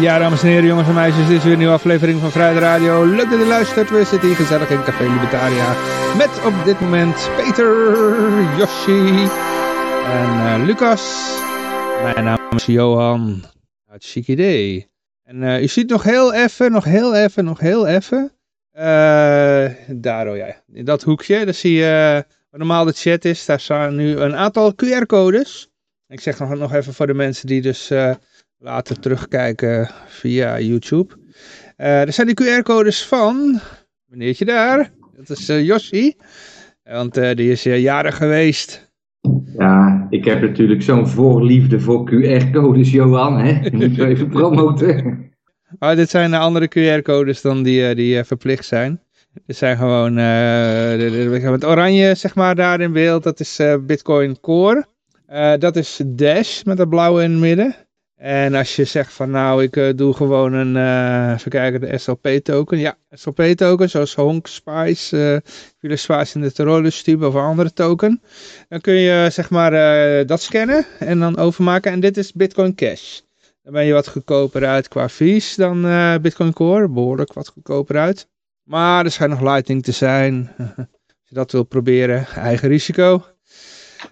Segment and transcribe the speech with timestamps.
[0.00, 2.58] Ja, dames en heren, jongens en meisjes, dit is weer een nieuwe aflevering van Vrijheid
[2.58, 3.04] Radio.
[3.04, 3.90] Leuk dat u luistert.
[3.90, 5.74] We zitten hier gezellig in Café Libertaria.
[6.16, 7.74] Met op dit moment Peter,
[8.58, 9.28] Yoshi
[10.04, 11.34] en uh, Lucas.
[12.02, 13.44] Mijn naam is Johan.
[13.86, 14.90] Het chic idee.
[15.24, 18.32] En uh, u ziet nog heel even, nog heel even, nog heel even.
[18.74, 18.82] Uh,
[19.88, 23.44] daar, oh ja, in dat hoekje, daar zie je wat normaal de chat is.
[23.44, 25.70] Daar staan nu een aantal QR-codes.
[26.08, 27.90] Ik zeg nog, nog even voor de mensen die dus
[28.58, 31.14] later terugkijken via YouTube.
[31.76, 33.60] Uh, er zijn de QR-codes van,
[34.06, 36.14] meneertje daar, dat is uh, Yoshi.
[36.84, 38.90] Want uh, die is jarig geweest.
[39.58, 43.38] Ja, ik heb natuurlijk zo'n voorliefde voor QR-codes, Johan.
[43.38, 43.70] Hè?
[43.78, 45.24] Die we even promoten.
[45.78, 49.00] Oh, dit zijn andere QR-codes dan die, die verplicht zijn.
[49.46, 54.86] Dit zijn gewoon, het oranje zeg maar daar in beeld, dat is Bitcoin Core.
[55.58, 57.85] dat is Dash met dat blauwe in het midden.
[58.16, 61.98] En als je zegt van nou, ik uh, doe gewoon een, uh, even kijken, de
[61.98, 62.78] SLP-token.
[62.78, 68.22] Ja, SLP-token, zoals Honk, Spice, uh, Villa Spice in de Terrorist of een andere token.
[68.68, 69.70] Dan kun je zeg maar
[70.26, 71.92] dat scannen en dan overmaken.
[71.92, 73.20] En dit is Bitcoin Cash.
[73.62, 75.82] Dan ben je wat goedkoper uit qua fees dan
[76.22, 76.88] Bitcoin Core.
[76.88, 78.28] Behoorlijk wat goedkoper uit.
[78.62, 80.52] Maar er schijnt nog Lightning te zijn.
[81.06, 83.24] Als je dat wil proberen, eigen risico.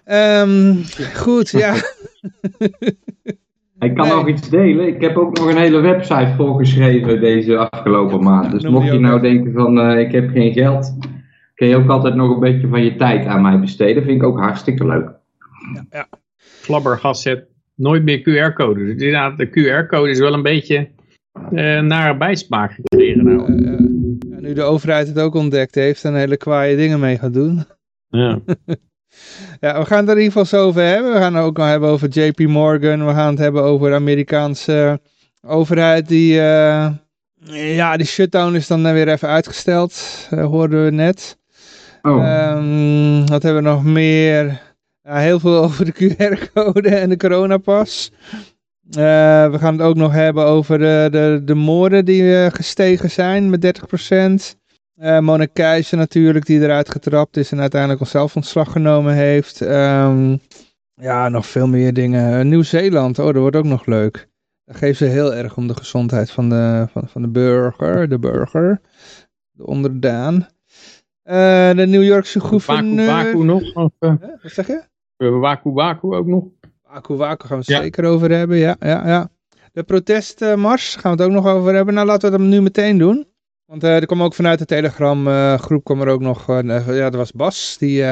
[0.05, 1.75] Um, goed, ja.
[3.79, 4.87] Ik kan nog iets delen.
[4.87, 8.51] Ik heb ook nog een hele website voorgeschreven deze afgelopen maand.
[8.51, 10.97] Dus mocht je nou denken van uh, ik heb geen geld,
[11.55, 14.03] kun je ook altijd nog een beetje van je tijd aan mij besteden.
[14.03, 15.09] Vind ik ook hartstikke leuk.
[15.73, 16.07] Ja, ja.
[16.37, 18.79] Flabbergas zet nooit meer QR-code.
[18.79, 20.89] Dus inderdaad, de QR-code is wel een beetje
[21.51, 23.25] uh, naar bijsmaak gekregen.
[23.25, 23.51] Nou.
[23.51, 27.63] Uh, nu de overheid het ook ontdekt heeft en hele kwaaie dingen mee gaat doen.
[28.09, 28.39] Ja.
[29.59, 31.13] Ja, we gaan het er in ieder geval zo over hebben.
[31.13, 33.05] We gaan het ook nog hebben over JP Morgan.
[33.05, 34.99] We gaan het hebben over de Amerikaanse
[35.41, 36.33] overheid die...
[36.33, 36.87] Uh,
[37.51, 40.27] ja, die shutdown is dan weer even uitgesteld.
[40.33, 41.37] Uh, hoorden we net.
[42.01, 42.51] Oh.
[42.57, 44.61] Um, wat hebben we nog meer?
[45.03, 48.11] Ja, heel veel over de QR-code en de coronapas.
[48.89, 48.95] Uh,
[49.51, 53.81] we gaan het ook nog hebben over de, de, de moorden die gestegen zijn met
[54.53, 54.64] 30%.
[55.01, 59.61] Uh, Mona Keizer natuurlijk, die eruit getrapt is en uiteindelijk onszelf ontslag genomen heeft.
[59.61, 60.39] Um,
[60.93, 62.39] ja, nog veel meer dingen.
[62.39, 64.27] Uh, Nieuw-Zeeland, oh, dat wordt ook nog leuk.
[64.65, 68.19] Daar geeft ze heel erg om de gezondheid van de, van, van de burger, de
[68.19, 68.81] burger,
[69.51, 70.35] de onderdaan.
[70.35, 73.07] Uh, de New Yorkse gouverneur...
[73.07, 73.73] Waku Waku nog?
[73.73, 74.83] Of, wat zeg je?
[75.17, 76.43] Waku Waku ook nog?
[76.83, 77.81] Waku Waku gaan we het ja.
[77.81, 79.29] zeker over hebben, ja, ja, ja.
[79.71, 81.93] De protestmars gaan we het ook nog over hebben.
[81.93, 83.27] Nou, laten we het nu meteen doen.
[83.65, 86.87] Want uh, er kwam ook vanuit de Telegram uh, groep kwam er ook nog, uh,
[86.97, 88.03] ja dat was Bas, die,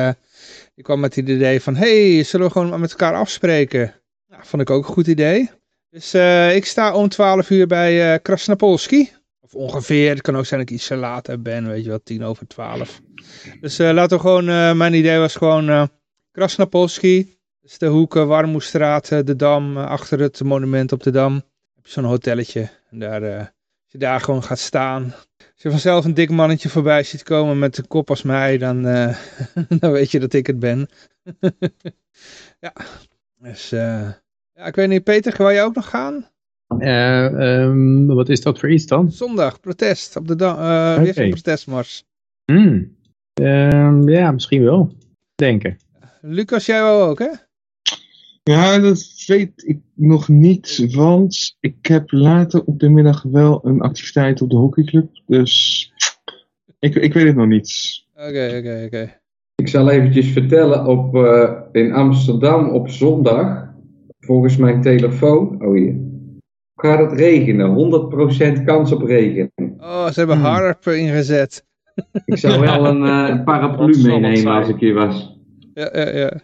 [0.75, 3.93] die kwam met het idee van, hey, zullen we gewoon met elkaar afspreken?
[4.29, 5.49] Vond ik ook een goed idee.
[5.89, 6.13] Dus
[6.55, 9.11] ik sta om 12 uur bij Krasnapolski.
[9.39, 12.23] Of ongeveer, het kan ook zijn dat ik iets later ben, weet je wel, tien
[12.23, 13.01] over 12.
[13.61, 15.89] Dus laten we gewoon, mijn idee was gewoon
[16.31, 17.37] Krasnapolski.
[17.61, 21.33] Dus de hoeken, Warmoestraat, de Dam, achter het monument op de Dam.
[21.75, 23.53] Heb je zo'n hotelletje en daar...
[23.93, 25.03] als je daar gewoon gaat staan,
[25.37, 28.87] als je vanzelf een dik mannetje voorbij ziet komen met een kop als mij, dan,
[28.87, 29.17] uh,
[29.79, 30.89] dan weet je dat ik het ben.
[32.65, 32.73] ja,
[33.37, 34.09] dus uh,
[34.53, 36.29] ja, ik weet niet, Peter, ga je ook nog gaan?
[36.77, 39.11] Uh, um, wat is dat voor iets dan?
[39.11, 41.03] Zondag, protest, op de uh, okay.
[41.03, 42.03] weer een protestmars.
[42.45, 42.97] Mm.
[43.41, 44.97] Um, ja, misschien wel,
[45.35, 45.77] denken.
[46.21, 47.29] Lucas, jij ook, hè?
[48.43, 53.81] Ja, dat weet ik nog niet, want ik heb later op de middag wel een
[53.81, 55.21] activiteit op de hockeyclub.
[55.25, 55.91] Dus
[56.79, 58.01] ik, ik weet het nog niet.
[58.13, 59.21] Oké, oké, oké.
[59.55, 63.73] Ik zal eventjes vertellen, op, uh, in Amsterdam op zondag,
[64.19, 65.95] volgens mijn telefoon, oh hier,
[66.75, 68.59] gaat het regenen.
[68.59, 69.51] 100% kans op regen.
[69.77, 70.45] Oh, ze hebben hmm.
[70.45, 71.65] harp ingezet.
[72.25, 75.37] Ik zou wel een, uh, een paraplu meenemen als ik hier was.
[75.73, 76.41] Ja, ja, ja.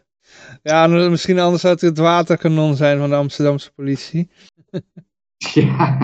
[0.62, 4.30] Ja, misschien anders zou het het waterkanon zijn van de Amsterdamse politie.
[5.54, 5.98] ja.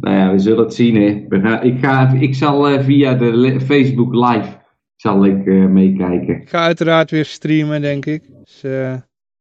[0.00, 0.96] Nou ja, we zullen het zien.
[0.96, 1.62] Hè.
[1.62, 4.58] Ik, ga, ik zal uh, via de Facebook Live
[4.96, 6.40] zal ik, uh, meekijken.
[6.40, 8.22] Ik ga uiteraard weer streamen, denk ik.
[8.44, 8.94] Dus uh,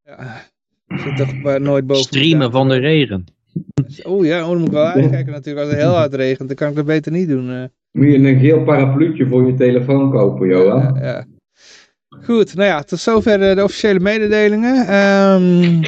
[0.04, 0.42] ja,
[0.88, 2.04] ik zit toch nooit boven.
[2.04, 3.24] Streamen van de regen.
[4.04, 5.66] Oh ja, oh, dan moet ik wel uitkijken natuurlijk.
[5.66, 7.70] Als het heel hard regent, dan kan ik dat beter niet doen.
[7.92, 10.96] Moet je een geel parapluutje voor je telefoon kopen, Johan?
[10.96, 11.26] Ja, ja.
[12.24, 14.96] Goed, nou ja, tot zover de, de officiële mededelingen.
[14.96, 15.82] Um,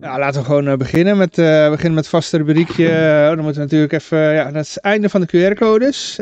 [0.00, 2.88] ja, laten we gewoon uh, beginnen met, uh, beginnen met het vaste rubriekje.
[2.88, 6.18] Uh, dan moeten we natuurlijk even, ja, dat is het einde van de QR-codes,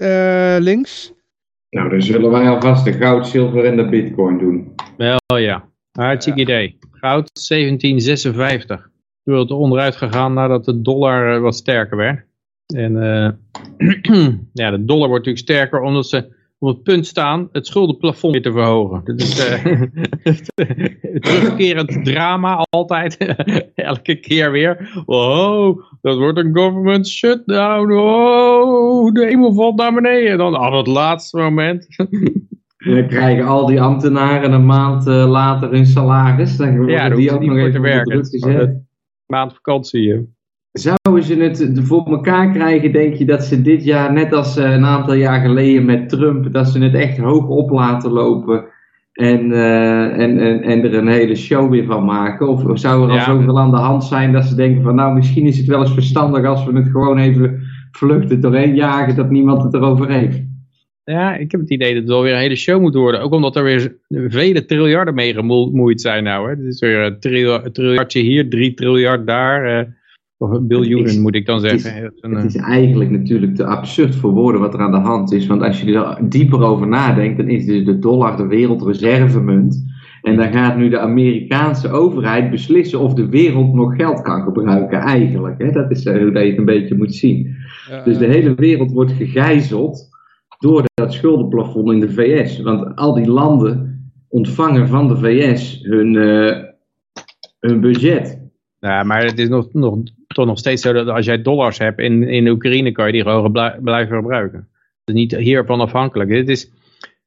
[0.65, 1.13] links.
[1.71, 4.75] Nou, dan zullen wij alvast de goud, zilver en de bitcoin doen.
[4.97, 6.45] Wel ja, hartstikke ja.
[6.45, 6.79] idee.
[6.91, 8.91] Goud 1756.
[9.25, 12.25] het onderuit gegaan nadat de dollar wat sterker werd.
[12.75, 12.93] En
[14.53, 18.43] ja, de dollar wordt natuurlijk sterker omdat ze op het punt staan het schuldenplafond weer
[18.43, 19.03] te verhogen.
[19.05, 19.85] Dat is uh,
[21.21, 23.17] terugkerend drama altijd.
[23.75, 25.03] Elke keer weer.
[25.07, 27.93] Wow, dat wordt een government shutdown.
[27.93, 30.31] Oh, de hemel valt naar beneden.
[30.31, 31.87] En dan aan het laatste moment.
[32.81, 36.57] Dan krijgen al die ambtenaren een maand uh, later hun salaris.
[36.57, 38.87] Dan ja, die ook nog even te werken.
[39.27, 40.35] Maand vakantie.
[40.73, 41.25] Zouden
[41.57, 44.85] ze het voor elkaar krijgen, denk je dat ze dit jaar, net als uh, een
[44.85, 48.65] aantal jaar geleden met Trump, dat ze het echt hoog op laten lopen
[49.13, 52.49] en, uh, en, en, en er een hele show weer van maken?
[52.49, 54.95] Of, of zou er al ja, zoveel aan de hand zijn dat ze denken van
[54.95, 59.17] nou, misschien is het wel eens verstandig als we het gewoon even vluchten doorheen jagen,
[59.17, 60.43] dat niemand het erover heeft?
[61.05, 63.21] Ja, ik heb het idee dat het wel weer een hele show moet worden.
[63.21, 66.45] Ook omdat er weer vele triljarden mee gemoeid zijn nou.
[66.45, 66.57] Hè.
[66.57, 67.21] Het is weer een
[67.73, 69.81] triljardje hier, drie triljard daar.
[69.81, 69.87] Uh,
[70.41, 72.03] of biljoenen moet ik dan zeggen.
[72.03, 75.33] Het is, het is, eigenlijk natuurlijk te absurd voor woorden wat er aan de hand
[75.33, 75.47] is.
[75.47, 79.85] Want als je er dieper over nadenkt, dan is dus de dollar de wereldreservemunt.
[80.23, 84.99] En dan gaat nu de Amerikaanse overheid beslissen of de wereld nog geld kan gebruiken
[84.99, 85.63] eigenlijk.
[85.63, 85.71] Hè?
[85.71, 87.57] Dat is hoe je het een beetje moet zien.
[87.89, 90.09] Ja, dus de hele wereld wordt gegijzeld
[90.59, 92.63] door dat schuldenplafond in de VS.
[92.63, 96.57] Want al die landen ontvangen van de VS hun, uh,
[97.59, 98.49] hun budget.
[98.79, 99.99] Ja, maar het is nog, nog,
[100.35, 103.23] toch nog steeds zo dat als jij dollars hebt in, in Oekraïne, kan je die
[103.23, 104.59] gewoon blijven gebruiken.
[104.59, 106.31] Het is niet hiervan afhankelijk.
[106.31, 106.73] Het is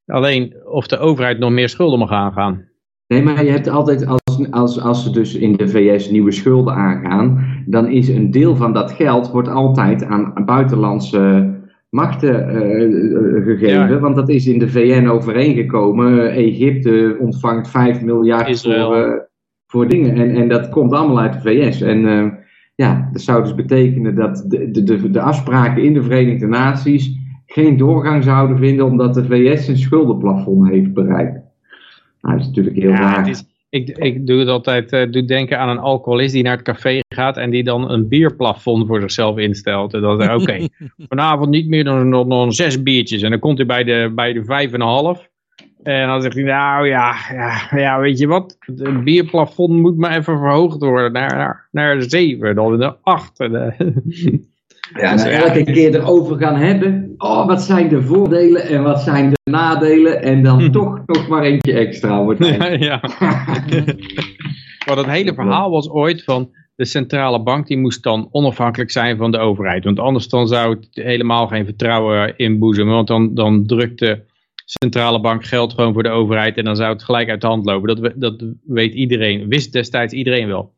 [0.05, 2.65] alleen of de overheid nog meer schulden mag aangaan.
[3.07, 6.73] Nee, maar je hebt altijd, als, als, als ze dus in de VS nieuwe schulden
[6.73, 11.51] aangaan, dan is een deel van dat geld wordt altijd aan buitenlandse
[11.89, 13.99] machten uh, gegeven.
[13.99, 16.31] Want dat is in de VN overeengekomen.
[16.31, 19.29] Egypte ontvangt 5 miljard voor,
[19.67, 20.15] voor dingen.
[20.15, 21.81] En, en dat komt allemaal uit de VS.
[21.81, 22.41] En
[22.75, 27.17] ja, dat zou dus betekenen dat de, de, de, de afspraken in de Verenigde Naties
[27.45, 31.39] geen doorgang zouden vinden omdat de VS een schuldenplafond heeft bereikt.
[32.21, 33.27] Nou, dat is natuurlijk heel raar.
[33.27, 33.35] Ja,
[33.69, 36.99] ik, ik doe het altijd, uh, doe denken aan een alcoholist die naar het café
[37.09, 39.93] gaat en die dan een bierplafond voor zichzelf instelt.
[39.93, 40.67] En dan zegt oké,
[41.09, 43.21] vanavond niet meer dan nog, nog zes biertjes.
[43.21, 45.31] En dan komt hij bij de, bij de vijf en een half.
[45.83, 50.11] En dan zegt hij, nou ja, ja, ja weet je wat, het bierplafond moet maar
[50.11, 53.39] even verhoogd worden naar, naar, naar zeven, dan de acht.
[53.39, 53.51] En,
[55.01, 57.13] ja, en elke keer erover gaan hebben.
[57.17, 60.21] Oh, wat zijn de voordelen en wat zijn de nadelen?
[60.23, 62.45] En dan toch nog maar eentje extra wordt.
[62.57, 63.01] Ja, ja.
[64.87, 69.17] maar dat hele verhaal was ooit van de centrale bank die moest dan onafhankelijk zijn
[69.17, 69.83] van de overheid.
[69.83, 72.93] Want anders dan zou het helemaal geen vertrouwen inboezemen.
[72.93, 74.31] Want dan, dan drukt de
[74.65, 77.65] centrale bank geld gewoon voor de overheid en dan zou het gelijk uit de hand
[77.65, 77.95] lopen.
[77.95, 80.73] Dat, dat weet iedereen, wist destijds iedereen wel.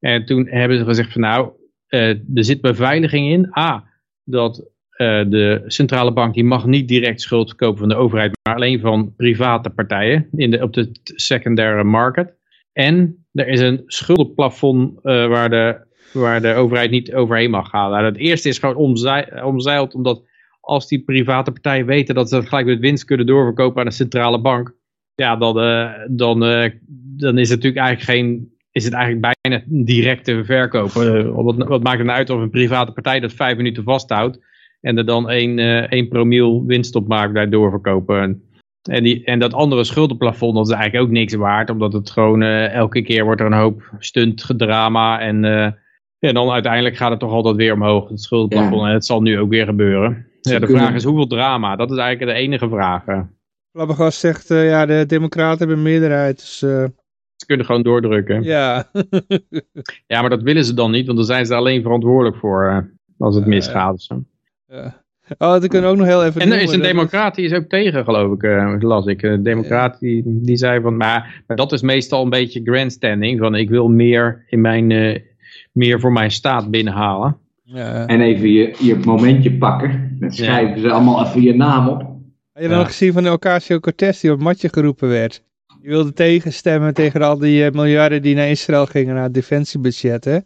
[0.00, 1.50] En toen hebben ze gezegd van nou,
[1.88, 3.58] uh, er zit beveiliging in.
[3.58, 3.84] A,
[4.24, 8.54] dat uh, de centrale bank die mag niet direct schuld verkopen van de overheid, maar
[8.54, 12.34] alleen van private partijen in de, op de secondary market.
[12.72, 15.78] En er is een schuldenplafond uh, waar, de,
[16.12, 17.90] waar de overheid niet overheen mag gaan.
[17.90, 19.00] Nou, het eerste is gewoon
[19.42, 20.22] omzeild, omdat
[20.64, 23.94] als die private partijen weten dat ze het gelijk met winst kunnen doorverkopen aan de
[23.94, 24.74] centrale bank,
[25.14, 25.54] ja, dan,
[26.10, 26.38] dan,
[27.16, 30.90] dan is het natuurlijk eigenlijk geen is het eigenlijk bijna een directe verkoop.
[30.94, 34.38] Uh, wat, wat, maakt het nou uit of een private partij dat vijf minuten vasthoudt
[34.80, 35.58] en er dan één,
[35.88, 38.20] één promiel winst op maakt bij doorverkopen.
[38.20, 38.42] En,
[38.82, 42.42] en, die, en dat andere schuldenplafond, dat is eigenlijk ook niks waard, omdat het gewoon
[42.42, 45.44] uh, elke keer wordt er een hoop stuntdrama en,
[46.18, 48.80] en dan uiteindelijk gaat het toch altijd weer omhoog, het schuldenplafond.
[48.80, 48.88] Ja.
[48.88, 50.26] En het zal nu ook weer gebeuren.
[50.50, 53.04] Ja, de vraag is hoeveel drama, dat is eigenlijk de enige vraag.
[53.72, 56.62] Labbegas zegt, ja, de democraten hebben meerderheid, dus...
[57.36, 58.42] Ze kunnen gewoon doordrukken.
[58.42, 58.90] Ja.
[60.06, 62.78] ja, maar dat willen ze dan niet, want dan zijn ze alleen verantwoordelijk voor uh,
[63.18, 64.02] als het misgaat.
[64.02, 64.22] Zo.
[64.66, 65.02] Ja.
[65.38, 67.52] Oh, dat kunnen we ook nog heel even En er is een democrat die is
[67.52, 69.22] ook tegen, geloof ik, uh, las ik.
[69.22, 73.38] Een democrat die, die zei van, maar, maar, dat is meestal een beetje grandstanding.
[73.38, 75.18] Van ik wil meer, in mijn, uh,
[75.72, 77.36] meer voor mijn staat binnenhalen.
[77.62, 78.06] Ja.
[78.06, 80.03] En even je, je momentje pakken.
[80.20, 81.98] Dan schrijven ze allemaal even je naam op.
[82.52, 85.42] Heb je dan nog gezien van de Ocasio-Cortez die op matje geroepen werd?
[85.80, 90.24] Die wilde tegenstemmen tegen al die uh, miljarden die naar Israël gingen, naar het defensiebudget.
[90.24, 90.38] Hè?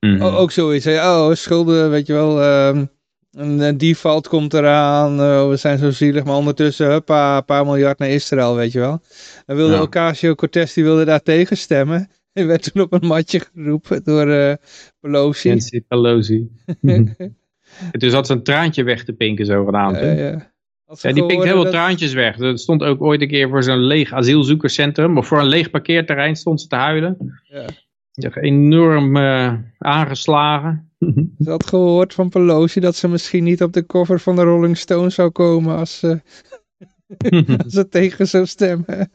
[0.00, 0.22] Mm -hmm.
[0.22, 0.86] ook zoiets.
[0.86, 2.66] Oh, schulden, weet je wel.
[2.68, 2.88] Um,
[3.36, 5.20] een default komt eraan.
[5.20, 6.24] Uh, we zijn zo zielig.
[6.24, 7.04] Maar ondertussen, een
[7.44, 9.00] paar, miljard naar Israël, weet je wel.
[9.46, 9.82] Dan wilde ja.
[9.82, 12.10] Ocasio-Cortez, die wilde daar tegenstemmen.
[12.32, 14.52] Hij werd toen op een matje geroepen door uh,
[15.00, 15.48] Pelosi.
[15.48, 16.50] Nancy Pelosi.
[17.90, 19.96] en toen zat ze een traantje weg te pinken zogenaamd.
[19.96, 20.54] Ja, ja.
[21.00, 22.38] Ja, die pinkt heel veel traantjes weg.
[22.38, 26.36] Er stond ook ooit een keer voor zo'n leeg asielzoekerscentrum, of voor een leeg parkeerterrein
[26.36, 27.40] stond ze te huilen.
[27.42, 28.34] Ja.
[28.34, 30.90] enorm uh, aangeslagen.
[31.38, 34.76] Ik had gehoord van Pelosi dat ze misschien niet op de cover van de Rolling
[34.76, 36.02] Stones zou komen als,
[37.64, 39.10] als ze tegen zou stemmen.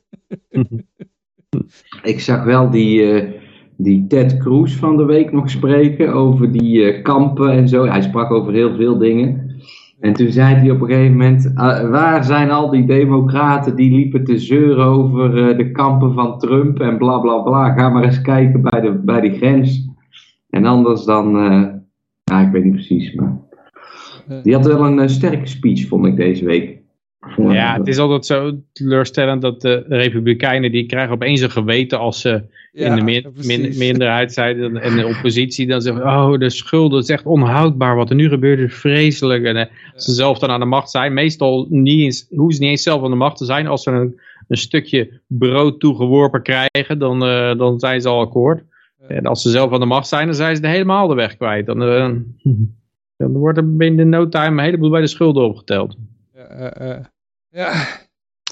[2.04, 3.42] Ik zag wel die, uh,
[3.84, 7.86] die Ted Cruz van de week nog spreken over die kampen en zo.
[7.86, 9.50] Hij sprak over heel veel dingen.
[10.00, 13.92] En toen zei hij op een gegeven moment, uh, waar zijn al die democraten die
[13.92, 17.74] liepen te zeuren over uh, de kampen van Trump en bla bla bla.
[17.74, 19.90] Ga maar eens kijken bij de, bij de grens.
[20.50, 21.68] En anders dan, uh,
[22.24, 23.40] ja, ik weet niet precies, maar
[24.44, 26.81] die had wel een sterke speech, vond ik deze week.
[27.38, 32.22] Ja, het is altijd zo teleurstellend dat de Republikeinen, die krijgen opeens een geweten als
[32.22, 36.98] ze in de min, min, minderheid zijn en de oppositie dan zeggen, oh de schulden,
[36.98, 39.44] het is echt onhoudbaar wat er nu gebeurt, is vreselijk.
[39.44, 42.70] En als ze zelf dan aan de macht zijn, meestal niet eens, hoeven ze niet
[42.70, 47.00] eens zelf aan de macht te zijn, als ze een, een stukje brood toegeworpen krijgen,
[47.00, 48.64] dan, uh, dan zijn ze al akkoord.
[49.08, 51.38] En als ze zelf aan de macht zijn, dan zijn ze er helemaal de weg
[51.38, 51.66] kwijt.
[51.66, 52.10] Dan, uh,
[53.18, 55.98] dan wordt er binnen no time een heleboel bij de schulden opgeteld.
[56.60, 56.98] Uh, uh,
[57.50, 57.74] ja,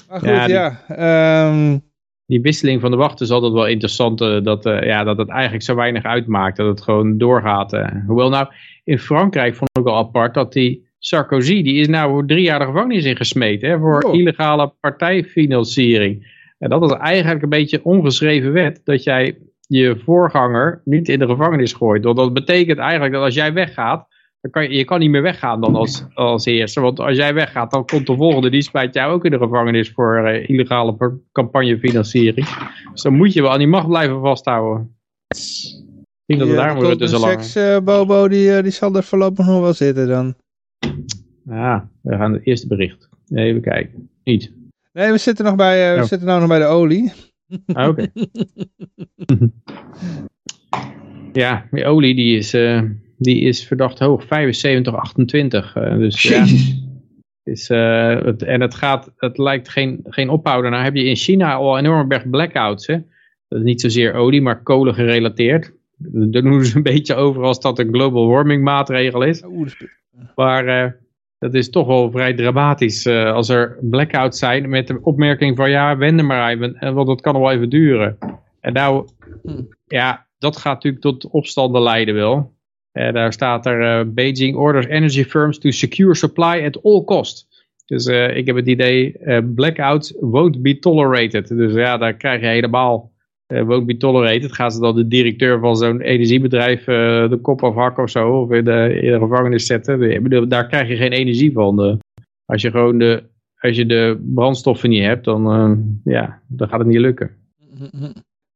[0.08, 1.48] maar goed, ja.
[1.48, 1.82] Um...
[2.26, 5.28] die, wisseling van de wacht is altijd wel interessant, uh, dat, uh, ja, dat het
[5.28, 7.70] eigenlijk zo weinig uitmaakt, dat het gewoon doorgaat.
[8.06, 8.46] Hoewel nou,
[8.84, 12.64] in Frankrijk vond ik wel apart dat die Sarkozy, die is nou drie jaar de
[12.64, 14.14] gevangenis ingesmeten hè, voor oh.
[14.14, 16.38] illegale partijfinanciering.
[16.58, 21.26] En dat is eigenlijk een beetje ongeschreven wet, dat jij je voorganger niet in de
[21.26, 22.04] gevangenis gooit.
[22.04, 24.08] Want dat betekent eigenlijk dat als jij weggaat,
[24.40, 26.80] dan kan je, je kan niet meer weggaan dan als, als eerste.
[26.80, 28.50] Want als jij weggaat, dan komt de volgende.
[28.50, 32.46] Die spijt jou ook in de gevangenis voor uh, illegale campagnefinanciering.
[32.92, 34.96] Dus dan moet je wel aan die macht blijven vasthouden.
[35.28, 38.94] Ik denk dat het daar moet dus al seks uh, Bobo, die, uh, die zal
[38.94, 40.34] er voorlopig nog wel zitten dan.
[41.44, 43.08] Ja, we gaan het eerste bericht.
[43.28, 44.10] Even kijken.
[44.24, 44.52] Niet.
[44.92, 46.06] Nee, we zitten nog bij, we oh.
[46.06, 47.12] zitten nou nog bij de olie.
[47.72, 48.12] Ah, oké.
[51.42, 52.54] ja, die olie die is
[53.20, 55.76] die is verdacht hoog, 75, 28.
[55.76, 56.44] Uh, dus ja,
[57.42, 60.70] is, uh, het, en het, gaat, het lijkt geen, geen ophouden.
[60.70, 62.86] Nou heb je in China al een enorme berg blackouts.
[62.86, 62.94] Hè?
[63.48, 65.72] Dat is niet zozeer olie, maar kolen gerelateerd.
[65.96, 69.42] Daar doen ze een beetje over als dat een global warming maatregel is.
[70.34, 70.92] Maar uh,
[71.38, 75.96] dat is toch wel vrij dramatisch als er blackouts zijn met de opmerking van ja,
[75.96, 78.18] wende maar even, want dat kan wel even duren.
[78.60, 79.08] En nou,
[79.42, 79.62] hm.
[79.86, 82.58] ja, dat gaat natuurlijk tot opstanden leiden wel.
[82.92, 87.48] Uh, daar staat er, uh, Beijing orders energy firms to secure supply at all cost.
[87.86, 89.16] Dus uh, ik heb het idee,
[89.54, 91.48] blackouts won't be tolerated.
[91.48, 93.12] Dus ja, daar krijg je helemaal,
[93.46, 94.52] won't be tolerated.
[94.52, 98.64] Gaan ze dan de directeur van zo'n energiebedrijf de kop afhakken of zo, of in
[98.64, 100.48] de, in de gevangenis zetten.
[100.48, 102.00] Daar krijg je geen energie van.
[102.44, 103.22] als je gewoon de,
[103.58, 107.30] als je de brandstoffen niet hebt, dan, ja, dan gaat het niet lukken.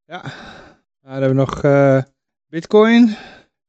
[0.06, 0.22] Ja,
[1.02, 1.60] dan hebben we nog
[2.48, 3.16] bitcoin.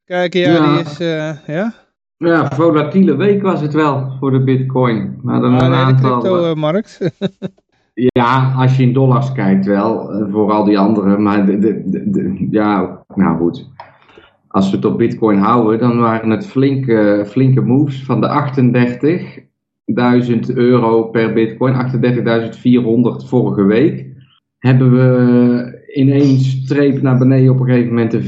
[0.05, 0.73] Kijk, ja, ja.
[0.73, 1.73] die is, uh, ja?
[2.17, 5.19] Ja, volatiele week was het wel voor de bitcoin.
[5.21, 6.21] Maar dan ah, een aantal...
[6.21, 7.11] de crypto-markt.
[8.19, 11.17] ja, als je in dollars kijkt wel, eh, voor al die andere.
[11.17, 13.69] Maar de, de, de, ja, nou goed.
[14.47, 18.27] Als we het op bitcoin houden, dan waren het flinke, flinke moves van de
[20.49, 24.05] 38.000 euro per bitcoin, 38.400 vorige week.
[24.57, 28.21] Hebben we in één streep naar beneden op een gegeven moment de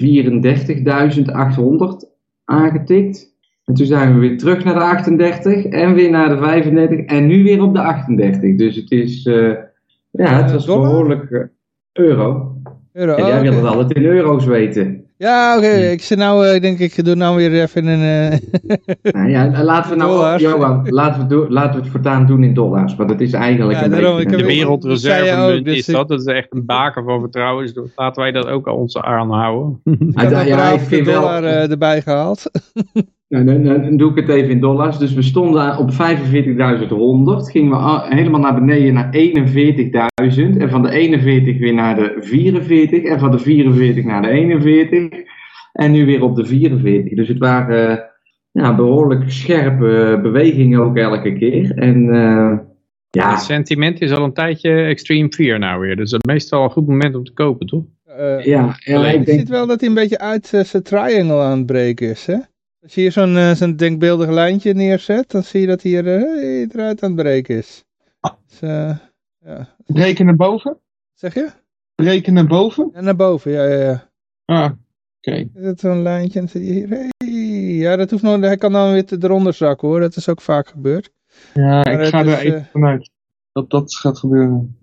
[2.04, 2.10] 34.800
[2.46, 3.36] aangetikt.
[3.66, 7.28] En toen zijn we weer terug naar de 38 en weer naar de 35 en
[7.28, 8.56] nu weer op de 38.
[8.56, 9.54] Dus het is, uh,
[10.12, 11.44] ja, het was behoorlijk uh,
[11.94, 12.56] euro.
[12.94, 13.16] euro.
[13.16, 15.06] En jij wil het altijd in euro's weten.
[15.18, 15.68] Ja, oké.
[15.68, 18.32] Ik zit nou, uh, ik denk ik doe nou weer even een...
[18.32, 19.14] Uh...
[19.14, 22.54] nou ja, laten we nou, Johan, laten we, do, laten we het voortaan doen in
[22.54, 22.96] dollars.
[22.96, 24.38] Want het is eigenlijk ja, een daarom, beetje...
[24.38, 26.08] De wereldreserve dus is dat.
[26.08, 27.74] Dat is echt een baken van vertrouwen.
[27.74, 29.82] Dus laten wij dat ook ons aanhouden.
[29.84, 31.52] Ik heb ja, ik vind dollar wel...
[31.52, 32.44] uh, erbij gehaald.
[33.28, 34.98] Nou, dan, dan, doe ik het even in dollars.
[34.98, 35.98] Dus we stonden op 45.100.
[37.52, 40.58] Gingen we helemaal naar beneden naar 41.000.
[40.58, 43.04] En van de 41 weer naar de 44.
[43.04, 45.10] En van de 44 naar de 41.
[45.74, 47.18] En nu weer op de 44.
[47.18, 48.10] Dus het waren
[48.52, 51.72] ja, behoorlijk scherpe bewegingen ook elke keer.
[51.78, 52.58] En uh,
[53.10, 53.32] ja.
[53.32, 55.96] Het sentiment is al een tijdje extreme fear nou weer.
[55.96, 57.84] Dus het is meestal een goed moment om te kopen, toch?
[58.08, 59.40] Uh, ja, ja ik denk...
[59.40, 62.38] ziet wel dat hij een beetje uit uh, zijn triangle aan het breken is, hè?
[62.88, 66.62] Als je hier zo'n uh, zo'n denkbeeldig lijntje neerzet, dan zie je dat hier uh,
[66.62, 67.86] eruit aan het breken is.
[68.48, 68.98] Dus, uh,
[69.40, 69.76] ja.
[69.86, 70.80] Breken naar boven?
[71.14, 71.50] Zeg je?
[71.96, 72.90] Breken naar boven?
[72.94, 74.10] Ja, naar boven, ja, ja, ja.
[74.46, 74.76] Ah, oké.
[75.22, 75.50] Okay.
[75.54, 77.12] Is dat zo'n lijntje en dan zit je hier, hey.
[77.76, 80.68] Ja, dat hoeft nog, hij kan dan weer eronder zakken hoor, dat is ook vaak
[80.68, 81.12] gebeurd.
[81.54, 83.10] Ja, maar ik ga er even vanuit
[83.52, 84.78] dat dat gaat gebeuren.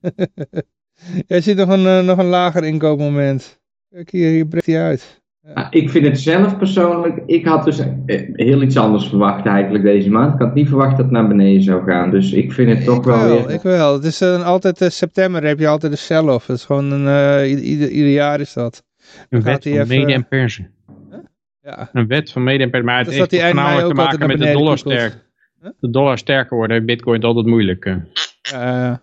[1.26, 3.60] Jij ziet nog een, nog een lager inkoopmoment.
[3.90, 5.22] Kijk, hier, hier breekt hij uit.
[5.54, 5.66] Ja.
[5.70, 10.10] Ik vind het zelf persoonlijk, ik had dus eh, heel iets anders verwacht eigenlijk deze
[10.10, 10.34] maand.
[10.34, 12.10] Ik had niet verwacht dat het naar beneden zou gaan.
[12.10, 13.50] Dus ik vind het toch ik wel, weer...
[13.50, 16.46] Ik wel, het is uh, altijd uh, september heb je altijd een sell-off.
[16.46, 17.04] Dat is gewoon een,
[17.40, 18.84] uh, ieder, ieder, jaar is dat.
[19.28, 19.88] Een wet van even...
[19.88, 20.70] mede en persen.
[21.10, 21.18] Huh?
[21.62, 21.90] Ja.
[21.92, 22.88] Een wet van mede en persen.
[22.88, 25.26] Maar het heeft voornamelijk te maken met de dollar sterk.
[25.62, 25.70] Huh?
[25.80, 27.96] De dollar sterker worden, bitcoin is altijd moeilijk.
[28.40, 29.02] Ja,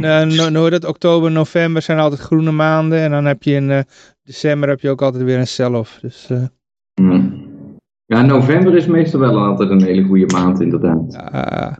[0.00, 2.98] nou, no, dat oktober, november zijn altijd groene maanden.
[2.98, 3.84] En dan heb je in
[4.22, 5.98] december heb je ook altijd weer een sell-off.
[6.00, 7.24] Dus, uh...
[8.06, 11.12] Ja, november is meestal wel altijd een hele goede maand inderdaad.
[11.12, 11.76] Ja, ja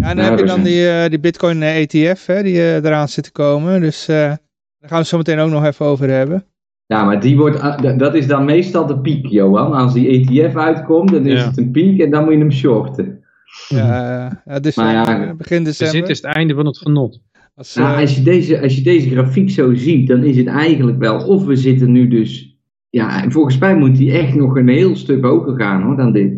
[0.00, 3.08] en dan ja, heb je dan die, uh, die Bitcoin ETF hè, die uh, eraan
[3.08, 3.80] zit te komen.
[3.80, 4.38] Dus daar
[4.80, 6.44] gaan we het zo meteen ook nog even over hebben.
[6.86, 9.72] Ja, maar die wordt, dat is dan meestal de piek, Johan.
[9.72, 11.46] Als die ETF uitkomt, dan is ja.
[11.46, 13.24] het een piek en dan moet je hem shorten.
[13.68, 16.00] Ja, ja dus maar ja, begin december.
[16.00, 17.20] Dit is het einde van het genot.
[17.54, 20.98] Als, nou, als, je deze, als je deze grafiek zo ziet, dan is het eigenlijk
[20.98, 22.58] wel, of we zitten nu dus,
[22.90, 26.32] ja, volgens mij moet die echt nog een heel stuk hoger gaan hoor, dan dit.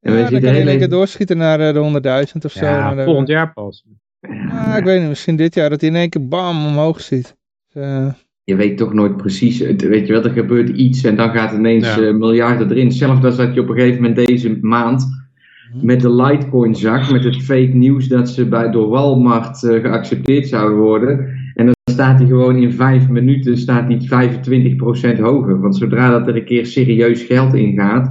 [0.00, 2.00] En ja, dan kan je lekker doorschieten naar de
[2.34, 2.64] 100.000 of zo.
[2.64, 3.84] Ja, de, volgend jaar pas.
[4.20, 7.36] Ja, ik weet niet, misschien dit jaar dat hij in één keer bam omhoog ziet.
[7.72, 8.12] Dus, uh...
[8.44, 11.94] Je weet toch nooit precies, weet je wel, er gebeurt iets en dan gaat ineens
[11.94, 12.00] ja.
[12.00, 12.92] uh, miljarden erin.
[12.92, 15.21] Zelfs dat zat je op een gegeven moment deze maand
[15.80, 20.48] met de Litecoin zag, met het fake nieuws dat ze bij, door Walmart uh, geaccepteerd
[20.48, 21.18] zouden worden.
[21.54, 24.08] En dan staat hij gewoon in vijf minuten staat die
[25.16, 25.60] 25% hoger.
[25.60, 28.10] Want zodra dat er een keer serieus geld in gaat,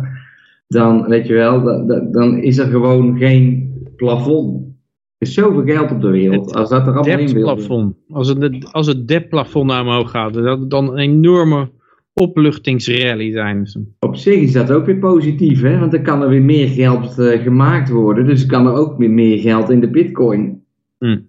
[0.67, 4.69] dan, weet je wel, dan is er gewoon geen plafond.
[5.17, 6.45] Er is zoveel geld op de wereld.
[6.45, 7.53] Het als dat er allemaal in wil.
[7.53, 7.95] Plafond.
[8.09, 11.69] Als het, als het depplafond naar omhoog gaat, dat dan een enorme
[12.13, 13.69] opluchtingsrally zijn.
[13.99, 15.79] Op zich is dat ook weer positief, hè?
[15.79, 18.25] want dan kan er weer meer geld uh, gemaakt worden.
[18.25, 20.63] Dus kan er ook weer meer geld in de bitcoin.
[20.97, 21.19] Hm.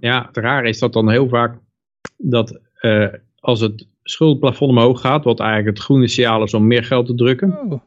[0.00, 1.58] Ja, het raar is dat dan heel vaak
[2.16, 3.06] dat uh,
[3.40, 7.14] als het schuldplafond omhoog gaat, wat eigenlijk het groene signaal is om meer geld te
[7.14, 7.80] drukken, oh.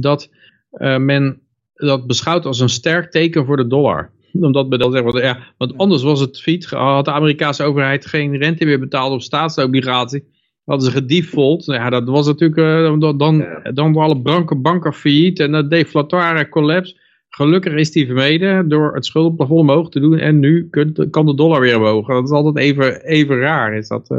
[0.00, 0.30] dat
[0.72, 1.40] uh, men
[1.74, 5.78] dat beschouwt als een sterk teken voor de dollar omdat men dan zegt, ja, want
[5.78, 10.24] anders was het fiet, had de Amerikaanse overheid geen rente meer betaald op staatsobligatie
[10.70, 11.64] hadden ze gedefault.
[11.64, 13.70] Ja, dat was natuurlijk, uh, dan, dan, ja.
[13.72, 16.96] dan alle banken, banken failliet en de deflatoire collapse.
[17.28, 21.34] Gelukkig is die vermeden door het schuldenplafond omhoog te doen en nu kunt, kan de
[21.34, 22.06] dollar weer omhoog.
[22.06, 23.76] Dat is altijd even, even raar.
[23.76, 24.18] Is dat, uh...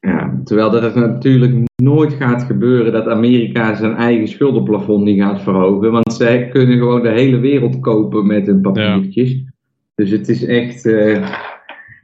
[0.00, 5.92] ja, terwijl dat natuurlijk nooit gaat gebeuren dat Amerika zijn eigen schuldenplafond niet gaat verhogen.
[5.92, 9.30] Want zij kunnen gewoon de hele wereld kopen met hun papiertjes.
[9.30, 9.52] Ja.
[9.94, 10.84] Dus het is echt...
[10.84, 11.28] Uh,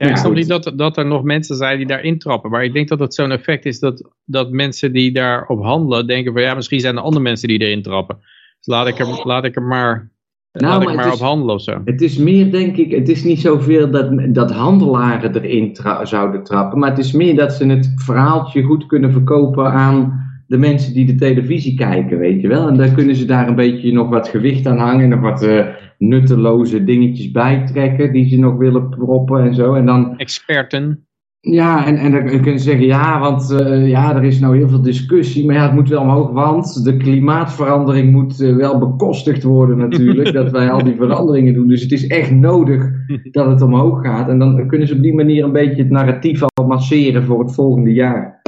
[0.07, 2.51] ja, ik snap niet dat, dat er nog mensen zijn die daar intrappen.
[2.51, 6.33] Maar ik denk dat het zo'n effect is dat, dat mensen die daarop handelen denken
[6.33, 8.17] van ja, misschien zijn er andere mensen die erin trappen.
[8.57, 10.11] Dus laat ik er, laat ik er maar,
[10.51, 11.81] nou, laat ik maar, maar is, op handelen of zo.
[11.85, 16.43] Het is meer denk ik, het is niet zoveel dat, dat handelaren erin tra zouden
[16.43, 16.79] trappen.
[16.79, 21.05] Maar het is meer dat ze het verhaaltje goed kunnen verkopen aan de mensen die
[21.05, 22.67] de televisie kijken, weet je wel.
[22.67, 25.65] En dan kunnen ze daar een beetje nog wat gewicht aan hangen, nog wat uh,
[25.99, 29.73] nutteloze dingetjes bijtrekken die ze nog willen proppen en zo.
[29.73, 31.07] En dan, Experten.
[31.41, 34.69] Ja, en, en dan kunnen ze zeggen, ja, want uh, ja, er is nou heel
[34.69, 39.43] veel discussie, maar ja, het moet wel omhoog, want de klimaatverandering moet uh, wel bekostigd
[39.43, 41.67] worden natuurlijk, dat wij al die veranderingen doen.
[41.67, 42.89] Dus het is echt nodig
[43.31, 44.29] dat het omhoog gaat.
[44.29, 47.53] En dan kunnen ze op die manier een beetje het narratief al masseren voor het
[47.53, 48.41] volgende jaar.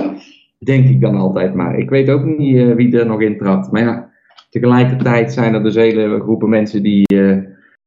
[0.59, 1.77] Denk ik dan altijd maar.
[1.77, 3.71] Ik weet ook niet uh, wie er nog in trapt.
[3.71, 4.10] Maar ja,
[4.51, 7.37] tegelijkertijd zijn er dus hele groepen mensen die, uh,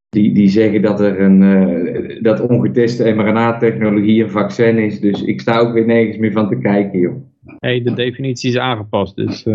[0.09, 5.01] die, die zeggen dat er een uh, dat ongeteste mRNA-technologie een vaccin is.
[5.01, 7.15] Dus ik sta ook weer nergens meer van te kijken, joh.
[7.59, 9.47] hey, de definitie is aangepast, dus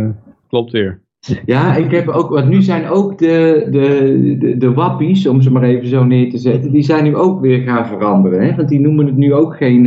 [0.47, 1.01] klopt weer.
[1.45, 5.51] Ja, ik heb ook, want nu zijn ook de, de, de, de wappies, om ze
[5.51, 8.41] maar even zo neer te zetten, die zijn nu ook weer gaan veranderen.
[8.41, 8.55] Hè?
[8.55, 9.85] Want die noemen het nu ook geen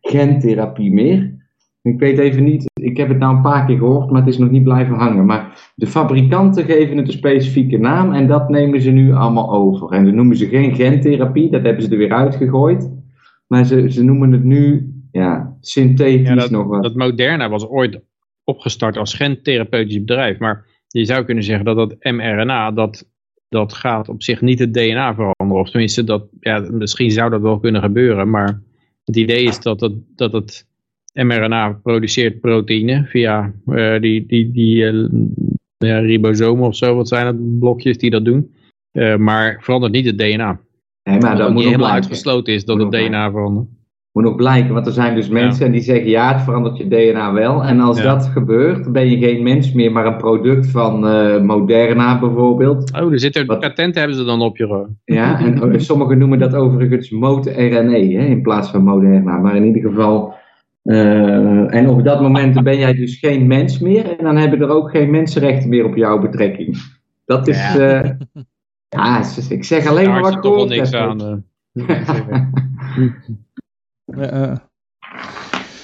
[0.00, 1.39] gentherapie meer.
[1.82, 4.38] Ik weet even niet, ik heb het nou een paar keer gehoord, maar het is
[4.38, 5.26] nog niet blijven hangen.
[5.26, 9.90] Maar de fabrikanten geven het een specifieke naam en dat nemen ze nu allemaal over.
[9.90, 12.90] En dan noemen ze geen gentherapie, dat hebben ze er weer uitgegooid.
[13.46, 16.82] Maar ze, ze noemen het nu ja, synthetisch ja, dat, nog wat.
[16.82, 18.00] Dat Moderna was ooit
[18.44, 20.38] opgestart als gentherapeutisch bedrijf.
[20.38, 23.10] Maar je zou kunnen zeggen dat dat mRNA, dat,
[23.48, 25.62] dat gaat op zich niet het DNA veranderen.
[25.62, 28.30] Of tenminste, dat, ja, misschien zou dat wel kunnen gebeuren.
[28.30, 28.62] Maar
[29.04, 30.68] het idee is dat het, dat het
[31.12, 35.04] mRNA produceert proteïne via uh, die, die, die uh,
[35.78, 38.54] ja, ribosomen of zo, wat zijn het, blokjes die dat doen.
[38.92, 40.60] Uh, maar verandert niet het DNA.
[41.02, 43.66] Nee, maar dat moet niet helemaal uitgesloten is dat het DNA verandert.
[44.12, 45.72] Moet nog blijken, want er zijn dus mensen ja.
[45.72, 47.64] die zeggen ja, het verandert je DNA wel.
[47.64, 48.04] En als ja.
[48.04, 51.00] dat gebeurt, ben je geen mens meer, maar een product van
[51.46, 52.92] Moderna bijvoorbeeld.
[52.92, 53.60] Oh, er zitten wat...
[53.60, 54.86] patent hebben ze dan op je.
[55.04, 59.38] Ja, en sommigen noemen dat overigens mode-RNA in plaats van Moderna.
[59.38, 60.34] Maar in ieder geval,
[60.84, 64.68] Uh, en op dat moment ben jij dus geen mens meer en dan hebben er
[64.68, 66.76] ook geen mensenrechten meer op jouw betrekking.
[67.24, 68.10] Dat is, ja, uh,
[68.88, 71.16] ja ik zeg alleen maar wat ik toch wel niks aan.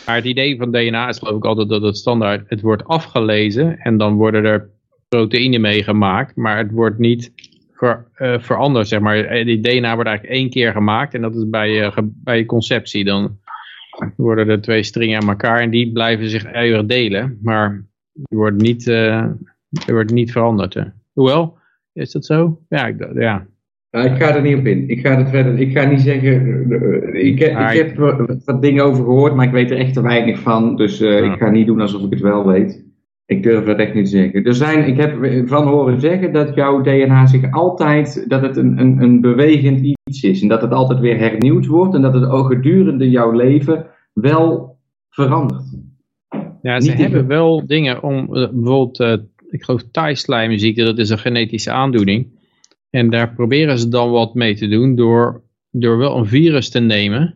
[0.06, 3.78] maar het idee van DNA is geloof ik altijd dat het standaard, het wordt afgelezen
[3.78, 4.70] en dan worden er
[5.08, 7.32] proteïnen mee gemaakt, maar het wordt niet
[7.72, 9.44] ver, uh, veranderd, zeg maar.
[9.44, 13.04] Die DNA wordt eigenlijk één keer gemaakt en dat is bij, bij conceptie.
[13.04, 13.38] Dan
[14.16, 18.62] worden er twee stringen aan elkaar en die blijven zich eeuwig delen, maar die wordt
[18.62, 19.26] niet, uh,
[19.86, 20.74] wordt niet veranderd.
[20.74, 20.82] Hè.
[21.12, 21.58] Hoewel,
[21.92, 22.60] is dat zo?
[22.68, 23.46] Ja, ik, ja.
[23.90, 24.88] Nou, ik ga er niet op in.
[24.88, 26.70] Ik ga, het verder, ik ga niet zeggen.
[27.12, 27.96] Ik, ik heb
[28.44, 30.76] wat dingen over gehoord, maar ik weet er echt te weinig van.
[30.76, 32.84] Dus uh, ik ga niet doen alsof ik het wel weet.
[33.26, 34.44] Ik durf het echt niet te zeggen.
[34.44, 38.78] Er zijn, ik heb van horen zeggen dat jouw DNA zich altijd, dat het een,
[38.78, 40.42] een, een bewegend iets is.
[40.42, 44.78] En dat het altijd weer hernieuwd wordt en dat het ook gedurende jouw leven wel
[45.10, 45.64] verandert.
[46.62, 49.12] Ja, ze hebben wel dingen om, uh, bijvoorbeeld, uh,
[49.50, 52.34] ik geloof Thai-slijmziekte, dat is een genetische aandoening.
[52.90, 56.80] En daar proberen ze dan wat mee te doen door, door wel een virus te
[56.80, 57.34] nemen.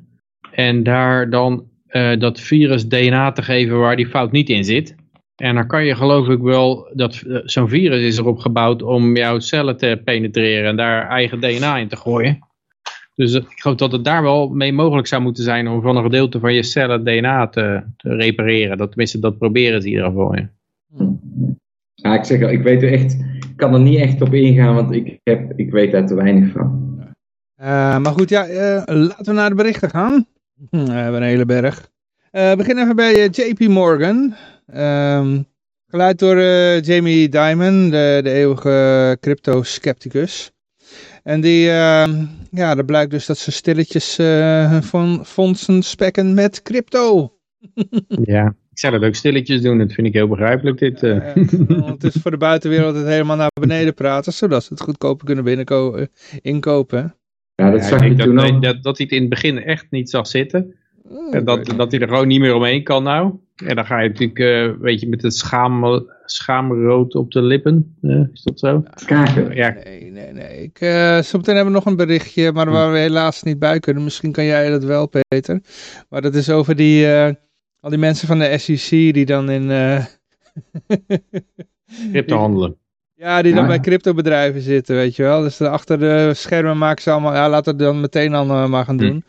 [0.52, 4.94] En daar dan uh, dat virus DNA te geven waar die fout niet in zit.
[5.40, 9.38] En dan kan je geloof ik wel, dat zo'n virus is erop gebouwd om jouw
[9.38, 12.38] cellen te penetreren en daar eigen DNA in te gooien.
[13.14, 16.02] Dus ik geloof dat het daar wel mee mogelijk zou moeten zijn om van een
[16.02, 18.78] gedeelte van je cellen DNA te, te repareren.
[18.78, 20.36] Dat, tenminste, dat proberen ze in ieder geval.
[20.36, 20.50] Ja.
[21.94, 24.92] ja, ik zeg ik weet er echt, ik kan er niet echt op ingaan, want
[24.92, 26.98] ik, heb, ik weet daar te weinig van.
[27.60, 30.26] Uh, maar goed, ja, uh, laten we naar de berichten gaan.
[30.70, 31.90] Hm, we hebben een hele berg.
[32.32, 34.34] Uh, begin even bij JP Morgan.
[34.76, 35.46] Um,
[35.88, 40.50] geleid door uh, Jamie Dimon, de, de eeuwige crypto-scepticus.
[41.22, 42.08] En die, uh,
[42.50, 47.32] ja, dat blijkt dus dat ze stilletjes uh, van fondsen spekken met crypto.
[48.24, 51.02] ja, ik zou dat ook stilletjes doen, dat vind ik heel begrijpelijk dit.
[51.02, 51.34] Uh.
[51.68, 55.26] Ja, het is voor de buitenwereld het helemaal naar beneden praten, zodat ze het goedkoper
[55.26, 56.08] kunnen binnenkopen,
[56.42, 57.14] inkopen.
[57.54, 60.10] Ja, dat, ja, ik dat, dat, dat, dat hij het in het begin echt niet
[60.10, 60.74] zag zitten.
[61.30, 63.34] En dat, dat hij er gewoon niet meer omheen kan nou.
[63.56, 67.96] En dan ga je natuurlijk, uh, weet je, met het schaam, schaamrood op de lippen.
[68.02, 68.84] Uh, is dat zo?
[69.06, 69.54] Kaken.
[69.54, 69.76] Ja.
[69.84, 70.62] Nee, nee, nee.
[70.62, 74.04] Ik, uh, zometeen hebben we nog een berichtje, maar waar we helaas niet bij kunnen.
[74.04, 75.60] Misschien kan jij dat wel, Peter.
[76.08, 77.06] Maar dat is over die,
[77.80, 79.68] al die mensen van de SEC die dan in...
[82.12, 82.76] Crypto handelen.
[83.14, 85.42] Ja, die dan bij cryptobedrijven zitten, weet je wel.
[85.42, 87.34] Dus achter de schermen maken ze allemaal...
[87.34, 89.20] Ja, laten we het dan meteen dan maar gaan hm.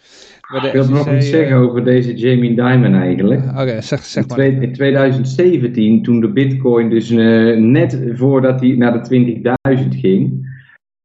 [0.54, 3.42] Ik wil nog iets zeggen eh, over deze Jamie Dimon eigenlijk.
[3.50, 4.40] Oké, zeg, zeg maar.
[4.40, 10.50] In 2017, toen de bitcoin dus uh, net voordat hij naar de 20.000 ging...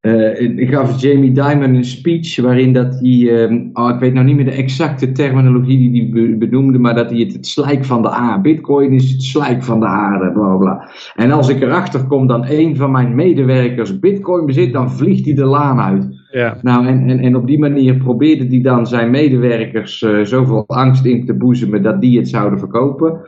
[0.07, 4.37] Uh, gaf Jamie Dimon een speech waarin dat hij, uh, oh, ik weet nou niet
[4.37, 8.11] meer de exacte terminologie die hij benoemde, maar dat hij het, het slijk van de
[8.11, 10.89] aarde, bitcoin is het slijk van de aarde, bla bla.
[11.15, 15.35] En als ik erachter kom dat een van mijn medewerkers bitcoin bezit, dan vliegt hij
[15.35, 16.25] de laan uit.
[16.31, 16.57] Ja.
[16.63, 21.05] Nou, en, en, en op die manier probeerde hij dan zijn medewerkers uh, zoveel angst
[21.05, 23.21] in te boezemen dat die het zouden verkopen.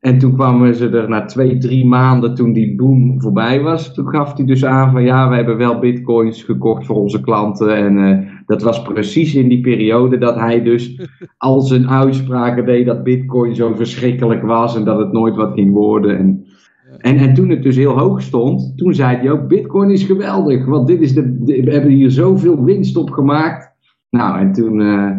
[0.00, 4.08] En toen kwamen ze er na twee, drie maanden, toen die boom voorbij was, toen
[4.08, 7.76] gaf hij dus aan van ja, we hebben wel bitcoins gekocht voor onze klanten.
[7.76, 12.86] En uh, dat was precies in die periode dat hij dus al zijn uitspraken deed
[12.86, 16.18] dat bitcoin zo verschrikkelijk was en dat het nooit wat ging worden.
[16.18, 16.46] En
[16.98, 20.66] en, en toen het dus heel hoog stond, toen zei hij ook, bitcoin is geweldig,
[20.66, 23.76] want dit is de, we hebben hier zoveel winst op gemaakt.
[24.10, 25.16] Nou, en toen, uh,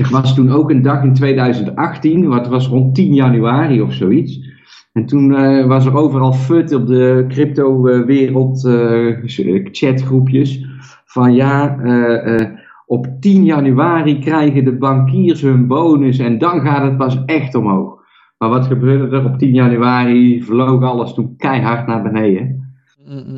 [0.00, 4.56] er was toen ook een dag in 2018, wat was rond 10 januari of zoiets.
[4.92, 9.16] En toen uh, was er overal fut op de crypto-wereld uh,
[9.72, 10.66] chatgroepjes
[11.04, 11.76] van ja,
[12.86, 17.98] op 10 januari krijgen de bankiers hun bonus en dan gaat het pas echt omhoog.
[18.38, 19.24] Maar wat gebeurde er?
[19.24, 22.72] Op 10 januari vloog alles toen keihard naar beneden.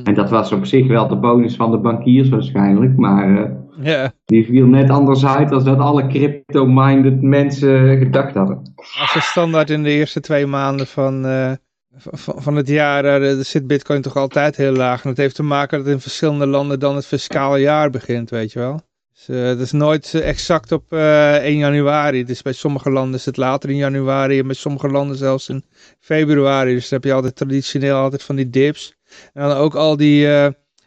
[0.05, 4.45] En dat was op zich wel de bonus van de bankiers waarschijnlijk, maar uh, die
[4.45, 8.73] viel net anders uit dan dat alle crypto-minded mensen gedacht hadden.
[9.01, 11.53] Als een standaard in de eerste twee maanden van, uh,
[11.97, 15.03] van, van, het jaar uh, zit bitcoin toch altijd heel laag.
[15.03, 18.53] En dat heeft te maken dat in verschillende landen dan het fiscale jaar begint, weet
[18.53, 18.81] je wel.
[19.13, 22.25] Dus, uh, het is nooit exact op uh, eh, 1 januari.
[22.25, 25.65] Dus bij sommige landen is het later in januari en bij sommige landen zelfs in
[25.99, 26.75] februari.
[26.75, 28.95] Dus dan heb je altijd traditioneel altijd van die dips.
[29.33, 30.29] En dan ook al die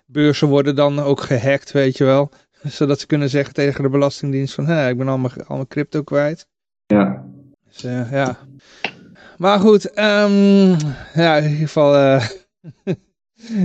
[0.05, 2.31] beurzen worden dan ook gehackt, weet je wel.
[2.63, 6.47] Zodat ze kunnen zeggen tegen de Belastingdienst van, hé, ik ben allemaal, allemaal crypto kwijt.
[6.85, 7.25] Ja.
[7.65, 8.37] Dus ja.
[9.37, 10.77] Maar goed, um,
[11.13, 11.95] ja, in ieder geval...
[11.95, 12.27] Uh,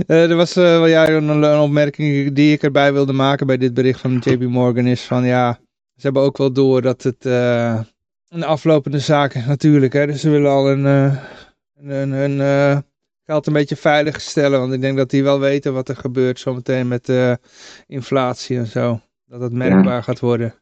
[0.29, 3.99] er was uh, ja, een, een, opmerking die ik erbij wilde maken bij dit bericht
[3.99, 5.59] van JP Morgan is van ja,
[5.95, 7.79] ze hebben ook wel door dat het, uh,
[8.29, 9.93] een aflopende zaak natuurlijk.
[9.93, 10.05] Hè.
[10.05, 10.85] Dus ze willen al een,
[11.75, 12.83] een, een,
[13.29, 14.59] geld een beetje veilig stellen.
[14.59, 17.33] Want ik denk dat die wel weten wat er gebeurt zometeen met uh,
[17.87, 18.99] inflatie en zo.
[19.25, 20.01] Dat het merkbaar ja.
[20.01, 20.53] gaat worden.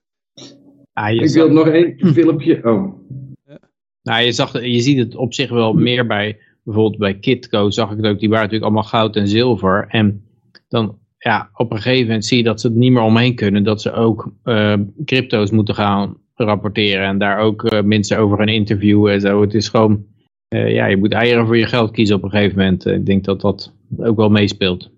[0.93, 2.63] Ah, ik wil nog één filmpje.
[2.63, 2.99] Oh.
[3.45, 3.60] Ja.
[4.03, 7.91] Nou, je, zag, je ziet het op zich wel meer bij, bijvoorbeeld bij Kitco zag
[7.91, 8.19] ik het ook.
[8.19, 9.86] Die waren natuurlijk allemaal goud en zilver.
[9.88, 10.23] En
[10.67, 13.63] dan ja, op een gegeven moment zie je dat ze het niet meer omheen kunnen.
[13.63, 14.73] Dat ze ook uh,
[15.06, 17.06] crypto's moeten gaan rapporteren.
[17.06, 19.41] En daar ook uh, mensen over gaan interviewen en zo.
[19.41, 20.06] Het is gewoon,
[20.49, 22.86] uh, ja, je moet eieren voor je geld kiezen op een gegeven moment.
[22.86, 24.91] Ik denk dat dat ook wel meespeelt.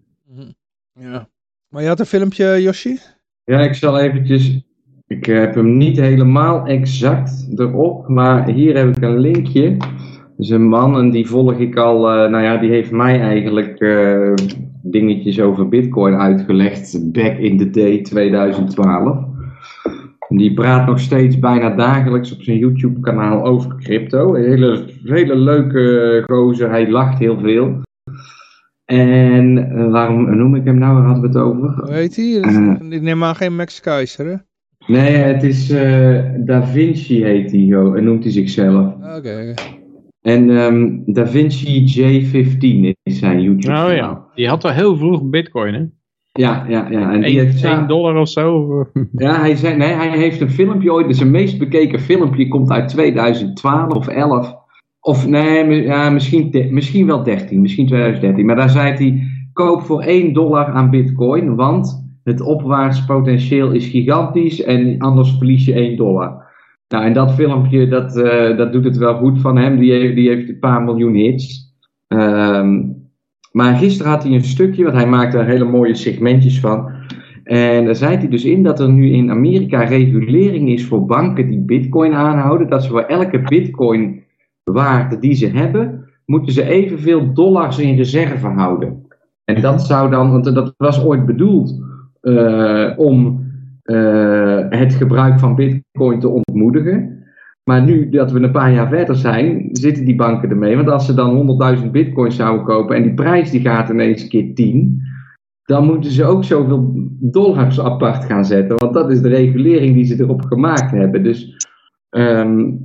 [0.93, 1.29] Ja.
[1.67, 2.97] Maar je had een filmpje, Yoshi?
[3.43, 4.67] Ja, ik zal eventjes...
[5.07, 8.07] Ik heb hem niet helemaal exact erop.
[8.07, 9.77] Maar hier heb ik een linkje.
[10.37, 12.01] Dus een man, en die volg ik al...
[12.01, 13.77] nou ja, die heeft mij eigenlijk
[14.81, 19.17] dingetjes over bitcoin uitgelegd back in the day 2012.
[20.29, 24.35] Die praat nog steeds bijna dagelijks op zijn YouTube kanaal over crypto.
[24.35, 27.81] Een hele, hele leuke gozer, hij lacht heel veel.
[28.85, 31.83] En uh, waarom noem ik hem nou, waar hadden we het over?
[31.85, 32.25] Hoe heet hij?
[32.25, 34.35] Uh, ik neem aan geen Max Keizer hè?
[34.87, 38.93] Nee, het is uh, Da Vinci heet hij, en noemt hij zichzelf.
[38.93, 39.15] Oké.
[39.15, 39.55] Okay.
[40.21, 43.73] En um, DaVinci J15 is zijn YouTube.
[43.73, 45.85] Oh ja, die had wel heel vroeg bitcoin hè?
[46.39, 47.11] Ja, ja, ja.
[47.13, 48.67] En die 1, heeft 1 dollar of zo?
[49.11, 52.71] Ja, hij, zei, nee, hij heeft een filmpje ooit, dus zijn meest bekeken filmpje komt
[52.71, 54.55] uit 2012 of 11.
[54.99, 58.45] Of nee, ja, misschien, misschien wel 13, misschien 2013.
[58.45, 59.23] Maar daar zei hij,
[59.53, 65.73] koop voor 1 dollar aan bitcoin, want het opwaartspotentieel is gigantisch en anders verlies je
[65.73, 66.47] 1 dollar.
[66.87, 69.79] Nou, en dat filmpje, dat, uh, dat doet het wel goed van hem.
[69.79, 71.73] Die heeft, die heeft een paar miljoen hits.
[72.07, 72.98] Um,
[73.51, 76.91] maar gisteren had hij een stukje, want hij maakte er hele mooie segmentjes van.
[77.43, 81.47] En daar zei hij dus in dat er nu in Amerika regulering is voor banken
[81.47, 82.69] die bitcoin aanhouden.
[82.69, 84.23] Dat ze voor elke bitcoin
[84.63, 89.07] waarde die ze hebben, moeten ze evenveel dollars in reserve houden.
[89.45, 91.83] En dat zou dan, want dat was ooit bedoeld
[92.21, 93.47] uh, om
[93.83, 97.18] uh, het gebruik van bitcoin te ontmoedigen.
[97.69, 100.75] Maar nu dat we een paar jaar verder zijn, zitten die banken ermee.
[100.75, 104.53] Want als ze dan 100.000 bitcoins zouden kopen en die prijs die gaat ineens keer
[104.53, 105.01] 10,
[105.63, 108.77] dan moeten ze ook zoveel dollars apart gaan zetten.
[108.77, 111.23] Want dat is de regulering die ze erop gemaakt hebben.
[111.23, 111.67] Dus
[112.09, 112.79] um,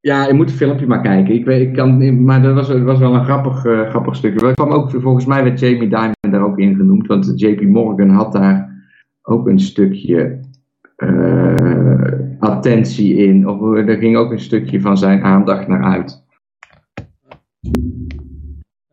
[0.00, 1.34] ja, je moet het filmpje maar kijken.
[1.34, 4.46] Ik weet, ik kan, maar dat was, was wel een grappig, uh, grappig stukje.
[4.46, 7.06] Er kwam ook, volgens mij werd Jamie Dimon daar ook in genoemd.
[7.06, 8.86] Want JP Morgan had daar
[9.22, 10.40] ook een stukje
[10.96, 13.48] uh, attentie in.
[13.48, 16.22] Of er ging ook een stukje van zijn aandacht naar uit.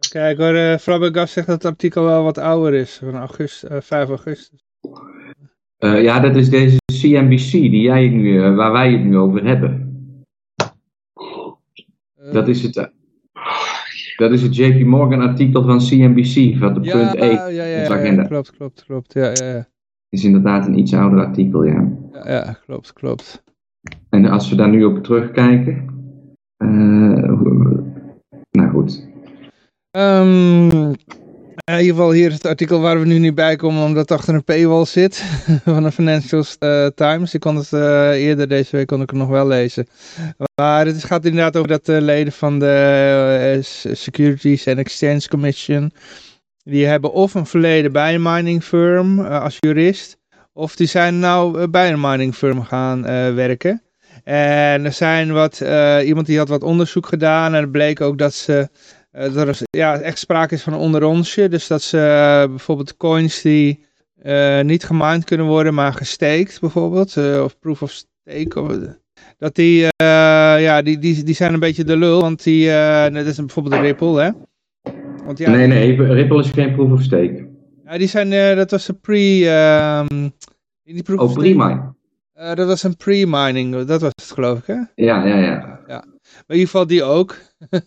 [0.10, 4.08] Kijk hoor, uh, zegt dat het artikel wel wat ouder is, van augustus, uh, 5
[4.10, 4.60] augustus.
[5.80, 9.90] Uh, ja, dat is deze CNBC die jij nu, waar wij het nu over hebben.
[12.32, 12.92] dat is het...
[14.16, 17.64] Dat is het JP Morgan artikel van CNBC, van de ja, punt 1 ja, ja,
[17.64, 19.14] ja, ja, klopt, klopt, klopt.
[19.14, 19.72] Ja, ja, ja
[20.12, 21.88] is inderdaad een iets ouder artikel, ja.
[22.24, 23.43] Ja, klopt, klopt.
[24.10, 25.89] En als we daar nu op terugkijken.
[26.58, 26.69] Uh,
[28.52, 29.10] nou goed.
[29.91, 30.95] Um,
[31.63, 34.19] in ieder geval hier is het artikel waar we nu niet bij komen omdat het
[34.19, 35.17] achter een paywall zit
[35.63, 37.34] van de Financial uh, Times.
[37.34, 39.88] Ik kon het uh, eerder deze week kon ik het nog wel lezen.
[40.56, 43.60] Maar het gaat inderdaad over dat de leden van de
[43.91, 45.91] Securities and Exchange Commission
[46.63, 50.17] die hebben of een verleden bij een mining firm als jurist,
[50.54, 53.82] of die zijn nou uh, bij een mining firm gaan uh, werken.
[54.24, 55.64] En er zijn wat,
[56.06, 58.70] iemand die had wat onderzoek gedaan en het bleek ook dat ze,
[59.12, 61.50] dat er ja, echt sprake is van een onderonsje.
[61.50, 63.86] Dus dat ze bijvoorbeeld coins die
[64.62, 68.78] niet gemined kunnen worden, maar gesteekt bijvoorbeeld, of proof of stake, of,
[69.38, 72.68] dat die, ja, die, die, die zijn een beetje de lul, want die,
[73.12, 74.30] dat is bijvoorbeeld Ripple, hè.
[75.26, 77.51] Want ja, nee, nee, Ripple is geen proof of stake.
[77.91, 79.17] Ja, die zijn, uh, dat was een pre...
[80.10, 80.34] Um,
[80.84, 81.93] die proof oh, pre-mine.
[82.36, 84.73] Uh, dat was een pre-mining, dat was het geloof ik, hè?
[84.95, 85.80] Ja, ja, ja.
[85.88, 86.06] ja.
[86.08, 87.38] Maar in ieder geval die ook.
[87.69, 87.80] uh,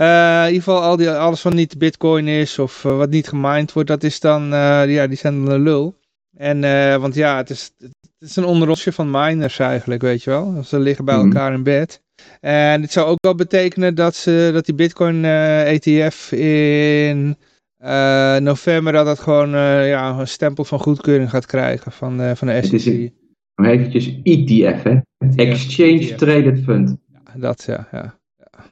[0.46, 3.88] in ieder geval al die, alles wat niet bitcoin is of wat niet gemined wordt,
[3.88, 4.42] dat is dan,
[4.88, 5.98] ja, die zijn dan een lul.
[6.36, 6.60] En,
[7.00, 10.62] want ja, het is, het is een onderrosje van miners eigenlijk, weet je wel.
[10.64, 11.26] Ze liggen bij mhm.
[11.26, 12.02] elkaar in bed.
[12.40, 17.36] En dit zou ook wel betekenen dat, ze, dat die Bitcoin ETF eh, in
[17.84, 22.30] uh, november dat het gewoon uh, ja, een stempel van goedkeuring gaat krijgen van, uh,
[22.34, 23.10] van de SEC.
[23.54, 24.98] Nog eventjes ETF, hè?
[25.36, 26.16] Exchange ETF.
[26.16, 26.96] Traded Fund.
[27.12, 28.18] Ja, dat ja, ja.
[28.36, 28.64] ja.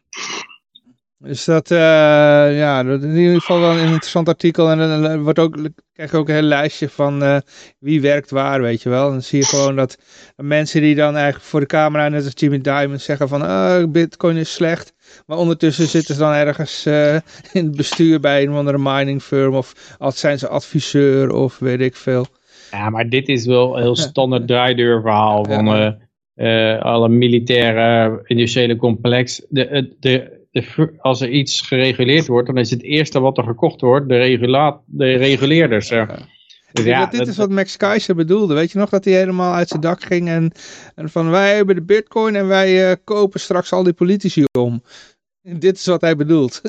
[1.18, 4.70] Dus dat, ja, dat in ieder geval wel een interessant artikel.
[4.70, 5.56] En dan wordt ook,
[5.92, 7.42] krijg je ook een heel lijstje van
[7.78, 9.06] wie werkt waar, weet je wel.
[9.06, 9.98] En dan zie je gewoon dat
[10.36, 14.36] mensen die dan eigenlijk voor de camera, net als Jimmy Diamond, zeggen van oh, bitcoin
[14.36, 14.92] is slecht.
[15.30, 17.14] Maar ondertussen zitten ze dan ergens uh,
[17.52, 19.54] in het bestuur bij een of andere mining firm.
[19.54, 22.26] Of zijn ze adviseur of weet ik veel.
[22.70, 25.98] Ja, maar dit is wel een heel standaard draaideurverhaal van
[26.80, 29.46] alle militaire industriële complex.
[29.48, 30.46] De, de,
[30.98, 34.80] als er iets gereguleerd wordt, dan is het eerste wat er gekocht wordt de, regula
[34.86, 35.88] de reguleerders.
[36.72, 38.54] Dus ja, dit is wat Max Keizer bedoelde.
[38.54, 40.52] Weet je nog dat hij helemaal uit zijn dak ging en,
[40.94, 44.82] en van wij hebben de bitcoin en wij uh, kopen straks al die politici om.
[45.58, 46.62] Dit is wat hij bedoelt.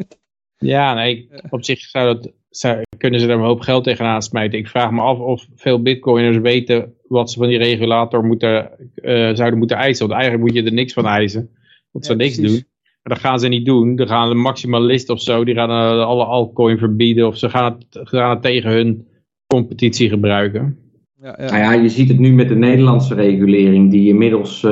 [0.56, 4.58] ja, nee, op zich zou dat, zou, kunnen ze er een hoop geld tegenaan smijten.
[4.58, 9.34] Ik vraag me af of veel bitcoiners weten wat ze van die regulator moeten, uh,
[9.34, 10.06] zouden moeten eisen.
[10.06, 11.50] Want eigenlijk moet je er niks van eisen.
[11.90, 12.64] Want ze ja, niks doen.
[13.02, 13.96] Maar dat gaan ze niet doen.
[13.96, 17.26] Dan gaan de maximalist of zo, die gaan uh, alle altcoin verbieden.
[17.26, 19.06] Of ze gaan het, gaan het tegen hun
[19.46, 20.78] competitie gebruiken.
[21.20, 21.50] Ja, ja.
[21.50, 24.70] Nou ja, je ziet het nu met de Nederlandse regulering, die inmiddels uh,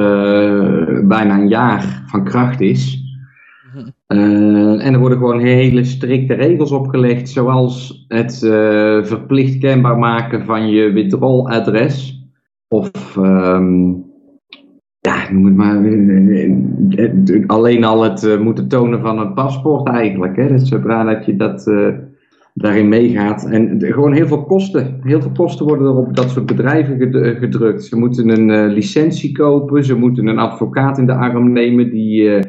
[1.03, 3.06] bijna een jaar van kracht is.
[4.15, 10.45] Uh, en er worden gewoon hele strikte regels opgelegd, zoals het uh, verplicht kenbaar maken
[10.45, 12.25] van je withdrawal-adres.
[12.69, 14.05] Of um,
[15.01, 15.77] ja, noem het maar.
[17.47, 20.37] Alleen al het moeten tonen van een paspoort eigenlijk.
[20.37, 20.49] Hè?
[20.49, 21.73] Dus zodra dat je dat
[22.55, 23.45] daarin meegaat.
[23.51, 25.01] En gewoon heel veel kosten.
[25.03, 26.99] Heel veel kosten worden er op dat soort bedrijven
[27.39, 27.85] gedrukt.
[27.85, 32.41] Ze moeten een licentie kopen, ze moeten een advocaat in de arm nemen die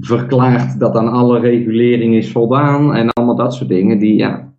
[0.00, 3.98] verklaart dat aan alle regulering is voldaan en allemaal dat soort dingen.
[3.98, 4.52] Die, ja.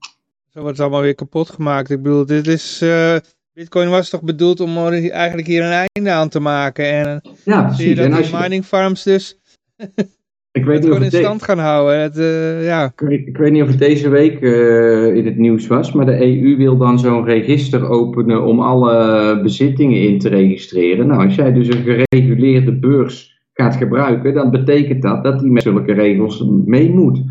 [0.49, 1.89] Zo wordt het allemaal weer kapot gemaakt.
[1.89, 2.81] Ik bedoel, dit is...
[2.83, 3.15] Uh,
[3.53, 6.85] Bitcoin was toch bedoeld om eigenlijk hier een einde aan te maken.
[6.91, 7.79] En ja, precies.
[7.79, 9.37] zie je dat en die mining farms dus...
[10.53, 11.99] Ik weet niet of het in stand gaan houden.
[11.99, 12.85] Het, uh, ja.
[12.85, 16.05] ik, weet, ik, weet, niet of het deze week uh, in het nieuws was, maar
[16.05, 21.07] de EU wil dan zo'n register openen om alle bezittingen in te registreren.
[21.07, 25.63] Nou, als jij dus een gereguleerde beurs gaat gebruiken, dan betekent dat dat die met
[25.63, 27.21] zulke regels mee moet.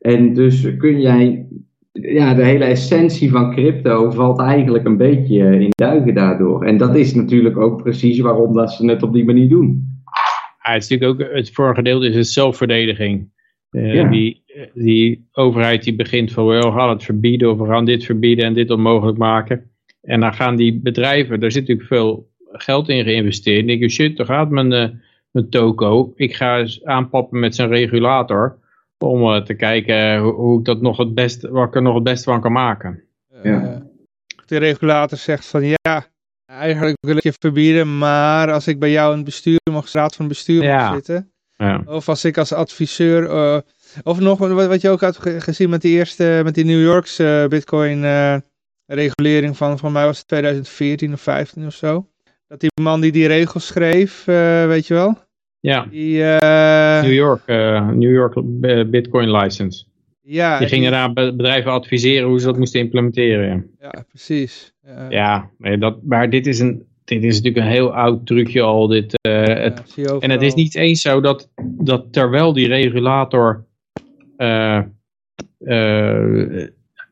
[0.00, 1.46] En dus kun jij,
[1.92, 6.64] ja, de hele essentie van crypto valt eigenlijk een beetje in duigen daardoor.
[6.64, 9.90] En dat is natuurlijk ook precies waarom dat ze het op die manier doen
[10.60, 13.28] het is natuurlijk ook, het voor een gedeelte is het zelfverdediging.
[13.70, 14.42] Uh, die,
[14.74, 18.54] die overheid die begint van, we gaan het verbieden of we gaan dit verbieden en
[18.54, 19.70] dit onmogelijk maken.
[20.02, 23.60] En dan gaan die bedrijven, daar zit natuurlijk veel geld in geïnvesteerd.
[23.60, 24.88] En denk je, shit, daar gaat mijn, uh,
[25.30, 26.12] mijn toko.
[26.16, 28.58] Ik ga eens aanpappen met zijn regulator.
[28.98, 31.94] Om uh, te kijken hoe, hoe, ik dat nog het beste, wat ik er nog
[31.94, 33.02] het beste van kan maken.
[33.42, 33.82] Ja.
[34.46, 36.10] De regulator zegt van ja,
[36.50, 40.16] Eigenlijk wil ik je verbieden, maar als ik bij jou in het bestuur mag, raad
[40.16, 41.32] van bestuur mag zitten.
[41.56, 41.82] Ja.
[41.86, 43.58] Of als ik als adviseur, uh,
[44.02, 48.02] of nog wat, je ook had gezien met die eerste, met die New Yorkse bitcoin
[48.02, 48.36] uh,
[48.86, 52.08] regulering van, van mij was het 2014 of 15 of zo.
[52.50, 55.18] Dat die man die die regels schreef, uh, weet je wel?
[55.60, 56.22] Ja, die,
[57.08, 57.46] New York,
[57.94, 58.34] New York
[58.90, 59.84] bitcoin license.
[60.20, 63.70] Ja, die gingen daar bedrijven adviseren hoe ze dat moesten implementeren.
[63.80, 64.72] Ja, ja precies.
[65.08, 68.86] Ja, dat, maar dit is, een, dit is natuurlijk een heel oud trucje al.
[68.86, 73.64] Dit, het, en het is niet eens zo dat, dat terwijl die regulator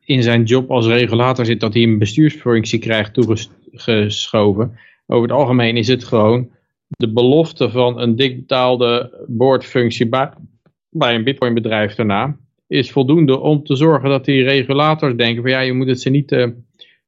[0.05, 4.77] in zijn job als regulator zit, dat hij een bestuursfunctie krijgt toegeschoven.
[5.11, 6.49] Over het algemeen is het gewoon
[6.87, 10.09] de belofte van een dik betaalde boordfunctie
[10.89, 12.37] bij, een bitcoinbedrijf daarna
[12.69, 16.09] is voldoende om te zorgen dat die regulators denken van ja, je moet het ze
[16.09, 16.47] niet uh,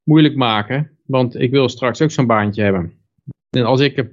[0.03, 2.93] moeilijk maken, want ik wil straks ook zo'n baantje hebben.
[3.49, 4.05] En als ik,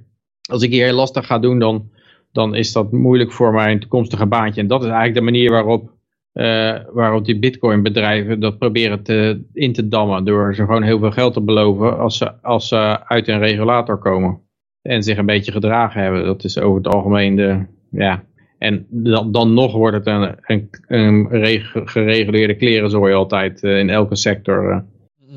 [0.49, 1.91] als ik hier heel lastig ga doen, dan,
[2.31, 4.61] dan is dat moeilijk voor mijn toekomstige baantje.
[4.61, 5.91] En dat is eigenlijk de manier waarop,
[6.33, 10.25] uh, waarop die bitcoin bedrijven dat proberen te, in te dammen.
[10.25, 13.97] Door ze gewoon heel veel geld te beloven als ze, als ze uit een regulator
[13.97, 14.41] komen.
[14.81, 16.25] En zich een beetje gedragen hebben.
[16.25, 18.23] Dat is over het algemeen de, ja,
[18.59, 21.27] en dan, dan nog wordt het een, een, een
[21.85, 24.71] gereguleerde klerenzooi altijd uh, in elke sector.
[24.71, 24.79] Uh.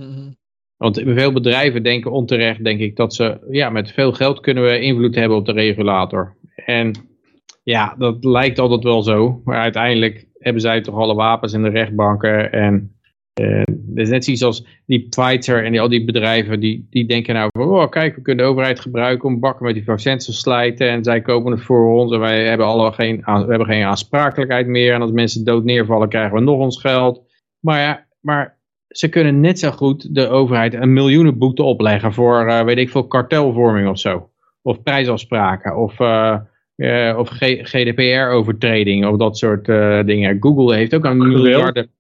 [0.00, 0.36] Mm
[0.76, 4.80] Want veel bedrijven denken onterecht, denk ik, dat ze ja, met veel geld kunnen we
[4.80, 6.36] invloed hebben op de regulator.
[6.54, 6.94] En
[7.62, 9.40] ja, dat lijkt altijd wel zo.
[9.44, 12.52] Maar uiteindelijk hebben zij toch alle wapens in de rechtbanken.
[12.52, 12.96] En
[13.40, 13.62] uh,
[13.94, 17.50] is net zoiets als die Pfizer en die, al die bedrijven, die, die denken nou
[17.52, 21.04] oh kijk, we kunnen de overheid gebruiken om bakken met die vaccins te slijten en
[21.04, 24.94] zij kopen het voor ons en wij hebben, alle geen, we hebben geen aansprakelijkheid meer
[24.94, 27.22] en als mensen dood neervallen krijgen we nog ons geld.
[27.60, 32.46] Maar ja, maar ze kunnen net zo goed de overheid een miljoenen boete opleggen voor,
[32.46, 34.30] uh, weet ik veel, kartelvorming of zo.
[34.62, 36.00] Of prijsafspraken of...
[36.00, 36.38] Uh,
[36.82, 37.28] uh, of
[37.62, 40.36] GDPR-overtreding of dat soort uh, dingen.
[40.40, 41.90] Google heeft ook een miljarden...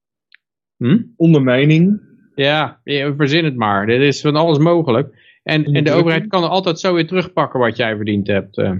[0.76, 1.02] Hm?
[1.16, 2.00] Ondermijning.
[2.34, 2.80] Ja,
[3.16, 3.86] verzin het maar.
[3.86, 5.14] Dit is van alles mogelijk.
[5.42, 8.58] En, en de overheid kan er altijd zo weer terugpakken wat jij verdiend hebt.
[8.58, 8.70] Uh.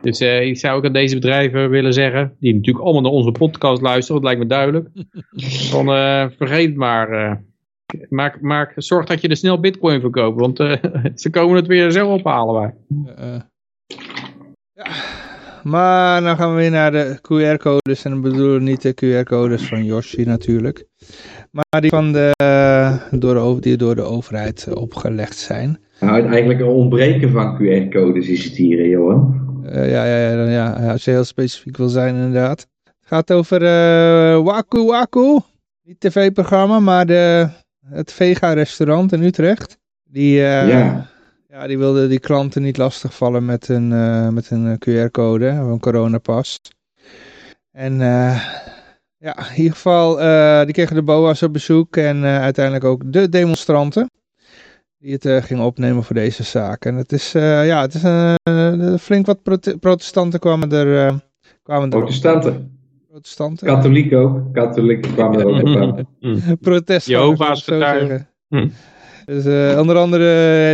[0.00, 3.32] Dus uh, ik zou ook aan deze bedrijven willen zeggen, die natuurlijk allemaal naar onze
[3.32, 4.88] podcast luisteren, dat lijkt me duidelijk.
[5.70, 7.34] Van uh, vergeet maar, uh,
[8.08, 10.56] maak, maak, zorg dat je er snel bitcoin verkoopt, want
[11.22, 13.42] ze komen het weer zelf ophalen wij.
[14.72, 14.86] Ja,
[15.62, 19.84] maar dan gaan we weer naar de QR-codes en dan bedoelen niet de QR-codes van
[19.84, 20.86] Yoshi natuurlijk.
[21.50, 22.30] Maar die, van de,
[23.10, 25.78] door de, die door de overheid opgelegd zijn.
[26.00, 29.42] Nou, eigenlijk een ontbreken van QR-codes is het hier, Johan.
[29.64, 32.66] Uh, ja, ja, ja, ja, als je heel specifiek wil zijn inderdaad.
[32.84, 35.40] Het gaat over uh, Waku Waku.
[35.82, 37.48] Niet tv-programma, maar de,
[37.86, 39.78] het Vega-restaurant in Utrecht.
[40.04, 41.06] Die, uh, ja.
[41.54, 41.66] Ja.
[41.66, 43.88] die wilde die klanten niet lastigvallen met een,
[44.34, 46.60] met een QR-code, een coronapas.
[47.70, 47.98] En
[49.18, 50.16] ja, in ieder geval,
[50.64, 54.08] die kregen de BOA's op bezoek en uiteindelijk ook de demonstranten
[55.04, 56.84] die het uh, ging opnemen voor deze zaak.
[56.84, 59.42] En het is, uh, ja, het is uh, flink wat
[59.80, 61.20] protestanten kwamen er.
[61.62, 62.78] kwamen er protestanten?
[63.08, 63.66] Protestanten.
[63.66, 64.54] Katholiek ook.
[64.54, 66.02] Katholieken kwamen er ook op.
[66.60, 67.06] Protest.
[67.06, 68.28] Jehovah's getuigen.
[69.24, 70.24] Dus onder andere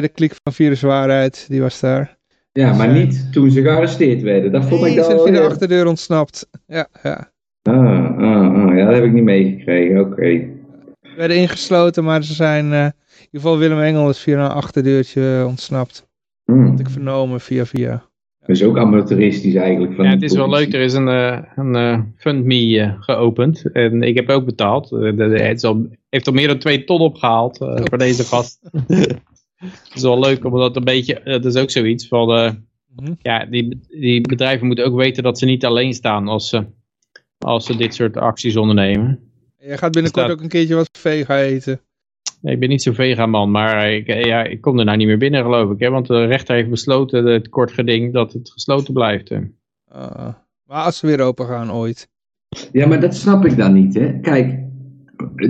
[0.01, 2.19] de klik van Viruswaarheid, die was daar.
[2.53, 4.53] Ja, dus, maar niet toen ze gearresteerd werden.
[4.53, 6.49] Dat vond nee, ik dan via de achterdeur ontsnapt.
[6.67, 7.33] Ja, ja.
[7.63, 10.01] Ah, ah, ah, ja, dat heb ik niet meegekregen.
[10.01, 10.11] Oké.
[10.11, 10.51] Okay.
[11.17, 12.95] werden ingesloten, maar ze zijn
[13.33, 16.09] ieder geval Willem Engel is via een achterdeurtje ontsnapt.
[16.45, 16.71] Hmm.
[16.71, 18.09] Had ik vernomen via via.
[18.41, 19.95] Dat is ook amateuristisch eigenlijk.
[19.95, 20.75] Van ja, het is wel leuk.
[20.75, 23.73] Er is een, een uh, FundMe uh, geopend.
[23.73, 24.91] En ik heb ook betaald.
[24.91, 28.59] het al, heeft al meer dan twee ton opgehaald voor deze gast.
[29.57, 31.21] het is wel leuk omdat een beetje...
[31.25, 32.27] Dat is ook zoiets van...
[32.97, 33.15] Mhm.
[33.19, 36.67] Ja, die, die bedrijven moeten ook weten dat ze niet alleen staan als ze,
[37.39, 39.33] als ze dit soort acties ondernemen.
[39.59, 41.81] Je gaat binnenkort ook een keertje wat vega eten
[42.43, 45.43] ik ben niet zo'n vegaman, maar ik, ja, ik kom er nou niet meer binnen
[45.43, 45.79] geloof ik.
[45.79, 49.31] Hè, want de rechter heeft besloten, het kort geding, dat het gesloten blijft.
[49.31, 49.39] Uh,
[50.65, 52.09] maar als ze weer open gaan ooit.
[52.73, 53.95] Ja, maar dat snap ik dan niet.
[53.95, 54.21] Hè.
[54.21, 54.59] Kijk,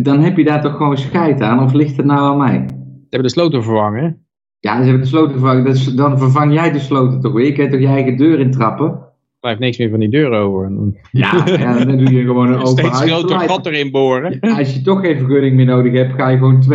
[0.03, 2.65] dan heb je daar toch gewoon scheid aan, of ligt het nou aan mij?
[2.69, 4.27] Ze hebben de sloten vervangen,
[4.59, 5.65] Ja, ze hebben de sloten vervangen.
[5.65, 7.47] Dus dan vervang jij de sloten toch weer?
[7.47, 9.09] Je kan toch je eigen deur intrappen?
[9.41, 10.73] blijft niks meer van die deur over.
[11.11, 14.41] Ja, ja dan doe je gewoon een open Steeds groter gat erin boren.
[14.41, 16.67] als je toch geen vergunning meer nodig hebt, ga je gewoon 24-7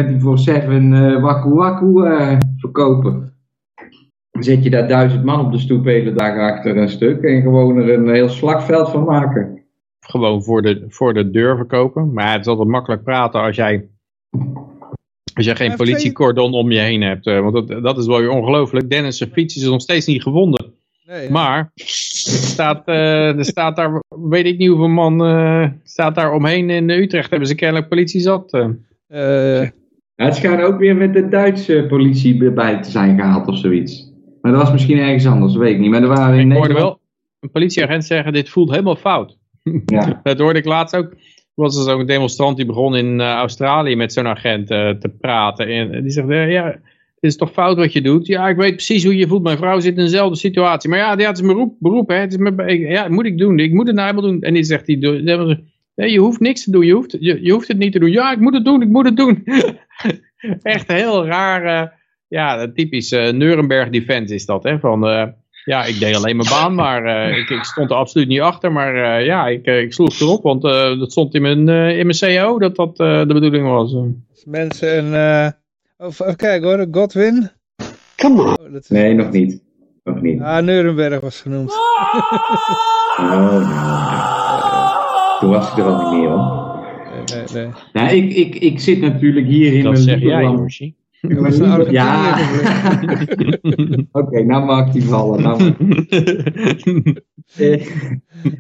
[0.72, 3.34] uh, waku waku uh, verkopen.
[4.32, 7.42] Dan zet je daar duizend man op de stoep hele dag achter een stuk en
[7.42, 9.55] gewoon er een heel slagveld van maken.
[10.08, 12.14] Gewoon voor de, voor de deur verkopen.
[12.14, 13.88] Maar het is altijd makkelijk praten als jij,
[15.34, 17.28] als jij geen politiecordon om je heen hebt.
[17.28, 18.90] Uh, want dat, dat is wel weer ongelooflijk.
[18.90, 20.74] Dennis' fiets is nog steeds niet gevonden.
[21.08, 26.16] Nee, maar er staat, uh, er staat daar, weet ik niet hoeveel man, uh, staat
[26.16, 27.30] daar omheen in Utrecht.
[27.30, 28.54] Hebben ze kennelijk politie zat.
[29.08, 29.68] Uh.
[30.16, 34.14] het schijnt ook weer met de Duitse politie bij te zijn gehaald of zoiets.
[34.42, 35.90] Maar dat was misschien ergens anders, weet ik niet.
[35.90, 37.00] Maar er waren in ik hoorde wel
[37.40, 39.38] een politieagent zeggen, dit voelt helemaal fout.
[39.86, 40.20] Ja.
[40.24, 41.12] dat hoorde ik laatst ook.
[41.12, 45.68] Er was er zo'n demonstrant die begon in Australië met zo'n agent te praten.
[45.68, 46.80] En die zegt, ja
[47.26, 48.28] het is toch fout wat je doet?
[48.28, 49.44] Ja, ik weet precies hoe je voelt.
[49.44, 50.90] Mijn vrouw zit in dezelfde situatie.
[50.90, 52.16] Maar ja, ja het is mijn beroep, beroep hè.
[52.16, 53.60] Het is mijn, ja, moet ik doen.
[53.60, 54.42] Ik moet het nou helemaal doen.
[54.42, 56.86] En die zegt hij, nee, je hoeft niks te doen.
[56.86, 58.12] Je hoeft, je, je hoeft het niet te doen.
[58.12, 59.44] Ja, ik moet het doen, ik moet het doen.
[60.62, 61.94] Echt heel raar,
[62.28, 64.80] ja, typisch Nuremberg defense is dat, hè.
[64.80, 65.34] Van,
[65.66, 68.72] ja, ik deed alleen mijn baan, maar ik, ik, stond er absoluut niet achter.
[68.72, 70.62] Maar ja, ik, ik sloeg erop, want
[71.00, 73.96] dat stond in mijn, in mijn CO dat dat de bedoeling was.
[74.46, 75.14] Mensen
[75.98, 77.50] of, even kijken hoor, Godwin.
[78.16, 78.48] Come on.
[78.48, 79.64] Oh, Nee, nog niet.
[80.04, 80.42] Nog niet.
[80.42, 81.72] Ah, Nuremberg was genoemd.
[83.18, 83.60] oh,
[85.40, 86.64] Toen was ik er al niet meer hoor.
[87.34, 90.96] Nee, nee, Nou, ik, ik, ik zit natuurlijk hier in dat mijn zeg jij, Yoshi.
[91.92, 92.38] Ja.
[94.12, 95.42] Oké, nou maak die vallen.
[95.42, 95.74] Nou.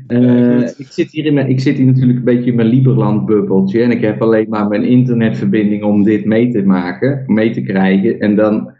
[0.07, 3.25] uh, ik, zit hier in mijn, ik zit hier natuurlijk een beetje in mijn Liberland
[3.25, 3.81] bubbeltje.
[3.81, 8.19] En ik heb alleen maar mijn internetverbinding om dit mee te maken, mee te krijgen.
[8.19, 8.71] En dan,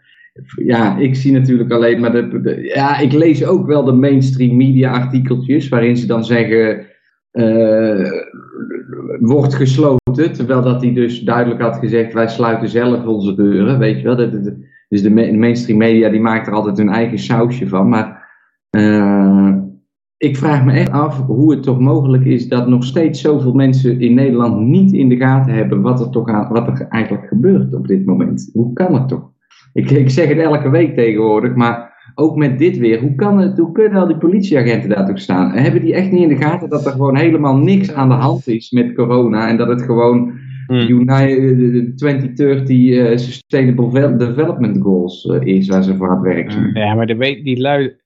[0.64, 4.92] ja, ik zie natuurlijk alleen maar de, ja, ik lees ook wel de mainstream media
[4.92, 6.86] artikeltjes waarin ze dan zeggen.
[7.32, 8.10] Uh,
[9.20, 14.00] wordt gesloten, terwijl dat hij dus duidelijk had gezegd, wij sluiten zelf onze deuren, weet
[14.00, 14.16] je wel.
[14.88, 18.24] dus de, mainstream media die maakt er altijd hun eigen sausje van, maar
[18.70, 19.54] uh,
[20.16, 24.00] ik vraag me echt af hoe het toch mogelijk is dat nog steeds zoveel mensen
[24.00, 27.74] in Nederland niet in de gaten hebben wat er, toch aan, wat er eigenlijk gebeurt
[27.74, 28.50] op dit moment.
[28.52, 29.30] Hoe kan het toch?
[29.72, 33.58] Ik, ik zeg het elke week tegenwoordig, maar ook met dit weer, hoe, kan het,
[33.58, 35.52] hoe kunnen al die politieagenten daar toch staan?
[35.52, 38.48] Hebben die echt niet in de gaten dat er gewoon helemaal niks aan de hand
[38.48, 40.32] is met corona en dat het gewoon
[40.66, 40.78] hmm.
[40.78, 46.70] United 2030 uh, Sustainable Development Goals uh, is waar ze voor aan het werk zijn?
[46.74, 47.96] Ja, maar de, die lui,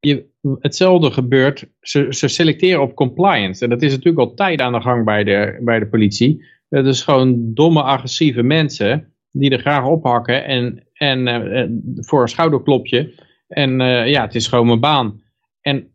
[0.00, 0.24] je,
[0.60, 4.80] hetzelfde gebeurt, ze, ze selecteren op compliance en dat is natuurlijk al tijd aan de
[4.80, 6.44] gang bij de, bij de politie.
[6.68, 11.64] Dat is gewoon domme, agressieve mensen die er graag ophakken en, en uh,
[11.96, 13.12] voor een schouderklopje
[13.48, 15.22] en uh, ja, het is gewoon mijn baan.
[15.60, 15.90] En,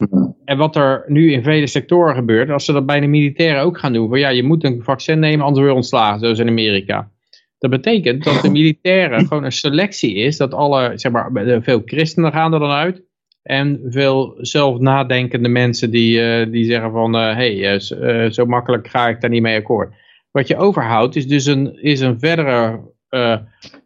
[0.46, 3.80] en wat er nu in vele sectoren gebeurt, als ze dat bij de militairen ook
[3.80, 6.48] gaan doen, van ja, je moet een vaccin nemen, anders word je ontslagen, zoals in
[6.48, 7.12] Amerika.
[7.58, 11.32] Dat betekent dat de militairen gewoon een selectie is, dat alle, zeg maar,
[11.62, 13.08] veel christenen gaan er dan uit.
[13.44, 18.88] En veel zelf nadenkende mensen die, uh, die zeggen van, hé, hey, uh, zo makkelijk
[18.88, 19.94] ga ik daar niet mee akkoord.
[20.32, 22.80] Wat je overhoudt is dus een, is een verdere
[23.10, 23.38] uh,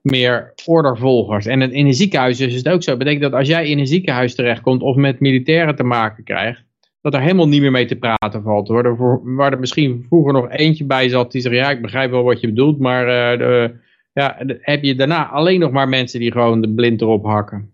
[0.01, 1.45] meer ordervolgers.
[1.45, 2.89] En in een ziekenhuis is het ook zo.
[2.89, 6.63] Dat betekent dat als jij in een ziekenhuis terechtkomt of met militairen te maken krijgt,
[7.01, 8.67] dat er helemaal niet meer mee te praten valt.
[8.67, 9.19] Hoor.
[9.35, 12.39] waar er misschien vroeger nog eentje bij zat die zegt, ja ik begrijp wel wat
[12.39, 13.75] je bedoelt, maar uh, de,
[14.13, 17.71] ja, heb je daarna alleen nog maar mensen die gewoon de blind erop hakken.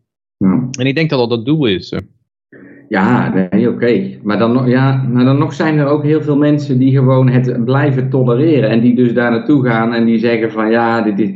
[0.79, 1.93] En ik denk dat dat het doel is.
[2.89, 3.33] Ja,
[3.67, 4.17] oké.
[4.23, 7.65] Maar, dan, ja, maar dan nog zijn er ook heel veel mensen die gewoon het
[7.65, 8.69] blijven tolereren.
[8.69, 11.33] En die dus daar naartoe gaan en die zeggen van ja, dit,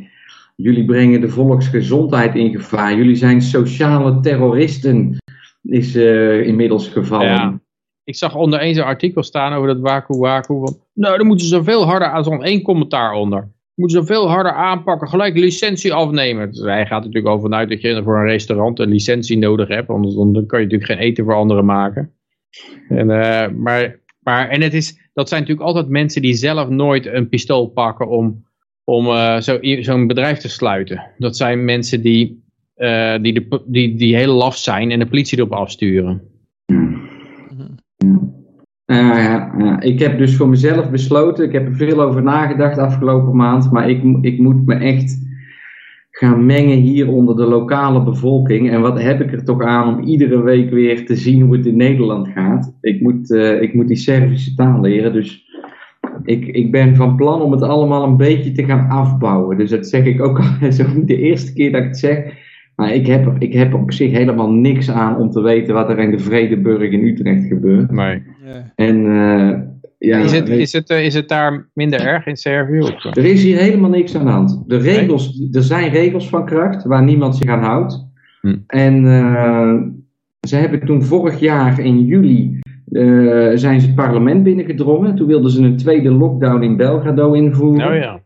[0.55, 2.95] jullie brengen de volksgezondheid in gevaar.
[2.95, 5.17] Jullie zijn sociale terroristen,
[5.61, 7.27] is uh, inmiddels gevallen.
[7.27, 7.59] Ja.
[8.03, 10.53] Ik zag onder een zo'n artikel staan over dat waku waku.
[10.93, 14.51] nou, dan moeten ze veel harder aan zo'n één commentaar onder moeten ze veel harder
[14.51, 16.51] aanpakken, gelijk licentie afnemen.
[16.51, 19.89] Dus hij gaat natuurlijk over vanuit dat je voor een restaurant een licentie nodig hebt,
[19.89, 22.13] anders dan kan je natuurlijk geen eten voor anderen maken.
[22.89, 27.05] En, uh, maar, maar, en het is, dat zijn natuurlijk altijd mensen die zelf nooit
[27.05, 28.45] een pistool pakken om,
[28.83, 31.11] om uh, zo'n zo bedrijf te sluiten.
[31.17, 32.43] Dat zijn mensen die,
[32.77, 36.21] uh, die, de, die, die heel laf zijn en de politie erop afsturen.
[36.65, 37.02] ja,
[39.79, 43.89] ik heb dus voor mezelf besloten, ik heb er veel over nagedacht afgelopen maand, maar
[43.89, 45.21] ik, ik moet me echt
[46.11, 48.71] gaan mengen hier onder de lokale bevolking.
[48.71, 51.65] En wat heb ik er toch aan om iedere week weer te zien hoe het
[51.65, 52.77] in Nederland gaat.
[52.81, 55.51] Ik moet, uh, ik moet die Servische taal leren, dus
[56.23, 59.57] ik, ik ben van plan om het allemaal een beetje te gaan afbouwen.
[59.57, 62.41] Dus dat zeg ik ook al, zo de eerste keer dat ik het zeg.
[62.75, 65.99] Maar ik heb, ik heb op zich helemaal niks aan om te weten wat er
[65.99, 67.91] in de Vredeburg in Utrecht gebeurt.
[67.91, 68.21] Nee.
[68.75, 69.53] En, uh,
[69.97, 72.95] ja, is, het, is, het, is het daar minder erg in Servië?
[73.11, 74.63] Er is hier helemaal niks aan de hand.
[74.67, 78.07] De regels, Er zijn regels van kracht waar niemand zich aan houdt.
[78.41, 78.55] Hm.
[78.67, 79.73] En uh,
[80.47, 85.15] ze hebben toen vorig jaar in juli uh, zijn ze het parlement binnengedrongen.
[85.15, 87.87] Toen wilden ze een tweede lockdown in Belgrado invoeren.
[87.87, 88.21] Oh ja.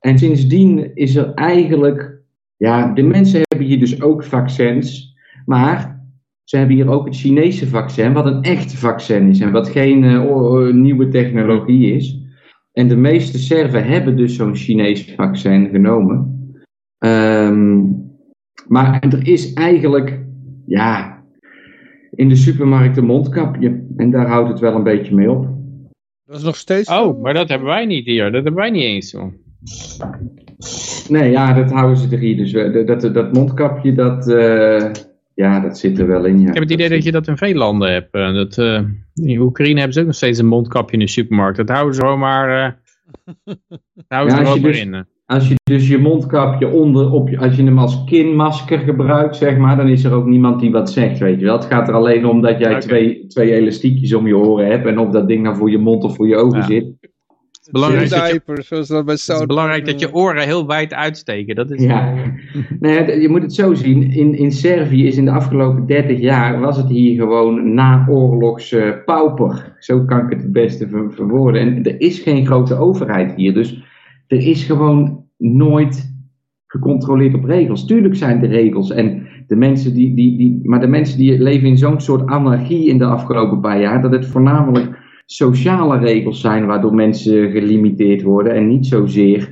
[0.00, 2.18] En sindsdien is er eigenlijk
[2.58, 5.16] ja, de mensen hebben hier dus ook vaccins,
[5.46, 5.97] maar
[6.48, 10.02] ze hebben hier ook het Chinese vaccin, wat een echt vaccin is en wat geen
[10.02, 12.18] uh, nieuwe technologie is.
[12.72, 16.48] En de meeste Serven hebben dus zo'n Chinees vaccin genomen.
[16.98, 17.96] Um,
[18.66, 20.20] maar er is eigenlijk,
[20.66, 21.22] ja,
[22.10, 23.86] in de supermarkt een mondkapje.
[23.96, 25.48] En daar houdt het wel een beetje mee op.
[26.24, 26.90] Dat is nog steeds.
[26.90, 28.24] Oh, maar dat hebben wij niet hier.
[28.24, 29.32] Dat hebben wij niet eens zo.
[31.08, 32.36] Nee, ja, dat houden ze er hier.
[32.36, 32.52] Dus
[32.86, 34.90] dat, dat, mondkapje, dat, uh,
[35.38, 36.40] ja, dat zit er wel in.
[36.40, 36.48] Ja.
[36.48, 38.14] Ik heb het idee dat je dat in veel landen hebt.
[38.14, 38.80] Eh, dat, uh,
[39.14, 41.56] in Oekraïne hebben ze ook nog steeds een mondkapje in de supermarkt.
[41.56, 42.80] Dat houden ze gewoon maar,
[44.08, 45.06] houden ze er ook dus, in.
[45.26, 49.56] Als je dus je mondkapje onder, op je, als je hem als kinmasker gebruikt, zeg
[49.56, 51.56] maar, dan is er ook niemand die wat zegt, weet je wel.
[51.56, 54.98] Het gaat er alleen om dat jij twee, twee elastiekjes om je oren hebt en
[54.98, 57.07] of dat ding nou voor je mond of voor je ogen zit
[57.70, 61.54] belangrijk, dat je, zoals dat bij het is belangrijk dat je oren heel wijd uitsteken.
[61.54, 62.14] Dat is, ja.
[62.80, 64.12] nee, je moet het zo zien.
[64.12, 68.92] In, in Servië is in de afgelopen 30 jaar was het hier gewoon naoorlogs uh,
[69.04, 69.76] pauper.
[69.78, 71.60] Zo kan ik het het beste ver verwoorden.
[71.60, 73.54] En er is geen grote overheid hier.
[73.54, 73.82] Dus
[74.26, 76.16] er is gewoon nooit
[76.66, 77.86] gecontroleerd op regels.
[77.86, 78.90] Tuurlijk zijn er regels.
[78.90, 82.88] En de mensen die, die, die, maar de mensen die leven in zo'n soort anarchie
[82.88, 84.97] in de afgelopen paar jaar, dat het voornamelijk
[85.30, 89.50] sociale regels zijn waardoor mensen gelimiteerd worden en niet zozeer,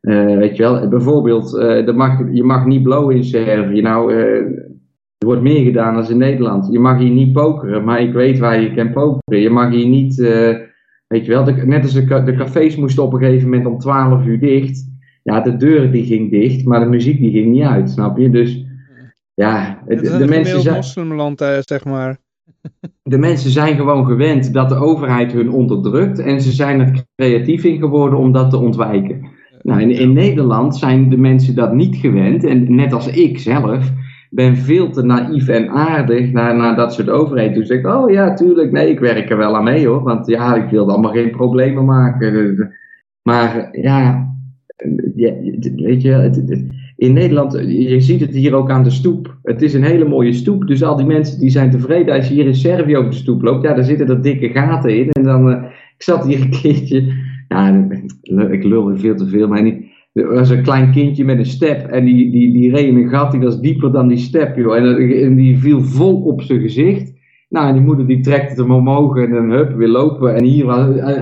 [0.00, 3.80] uh, weet je wel, bijvoorbeeld, uh, mag, je mag niet blowen in Servië.
[3.80, 4.36] Nou, uh,
[5.18, 6.68] er wordt meer gedaan dan in Nederland.
[6.72, 9.42] Je mag hier niet pokeren, maar ik weet waar je kan pokeren.
[9.42, 10.16] Je mag hier niet,
[11.06, 13.78] weet je wel, de, net als de, de cafés moesten op een gegeven moment om
[13.78, 14.90] 12 uur dicht.
[15.22, 18.30] Ja, de deur die ging dicht, maar de muziek die ging niet uit, snap je?
[18.30, 18.64] Dus
[19.34, 20.74] ja, de, de mensen zijn...
[20.74, 22.21] moslimland, zeg maar
[23.02, 27.64] de mensen zijn gewoon gewend dat de overheid hun onderdrukt en ze zijn er creatief
[27.64, 29.30] in geworden om dat te ontwijken.
[29.62, 33.92] Nou, in, in Nederland zijn de mensen dat niet gewend en net als ik zelf
[34.30, 37.54] ben veel te naïef en aardig naar, naar dat soort overheden.
[37.54, 40.02] Toen zeg ik, oh ja, tuurlijk, nee, ik werk er wel aan mee hoor.
[40.02, 42.68] Want ja, ik wilde allemaal geen problemen maken.
[43.22, 44.28] Maar ja,
[45.76, 46.30] weet je,
[47.02, 49.36] in Nederland, je ziet het hier ook aan de stoep.
[49.42, 50.66] Het is een hele mooie stoep.
[50.66, 52.14] Dus al die mensen die zijn tevreden.
[52.14, 54.96] Als je hier in Servië over de stoep loopt, ja, daar zitten er dikke gaten
[54.96, 55.10] in.
[55.10, 55.62] En dan, uh,
[55.96, 56.96] ik zat hier een keertje,
[58.50, 61.86] ik lul veel te veel, maar niet er was een klein kindje met een step
[61.86, 64.76] en die, die, die reed in een gat, die was dieper dan die step, joh.
[64.76, 67.12] En, en die viel vol op zijn gezicht.
[67.48, 70.34] Nou, en die moeder die trekt hem omhoog en dan hup, weer lopen.
[70.34, 70.66] En hier,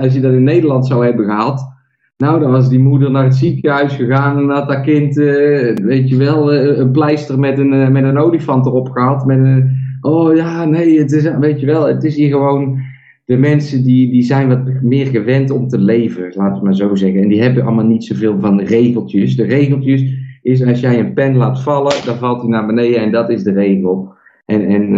[0.01, 1.80] als je dat in Nederland zou hebben gehad,
[2.21, 6.09] nou, dan was die moeder naar het ziekenhuis gegaan en had dat kind, uh, weet
[6.09, 9.27] je wel, uh, een pleister met een, uh, met een olifant erop gehad.
[9.27, 9.65] Met
[10.01, 12.79] oh ja, nee, het is, weet je wel, het is hier gewoon
[13.25, 16.95] de mensen die, die zijn wat meer gewend om te leven, laten we maar zo
[16.95, 17.23] zeggen.
[17.23, 19.37] En die hebben allemaal niet zoveel van regeltjes.
[19.37, 20.05] De regeltjes
[20.43, 23.43] is als jij een pen laat vallen, dan valt hij naar beneden en dat is
[23.43, 24.13] de regel.
[24.47, 24.93] En, en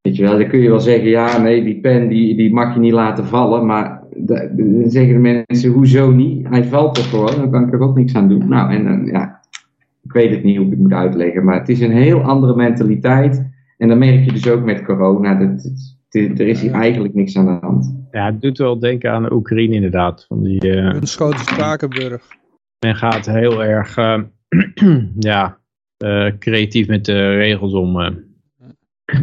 [0.00, 2.74] weet je wel, dan kun je wel zeggen, ja nee, die pen die, die mag
[2.74, 3.66] je niet laten vallen.
[3.66, 6.48] Maar dan zeggen de mensen, hoezo niet?
[6.48, 8.48] Hij valt er gewoon, dan kan ik er ook niks aan doen.
[8.48, 9.40] Nou, en ja,
[10.02, 12.56] ik weet het niet hoe ik het moet uitleggen, maar het is een heel andere
[12.56, 13.50] mentaliteit.
[13.78, 15.72] En dan merk je dus ook met corona, dat,
[16.10, 18.00] er is hier eigenlijk niks aan de hand.
[18.10, 20.24] Ja, het doet wel denken aan de Oekraïne inderdaad.
[20.28, 22.22] Van die, uh, een schoten Spakenburg.
[22.78, 24.20] Men gaat heel erg uh,
[25.18, 25.58] ja,
[26.04, 27.96] uh, creatief met de regels om.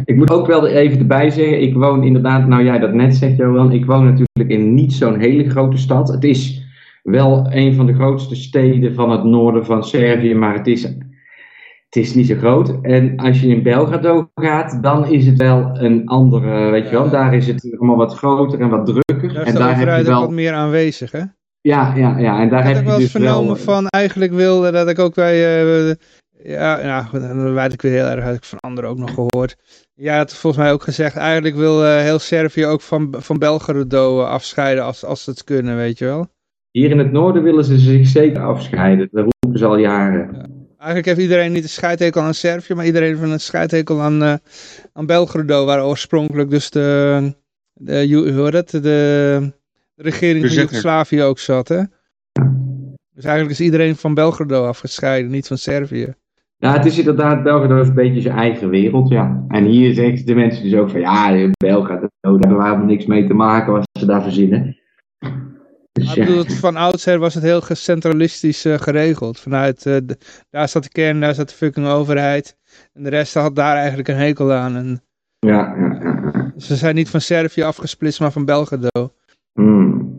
[0.04, 3.36] Ik moet ook wel even erbij zeggen, ik woon inderdaad, nou jij dat net zegt
[3.36, 6.08] Johan, ik woon natuurlijk in niet zo'n hele grote stad.
[6.08, 6.68] Het is
[7.02, 10.88] wel een van de grootste steden van het noorden van Servië, maar het is
[11.90, 12.78] het is niet zo groot.
[12.82, 17.10] En als je in Belgrado gaat, dan is het wel een andere, weet je wel.
[17.10, 19.34] Daar is het allemaal wat groter en wat drukker.
[19.34, 21.22] Daar en daar heb je wel wat meer aanwezig, hè?
[21.60, 22.40] Ja, ja, ja.
[22.40, 23.56] En daar heb ik wel dus vernomen wel...
[23.56, 25.94] van, eigenlijk wilde dat ik ook bij, uh,
[26.42, 29.56] ja, ja, dan weet ik weer heel erg, had ik van anderen ook nog gehoord.
[29.94, 34.22] Ja, had volgens mij ook gezegd, eigenlijk wil uh, heel Servië ook van, van Belgrado
[34.22, 36.26] afscheiden als, als ze het kunnen, weet je wel.
[36.70, 40.30] Hier in het noorden willen ze zich zeker afscheiden, dat roepen ze al jaren.
[40.32, 40.46] Ja.
[40.76, 44.34] Eigenlijk heeft iedereen niet een scheidhekel aan Servië, maar iedereen heeft een scheidhekel aan, uh,
[44.92, 47.34] aan Belgrado, waar oorspronkelijk dus de,
[47.72, 49.52] de, hoe dat, de, de
[50.02, 51.68] regering van Joegoslavië ook zat.
[51.68, 51.82] Hè?
[53.14, 56.14] Dus eigenlijk is iedereen van Belgrado afgescheiden, niet van Servië.
[56.60, 59.44] Ja, het is inderdaad, Belgrado is een beetje zijn eigen wereld, ja.
[59.48, 63.06] En hier zeggen de mensen dus ook van, ja, Belgrado, daar hebben we helemaal niks
[63.06, 64.78] mee te maken wat ze daar verzinnen.
[65.92, 66.24] Dus ja.
[66.24, 69.40] bedoel, van oudsher was het heel gecentralistisch uh, geregeld.
[69.40, 70.18] Vanuit, uh, de,
[70.50, 72.56] daar zat de kern, daar zat de fucking overheid.
[72.92, 74.76] En de rest had daar eigenlijk een hekel aan.
[74.76, 75.02] En,
[75.38, 76.52] ja, ja, ja.
[76.56, 79.14] Ze zijn niet van Servië afgesplitst, maar van Belgrado.
[79.52, 80.18] Hmm.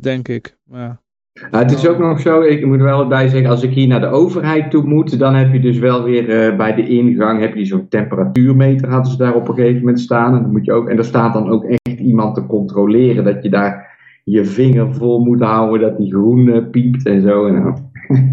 [0.00, 0.58] Denk ik.
[0.64, 1.00] Ja.
[1.36, 4.00] Het is ook nog zo, ik moet er wel bij zeggen, als ik hier naar
[4.00, 7.54] de overheid toe moet, dan heb je dus wel weer uh, bij de ingang, heb
[7.54, 10.34] je zo'n temperatuurmeter, hadden ze daar op een gegeven moment staan.
[10.34, 13.42] En, dan moet je ook, en er staat dan ook echt iemand te controleren dat
[13.42, 17.46] je daar je vinger vol moet houden dat die groen uh, piept en zo.
[17.46, 17.74] En,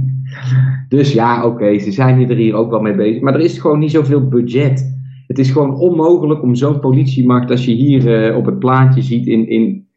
[0.90, 3.22] dus ja, oké, ze zijn er hier ook wel mee bezig.
[3.22, 4.98] Maar er is gewoon niet zoveel budget.
[5.28, 9.28] Het is gewoon onmogelijk om zo'n politiemacht als je hier uh, op het plaatje ziet
[9.28, 9.88] in, in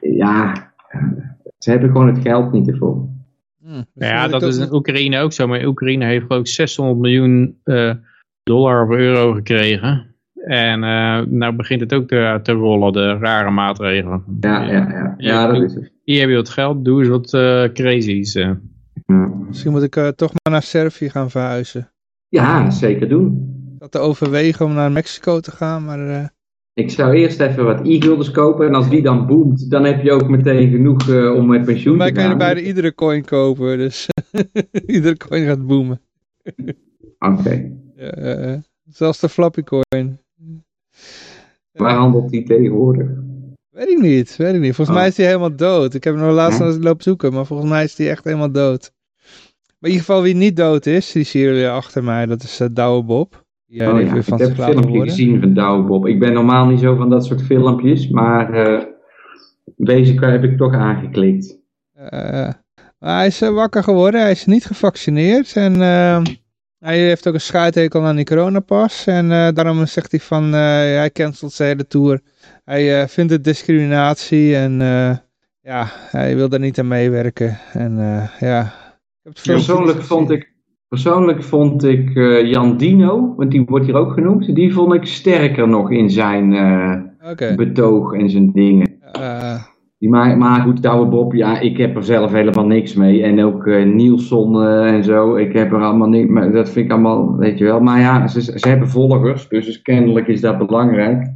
[0.00, 0.72] ja,
[1.64, 3.08] ze hebben gewoon het geld niet ervoor.
[3.62, 5.46] Hmm, ja, dat is in Oekraïne ook zo.
[5.46, 7.94] Maar Oekraïne heeft ik 600 miljoen uh,
[8.42, 10.14] dollar of euro gekregen.
[10.34, 14.24] En uh, nou begint het ook te, te rollen, de rare maatregelen.
[14.40, 15.14] Ja, ja, ja.
[15.16, 15.92] ja dat is het.
[16.02, 18.36] Hier heb je wat geld, doe eens wat uh, crazies.
[18.36, 18.50] Uh.
[19.06, 19.26] Ja.
[19.46, 21.90] Misschien moet ik toch maar naar Servië gaan verhuizen.
[22.28, 23.52] Ja, zeker doen.
[23.74, 26.33] Ik had te overwegen om naar Mexico te gaan, maar...
[26.74, 30.12] Ik zou eerst even wat e-gulders kopen en als die dan boomt, dan heb je
[30.12, 32.12] ook meteen genoeg om met pensioen te gaan.
[32.14, 34.08] Maar kan je beide iedere coin kopen, dus
[34.86, 36.00] iedere coin gaat boomen.
[37.18, 37.38] Oké.
[37.38, 37.72] Okay.
[37.96, 40.18] Ja, zelfs de flappy coin.
[41.72, 43.08] Waar handelt die tegenwoordig?
[43.70, 44.74] Weet ik niet, weet ik niet.
[44.74, 45.02] Volgens oh.
[45.02, 45.94] mij is die helemaal dood.
[45.94, 46.82] Ik heb hem nog laatst hm?
[46.82, 48.92] lopen zoeken, maar volgens mij is die echt helemaal dood.
[49.78, 52.60] Maar in ieder geval wie niet dood is, die zie je achter mij, dat is
[52.60, 53.43] uh, Douwe Bob.
[53.74, 54.14] Ja, oh, ja.
[54.14, 56.06] Ik heb een filmpje gezien van Douwe Bob.
[56.06, 58.82] Ik ben normaal niet zo van dat soort filmpjes, maar uh,
[59.76, 61.58] deze heb ik toch aangeklikt.
[62.12, 62.48] Uh,
[62.98, 65.80] hij is wakker geworden, hij is niet gevaccineerd en
[66.78, 69.06] hij heeft ook een schuithekel aan die coronapas.
[69.06, 72.20] En daarom zegt hij van, hij cancelt zijn hele tour.
[72.64, 74.78] Hij vindt het discriminatie en
[75.60, 77.58] ja, hij wil daar niet aan meewerken.
[77.72, 77.96] En
[78.40, 78.72] ja...
[79.42, 80.53] Persoonlijk vond ik,
[80.94, 82.14] persoonlijk vond ik
[82.44, 86.52] Jan Dino, want die wordt hier ook genoemd, die vond ik sterker nog in zijn
[87.30, 87.54] okay.
[87.54, 88.98] betoog en zijn dingen.
[89.98, 93.22] Die maar, maar goed, Douwe Bob, ja, ik heb er zelf helemaal niks mee.
[93.22, 96.50] En ook uh, Nielsen uh, en zo, ik heb er allemaal niks mee.
[96.50, 97.80] Dat vind ik allemaal, weet je wel.
[97.80, 101.26] Maar ja, ze, ze hebben volgers, dus kennelijk is dat belangrijk.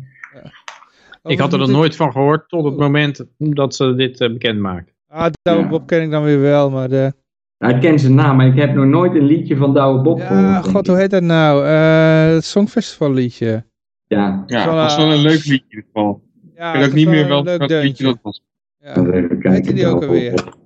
[1.23, 4.61] Ik had er nog nooit van gehoord tot het moment dat ze dit uh, bekend
[4.61, 4.95] maakten.
[5.09, 5.69] Ah, Douwe ja.
[5.69, 7.13] Bob ken ik dan weer wel, maar de...
[7.59, 10.19] Nou, ik ken zijn naam, maar ik heb nog nooit een liedje van Douwe Bob
[10.19, 10.69] ja, gehoord.
[10.69, 11.65] god, hoe heet dat nou?
[11.65, 13.65] Uh, het Songfestival liedje.
[14.07, 16.23] Ja, ja dat was wel een leuk liedje in ieder geval.
[16.55, 18.43] Ja, ik weet ook niet meer wel welk liedje dat was.
[18.79, 20.45] Ja, weet die ook alweer?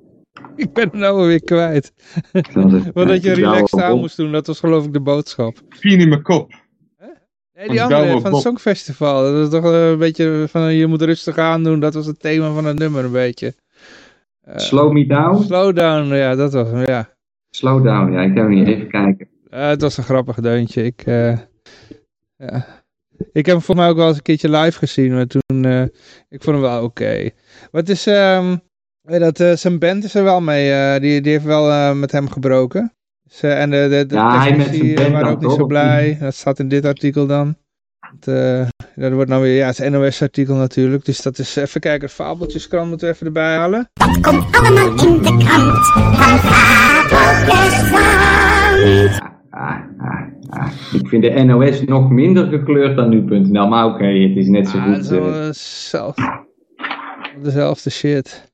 [0.57, 1.93] Ik ben hem nou alweer kwijt.
[2.95, 5.61] Want dat je relaxed aan moest doen, dat was geloof ik de boodschap.
[5.81, 6.53] Pien in mijn kop.
[7.55, 9.33] Nee, die andere van het Songfestival.
[9.33, 11.81] Dat is toch een beetje van je moet rustig aandoen.
[11.81, 13.55] Dat was het thema van het nummer een beetje.
[14.49, 15.43] Uh, Slow me down?
[15.43, 17.17] Slow down, ja, dat was hem, ja.
[17.51, 19.29] Slow down, ja, ik heb hem niet even kijken.
[19.51, 20.85] Uh, het was een grappig deuntje.
[20.85, 21.39] Ik, uh,
[22.37, 22.67] ja.
[23.33, 25.65] ik heb hem voor mij ook wel eens een keertje live gezien, maar toen,
[26.29, 26.85] ik vond hem wel oké.
[26.85, 27.35] Okay.
[27.71, 28.61] Wat is, um,
[29.03, 32.93] dat, zijn band is er wel mee, die, die heeft wel met hem gebroken.
[33.23, 36.17] Dus, en de, de, de ja, hij met zijn band waren ook niet zo blij.
[36.21, 37.57] Dat staat in dit artikel dan.
[37.99, 41.05] Het, uh, dat wordt nou weer, ja, het is NOS-artikel natuurlijk.
[41.05, 43.89] Dus dat is, even kijken, het fabeltjeskrant moeten we even erbij halen.
[43.93, 49.31] Dat komt allemaal in de krant van Fabeltjeskrant.
[49.51, 50.69] Ah, ah, ah.
[50.93, 54.69] Ik vind de NOS nog minder gekleurd dan nu.nl, maar oké, okay, het is net
[54.69, 54.95] zo ah, goed.
[54.95, 56.15] Het is wel zelf,
[57.43, 58.52] dezelfde shit.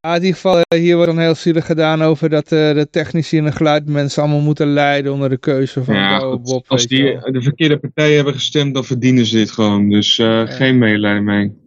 [0.00, 3.38] Ah, in ieder geval, hier wordt dan heel zielig gedaan over dat uh, de technici
[3.38, 6.64] en de geluidmensen allemaal moeten lijden onder de keuze van ja, Bob.
[6.68, 9.90] Als die de verkeerde partijen hebben gestemd, dan verdienen ze dit gewoon.
[9.90, 10.46] Dus uh, ja.
[10.46, 11.60] geen medelijden mee.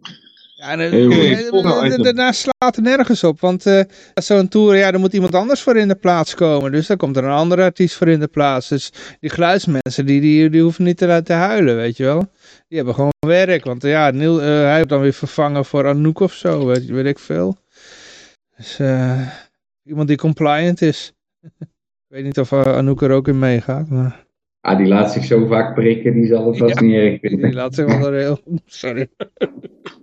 [0.54, 3.80] Ja, en, daarna slaat het nergens op, want uh,
[4.14, 6.72] zo'n tour, ja, er moet iemand anders voor in de plaats komen.
[6.72, 8.68] Dus dan komt er een andere artiest voor in de plaats.
[8.68, 12.30] Dus die geluidsmensen, die, die, die hoeven niet te, te huilen, weet je wel.
[12.68, 16.32] Die hebben gewoon werk, want ja, Neil, hij heeft dan weer vervangen voor Anouk of
[16.32, 17.56] zo, weet, weet ik veel.
[18.56, 19.28] Dus uh,
[19.82, 21.12] iemand die compliant is.
[22.08, 24.24] ik weet niet of uh, Anouk er ook in meegaat, maar...
[24.60, 27.40] Ah, die laat zich zo vaak prikken, die zal het vast ja, niet erg vinden.
[27.40, 28.40] Die laat zich wel heel...
[28.66, 29.08] Sorry.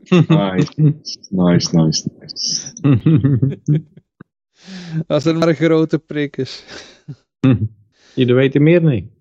[0.04, 0.74] nice,
[1.30, 2.72] nice, nice, nice.
[5.08, 6.66] Als het maar een grote prik is.
[8.16, 9.12] Jullie weten meer niet.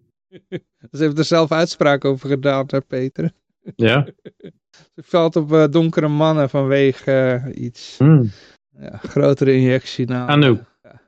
[0.90, 3.32] Ze heeft er zelf uitspraak over gedaan, hè, Peter.
[3.76, 4.06] Ja.
[4.70, 7.98] Ze valt op uh, donkere mannen vanwege uh, iets.
[7.98, 8.30] Mm.
[8.80, 10.06] Ja, grotere injectie.
[10.06, 10.60] Nou, Anouk.
[10.82, 11.00] Ja.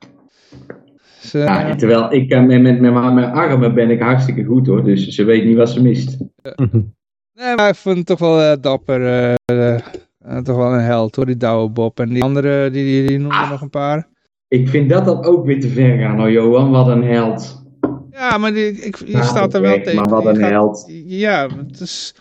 [1.21, 4.83] Dus, uh, ja, terwijl ik met, met, met, mijn armen ben ik hartstikke goed hoor,
[4.83, 6.17] dus ze weet niet wat ze mist.
[7.33, 9.01] Nee, maar ik vond het toch wel uh, dapper.
[9.51, 11.99] Uh, toch wel een held hoor, die Douwe Bob.
[11.99, 14.07] En die andere, die, die, die noemde ah, nog een paar.
[14.47, 16.71] Ik vind dat dan ook weer te ver gaan hoor, Johan.
[16.71, 17.63] Wat een held.
[18.11, 19.95] Ja, maar die, ik, je nou, staat er wel tegen.
[19.95, 20.85] Maar wat een gaat, held.
[21.05, 22.15] Ja, het is,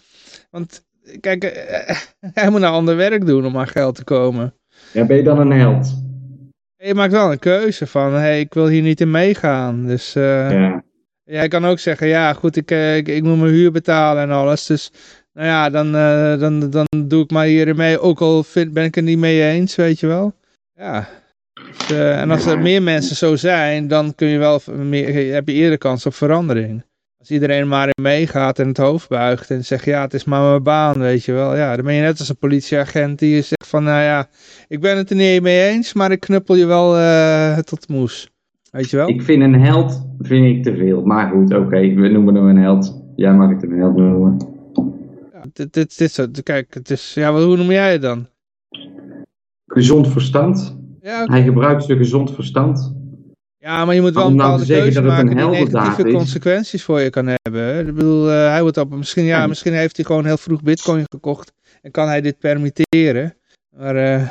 [0.51, 0.86] want
[1.20, 1.42] kijk,
[2.40, 4.55] hij moet nou ander werk doen om aan geld te komen.
[4.95, 6.03] Ja, ben je dan een held?
[6.76, 9.86] Je maakt wel een keuze van, hé, hey, ik wil hier niet in meegaan.
[9.86, 10.82] Dus uh, ja.
[11.24, 14.66] jij kan ook zeggen, ja goed, ik, ik, ik, moet mijn huur betalen en alles.
[14.66, 14.92] Dus
[15.32, 18.01] nou ja, dan, uh, dan, dan doe ik maar hierin mee.
[18.01, 20.34] Ook al vind, ben ik het niet mee eens, weet je wel.
[20.74, 21.09] Ja.
[21.53, 25.49] Dus, uh, en als er meer mensen zo zijn, dan kun je wel meer, heb
[25.49, 26.84] je eerder kans op verandering.
[27.25, 30.51] Als iedereen maar in meegaat en het hoofd buigt en zegt, ja, het is maar
[30.51, 31.57] mijn baan, weet je wel.
[31.57, 34.29] Ja, dan ben je net als een politieagent die zegt van, nou ja,
[34.68, 38.31] ik ben het er niet mee eens, maar ik knuppel je wel uh, tot moes.
[38.70, 39.09] Weet je wel?
[39.09, 41.05] Ik vind een held, vind ik te veel.
[41.05, 43.03] Maar goed, oké, okay, we noemen hem een held.
[43.16, 44.39] Jij mag het een held noemen.
[45.33, 48.27] Ja, dit, dit, dit, dit, kijk, het is, ja, hoe noem jij het dan?
[49.66, 50.77] Gezond verstand.
[51.01, 51.37] Ja, okay.
[51.37, 52.95] Hij gebruikt zijn gezond verstand.
[53.65, 57.11] Ja, maar je moet wel een bepaalde nou keuze maken die negatieve consequenties voor je
[57.11, 57.79] kan hebben.
[57.79, 61.05] Ik bedoel, uh, hij wordt op, misschien, ja, misschien heeft hij gewoon heel vroeg bitcoin
[61.11, 61.53] gekocht
[61.83, 63.35] en kan hij dit permitteren.
[63.77, 63.97] Maar...
[63.97, 64.29] Uh...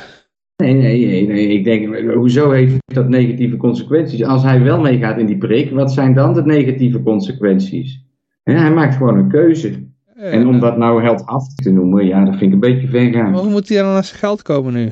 [0.56, 4.24] Nee, nee, nee, nee, ik denk, hoezo heeft dat negatieve consequenties?
[4.24, 8.06] Als hij wel meegaat in die prik, wat zijn dan de negatieve consequenties?
[8.44, 9.88] Hij maakt gewoon een keuze.
[10.16, 13.12] Ja, en om dat nou heldhaftig te noemen, ja, dat vind ik een beetje ver
[13.12, 13.32] gaan.
[13.32, 14.90] Maar hoe moet hij dan aan zijn geld komen nu?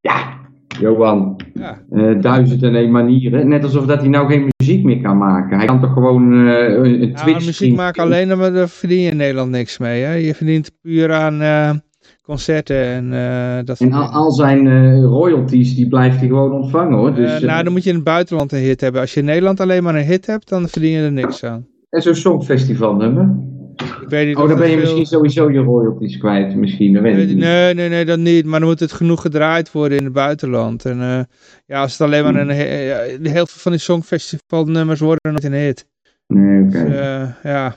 [0.00, 0.38] Ja,
[0.80, 1.82] Johan, ja.
[1.92, 3.48] uh, duizend en één manieren.
[3.48, 5.56] Net alsof dat hij nou geen muziek meer kan maken.
[5.56, 7.40] Hij kan toch gewoon uh, een Twitch...
[7.40, 10.02] Ja, muziek maken alleen, maar daar verdien je in Nederland niks mee.
[10.02, 10.12] Hè?
[10.12, 11.70] Je verdient puur aan uh,
[12.22, 13.10] concerten en
[13.64, 17.14] dat En al, al zijn royalties, die blijft hij gewoon ontvangen hoor.
[17.14, 19.00] Dus, nou, dan moet je in het buitenland een hit hebben.
[19.00, 21.66] Als je in Nederland alleen maar een hit hebt, dan verdien je er niks aan.
[21.90, 23.54] En zo'n songfestivalnummer?
[23.76, 24.80] Ik weet niet oh, dan ben je veel...
[24.80, 26.92] misschien sowieso je royalties kwijt, misschien.
[26.92, 27.38] Dat weet nee, ik niet.
[27.38, 28.44] nee, nee, nee, dat niet.
[28.44, 30.84] Maar dan moet het genoeg gedraaid worden in het buitenland.
[30.84, 31.20] En uh,
[31.66, 32.56] ja, als het alleen maar een...
[32.56, 35.86] Ja, heel veel van die songfestivalnummers worden nooit een hit.
[36.26, 36.78] Nee, oké.
[36.78, 36.90] Okay.
[36.90, 37.76] Dus, uh, ja.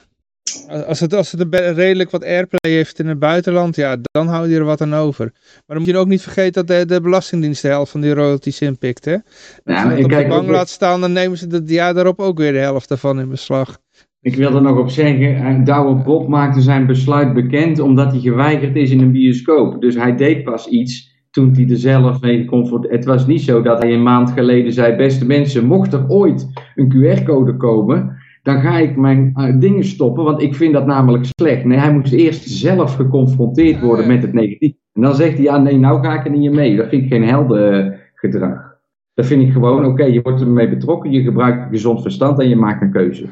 [0.88, 4.50] Als het, als het een redelijk wat airplay heeft in het buitenland, ja, dan hou
[4.50, 5.32] je er wat aan over.
[5.34, 8.14] Maar dan moet je ook niet vergeten dat de, de Belastingdienst de helft van die
[8.14, 9.14] royalties inpikt, hè?
[9.14, 9.22] Als
[9.64, 12.38] je maar dat op de bank laat staan, dan nemen ze het jaar daarop ook
[12.38, 13.80] weer de helft daarvan in beslag.
[14.22, 18.20] Ik wil er nog op zeggen, eh, Douwe Bob maakte zijn besluit bekend omdat hij
[18.20, 19.82] geweigerd is in een bioscoop.
[19.82, 22.94] Dus hij deed pas iets toen hij er zelf mee geconfronteerd...
[22.94, 26.48] Het was niet zo dat hij een maand geleden zei, beste mensen, mocht er ooit
[26.76, 31.26] een QR-code komen, dan ga ik mijn eh, dingen stoppen, want ik vind dat namelijk
[31.40, 31.66] slecht.
[31.66, 34.74] Nee, hij moest eerst zelf geconfronteerd worden met het negatief.
[34.94, 36.76] En dan zegt hij, ja nee, nou ga ik er niet mee.
[36.76, 38.78] Dat vind ik geen heldengedrag.
[39.14, 42.56] Dat vind ik gewoon, oké, je wordt ermee betrokken, je gebruikt gezond verstand en je
[42.56, 43.26] maakt een keuze.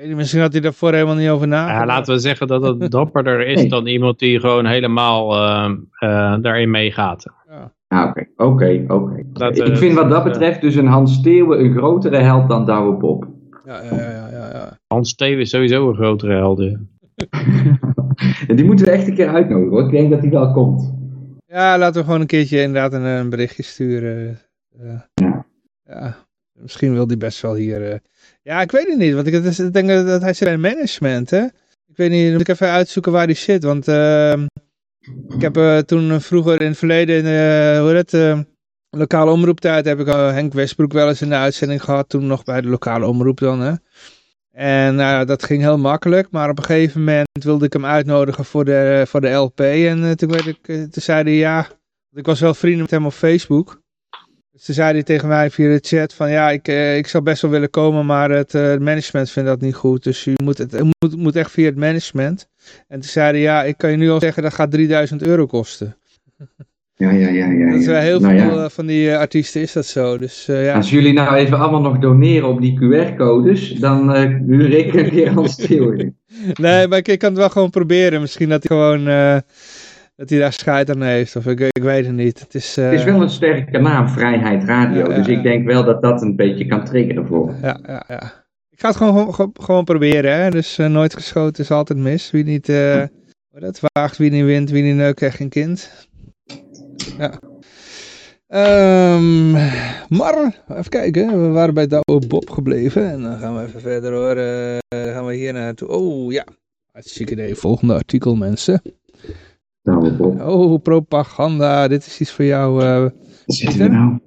[0.00, 1.80] Weet je, Misschien had hij daarvoor helemaal niet over nagedacht.
[1.80, 3.68] Ja, laten we zeggen dat het dapperder is Nee.
[3.68, 7.24] dan iemand die gewoon helemaal eh, eh, daarin meegaat.
[7.88, 11.76] Ah, oké, oké, Ik eh, vind wat dat eh, betreft dus een Hans Steeuwen een
[11.76, 13.28] grotere held dan Douwe Bob.
[13.64, 14.78] Ja, ja, ja, ja, ja.
[14.86, 16.58] Hans Steven is sowieso een grotere held.
[16.60, 16.76] ja.
[18.48, 19.84] En die moeten we echt een keer uitnodigen hoor.
[19.84, 20.94] Ik denk dat hij wel komt.
[21.46, 24.38] Ja, laten we gewoon een keertje inderdaad een, een berichtje sturen.
[24.80, 25.46] Eh, Ja.
[25.84, 26.16] ja,
[26.52, 28.00] misschien wil hij best wel hier.
[28.42, 31.44] Ja, ik weet het niet, want ik, denk dat, hij zit bij management, hè?
[31.86, 34.46] Ik weet niet, moet ik even uitzoeken waar hij zit, want ehm,
[35.28, 37.24] ik heb eh, toen vroeger in het verleden, in,
[37.80, 38.40] hoe heet het, eh,
[38.90, 42.44] lokale omroeptijd, heb ik eh, Henk Westbroek wel eens in de uitzending gehad, toen nog
[42.44, 43.74] bij de lokale omroep dan, hè?
[44.50, 48.44] En nou dat ging heel makkelijk, maar op een gegeven moment wilde ik hem uitnodigen
[48.44, 49.60] voor de, voor de LP.
[49.60, 51.68] En toen, werd ik, toen zei hij ja,
[52.12, 53.79] ik was wel vrienden met hem op Facebook.
[54.60, 57.22] Dus toen zei hij tegen mij via de chat van ja, ik, eh, ik zou
[57.22, 60.04] best wel willen komen, maar het eh, management vindt dat niet goed.
[60.04, 62.48] Dus je moet, het, het moet, moet echt via het management.
[62.88, 65.46] En toen zei hij ja, ik kan je nu al zeggen dat gaat 3000 euro
[65.46, 65.96] kosten.
[66.94, 67.46] Ja, ja, ja.
[67.46, 68.64] ja, Dat is wel heel Nou veel ja.
[68.64, 70.18] eh, van die artiesten is dat zo.
[70.18, 70.74] Dus ja.
[70.74, 75.10] Als jullie nou even allemaal nog doneren op die QR-codes, dan eh huur ik een
[75.10, 76.16] keer Steeuwen.
[76.60, 78.20] Nee, maar ik, ik kan het wel gewoon proberen.
[78.20, 79.08] Misschien dat hij gewoon
[80.20, 81.36] dat hij daar scheid aan heeft.
[81.36, 82.40] Of ik, ik weet het niet.
[82.40, 85.02] Het is, eh, Het is wel een sterke naam, Vrijheid Radio.
[85.02, 87.54] Ja, ja, dus ik denk wel dat dat een beetje kan triggeren voor.
[87.62, 88.22] Ja, ja, ja.
[88.70, 90.42] Ik ga het gewoon, gewoon, proberen.
[90.42, 90.50] Hè?
[90.50, 92.30] Dus eh, nooit geschoten is altijd mis.
[92.30, 93.02] Wie niet eh,
[93.50, 96.08] dat waagt, wie niet wint, wie niet neukt, krijgt geen kind.
[97.18, 97.40] Ja.
[98.46, 99.50] Ehm,
[100.08, 101.42] maar, even kijken.
[101.42, 103.10] We waren bij Douwe Bob gebleven.
[103.10, 104.36] En dan gaan we even verder hoor.
[104.36, 105.88] Eh, dan gaan we hier naartoe.
[105.88, 106.44] Oh ja.
[106.92, 107.54] Hartstikke idee.
[107.54, 108.82] Volgende artikel mensen.
[109.82, 110.40] Douwe Bob.
[110.40, 111.88] Oh, propaganda.
[111.88, 112.82] Dit is iets voor jou.
[112.82, 113.12] eh, Wat
[113.46, 114.18] zitten we nou?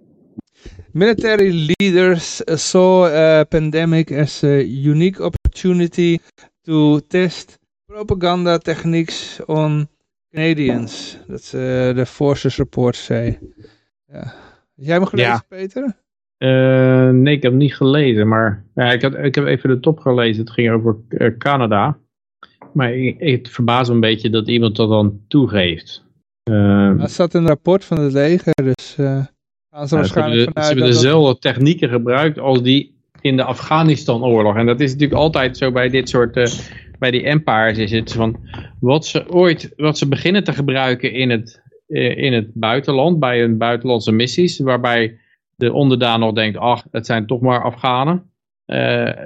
[0.92, 6.18] Military leaders saw a pandemic as a unique opportunity
[6.62, 9.88] to test propaganda techniques on
[10.30, 11.18] Canadians.
[11.28, 11.60] Dat is eh,
[11.96, 13.40] de Forces Report zei.
[14.08, 14.34] Ja.
[14.76, 15.44] Jij hem gelezen, Ja.
[15.48, 16.02] Peter?
[16.38, 19.80] Eh, nee, ik heb hem niet gelezen, maar ja, ik, had, ik heb even de
[19.80, 20.44] top gelezen.
[20.44, 21.98] Het ging over eh, Canada.
[22.74, 26.04] Maar ik, verbaast me een beetje dat iemand dat dan toegeeft.
[26.98, 30.24] Dat staat in een rapport van het leger, dus eh gaan ze Ja, ze hebben,
[30.36, 34.56] waarschijnlijk ze hebben dat dat- dezelfde technieken gebruikt als die in de Afghanistan-oorlog.
[34.56, 36.46] En dat is natuurlijk altijd zo bij dit soort, eh,
[37.00, 38.38] bij die empires is het van,
[38.80, 43.40] wat ze ooit, wat ze beginnen te gebruiken in het, eh, in het buitenland, bij
[43.40, 45.18] hun buitenlandse missies, waarbij
[45.56, 48.32] de onderdaan nog denkt, ach, het zijn toch maar Afghanen.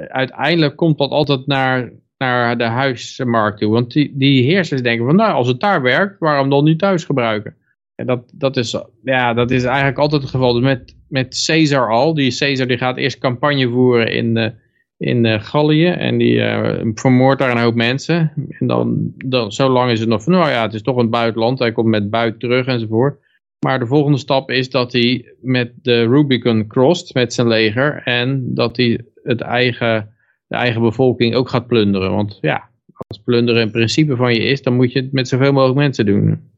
[0.07, 3.72] Uiteindelijk komt dat altijd naar, naar de huismarkt toe.
[3.72, 7.03] Want die, die heersers denken van, nou, als het daar werkt, waarom dan niet thuis
[7.05, 7.55] gebruiken?
[7.95, 10.53] En dat, dat, is, ja, dat is eigenlijk altijd het geval.
[10.53, 12.13] Dus met, met Caesar al.
[12.13, 14.49] Die Caesar die gaat eerst campagne voeren in, eh,
[14.97, 15.88] in eh, Gallië.
[15.88, 18.32] En die eh, vermoordt daar een hoop mensen.
[18.59, 21.09] En dan, dan, zo lang is het nog van, nou ja, het is toch een
[21.09, 21.59] buitenland.
[21.59, 23.20] Hij komt met buit terug enzovoort.
[23.65, 28.01] Maar de volgende stap is dat hij met de Rubicon crossed met zijn leger.
[28.03, 30.13] En dat hij het eigen,
[30.47, 32.11] de eigen bevolking ook gaat plunderen.
[32.11, 32.69] Want ja,
[33.07, 36.05] als plunderen een principe van je is, dan moet je het met zoveel mogelijk mensen
[36.05, 36.49] doen.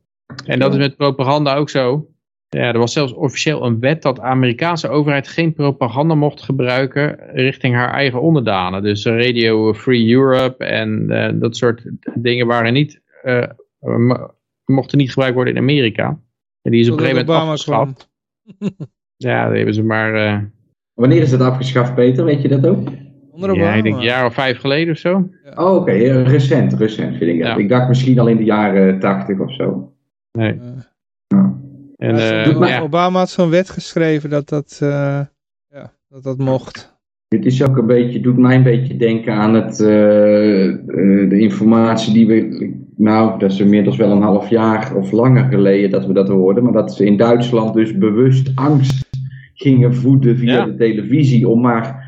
[0.46, 2.08] En dat is met propaganda ook zo.
[2.50, 7.20] Ja, er was zelfs officieel een wet dat de Amerikaanse overheid geen propaganda mocht gebruiken
[7.34, 8.84] richting haar eigen onderdanen.
[8.84, 11.84] Dus Radio Free Europe en eh, dat soort
[12.16, 13.44] dingen waren niet, eh,
[13.80, 14.34] mo-
[14.66, 16.20] mochten niet gebruikt worden in Amerika.
[16.62, 18.10] En die is op een gegeven moment afgeschaft.
[19.18, 20.40] Ja, die hebben ze maar, eh,
[20.94, 22.26] Wanneer is dat afgeschaft, Peter?
[22.26, 22.90] Weet je dat ook?
[23.42, 25.30] Onder ja, ik denk een jaar of vijf geleden of zo.
[25.56, 25.92] Oh, oké.
[26.24, 27.48] Recent, recent vind ik dat.
[27.48, 27.56] Ja.
[27.56, 29.94] Ik dacht misschien al in de jaren tachtig of zo.
[30.32, 30.60] Nee.
[31.96, 32.84] En, eh.
[32.84, 35.22] Obama had zo'n wet geschreven dat dat, eh,
[35.70, 36.98] ja, dat, dat mocht.
[37.28, 41.40] Dit is ook een beetje, doet mij een beetje denken aan het, eh, eh, de
[41.40, 46.06] informatie die we, nou dat is inmiddels wel een half jaar of langer geleden dat
[46.06, 49.10] we dat hoorden, maar dat ze in Duitsland dus bewust angst
[49.54, 50.66] gingen voeden via Ja.
[50.66, 51.99] de televisie om maar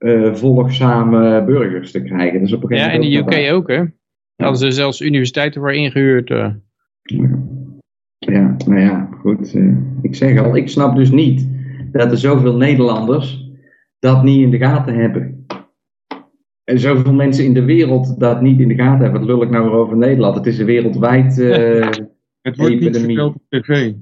[0.00, 2.40] eh, volgzame burgers te krijgen.
[2.40, 3.84] Dus op een ja, in de UK ook hè.
[4.36, 6.30] Hadden ze zelfs universiteiten voor ingehuurd.
[6.30, 6.50] eh.
[8.18, 9.54] Ja, nou ja, goed.
[9.54, 11.48] eh, ik zeg al, ik snap dus niet
[11.92, 13.48] dat er zoveel Nederlanders
[13.98, 15.46] dat niet in de gaten hebben.
[16.64, 19.20] En zoveel mensen in de wereld dat niet in de gaten hebben.
[19.20, 20.34] Wat lul ik nou weer over Nederland?
[20.36, 21.38] Het is een wereldwijd...
[21.38, 21.88] eh,
[22.40, 23.06] Het wordt niet Epidemie.
[23.06, 23.92] verteld op tv.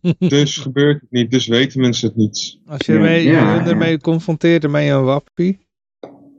[0.18, 2.58] Dus gebeurt het niet, dus weten mensen het niet.
[2.66, 5.58] Als je ermee, ja, ermee confronteert, dan ben je een wappie.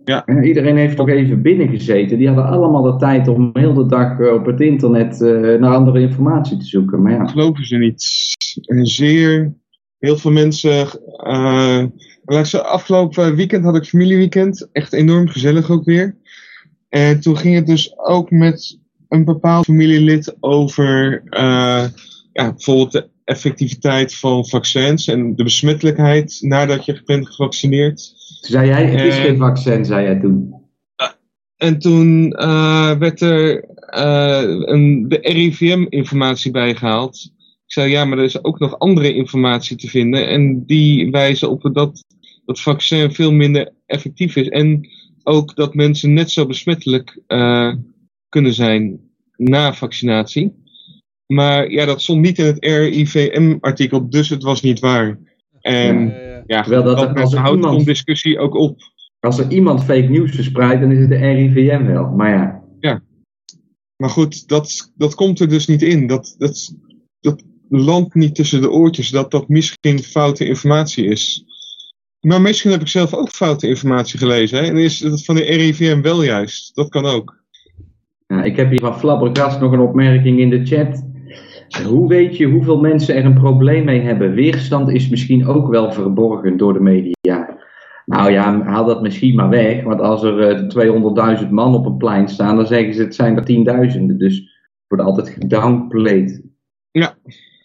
[0.06, 2.18] Ja, iedereen heeft toch even binnengezeten.
[2.18, 5.76] Die hadden allemaal de tijd om heel de dag eh, op het internet eh, naar
[5.76, 7.01] andere informatie te zoeken.
[7.01, 8.06] Maar ja, geloven ze niet.
[8.66, 9.54] En zeer,
[9.99, 10.88] heel veel mensen.
[11.18, 11.86] eh,
[12.26, 14.70] zeggen, afgelopen weekend had ik familieweekend.
[14.72, 16.18] Echt enorm gezellig ook weer.
[16.89, 21.86] En toen ging het dus ook met een bepaald familielid over eh,
[22.34, 28.14] ja, bijvoorbeeld de effectiviteit van vaccins en de besmettelijkheid nadat je bent gevaccineerd.
[28.42, 30.62] toen zei jij, het is Eh, geen vaccin, zei jij toen.
[31.58, 37.32] En toen eh, werd er eh, een, de RIVM-informatie bijgehaald.
[37.40, 40.28] Ik zei, ja, maar er is ook nog andere informatie te vinden.
[40.28, 42.04] En die wijzen op dat
[42.46, 44.50] dat vaccin veel minder effectief is.
[44.50, 44.90] En
[45.24, 47.74] ook dat mensen net zo besmettelijk eh,
[48.30, 49.00] kunnen zijn
[49.36, 50.62] na vaccinatie.
[51.28, 55.20] Maar ja, dat stond niet in het RIVM-artikel, dus het was niet waar.
[55.62, 56.14] En
[56.48, 58.80] ja, Terwijl dat- dat, als houdt iemand- discussie ook op.
[59.20, 62.10] Als er iemand fake nieuws verspreidt, dan is het de RIVM wel.
[62.10, 62.30] Maar
[62.80, 63.02] ja,
[63.98, 66.08] Maar goed, dat, dat komt er dus niet in.
[66.08, 66.76] Dat, dat,
[67.20, 71.44] dat landt niet tussen de oortjes dat dat misschien foute informatie is.
[72.20, 74.58] Maar misschien heb ik zelf ook foute informatie gelezen.
[74.58, 74.64] Hè?
[74.70, 76.76] En is het van de RIVM wel juist.
[76.76, 77.44] Dat kan ook.
[78.28, 81.04] Ja, ik heb hier van Flabbergast nog een opmerking in de chat.
[81.82, 84.34] Hoe weet je hoeveel mensen er een probleem mee hebben?
[84.34, 87.58] Weerstand is misschien ook wel verborgen door de media.
[88.06, 89.84] Nou ja, haal dat misschien maar weg.
[89.84, 93.38] Want als er eh, 200.000 man op een plein staan, dan zeggen ze het zijn
[93.38, 94.18] er tienduizenden.
[94.18, 96.44] Dus het wordt altijd gedownplayed.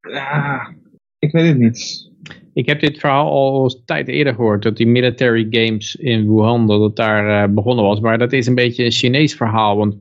[0.00, 0.74] ja,
[1.18, 2.09] ik weet het niet.
[2.52, 4.62] Ik heb dit verhaal al tijd eerder gehoord.
[4.62, 8.00] Dat die military games in Wuhan, dat het daar eh, begonnen was.
[8.00, 9.76] Maar dat is een beetje een Chinees verhaal.
[9.76, 9.96] Want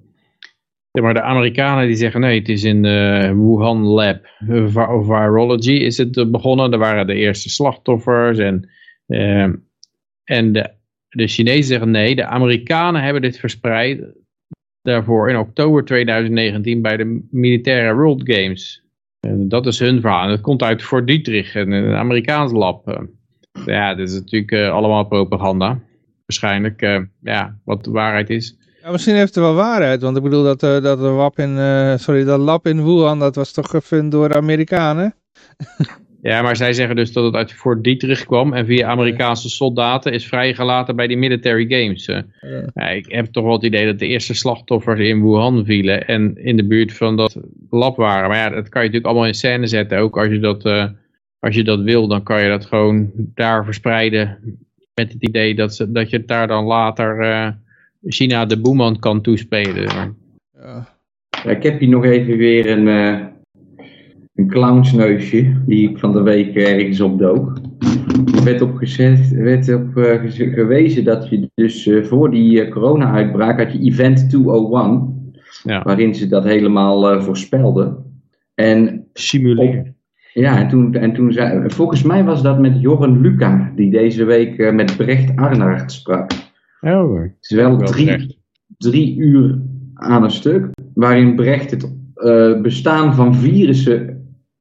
[0.92, 4.26] maar, de Amerikanen die zeggen nee, het is in de Wuhan Lab
[4.90, 6.72] of Virology is het eh, begonnen.
[6.72, 8.38] Daar waren de eerste slachtoffers.
[8.38, 8.70] En,
[9.06, 9.50] eh,
[10.24, 10.70] en de,
[11.10, 14.02] de Chinezen zeggen nee, de Amerikanen hebben dit verspreid.
[14.82, 18.89] Daarvoor in oktober 2019 bij de militaire World Games.
[19.20, 20.24] En dat is hun verhaal.
[20.24, 22.88] En dat komt uit Fort Dietrich, een, een Amerikaans lab.
[22.88, 23.02] Eh,
[23.66, 25.80] Ja, dit is natuurlijk eh, allemaal propaganda.
[26.26, 28.58] Waarschijnlijk, eh, ja, wat de waarheid is.
[28.82, 31.58] Ja, misschien heeft het wel waarheid, want ik bedoel dat, dat, wap in,
[32.00, 35.16] sorry, dat lab in Wuhan, dat was toch gevonden door Amerikanen?
[36.22, 40.14] Ja, maar zij zeggen dus dat het uit Fort Dietrich kwam en via Amerikaanse soldaten
[40.14, 42.08] is vrijgelaten bij die military games.
[42.08, 42.20] eh.
[42.42, 42.70] Ja.
[42.74, 46.38] Ja, ik heb toch wel het idee dat de eerste slachtoffers in Wuhan vielen en
[46.38, 47.38] in de buurt van dat
[47.70, 48.30] lab waren.
[48.30, 49.98] Maar ja, dat kan je natuurlijk allemaal in scène zetten.
[49.98, 50.86] Ook als je dat, eh,
[51.40, 54.38] als je dat wil, dan kan je dat gewoon daar verspreiden.
[54.94, 57.50] Met het idee dat, ze, dat je het daar dan later eh,
[58.08, 59.84] China de boeman kan toespelen.
[59.84, 60.14] Ja.
[61.44, 63.26] Ja, ik heb hier nog even weer een, eh
[64.40, 67.58] een clownsneusje die ik van de week ergens opdook.
[68.36, 72.72] Er werd op, gezet, werd op eh, gewezen dat je dus eh, voor die eh,
[72.72, 75.32] corona-uitbraak had je Event 201,
[75.64, 75.84] Ja.
[75.84, 77.98] waarin ze dat helemaal voorspelden.
[78.56, 79.96] En Simuleren.
[80.34, 84.24] ja, en toen, en toen zei, volgens mij was dat met Jorren Luca, die deze
[84.24, 86.32] week met Brecht Arnaert sprak.
[86.82, 88.38] Oh, Het is wel wel drie, terecht.
[88.78, 89.60] drie uur
[89.94, 91.92] aan een stuk, waarin Brecht het
[92.62, 94.19] bestaan van virussen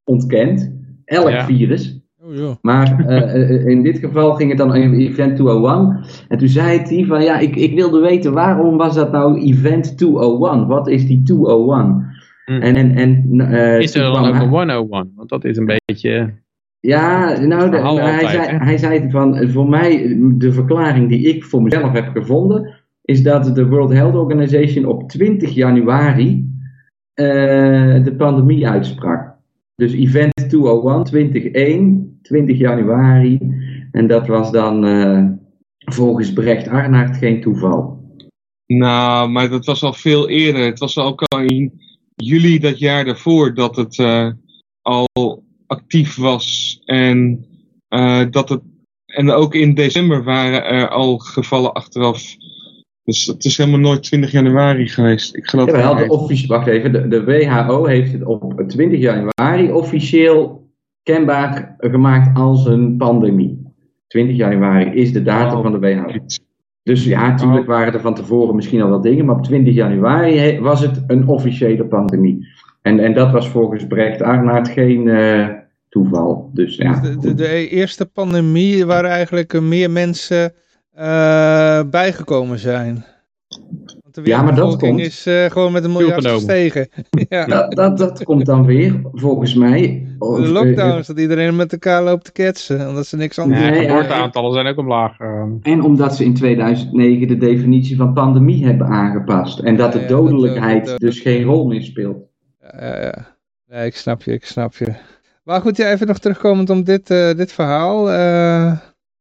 [0.09, 0.73] ontkent.
[1.05, 1.45] Elk Ja.
[1.45, 2.01] virus.
[2.25, 2.55] Oh, joh.
[2.63, 6.05] Maar eh, eh, in dit geval ging het dan om Event 201.
[6.29, 9.99] En toen zei hij van ja, ik, ik wilde weten waarom was dat nou Event
[9.99, 10.67] 201?
[10.67, 12.07] Wat is die 201?
[12.45, 12.53] Hm.
[12.53, 15.13] En, en, en, eh, Is er dan ook een 101?
[15.17, 16.35] Want dat is een beetje...
[16.81, 18.57] ja, nou, de- hij, zei, hè?
[18.65, 23.23] hij zei van, eh, voor mij, de verklaring die ik voor mezelf heb gevonden, is
[23.23, 26.47] dat de World Health Organization op 20 januari
[27.15, 29.28] eh, de pandemie uitsprak.
[29.79, 33.39] Dus event 201, 2001, 20 januari.
[33.93, 35.25] En dat was dan eh,
[35.79, 38.03] volgens Brecht Arnaert geen toeval.
[38.67, 40.65] Nou, maar dat was al veel eerder.
[40.65, 41.81] Het was al in
[42.15, 44.31] juli dat jaar daarvoor dat het eh,
[44.83, 46.79] al actief was.
[46.85, 47.47] En,
[47.89, 48.63] eh, dat het,
[49.07, 52.37] en ook in december waren er al gevallen achteraf.
[53.09, 55.37] Dus het is helemaal nooit 20 januari geweest.
[55.37, 56.11] Ik geloof Ja, wel, de niet.
[56.11, 60.69] officie- wacht even, de, de WHO heeft het op 20 januari officieel
[61.03, 63.73] kenbaar gemaakt als een pandemie.
[64.07, 65.63] 20 januari is de datum Oh.
[65.63, 66.13] van de WHO.
[66.83, 70.37] Dus ja, natuurlijk waren er van tevoren misschien al wel dingen, maar op 20 januari
[70.39, 72.47] he- was het een officiële pandemie.
[72.83, 75.49] En, en dat was volgens Brecht Arnaert geen eh,
[75.89, 76.51] toeval.
[76.55, 80.53] Dus ja, de, de, de eerste pandemie waar eigenlijk meer mensen
[81.91, 83.05] bijgekomen zijn.
[84.03, 86.89] Want de Ja, maar dat wereldbevolking komt- is eh, gewoon met een miljard gestegen.
[87.29, 87.47] ja.
[87.47, 90.07] dat, dat, dat komt dan weer, volgens mij.
[90.19, 93.61] of, De eh, lockdowns, dat iedereen met elkaar loopt te ketsen, omdat ze niks anders
[93.61, 95.19] Nee, De ja, geboorteaantallen zijn ook omlaag.
[95.63, 99.59] En omdat ze in 2009 de definitie van pandemie hebben aangepast.
[99.59, 102.17] En dat de dat dodelijkheid dat dus geen rol meer speelt.
[102.79, 103.37] Ja, ja.
[103.67, 104.95] Nee, ik snap je, ik snap je.
[105.45, 108.11] Maar goed, ja, even nog terugkomend om dit, eh, dit verhaal.
[108.13, 108.73] eh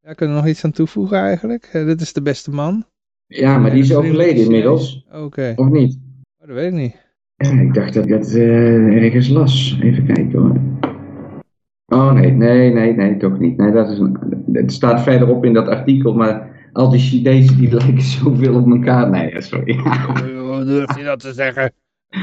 [0.08, 1.70] ja, kunnen we nog iets aan toevoegen eigenlijk?
[1.72, 2.86] Eh, dit is de beste man.
[3.28, 5.06] Ja, maar die is overleden inmiddels.
[5.12, 6.00] Oké, Of niet?
[6.40, 6.96] Oh, dat weet ik niet.
[7.36, 9.78] Ja, ik dacht dat ik dat eh, ergens las.
[9.82, 10.56] Even kijken hoor.
[11.86, 13.58] Oh nee, nee, nee, nee, toch niet.
[13.58, 14.18] Nee, dat is een,
[14.52, 19.10] het staat verderop in dat artikel, maar al die Chinezen die lijken zoveel op elkaar.
[19.10, 19.76] Nee, sorry.
[20.38, 21.72] Hoe durf je dat te zeggen?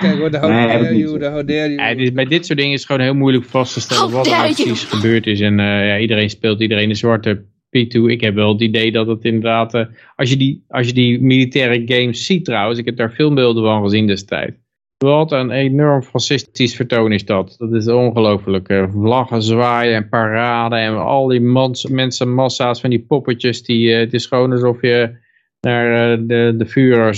[0.01, 1.05] Kijk hoor, de how Nee, heb ik dare niet.
[1.05, 2.03] you, de how dare you.
[2.03, 4.33] Ja, bij dit soort dingen is het gewoon heel moeilijk vast te stellen wat er
[4.33, 5.41] nou precies gebeurd is.
[5.41, 7.45] En eh, ja, iedereen speelt iedereen een zwarte
[7.75, 9.75] Ik heb wel het idee dat het inderdaad...
[9.75, 13.63] eh, als, je die, als je die militaire games ziet trouwens, ik heb daar filmbeelden
[13.63, 14.57] van gezien destijds.
[14.99, 17.55] Wat een enorm fascistisch vertoon is dat.
[17.59, 18.69] Dat is ongelooflijk.
[18.69, 23.63] eh, Vlaggen zwaaien en paraden en al die mans, mensenmassa's van die poppetjes.
[23.63, 25.17] Die, eh, het is gewoon alsof je
[25.61, 26.67] naar de, de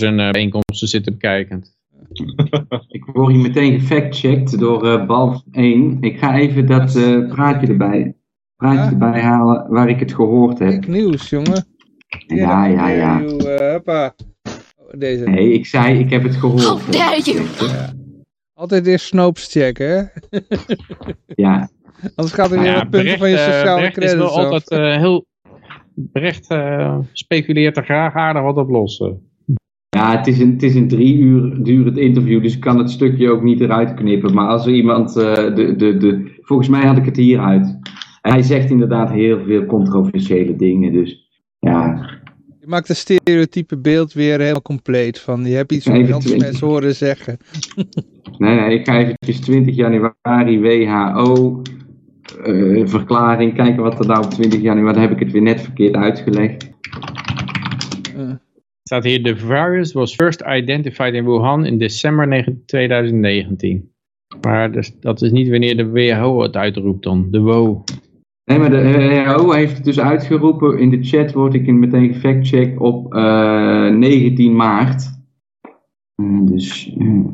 [0.06, 1.64] en bijeenkomsten zit te bekijken.
[2.88, 5.98] Ik word hier meteen gefactcheckt door Balf 1.
[6.00, 6.92] Ik ga even dat
[7.28, 8.14] praatje erbij,
[8.56, 8.90] praatje Ja?
[8.90, 10.72] erbij halen waar ik het gehoord heb.
[10.72, 11.64] Fake nieuws, jongen.
[12.26, 13.22] Ja, ja, ja.
[13.24, 14.14] eh, hoppa.
[14.76, 15.24] Oh, deze.
[15.24, 16.62] Nee, ik zei, ik heb het gehoord.
[16.64, 17.46] How dare you!
[18.54, 20.02] Altijd eerst Snopes checken, hè?
[21.44, 21.68] Ja,
[22.14, 24.50] Anders gaat er weer wat punten van je eh, sociale Brecht is credits wel af.
[24.52, 25.26] altijd eh, heel...
[25.94, 29.00] Brecht eh, speculeert er graag aardig wat op los.
[29.00, 29.08] eh.
[29.88, 32.90] ja het, is een, het is een drie uur durend interview, dus ik kan het
[32.90, 34.34] stukje ook niet eruit knippen.
[34.34, 37.78] Maar als er iemand, eh, de, de, de, volgens mij had ik het hieruit.
[38.26, 42.08] En hij zegt inderdaad heel veel controversiële dingen, dus ja.
[42.60, 45.20] Je maakt het stereotype beeld weer helemaal compleet.
[45.20, 46.42] Van, je hebt iets van andere twintig.
[46.42, 47.36] mensen horen zeggen.
[48.38, 51.62] Nee, nee, ik ga eventjes 20 januari WHO
[52.44, 53.54] eh, verklaring.
[53.54, 56.70] Kijken wat er nou op 20 januari, dan heb ik het weer net verkeerd uitgelegd.
[58.16, 58.30] Eh,
[58.82, 63.90] staat hier, the virus was first identified in Wuhan in december 9 2019.
[64.40, 67.84] Maar dus, dat is niet wanneer de WHO het uitroept dan, de WO.
[68.50, 70.78] Nee, maar de WHO heeft het dus uitgeroepen.
[70.78, 75.10] In de chat word ik meteen gefactcheckt op eh 19 maart.
[76.44, 76.96] Dus.
[76.98, 77.24] eh.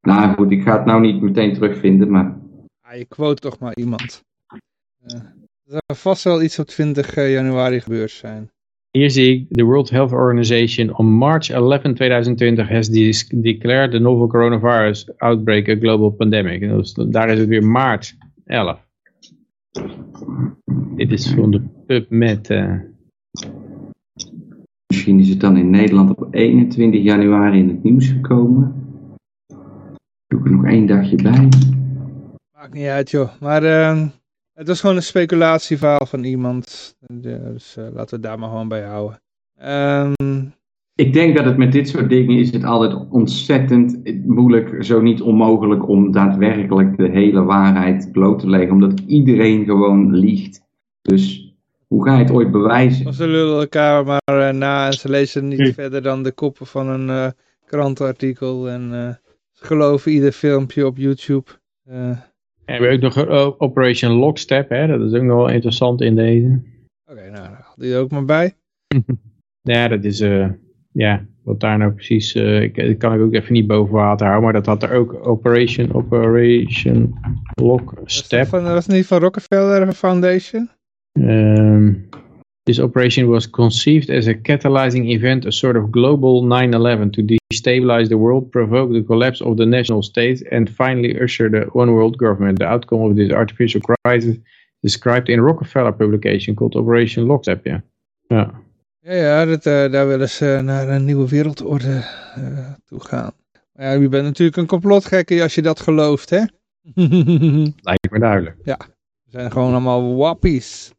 [0.00, 2.38] Nou goed, ik ga het nou niet meteen terugvinden, maar.
[2.80, 4.22] ah, je quote toch maar iemand.
[5.02, 8.50] Eh, er zal vast wel iets op 20 januari gebeurd zijn.
[8.98, 12.88] Hier zie ik, the World Health Organization on March 11, 2020 has
[13.42, 16.62] declared the novel coronavirus outbreak a global pandemic.
[16.62, 18.78] En is- daar is het weer maart 11.
[20.96, 22.50] Dit is van de PubMed.
[22.50, 22.74] eh.
[24.86, 28.74] Misschien is het dan in Nederland op 21 januari in het nieuws gekomen.
[30.26, 31.48] Doe ik er nog één dagje bij.
[32.56, 33.28] Maakt niet uit joh.
[33.40, 34.02] Maar eh,
[34.54, 36.96] het was gewoon een speculatieverhaal van iemand.
[37.12, 39.20] Dus eh, laten we het daar maar gewoon bij houden.
[39.58, 40.12] Ehm,
[40.94, 45.20] Ik denk dat het met dit soort dingen is het altijd ontzettend moeilijk, zo niet
[45.22, 48.70] onmogelijk, om daadwerkelijk de hele waarheid bloot te leggen.
[48.70, 50.62] Omdat iedereen gewoon liegt.
[51.02, 51.54] Dus
[51.86, 53.12] hoe ga je het ooit bewijzen?
[53.14, 55.72] ze lullen elkaar maar eh, na en ze lezen niet Hm.
[55.72, 57.30] verder dan de koppen van een eh,
[57.66, 58.68] krantenartikel.
[58.68, 59.14] En eh,
[59.52, 61.50] ze geloven ieder filmpje op YouTube.
[62.64, 64.86] En we hebben ook nog eh, Operation Lockstep, hè?
[64.86, 66.60] dat is ook nog wel interessant in deze.
[67.10, 68.54] Oké, nou, haal die er ook maar bij.
[69.66, 70.48] Ja, dat is, eh,
[70.92, 74.26] ja, wat daar nou precies, eh, ik, dat kan ik ook even niet boven water
[74.26, 77.18] houden, maar dat had er ook Operation, Operation
[77.54, 78.38] Was Lockstep.
[78.38, 80.70] dat, van, was niet van Rockefeller Foundation?
[81.12, 81.92] Ehm,
[82.66, 88.08] This operation was conceived as a catalyzing event, a sort of global 9-11 to destabilize
[88.08, 92.16] the world, provoke the collapse of the national states, and finally usher the one world
[92.16, 92.58] government.
[92.60, 94.36] The outcome of this artificial crisis
[94.82, 97.66] described in Rockefeller publication called Operation Lockstep.
[97.66, 97.82] Ja,
[98.28, 98.62] ja.
[99.00, 102.04] Ja, ja dat, uh, daar willen ze naar een nieuwe wereldorde
[102.38, 103.32] uh, toe gaan.
[103.72, 106.42] Maar ja, je bent natuurlijk een complotgekke als je dat gelooft, hè?
[107.88, 108.56] Lijkt me duidelijk.
[108.64, 108.78] Ja,
[109.24, 110.92] we zijn gewoon allemaal wappies.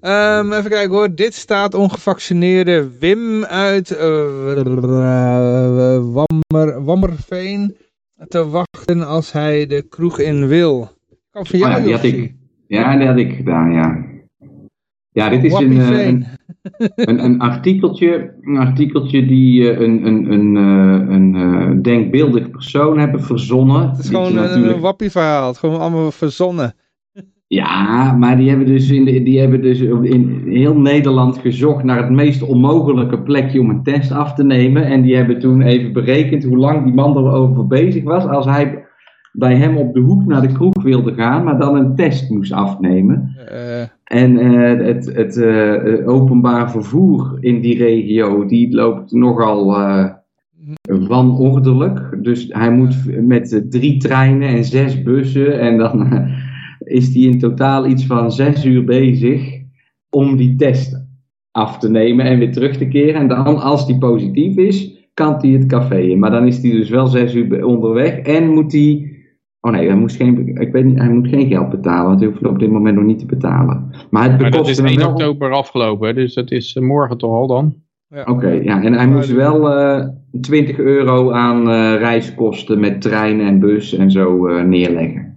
[0.00, 3.98] Um, even kijken hoor, dit staat ongevaccineerde Wim uit uh,
[6.12, 7.76] Wammer, Wammerveen
[8.28, 10.90] te wachten als hij de kroeg in wil.
[11.30, 12.34] Kan van jou, oh ja, die had ik,
[12.66, 14.06] ja, die had ik gedaan, ja.
[15.12, 16.26] Ja, dit is een, een,
[16.94, 23.88] een, een, artikeltje, een artikeltje die een, een, een, een, een denkbeeldig persoon hebben verzonnen.
[23.88, 24.74] Het is gewoon natuurlijk...
[24.74, 26.74] een wappie verhaal, het gewoon allemaal verzonnen.
[27.48, 32.02] Ja, maar die hebben dus, in, de, die hebben dus in heel Nederland gezocht naar
[32.02, 34.84] het meest onmogelijke plekje om een test af te nemen.
[34.84, 38.24] En die hebben toen even berekend hoe lang die man erover bezig was.
[38.24, 38.84] Als hij
[39.32, 42.52] bij hem op de hoek naar de kroeg wilde gaan, maar dan een test moest
[42.52, 43.36] afnemen.
[43.52, 43.82] Uh.
[44.04, 49.76] En uh, het, het uh, openbaar vervoer in die regio, die loopt nogal
[51.08, 52.18] wanordelijk.
[52.22, 52.96] Dus hij moet
[53.26, 56.26] met drie treinen en zes bussen en dan
[56.88, 59.62] is hij in totaal iets van zes uur bezig
[60.10, 61.06] om die test
[61.50, 63.20] af te nemen en weer terug te keren.
[63.20, 66.18] En dan, als die positief is, kan hij het café in.
[66.18, 69.12] Maar dan is hij dus wel zes uur onderweg en moet hij...
[69.60, 72.28] Oh nee, hij, moest geen, ik weet niet, hij moet geen geld betalen, want hij
[72.28, 73.90] hoeft op dit moment nog niet te betalen.
[74.10, 77.46] Maar, het maar dat is 1 oktober afgelopen, dus dat is eh, morgen toch al
[77.46, 77.74] dan?
[78.08, 78.24] Ja.
[78.24, 80.08] Oké, ja, en hij moest wel uh, eh,
[80.40, 85.27] 20 euro aan uh, reiskosten met trein en bus en zo uh, neerleggen.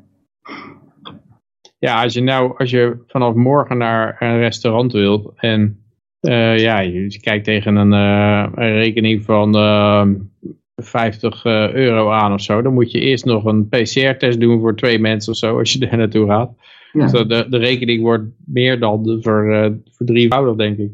[1.81, 5.83] Ja, als je nou, als je vanaf morgen naar een restaurant wilt en
[6.21, 10.05] uh, ja, je kijkt tegen een, een rekening van uh,
[10.75, 14.99] 50 euro aan of zo, dan moet je eerst nog een PCR-test doen voor twee
[14.99, 16.51] mensen of zo, als je daar naartoe gaat.
[16.91, 17.07] Ja.
[17.07, 20.91] Dus de, de rekening wordt meer dan de, voor, uh, voor drievoudig, denk ik.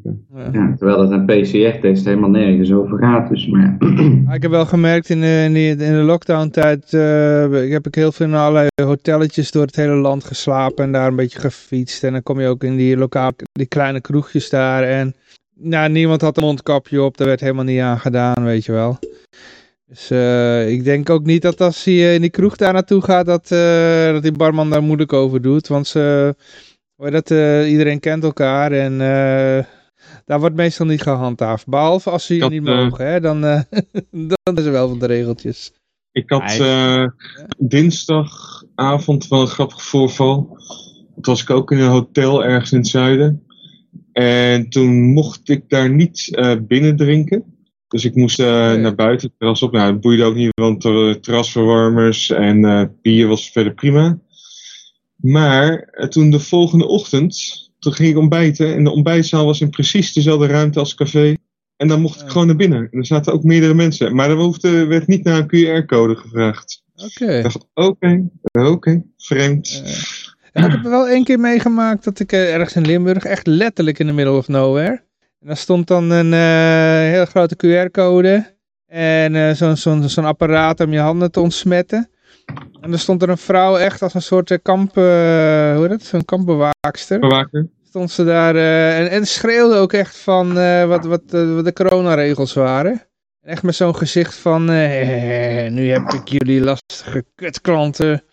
[0.52, 3.30] Ja, terwijl dat een PCR-test helemaal nergens over gaat.
[3.30, 3.78] Dus, maar
[4.26, 4.34] ja.
[4.34, 7.96] Ik heb wel gemerkt in de, in de, in de lockdown-tijd, uh, ik heb ik
[7.96, 12.04] heel veel in allerlei hotelletjes door het hele land geslapen en daar een beetje gefietst.
[12.04, 15.16] En dan kom je ook in die lokaal, die kleine kroegjes daar en
[15.60, 19.00] nou, niemand had een mondkapje op, daar werd helemaal niet aan gedaan, weet je wel.
[19.88, 23.26] Dus uh, ik denk ook niet dat als hij in die kroeg daar naartoe gaat,
[23.26, 25.68] dat, uh, dat die barman daar moeilijk over doet.
[25.68, 26.36] Want ze,
[26.96, 28.98] dat, uh, iedereen kent elkaar en
[30.26, 31.68] daar wordt meestal niet gehandhaafd.
[31.68, 33.42] Behalve als ze je niet mogen, hè, dan,
[34.44, 35.74] dan is er wel van de regeltjes.
[36.12, 36.62] Ik had
[37.58, 40.58] dinsdagavond wel een grappig voorval.
[41.14, 43.44] Toen was ik ook in een hotel ergens in het zuiden.
[44.12, 46.38] En toen mocht ik daar niet
[46.68, 47.57] binnen drinken.
[47.88, 49.72] Dus ik moest uh, naar buiten, het terras op.
[49.72, 54.20] Nou, dat boeide ook niet, want er terrasverwarmers en uh, bier was verder prima.
[55.16, 57.36] Maar uh, toen de volgende ochtend,
[57.80, 58.74] toen ging ik ontbijten.
[58.76, 61.36] En de ontbijtzaal was in precies dezelfde ruimte als café.
[61.76, 62.88] En dan mocht ik gewoon naar binnen.
[62.92, 64.16] En er zaten ook meerdere mensen.
[64.16, 66.84] Maar er hoefde, werd niet naar een QR-code gevraagd.
[66.96, 67.24] Oké.
[67.24, 67.38] Okay.
[67.38, 68.24] Ik dacht, oké, okay,
[68.72, 69.84] oké, vreemd.
[70.54, 74.08] Ik heb er wel één keer meegemaakt dat ik ergens in Limburg, echt letterlijk in
[74.08, 75.06] the middle of nowhere
[75.40, 78.56] en daar stond dan een uh, hele grote QR-code.
[78.88, 82.10] En uh, zo'n zo'n zo'n apparaat om je handen te ontsmetten.
[82.82, 85.04] En er stond er een vrouw echt als een soort eh, kamp, uh,
[85.76, 86.04] hoe heet dat?
[86.04, 87.20] Zo'n kampbewaakster.
[87.20, 87.68] Bewaker.
[87.88, 88.56] Stond ze daar
[88.96, 90.54] en, en schreeuwde ook echt van
[90.88, 93.02] wat, wat, wat de coronaregels waren.
[93.42, 94.66] Echt met zo'n gezicht van,
[95.74, 98.24] nu heb ik jullie lastige kutklanten.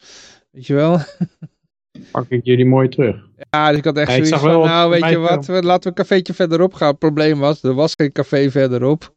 [0.50, 1.00] Weet je wel?
[2.10, 3.16] Pak ik jullie mooi terug.
[3.50, 5.94] Ja, dus ik had echt ja, zoiets van, nou weet je wat, laten we een
[5.94, 6.88] cafeetje verderop gaan.
[6.88, 9.14] Het probleem was, er was geen café verderop.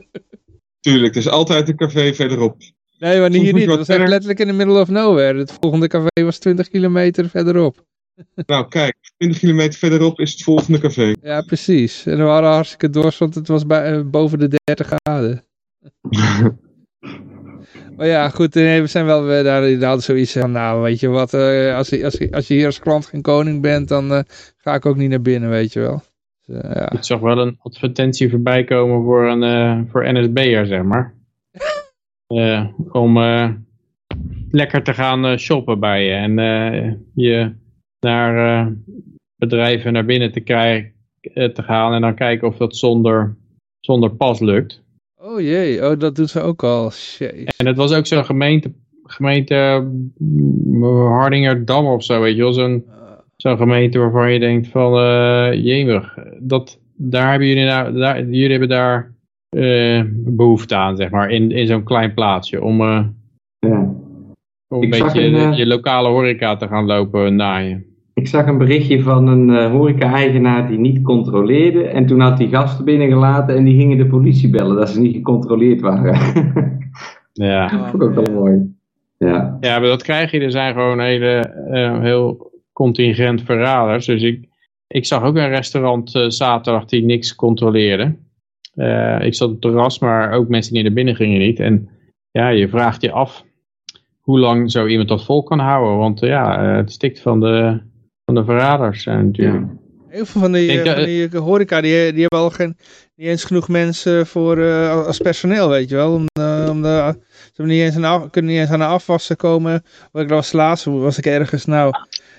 [0.80, 2.56] Tuurlijk, er is altijd een café verderop.
[2.98, 3.66] Nee, maar hier niet.
[3.66, 5.38] Het was echt letterlijk in the middle of nowhere.
[5.38, 7.84] Het volgende café was 20 kilometer verderop.
[8.46, 11.14] Nou, kijk, 20 kilometer verderop is het volgende café.
[11.22, 12.06] Ja, precies.
[12.06, 15.44] En we waren hartstikke dorst, want het was bij, uh, boven de 30 graden.
[18.00, 21.34] Maar ja, goed, we zijn wel we daar inderdaad zoiets van, nou, weet je wat,
[21.34, 24.20] uh, als, je, als, je, als je hier als klant geen koning bent, dan uh,
[24.56, 26.02] ga ik ook niet naar binnen, weet je wel.
[26.46, 26.90] Dus, uh, ja.
[26.90, 31.14] Ik zag wel een advertentie voorbij komen voor een voor NSB'er, zeg maar.
[33.02, 33.18] om
[34.50, 36.34] lekker te gaan shoppen bij je en
[37.14, 37.52] je
[38.00, 38.72] naar
[39.36, 40.92] bedrijven naar binnen te, krijgen,
[41.32, 43.36] te gaan en dan kijken of dat zonder,
[43.80, 44.82] zonder pas lukt.
[45.40, 46.90] Oh jee, oh, dat doet ze ook al.
[47.18, 47.44] Jeez.
[47.56, 48.72] En het was ook zo'n gemeente,
[49.02, 49.88] gemeente
[50.70, 52.52] uh, Hardingerdam of zo, weet je wel.
[52.52, 52.84] Zo'n
[53.36, 58.50] zo'n gemeente waarvan je denkt van, uh, jemig, dat, daar hebben jullie, nou, daar, jullie
[58.50, 59.14] hebben daar
[59.56, 63.04] uh, behoefte aan, zeg maar, in, in zo'n klein plaatsje, om, uh,
[63.58, 63.94] ja.
[64.68, 65.20] om een beetje
[65.56, 67.89] je lokale horeca te gaan lopen naaien.
[68.20, 71.84] Ik zag een berichtje van een uh, horeca-eigenaar die niet controleerde.
[71.84, 75.14] En toen had hij gasten binnengelaten en die gingen de politie bellen dat ze niet
[75.14, 76.14] gecontroleerd waren.
[77.32, 77.68] ja.
[77.68, 78.74] dat vond ik ook wel mooi.
[79.18, 79.56] Ja.
[79.60, 80.40] ja, maar dat krijg je.
[80.40, 84.06] Er zijn gewoon hele, uh, heel contingent verraders.
[84.06, 84.48] Dus ik,
[84.86, 88.16] ik zag ook een restaurant uh, zaterdag die niks controleerde.
[89.18, 91.60] ik zat op het terras, maar ook mensen die naar binnen gingen niet.
[91.60, 91.88] En
[92.30, 93.44] ja, je vraagt je af
[94.20, 95.96] hoe lang zo iemand dat vol kan houden.
[95.96, 97.88] Want ja, het stikt van de
[98.34, 99.64] van de verraders zijn natuurlijk.
[99.64, 99.78] Ja.
[100.08, 102.76] Heel veel van die, van die horeca, die, die hebben al geen,
[103.14, 106.14] niet eens genoeg mensen voor, uh, als personeel, weet je wel.
[106.14, 107.18] Om, uh, om de,
[107.52, 109.82] ze niet eens aan, kunnen niet eens aan de afwassen komen.
[110.12, 111.92] Wat ik was laatst, was ik ergens, nou,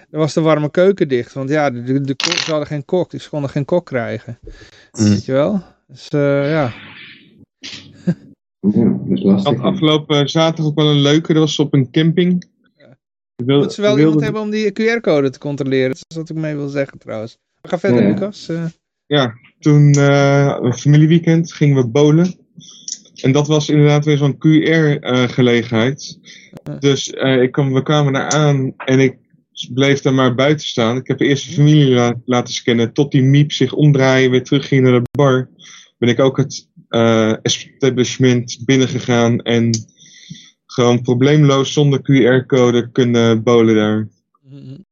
[0.10, 1.34] er was de warme keuken dicht.
[1.34, 4.40] Want ja, de, de, de ze hadden geen kok, dus ze konden geen kok krijgen.
[4.92, 5.10] Mm.
[5.10, 5.62] Weet je wel?
[5.88, 6.74] Dus uh, ja.
[8.60, 9.62] ja, dat is lastig.
[9.62, 12.50] Afgelopen zaterdag ook wel een leuke, dat was op een camping.
[13.46, 15.90] Wil, Moet ze wel iemand hebben om die QR-code te controleren.
[15.90, 17.38] Dat is wat ik mee wil zeggen trouwens.
[17.62, 18.08] Ga verder, ja.
[18.08, 18.50] Lucas.
[18.50, 18.66] Uh.
[19.06, 22.36] Ja, toen uh, familieweekend gingen we bowlen.
[23.22, 26.20] En dat was inderdaad weer zo'n QR-gelegenheid.
[26.70, 27.08] Uh, dus
[27.42, 29.18] ik kwam, we kwamen daar aan en ik
[29.74, 30.98] bleef daar maar buiten staan.
[30.98, 32.94] Ik heb eerst de familie la laten scannen.
[32.94, 35.50] Tot die miep zich omdraaien, weer terugging naar de bar.
[35.98, 36.70] Ben ik ook het
[37.42, 39.72] establishment binnengegaan en
[40.72, 44.08] gewoon probleemloos zonder QR-code kunnen bolen daar.
[44.50, 44.86] Mm-hmm.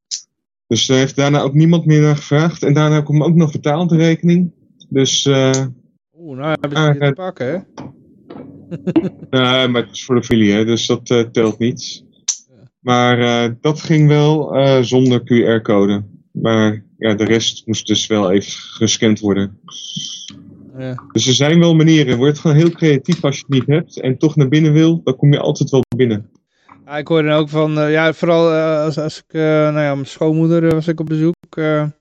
[0.67, 2.63] Dus daar heeft daarna ook niemand meer naar gevraagd.
[2.63, 4.51] En daarna ik hem ook nog vertaald, de rekening.
[4.89, 5.25] Dus...
[5.25, 5.51] Uh,
[6.17, 7.57] Oeh, nou hebben ze uh, te pakken, hè?
[9.39, 12.03] nee, maar het is voor de filie, hè, dus dat uh, telt niet.
[12.79, 16.03] Maar uh, dat ging wel uh, zonder QR-code.
[16.31, 19.59] Maar ja, de rest moest dus wel even gescand worden.
[20.79, 21.03] Ja.
[21.11, 22.17] Dus er zijn wel manieren.
[22.17, 25.15] Word gewoon heel creatief als je het niet hebt en toch naar binnen wil, dan
[25.15, 26.29] kom je altijd wel binnen.
[26.85, 29.93] Ja, ik hoorde ook van, uh, ja, vooral uh, als, als ik, uh, nou ja,
[29.93, 31.35] mijn schoonmoeder was ik op bezoek.
[31.55, 31.91] ja,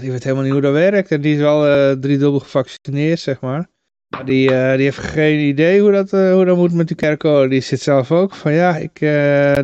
[0.00, 1.10] die weet helemaal niet hoe dat werkt.
[1.10, 1.60] En die is wel
[1.98, 3.68] driedubbel gevaccineerd, zeg maar.
[4.08, 7.48] Maar die, die heeft geen idee hoe dat, hoe dat moet met die QR-code.
[7.48, 8.98] Die zit zelf ook van, ja, ik,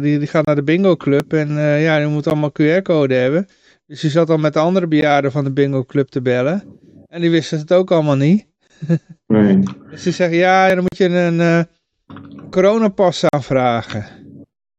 [0.03, 1.49] die, die gaat naar de bingo club en
[1.81, 3.49] ja, die moet allemaal QR-code hebben.
[3.87, 6.79] Dus die zat al met de andere bejaarden van de bingo club te bellen.
[7.09, 8.47] En die wisten het ook allemaal niet.
[9.27, 9.59] Nee.
[9.91, 11.61] Dus ze zeggen, ja, dan moet je een uh,
[12.51, 14.05] coronapas aanvragen.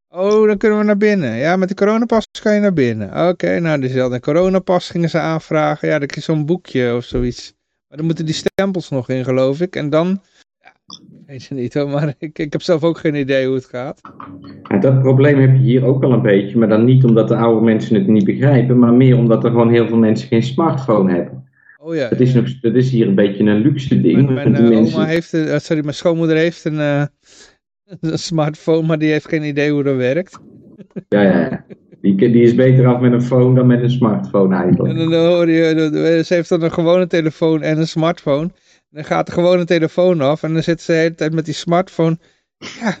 [0.08, 1.36] Oh, dan kunnen we naar binnen.
[1.36, 3.08] Ja, met de coronapas kan je naar binnen.
[3.08, 5.88] Oké, okay, nou, dus een coronapas gingen ze aanvragen.
[5.88, 7.54] Ja, dat is zo'n boekje of zoiets.
[7.88, 9.76] Maar dan moeten die stempels nog in, geloof ik.
[9.76, 10.20] En dan,
[10.60, 10.72] ja,
[11.26, 14.00] weet je niet hoor, maar ik, ik heb zelf ook geen idee hoe het gaat.
[14.62, 16.58] Ja, dat probleem heb je hier ook al een beetje.
[16.58, 18.78] Maar dan niet omdat de oude mensen het niet begrijpen.
[18.78, 21.47] Maar meer omdat er gewoon heel veel mensen geen smartphone hebben.
[21.88, 22.08] Oh ja.
[22.08, 24.30] Het is, nog, is hier een beetje een luxe ding.
[24.30, 27.04] Mijn, mijn uh, oma heeft, uh, sorry, mijn schoonmoeder heeft een, uh,
[28.00, 30.38] een, smartphone, maar die heeft geen idee hoe dat werkt.
[31.08, 31.64] Ja, ja.
[32.00, 34.98] Die, die is beter af met een phone dan met een smartphone eigenlijk.
[34.98, 38.50] En dan hoor je, ze heeft dan een gewone telefoon en een smartphone.
[38.90, 41.54] Dan gaat de gewone telefoon af en dan zit ze de hele tijd met die
[41.54, 42.18] smartphone.
[42.58, 42.96] Ja,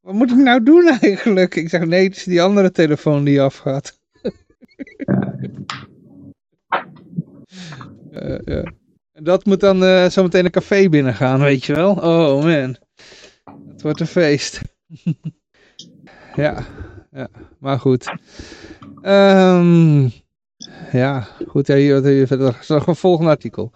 [0.00, 1.54] wat moet ik nou doen eigenlijk?
[1.54, 4.00] Ik zeg nee, het is die andere telefoon die afgaat.
[4.96, 5.34] Ja.
[8.44, 8.72] Ja.
[9.12, 11.90] En dat moet dan uh, zometeen een café binnengaan, weet je wel?
[11.90, 12.76] Oh man,
[13.68, 14.60] het wordt een feest.
[16.34, 16.64] ja,
[17.10, 17.28] ja,
[17.58, 18.12] maar goed.
[19.02, 20.12] Um,
[20.92, 22.64] ja, goed, hier, hier verder.
[22.68, 23.72] nog een volgende artikel.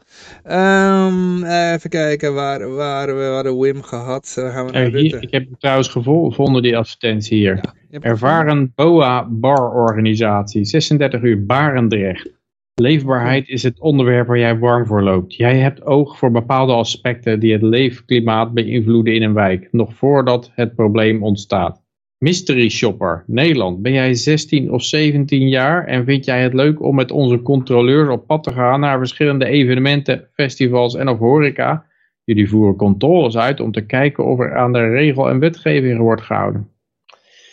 [0.50, 4.32] Um, even kijken, waar, waar we hadden Wim gehad.
[4.36, 7.60] Gaan we naar hier, ik heb trouwens gevonden, die advertentie hier.
[7.88, 12.39] Ja, Ervaren BOA Bar Organisatie, 36 uur Barendrecht.
[12.74, 15.34] Leefbaarheid is het onderwerp waar jij warm voor loopt.
[15.34, 20.50] Jij hebt oog voor bepaalde aspecten die het leefklimaat beïnvloeden in een wijk, nog voordat
[20.54, 21.82] het probleem ontstaat.
[22.18, 23.82] Mystery Shopper, Nederland.
[23.82, 28.08] Ben jij 16 of 17 jaar en vind jij het leuk om met onze controleurs
[28.08, 31.86] op pad te gaan naar verschillende evenementen, festivals en of horeca?
[32.24, 36.22] Jullie voeren controles uit om te kijken of er aan de regel en wetgeving wordt
[36.22, 36.68] gehouden.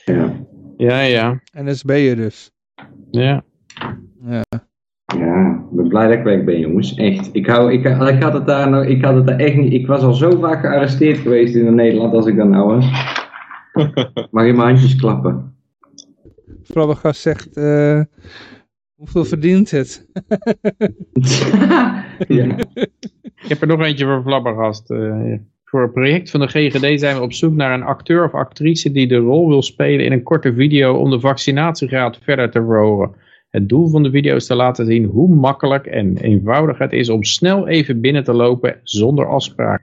[0.06, 0.46] Ja.
[0.78, 1.42] Ja, ja.
[1.52, 2.52] En dat ben je dus.
[3.12, 3.44] Ja.
[4.22, 4.67] Ja.
[5.16, 6.94] Ja, ik ben blij dat ik weg ben, jongens.
[6.94, 7.30] Echt.
[7.32, 9.74] Ik, hou, ik, ik, had het daar nog, ik had het daar echt niet.
[9.74, 12.86] Ik was al zo vaak gearresteerd geweest in Nederland als ik dan nou was.
[14.32, 15.56] Mag je mijn handjes klappen?
[16.64, 18.02] Flabbergast zegt, uh,
[18.96, 20.10] hoeveel verdient het?
[22.28, 22.56] ja.
[23.36, 24.92] Ik heb er nog eentje voor Flabbergast.
[24.92, 28.34] Uh, voor het project van de GGD zijn we op zoek naar een acteur of
[28.34, 32.64] actrice die de rol wil spelen in een korte video om de vaccinatiegraad verder te
[32.66, 33.26] verhogen.
[33.58, 37.10] Het doel van de video is te laten zien hoe makkelijk en eenvoudig het is
[37.10, 39.82] om snel even binnen te lopen zonder afspraak.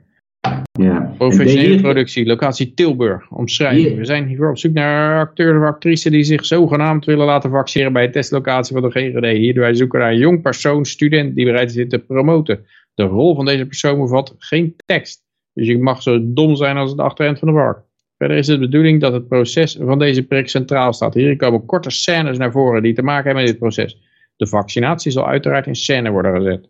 [0.72, 1.14] Ja.
[1.18, 3.86] Professionele productie, locatie Tilburg, omschrijving.
[3.86, 7.50] Hier- We zijn hiervoor op zoek naar acteurs of actrices die zich zogenaamd willen laten
[7.50, 9.36] vaccineren bij een testlocatie van de GGD.
[9.36, 12.64] Hier wij zoeken naar een jong persoon, student die bereid is dit te promoten.
[12.94, 15.22] De rol van deze persoon bevat geen tekst.
[15.52, 17.78] Dus je mag zo dom zijn als het achterend van de vark.
[18.24, 21.14] Verder is het de bedoeling dat het proces van deze prik centraal staat.
[21.14, 24.00] Hier komen korte scènes naar voren die te maken hebben met dit proces.
[24.36, 26.68] De vaccinatie zal uiteraard in scène worden gezet.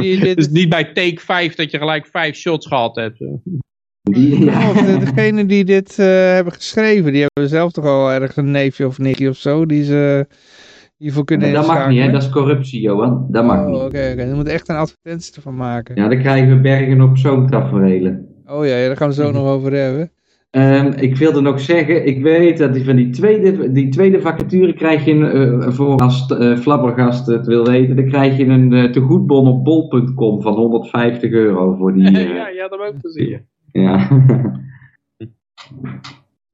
[0.00, 0.36] Dit...
[0.36, 3.18] Dus niet bij take 5 dat je gelijk 5 shots gehad hebt.
[4.02, 4.70] Die, ja.
[4.70, 8.50] Of de- degene die dit eh, hebben geschreven, die hebben zelf toch al ergens een
[8.50, 10.26] neefje of nichtje of zo, die ze
[10.96, 12.10] hiervoor kunnen dat mag niet, hè?
[12.10, 13.26] dat is corruptie, Johan.
[13.30, 13.74] Dat mag Oh, niet.
[13.74, 14.22] oké, oké.
[14.22, 15.94] Je moet echt een advertentie ervan maken.
[15.96, 18.26] Ja, dan krijgen we bergen op zo'n taferelen.
[18.52, 20.10] Oh ja, ja, daar gaan we zo nog over hebben.
[20.50, 24.74] Ehm, ik wilde nog zeggen, ik weet dat die van die tweede, die tweede vacature
[24.74, 28.72] krijg je een, eh, voor als eh Flabbergast het wil weten, dan krijg je een
[28.72, 32.10] eh, tegoedbon op bol.com van 150 euro voor die.
[32.20, 33.46] ja, had hem ook gezien.
[33.72, 34.08] ja.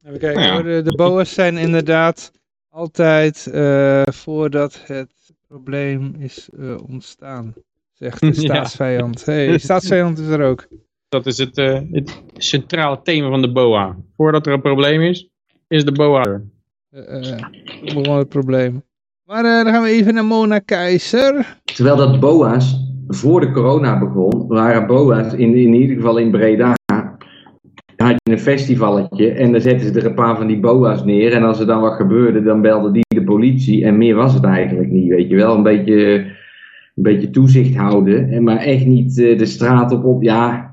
[0.06, 0.52] Even kijken Ja.
[0.52, 0.62] hoor.
[0.62, 2.32] De, de boa's zijn inderdaad
[2.68, 5.12] altijd eh, voordat het
[5.48, 7.54] probleem is eh, ontstaan.
[7.92, 8.32] Zegt de Ja.
[8.32, 9.24] staatsvijand.
[9.24, 10.68] hey, de staatsvijand is er ook.
[11.08, 13.96] Dat is het, eh, het centrale thema van de BOA.
[14.16, 15.28] Voordat er een probleem is,
[15.68, 16.44] is de BOA er.
[16.90, 18.82] Eh, eh, het probleem.
[19.28, 21.58] Maar eh, dan gaan we even naar Mona Keizer.
[21.64, 22.76] Terwijl dat BOA's
[23.08, 26.74] voor de corona begon, waren BOA's in, in ieder geval in Breda.
[27.96, 31.32] had je een festivalletje en dan zetten ze er een paar van die BOA's neer.
[31.32, 33.84] En als er dan wat gebeurde, dan belde die de politie.
[33.84, 35.54] En meer was het eigenlijk niet, weet je wel.
[35.54, 36.14] Een beetje,
[36.94, 38.30] een beetje toezicht houden.
[38.30, 40.22] En maar echt niet eh, de straat op op.
[40.22, 40.67] Ja,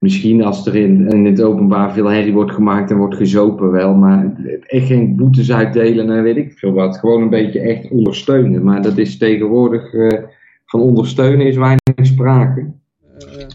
[0.00, 3.94] misschien als er in, in het openbaar veel herrie wordt gemaakt en wordt gezopen wel.
[3.94, 4.36] Maar
[4.66, 6.98] echt geen boetes uitdelen en weet ik veel wat.
[6.98, 8.62] Gewoon een beetje echt ondersteunen.
[8.64, 9.94] Maar dat is tegenwoordig...
[9.94, 10.22] eh,
[10.70, 12.72] van ondersteunen is weinig sprake.
[13.18, 13.46] Eh,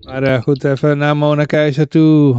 [0.00, 2.36] maar eh, goed, even naar Mona Keizer toe.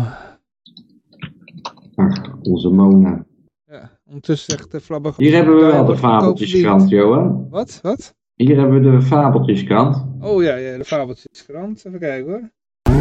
[1.95, 3.26] Ach, onze Mona.
[3.68, 5.14] Ja, ondertussen zegt de Flabber...
[5.18, 7.48] Hier hebben we wel de fabeltjeskrant, Johan.
[7.49, 7.80] Wat?
[7.82, 8.15] Wat?
[8.45, 10.06] Hier hebben we de fabeltjeskrant.
[10.22, 11.84] Oh ja, ja de fabeltjeskrant.
[11.86, 12.49] Even kijken hoor.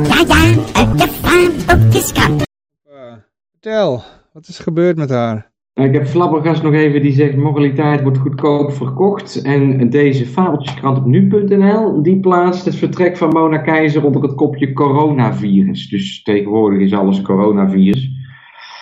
[0.08, 2.42] Ja, ja, de fabeltjeskrant.
[3.50, 4.02] Vertel,
[4.32, 5.50] wat is gebeurd met haar?
[5.74, 9.42] Nou, Ik heb Flabbergast nog even, die zegt moraliteit wordt goedkoop verkocht.
[9.42, 14.72] En deze fabeltjeskrant op nu.nl, die plaatst het vertrek van Mona Keizer onder het kopje
[14.72, 15.88] coronavirus.
[15.88, 18.10] Dus tegenwoordig is alles coronavirus.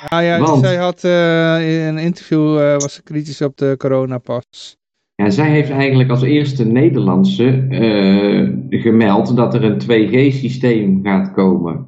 [0.08, 3.74] Ja, ja, Want- zij had eh, in een interview, eh, was ze kritisch op de
[3.78, 4.78] coronapas.
[5.20, 11.86] Ja, zij heeft eigenlijk als eerste Nederlandse eh, gemeld dat er een 2G-systeem gaat komen.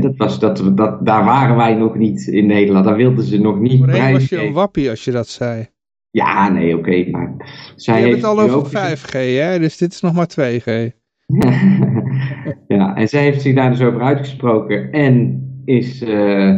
[0.00, 2.84] Dat was, dat, dat, daar waren wij nog niet in Nederland.
[2.84, 5.66] Daar wilden ze nog niet Voorheen was je een wappie als je dat zei.
[6.10, 7.10] Ja, nee, oké.
[7.10, 7.34] maar
[7.76, 9.58] zij je hebt heeft het al over ook gezegd- 5G, hè?
[9.58, 10.92] Dus dit is nog maar 2G.
[12.76, 16.54] ja, en zij heeft zich daar dus over uitgesproken en is eh,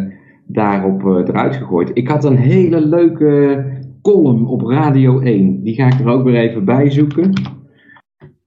[0.47, 1.91] daarop eh, eruit gegooid.
[1.95, 3.65] Ik had een hele leuke
[4.03, 5.63] column op Radio 1.
[5.63, 7.33] Die ga ik er ook weer even bij zoeken.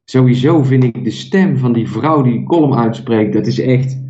[0.06, 4.02] Sowieso vind ik de stem van die vrouw die die column uitspreekt, dat is echt...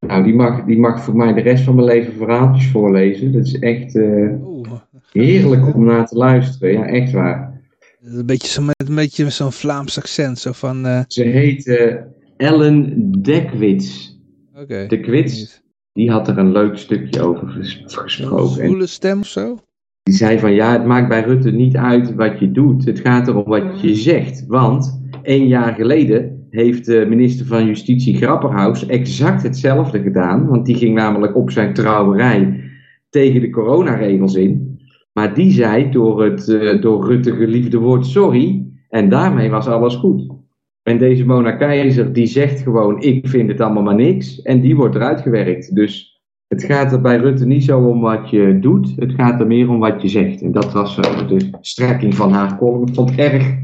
[0.00, 3.32] Nou, die mag, die mag voor mij de rest van mijn leven verhaaltjes voorlezen.
[3.32, 4.28] Dat is echt eh,
[5.12, 6.72] heerlijk om naar te luisteren.
[6.72, 7.60] Ja, echt waar.
[8.00, 10.38] een beetje zo met een beetje zo'n Vlaams accent.
[10.38, 11.96] Zo van, eh, Ze heet eh,
[12.36, 14.20] Ellen Dekwits.
[14.54, 14.86] oké.
[14.88, 18.42] De Kwits, die had er een leuk stukje over gesproken.
[18.42, 19.58] En zwoele stem of zo?
[20.06, 22.84] Die zei van ja, het maakt bij Rutte niet uit wat je doet.
[22.84, 24.46] Het gaat erom wat je zegt.
[24.46, 30.46] Want één jaar geleden heeft de minister van Justitie Grapperhaus exact hetzelfde gedaan.
[30.46, 32.60] Want die ging namelijk op zijn trouwerij
[33.10, 34.80] tegen de coronaregels in.
[35.12, 38.66] Maar die zei door het eh, door Rutte geliefde woord sorry.
[38.88, 40.26] En daarmee was alles goed.
[40.82, 44.42] En deze Mona Keizer die zegt gewoon ik vind het allemaal maar niks.
[44.42, 45.74] En die wordt eruit gewerkt.
[45.74, 46.15] Dus
[46.48, 48.92] het gaat er bij Rutte niet zo om wat je doet.
[48.96, 50.42] Het gaat er meer om wat je zegt.
[50.42, 52.88] En dat was eh, de strekking van haar column.
[52.88, 53.54] Ik vond het erg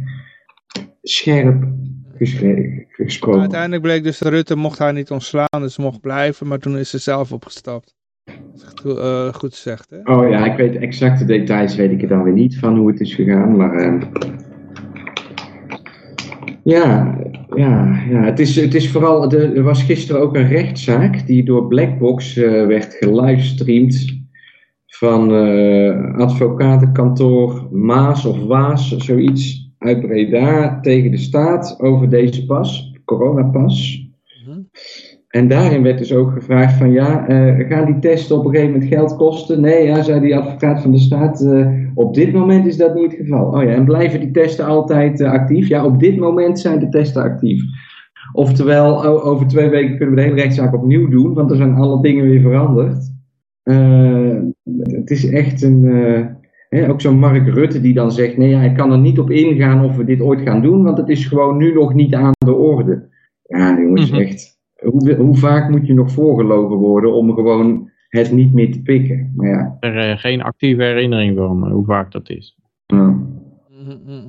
[1.03, 3.41] scherp Maar gesproken.
[3.41, 6.47] uiteindelijk bleek dus dat Rutte mocht haar niet ontslaan, dus mocht blijven.
[6.47, 7.95] Maar toen is ze zelf opgestapt.
[8.75, 10.13] Goed, eh, goed zegt, hè?
[10.15, 13.01] Oh ja, ik weet exacte details weet ik er dan weer niet van hoe het
[13.01, 14.01] is gegaan, maar eh,
[16.65, 17.17] ja,
[17.57, 21.45] ja, ja, het is, het is vooral, de- er was gisteren ook een rechtszaak die
[21.45, 24.21] door Blackbox eh, werd gelivestreamd
[24.87, 33.01] van eh, advocatenkantoor Maas of Waas, zoiets uit Breda tegen de staat over deze pas,
[33.05, 34.07] coronapas.
[34.47, 34.59] Mhm.
[35.29, 38.73] En daarin werd dus ook gevraagd van ja, eh, gaan die testen op een gegeven
[38.73, 39.61] moment geld kosten?
[39.61, 41.41] Nee, ja, zei die advocaat van de staat,
[41.95, 43.47] op dit moment is dat niet het geval.
[43.47, 45.69] Oh ja, en blijven die testen altijd eh, actief?
[45.69, 47.63] Ja, op dit moment zijn de testen actief.
[48.33, 52.03] Oftewel, over twee weken kunnen we de hele rechtszaak opnieuw doen, want er zijn alle
[52.03, 53.11] dingen weer veranderd.
[53.63, 54.37] Eh,
[54.83, 56.27] het is echt een, eh,
[56.69, 59.31] hè, ook zo'n Mark Rutte die dan zegt, nee ja, ik kan er niet op
[59.31, 62.33] ingaan of we dit ooit gaan doen, want het is gewoon nu nog niet aan
[62.39, 63.09] de orde.
[63.43, 64.21] Ja jongens, Mhm.
[64.21, 64.61] echt.
[64.91, 67.82] Hoe, hoe vaak moet je nog voorgelogen worden om gewoon
[68.21, 69.33] het niet meer te pikken?
[69.37, 72.57] Maar ja, Er eh, geen actieve herinnering van eh, hoe vaak dat is.
[72.87, 74.29] mhm.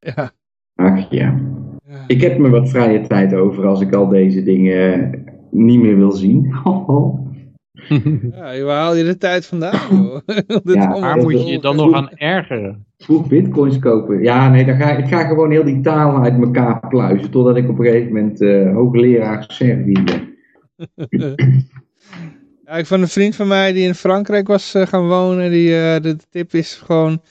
[0.00, 0.30] Ja.
[0.74, 1.40] ach ja.
[1.88, 2.04] ja.
[2.06, 5.10] Ik heb me wat vrije tijd over als ik al deze dingen
[5.50, 6.52] niet meer wil zien.
[8.34, 10.20] Ja, waar haal je de tijd vandaan, joh?
[10.74, 12.86] Ja, Waar moet je je dan nog aan ergeren?
[12.98, 14.22] Vroeg bitcoins kopen.
[14.22, 17.30] Ja, nee, dan ga, ik ga gewoon heel die taal uit elkaar pluizen.
[17.30, 20.28] Totdat ik op een gegeven moment eh, hoogleraar Servië ben.
[22.70, 25.76] Ja, ik van een vriend van mij die in Frankrijk was eh, gaan wonen, die,
[25.76, 27.22] eh, de tip is gewoon,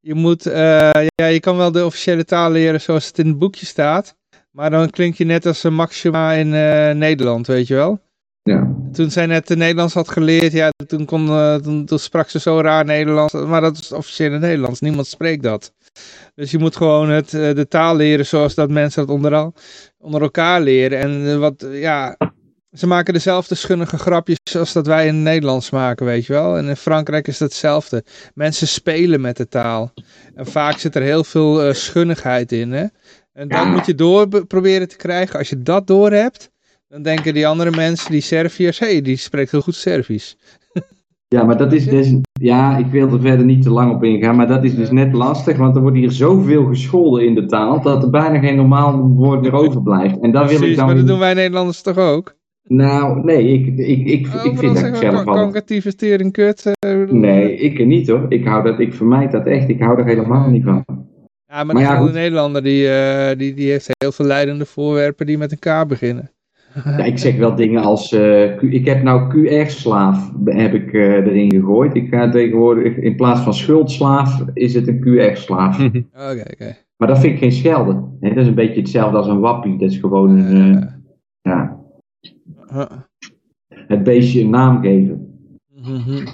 [0.00, 3.38] je moet, eh, ja, je kan wel de officiële taal leren zoals het in het
[3.38, 4.16] boekje staat,
[4.50, 6.48] maar dan klink je net als een Maxima in
[6.98, 8.00] Nederland, weet je wel.
[8.42, 8.74] Ja.
[8.92, 11.26] Toen zij net het Nederlands had geleerd, ja, toen, kon,
[11.62, 15.42] toen, toen sprak ze zo raar Nederlands, maar dat is het officiële Nederlands, niemand spreekt
[15.42, 15.72] dat.
[16.34, 19.54] Dus je moet gewoon het, de taal leren zoals dat mensen dat onder, al-
[19.98, 20.98] onder elkaar leren.
[20.98, 22.16] En wat, ja,
[22.72, 26.56] ze maken dezelfde schunnige grapjes als dat wij in het Nederlands maken, weet je wel.
[26.56, 28.04] En in Frankrijk is dat hetzelfde.
[28.34, 29.92] Mensen spelen met de taal.
[30.34, 32.84] En vaak zit er heel veel eh, schunnigheid in, hè.
[33.32, 35.38] En dat moet je door be- proberen te krijgen.
[35.38, 36.50] Als je dat door hebt,
[36.88, 40.36] dan denken die andere mensen, die Serviërs, hé, hey, die spreekt heel goed Servisch.
[41.28, 42.14] ja, maar dat is dus...
[42.32, 44.36] Ja, ik wil er verder niet te lang op ingaan.
[44.36, 45.56] Maar dat is dus net lastig.
[45.56, 47.82] Want er wordt hier zoveel gescholden in de taal.
[47.82, 50.20] Dat er bijna geen normaal woord meer overblijft.
[50.20, 50.86] En daar wil ik dan...
[50.86, 52.40] maar dat doen wij Nederlanders toch ook?
[52.68, 56.72] Nou, nee, ik, ik, ik, ik Overal vind dat zeggen we zelf tering kut.
[56.78, 58.26] eh, Nee, ik niet hoor.
[58.28, 59.68] Ik, hou dat, ik vermijd dat echt.
[59.68, 60.84] Ik hou er helemaal niet van.
[61.46, 62.12] Ja, maar, Maar de ja.
[62.12, 66.30] Nederlander die, eh, die, die heeft heel veel leidende voorwerpen die met een K beginnen.
[66.84, 71.02] Ja, ik zeg wel dingen als, eh, Q- ik heb nou QR-slaaf heb ik, eh,
[71.02, 71.94] erin gegooid.
[71.94, 75.78] Ik ga tegenwoordig, in plaats van schuldslaaf, is het een QR-slaaf.
[76.30, 76.76] Oké, oké.
[76.96, 78.16] Maar dat vind ik geen schelden.
[78.20, 79.78] Hè, dat is een beetje hetzelfde als een wappie.
[79.78, 80.82] Dat is gewoon een, eh,
[81.40, 81.80] ja,
[83.68, 85.38] het beestje een naam geven.
[85.74, 86.26] mhm.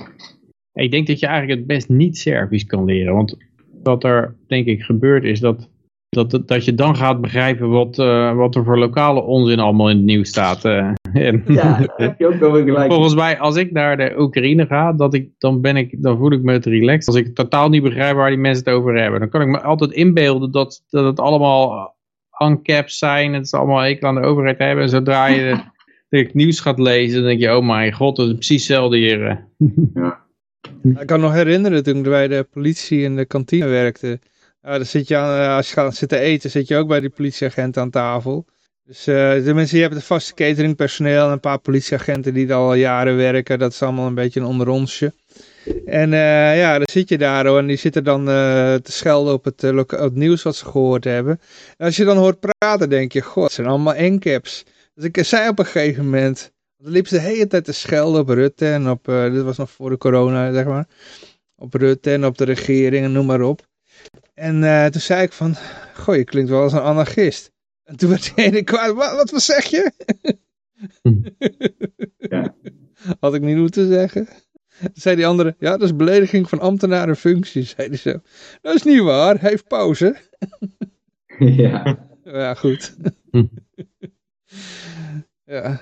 [0.72, 3.14] Ik denk dat je eigenlijk het best niet Servisch kan leren.
[3.14, 3.36] Want
[3.82, 5.68] wat er denk ik gebeurt is dat,
[6.08, 9.96] dat, dat je dan gaat begrijpen wat, eh, wat er voor lokale onzin allemaal in
[9.96, 10.64] het nieuws staat.
[10.64, 10.90] eh.
[11.12, 12.92] en Ja, daar heb je ook wel weer gelijk.
[12.92, 16.32] volgens mij als ik naar de Oekraïne ga, dat ik, dan, ben ik, dan voel
[16.32, 17.06] ik me het relaxed.
[17.06, 19.20] Als ik totaal niet begrijp waar die mensen het over hebben.
[19.20, 21.96] Dan kan ik me altijd inbeelden dat, dat het allemaal
[22.42, 23.32] uncaps zijn.
[23.34, 24.84] Het is allemaal hekel aan de overheid hebben.
[24.84, 25.56] En zodra je
[26.08, 28.96] de, het nieuws gaat lezen, dan denk je, oh mijn god, dat is precies hetzelfde
[28.96, 29.26] hier.
[29.26, 30.10] eh.
[30.82, 34.18] Ik kan me nog herinneren toen ik bij de politie in de kantine werkte.
[34.62, 37.00] Ja, dan zit je aan, eh, als je gaat zitten eten, zit je ook bij
[37.00, 38.46] die politieagent aan tafel.
[38.84, 42.74] Dus eh tenminste, je hebt een vaste cateringpersoneel en een paar politieagenten die er al
[42.74, 43.58] jaren werken.
[43.58, 45.12] Dat is allemaal een beetje een onderonsje.
[45.86, 49.32] En eh, ja, dan zit je daar hoor, en die zitten dan eh, te schelden
[49.32, 51.40] op het, op het nieuws wat ze gehoord hebben.
[51.76, 54.64] En als je dan hoort praten, denk je, god, het zijn allemaal encaps.
[54.98, 58.20] Dus ik zei op een gegeven moment, dan liep ze de hele tijd te schelden
[58.20, 60.88] op Rutte en op, eh, dit was nog voor de corona, zeg maar.
[61.56, 63.66] Op Rutte en op de regering en noem maar op.
[64.34, 65.54] En eh, toen zei ik van,
[65.94, 67.50] goh, je klinkt wel als een anarchist.
[67.84, 69.90] En toen werd die ene kwaad, wat, wat, wat zeg je?
[72.16, 72.54] Ja.
[73.20, 74.28] Had ik niet moeten zeggen.
[74.78, 78.20] Toen zei die andere, ja, dat is belediging van ambtenaren functie, zei hij zo.
[78.60, 80.16] Dat is niet waar, hij heeft pauze.
[81.38, 82.06] ja.
[82.24, 82.96] Ja, goed.
[83.30, 83.44] Hm.
[85.44, 85.80] Ja.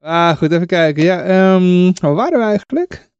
[0.00, 1.02] Ah, goed, even kijken.
[1.02, 3.10] Ja, ehm, waar waren we eigenlijk?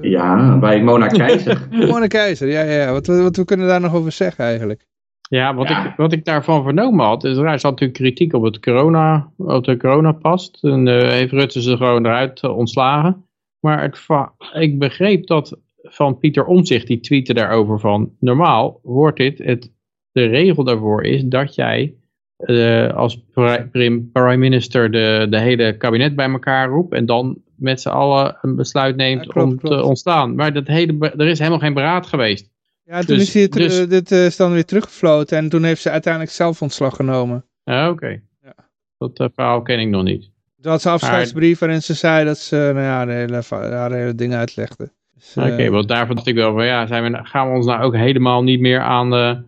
[0.00, 1.68] ja, bij Mona Keizer.
[1.88, 2.72] Mona Keizer, ja, ja.
[2.72, 2.92] ja.
[2.92, 4.86] Wat, wat, wat we kunnen daar nog over zeggen eigenlijk?
[5.28, 5.86] Ja, wat, Ja.
[5.86, 9.64] Ik, wat ik daarvan vernomen had, is er zat natuurlijk kritiek op het corona, op
[9.64, 10.58] de coronapast.
[10.62, 13.26] En eh, heeft Rutte ze gewoon eruit eh, ontslagen.
[13.60, 19.38] Maar het, ik begreep dat van Pieter Omtzigt, die tweette daarover van, normaal wordt dit,
[19.38, 19.70] het,
[20.12, 21.94] de regel daarvoor is dat jij
[22.42, 27.38] eh, als pri- prim- prime minister de, de hele kabinet bij elkaar roept en dan
[27.56, 29.76] met z'n allen een besluit neemt Ja, klopt, om klopt.
[29.76, 30.34] te ontstaan.
[30.34, 32.50] Maar dat hele, er is helemaal geen beraad geweest.
[32.84, 35.82] Ja, toen Dus- is hij dus- dit eh, is dan weer teruggefloten en toen heeft
[35.82, 37.44] ze uiteindelijk zelf ontslag genomen.
[37.64, 38.20] Ja, oké.
[38.42, 38.54] Ja.
[38.98, 40.30] Dat eh, verhaal ken ik nog niet.
[40.60, 44.34] Toen had ze een afscheidsbrief waarin ze zei dat ze nou ja, de, hele, ding
[44.34, 44.92] uitlegde.
[45.14, 47.82] Dus, Oké, want daarvan dacht ik wel van ja, zijn we, gaan we ons nou
[47.82, 49.42] ook helemaal niet meer aan, de,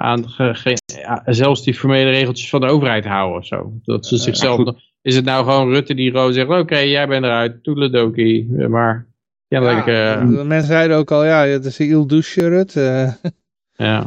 [0.00, 3.72] aan ge- ge- ja, zelfs die formele regeltjes van de overheid houden of zo.
[3.84, 7.62] Dat ze zichzelf is het nou gewoon Rutte die gewoon zegt, oké, jij bent eruit,
[7.64, 8.48] toedeledokie.
[8.58, 9.06] Eh, Maar
[9.48, 12.76] kennelijk, Ja, eh, mensen zeiden ook al, ja, het is een il douche Rut.
[12.76, 13.12] eh,
[13.86, 14.06] ja.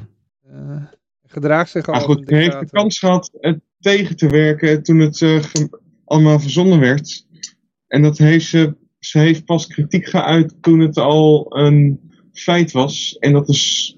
[0.52, 0.84] eh,
[1.28, 5.00] gedraagt zich al Maar goed, hij heeft de kans gehad het tegen te werken toen
[5.00, 5.40] het eh,
[6.06, 7.26] allemaal verzonnen werd.
[7.88, 12.00] En dat heeft ze, ze heeft pas kritiek geuit toen het al een
[12.34, 13.18] feit was.
[13.20, 13.96] En dat is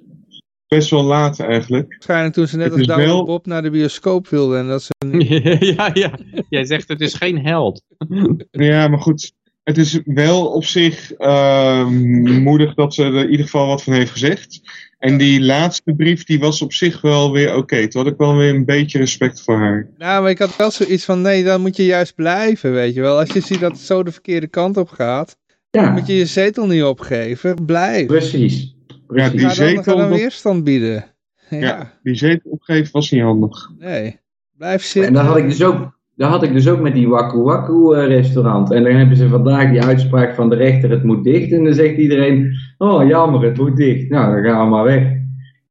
[0.73, 1.89] best wel laat eigenlijk.
[1.89, 4.59] Waarschijnlijk toen ze net Het als Douwe wel- Bob naar de bioscoop wilden.
[4.59, 4.91] En dat ze
[5.77, 6.11] ja, ja.
[6.49, 7.81] Jij zegt het is geen held.
[8.51, 9.33] Ja, maar goed.
[9.63, 13.93] Het is wel op zich eh, moedig dat ze er in ieder geval wat van
[13.93, 14.61] heeft gezegd.
[14.99, 17.87] En die laatste brief die was op zich wel weer oké.
[17.87, 19.89] Toen had ik wel weer een beetje respect voor haar.
[19.97, 23.01] Nou, maar ik had wel zoiets van, nee, dan moet je juist blijven, weet je
[23.01, 23.19] wel.
[23.19, 25.37] Als je ziet dat het zo de verkeerde kant op gaat,
[25.71, 27.65] Ja, moet je je zetel niet opgeven.
[27.65, 28.05] Blijf.
[28.05, 28.75] precies.
[29.15, 31.05] Ja, die dan, zetel, dan dat- weerstand bieden.
[31.49, 31.91] Ja, Ja.
[32.03, 33.69] Die zetel opgeven was niet handig.
[33.79, 34.19] nee.
[34.57, 35.11] Blijf zitten.
[35.11, 37.93] En daar had ik dus ook, daar had ik dus ook met die Waku Waku
[37.95, 38.71] eh, restaurant.
[38.71, 41.51] En dan hebben ze vandaag die uitspraak van de rechter, het moet dicht.
[41.51, 44.09] En dan zegt iedereen, oh jammer, het moet dicht.
[44.09, 45.03] Nou, dan gaan we maar weg.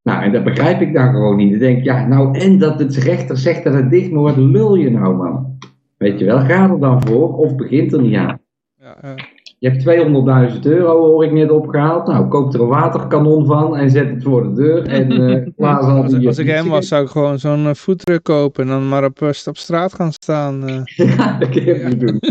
[0.02, 1.50] Nou, en dat begrijp ik dan gewoon niet.
[1.50, 4.36] Dan denk ik, ja, nou, en dat het rechter zegt dat het dicht moet, wat
[4.36, 5.58] lul je nou, man?
[5.96, 8.40] Weet je wel, ga er dan voor of begint er niet aan.
[8.78, 9.14] Ja, ja.
[9.62, 12.06] Je hebt 200.000 euro, hoor ik net opgehaald.
[12.06, 14.86] Nou, koop er een waterkanon van en zet het voor de deur.
[14.98, 18.22] En eh klaar zal Als, als ik hem was, zou ik gewoon zo'n uh, foodtruck
[18.22, 20.68] kopen en dan maar op, eh, op straat gaan staan.
[20.68, 20.82] eh.
[21.16, 22.20] Ja, dat kun je even doen.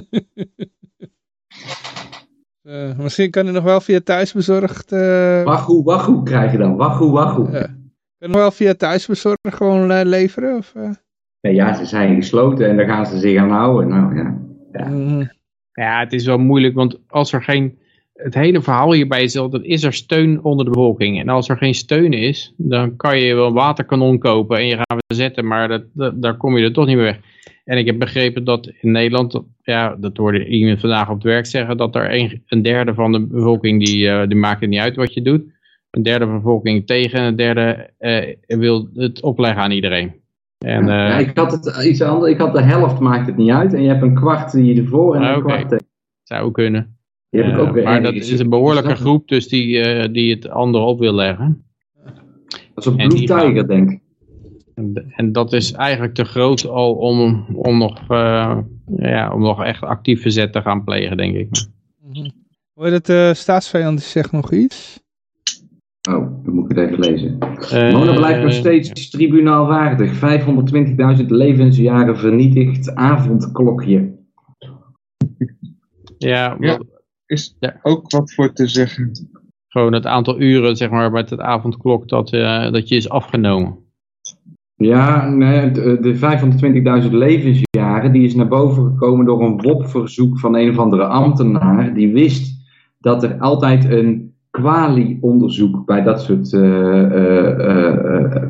[2.61, 4.91] Eh, misschien kan hij nog wel via thuisbezorgd.
[4.91, 6.75] eh Wachu Wachu krijg je dan.
[6.75, 7.05] Wachu.
[7.51, 7.67] Ja.
[8.17, 10.57] kan nog wel via thuisbezorgd gewoon eh, leveren?
[10.57, 10.89] Of, eh?
[11.41, 13.87] Nee, ja, ze zijn gesloten en daar gaan ze zich aan houden.
[13.89, 14.37] Nou ja.
[14.71, 14.87] Ja.
[14.89, 15.23] Mhm.
[15.73, 17.79] Ja, het is wel moeilijk, want als er geen...
[18.13, 21.19] Het hele verhaal hierbij is dat is er steun onder de bevolking.
[21.19, 24.75] En als er geen steun is, dan kan je wel een waterkanon kopen en je
[24.75, 27.19] gaat zetten, maar dat- daar kom je er toch niet meer weg.
[27.65, 31.45] En ik heb begrepen dat in Nederland, ja, dat hoorde iemand vandaag op het werk
[31.45, 34.79] zeggen, dat er een, een derde van de bevolking, die, eh, die maakt het niet
[34.79, 35.43] uit wat je doet.
[35.91, 40.20] Een derde van de bevolking tegen en een derde eh, wil het opleggen aan iedereen.
[40.65, 42.31] En, Ja, eh, ik had het iets anders.
[42.31, 43.73] Ik had de helft maakt het niet uit.
[43.73, 45.45] En je hebt een kwart die je ervoor en Ah, een oké.
[45.45, 45.85] kwart tegen.
[46.23, 46.97] zou kunnen.
[47.29, 50.13] Die heb ik Eh, ook weer maar dat is een behoorlijke groep, dus die, eh,
[50.13, 51.63] die het andere op wil leggen.
[52.73, 53.99] Dat is een En Blue Tiger, denk ik.
[54.75, 58.57] En, en dat is eigenlijk te groot al om, om, nog, eh,
[58.97, 61.49] ja, om nog echt actief verzet te gaan plegen, denk ik.
[62.73, 64.99] Hoor je dat de staatsvijand zegt nog iets?
[66.09, 67.37] Oh, dan moet ik het even lezen.
[67.71, 70.13] Eh, Mona blijft nog steeds tribunaalwaardig.
[70.13, 72.95] 520.000 levensjaren vernietigd.
[72.95, 74.19] Avondklokje.
[76.17, 76.57] Ja,
[77.25, 77.79] Is Ja.
[77.83, 79.11] ook wat voor te zeggen.
[79.67, 83.77] gewoon het aantal uren, zeg maar, met het avondklok dat, eh, dat je is afgenomen.
[84.75, 90.55] Ja, nee, de de 520.000 levensjaren, die is naar boven gekomen door een WOP-verzoek van
[90.55, 91.93] een of andere ambtenaar.
[91.93, 92.65] Die wist
[92.99, 97.03] dat er altijd een kwalie-onderzoek bij dat soort eh,
[97.67, 98.43] eh,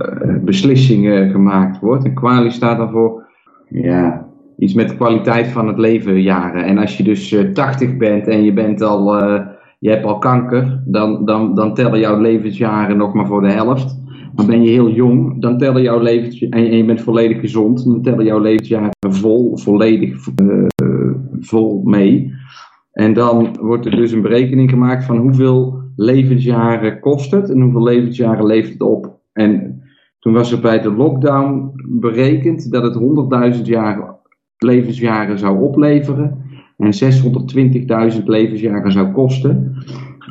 [0.44, 2.06] beslissingen gemaakt wordt.
[2.06, 3.24] En kwalie staat dan voor,
[3.70, 6.64] ja, iets met de kwaliteit van het leven jaren.
[6.64, 9.16] En als je dus eh, 80 bent en je bent al,
[9.80, 14.00] je hebt al kanker, dan, dan, dan tellen jouw levensjaren nog maar voor de helft.
[14.36, 18.02] Maar ben je heel jong, dan tellen jouw levens en je bent volledig gezond, dan
[18.02, 20.18] tellen jouw levensjaren vol, volledig
[21.40, 22.34] vol mee.
[22.92, 27.84] En dan wordt er dus een berekening gemaakt van hoeveel levensjaren kost het en hoeveel
[27.84, 29.20] levensjaren levert het op.
[29.34, 29.82] En
[30.20, 34.20] toen was er bij de lockdown berekend dat het 100.000 jaar
[34.58, 36.44] levensjaren zou opleveren
[36.78, 36.94] en
[38.14, 39.76] 620.000 levensjaren zou kosten.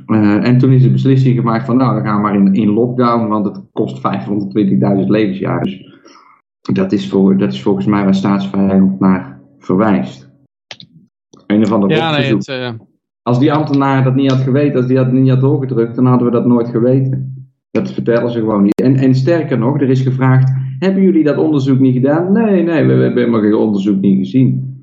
[0.07, 2.69] Eh, en toen is de beslissing gemaakt van, nou, dan gaan we maar in, in
[2.69, 5.63] lockdown, want het kost 520.000 levensjaren.
[5.63, 5.89] Dus
[6.73, 10.31] dat is, voor, dat is volgens mij waar staatsvijand naar verwijst.
[11.47, 12.71] Een of ander Ja, nee, het, eh,
[13.23, 16.27] Als die ambtenaar dat niet had geweten, als die dat niet had doorgedrukt, dan hadden
[16.27, 17.35] we dat nooit geweten.
[17.71, 18.81] Dat vertellen ze gewoon niet.
[18.83, 22.33] En, en sterker nog, er is gevraagd, hebben jullie dat onderzoek niet gedaan?
[22.33, 24.79] Nee, nee, we, we hebben helemaal geen onderzoek niet gezien.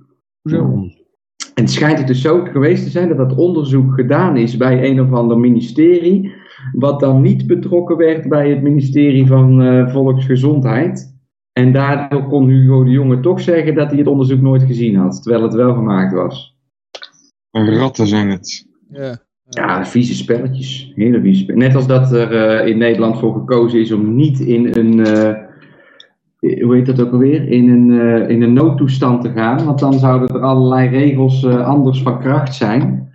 [1.54, 4.90] En het schijnt het dus zo geweest te zijn dat dat onderzoek gedaan is bij
[4.90, 6.34] een of ander ministerie,
[6.74, 11.16] wat dan niet betrokken werd bij het ministerie van eh, Volksgezondheid.
[11.54, 15.24] En daardoor kon Hugo de Jonge toch zeggen dat hij het onderzoek nooit gezien had,
[15.24, 16.57] terwijl het wel gemaakt was.
[17.52, 18.68] Ratten zijn het.
[18.90, 19.26] Ja.
[19.50, 20.92] Ja, vieze spelletjes.
[20.96, 21.68] Hele vieze spelletjes.
[21.68, 25.48] Net als dat er eh, in Nederland voor gekozen is om niet in een, eh,
[26.40, 29.66] hoe heet dat ook alweer, in een, eh, in een noodtoestand te gaan.
[29.66, 33.14] Want dan zouden er allerlei regels eh, anders van kracht zijn.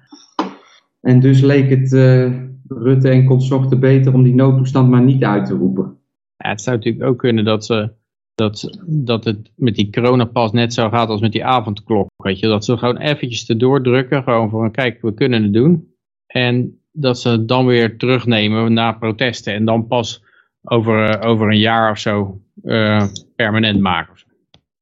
[1.00, 2.32] En dus leek het eh,
[2.68, 5.96] Rutte en consorten beter om die noodtoestand maar niet uit te roepen.
[6.36, 7.92] Ja, het zou natuurlijk ook kunnen dat, ze,
[8.34, 12.08] dat, dat het met die coronapas net zo gaat als met die avondklok.
[12.16, 14.22] Weet je, dat ze gewoon eventjes te doordrukken.
[14.22, 15.94] Gewoon van, kijk, we kunnen het doen.
[16.26, 19.54] En dat ze het dan weer terugnemen na protesten.
[19.54, 20.24] En dan pas
[20.62, 23.04] over, eh, over een jaar of zo eh,
[23.36, 24.14] permanent maken.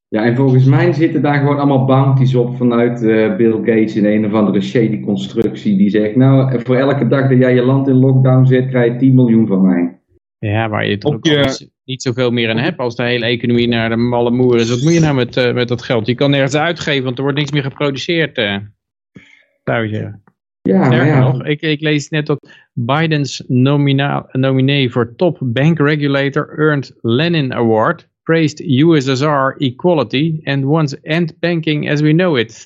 [0.09, 4.05] Ja, en volgens mij zitten daar gewoon allemaal bounties op vanuit eh, Bill Gates in
[4.05, 5.77] een of andere shady constructie.
[5.77, 8.99] Die zegt, nou, voor elke dag dat jij je land in lockdown zet, krijg je
[8.99, 9.99] 10 miljoen van mij.
[10.39, 13.69] Ja, waar je toch Op je- niet zoveel meer aan hebt als de hele economie
[13.69, 14.71] naar de malle moer is.
[14.71, 16.07] Wat moet je nou met, eh, met dat geld?
[16.07, 18.35] Je kan nergens uitgeven, want er wordt niks meer geproduceerd.
[19.65, 20.23] zou je zeggen.
[20.63, 21.21] Ja, ja.
[21.21, 27.53] nog, ik, ik lees net dat Bidens nomina- nominee voor top bank regulator earned Lenin
[27.55, 32.65] Award, praised USSR equality and wants end banking as we know it.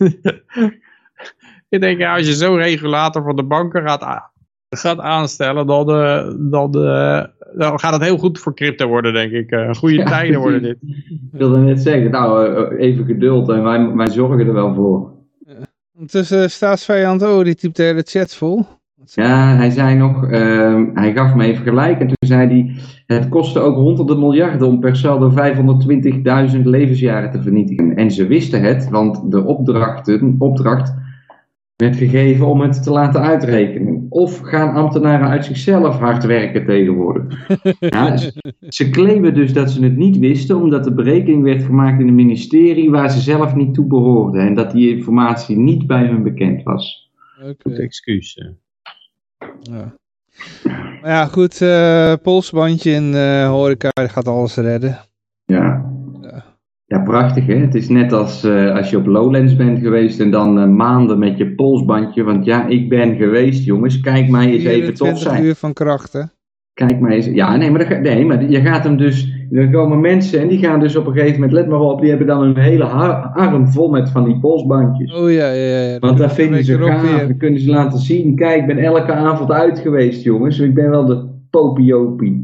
[1.74, 4.30] ik denk, ja, als je zo'n regulator van de banken gaat,
[4.68, 7.24] gaat aanstellen, dan, eh, dan, eh,
[7.56, 9.50] dan gaat het heel goed voor crypto worden, denk ik.
[9.50, 10.76] Eh, goede Ja, tijden worden dit.
[10.82, 15.12] Ik wilde net zeggen, nou, eh, even geduld en wij, wij zorgen er wel voor.
[15.94, 18.64] Ondertussen de staatsvijand, oh, die typt de hele chat vol.
[19.04, 22.76] Ja, hij zei nog, ehm, hij gaf me even gelijk en toen zei hij,
[23.18, 27.96] het kostte ook honderden miljarden om per saldo 520.000 levensjaren te vernietigen.
[27.96, 30.94] En ze wisten het, want de opdrachten, opdracht
[31.76, 34.03] werd gegeven om het te laten uitrekenen.
[34.14, 37.46] Of gaan ambtenaren uit zichzelf hard werken tegenwoordig?
[37.78, 38.32] Ja, ze,
[38.68, 42.14] ze claimen dus dat ze het niet wisten, omdat de berekening werd gemaakt in een
[42.14, 44.46] ministerie waar ze zelf niet toe behoorden.
[44.46, 47.10] En dat die informatie niet bij hun bekend was.
[47.42, 47.54] Oké.
[47.62, 48.40] Goed excuus.
[49.60, 49.94] Ja.
[51.00, 54.98] Maar ja, goed, eh polsbandje in eh horeca gaat alles redden.
[55.44, 55.93] Ja.
[56.94, 57.02] Ja.
[57.02, 57.54] Prachtig hè.
[57.54, 61.18] Het is net als eh, als je op Lowlands bent geweest en dan eh, maanden
[61.18, 62.22] met je polsbandje.
[62.22, 64.00] Want ja, ik ben geweest jongens.
[64.00, 65.44] Kijk mij eens even 24 zijn.
[65.44, 66.32] uur van krachten.
[66.72, 67.26] Kijk mij eens.
[67.26, 69.32] Ja, nee, maar, dat, nee, maar je gaat hem dus.
[69.50, 72.08] Er komen mensen en die gaan dus op een gegeven moment, let maar op, die
[72.08, 75.14] hebben dan hun hele arm vol met van die polsbandjes.
[75.14, 75.98] Oh ja, ja, ja.
[75.98, 77.02] Want dat vinden ze gaaf.
[77.02, 77.26] weer.
[77.26, 78.36] Dan kunnen ze laten zien.
[78.36, 80.58] Kijk, ik ben elke avond uit geweest, jongens.
[80.58, 82.43] Ik ben wel de popiopie.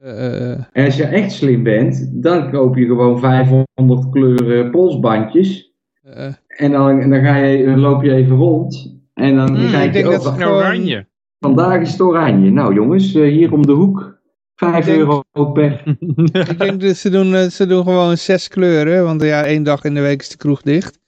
[0.00, 5.72] Eh, En als je echt slim bent, dan koop je gewoon 500 kleuren polsbandjes.
[6.02, 6.26] eh.
[6.46, 8.98] En dan, en dan, ga je, dan loop je even rond.
[9.14, 11.06] En dan kijk ik denk je, dat wa- gewoon- Oranje.
[11.38, 12.50] vandaag is het oranje.
[12.50, 14.18] Nou jongens, eh, hier om de hoek.
[14.54, 15.22] 5 Ik denk- euro
[15.52, 15.82] per.
[16.30, 19.94] Ik denk dat ze doen, ze doen gewoon zes kleuren, want ja, één dag in
[19.94, 20.99] de week is de kroeg dicht.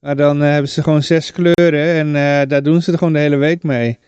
[0.00, 3.12] Maar dan eh, hebben ze gewoon zes kleuren en eh, daar doen ze er gewoon
[3.12, 3.98] de hele week mee.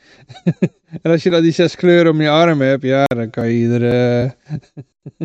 [1.03, 3.61] en als je dan die zes kleuren om je arm hebt, ja, dan kan je
[3.61, 3.91] iedere...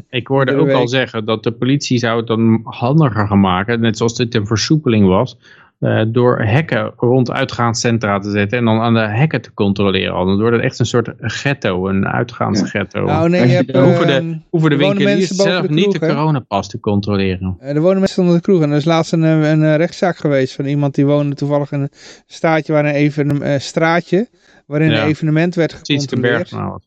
[0.10, 3.80] Ik hoorde Iedere ook al zeggen dat de politie zou het dan handiger gaan maken,
[3.80, 5.38] net zoals dit een versoepeling was,
[5.79, 10.13] eh, door hekken rond uitgaanscentra te zetten en dan aan de hekken te controleren.
[10.13, 13.03] Dan wordt het echt een soort ghetto, een uitgaansghetto.
[13.05, 13.75] Nou nee, je hebt...
[13.77, 17.55] hoeven de- ehm, Hoeven de er winkeliers zelf de niet de coronapas te controleren.
[17.59, 20.17] Er wonen mensen onder de kroeg en er is laatst een, eh, een, eh, rechtszaak
[20.17, 21.91] geweest van iemand die woonde toevallig in een
[22.25, 24.27] staatje waar een even, eh, straatje
[24.65, 25.01] waarin Ja.
[25.01, 26.51] een evenement werd gecontroleerd.
[26.51, 26.79] nou,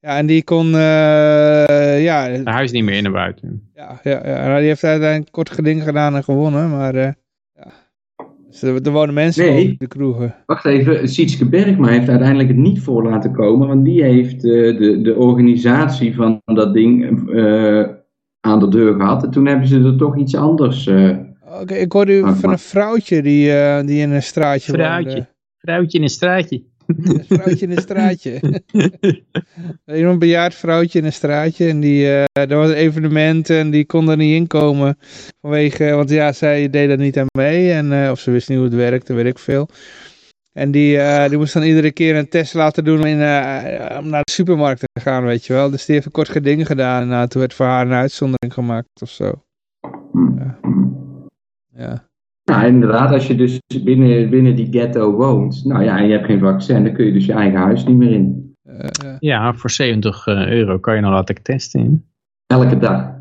[0.00, 3.70] Ja, en die kon, eh, ja, Naar huis niet meer in naar buiten.
[3.74, 4.46] Ja, ja, ja.
[4.46, 7.08] Nou, die heeft uiteindelijk kort geding gedaan en gewonnen, maar eh.
[8.52, 9.62] Dus er, er wonen mensen Nee.
[9.62, 10.34] boven de kroegen.
[10.46, 13.68] Wacht even, Sietske Bergma heeft uiteindelijk het niet voor laten komen.
[13.68, 17.04] Want die heeft eh, de, de organisatie van dat ding
[17.34, 17.82] eh,
[18.40, 19.24] aan de deur gehad.
[19.24, 20.86] En toen hebben ze er toch iets anders.
[20.86, 21.16] eh,
[21.60, 25.08] Oké, ik hoorde u van een vrouwtje die, eh, die in een straatje Vrouwtje.
[25.10, 25.28] woonde.
[25.58, 26.62] Vrouwtje in een straatje.
[26.96, 28.40] Een vrouwtje in een straatje.
[29.84, 31.68] een bejaard vrouwtje in een straatje.
[31.68, 34.98] En die, eh er was een evenement en die kon er niet in komen.
[35.40, 37.72] Vanwege, want ja, zij deed er niet aan mee.
[37.72, 39.68] En, eh, of ze wist niet hoe het werkte, weet ik veel.
[40.52, 43.16] En die, eh, die moest dan iedere keer een test laten doen in,
[43.98, 45.70] om naar de supermarkt te gaan, weet je wel.
[45.70, 47.12] Dus die heeft een kort geding gedaan.
[47.12, 49.44] En toen werd voor haar een uitzondering gemaakt of zo.
[50.12, 50.58] hm, Ja.
[51.74, 52.10] Ja.
[52.52, 56.26] Nou, inderdaad, als je dus binnen, binnen die ghetto woont, nou ja, en je hebt
[56.26, 58.54] geen vaccin, dan kun je dus je eigen huis niet meer in.
[58.62, 62.04] Eh, eh, Ja, voor 70 euro kan je nou laten testen.
[62.46, 63.20] Elke dag.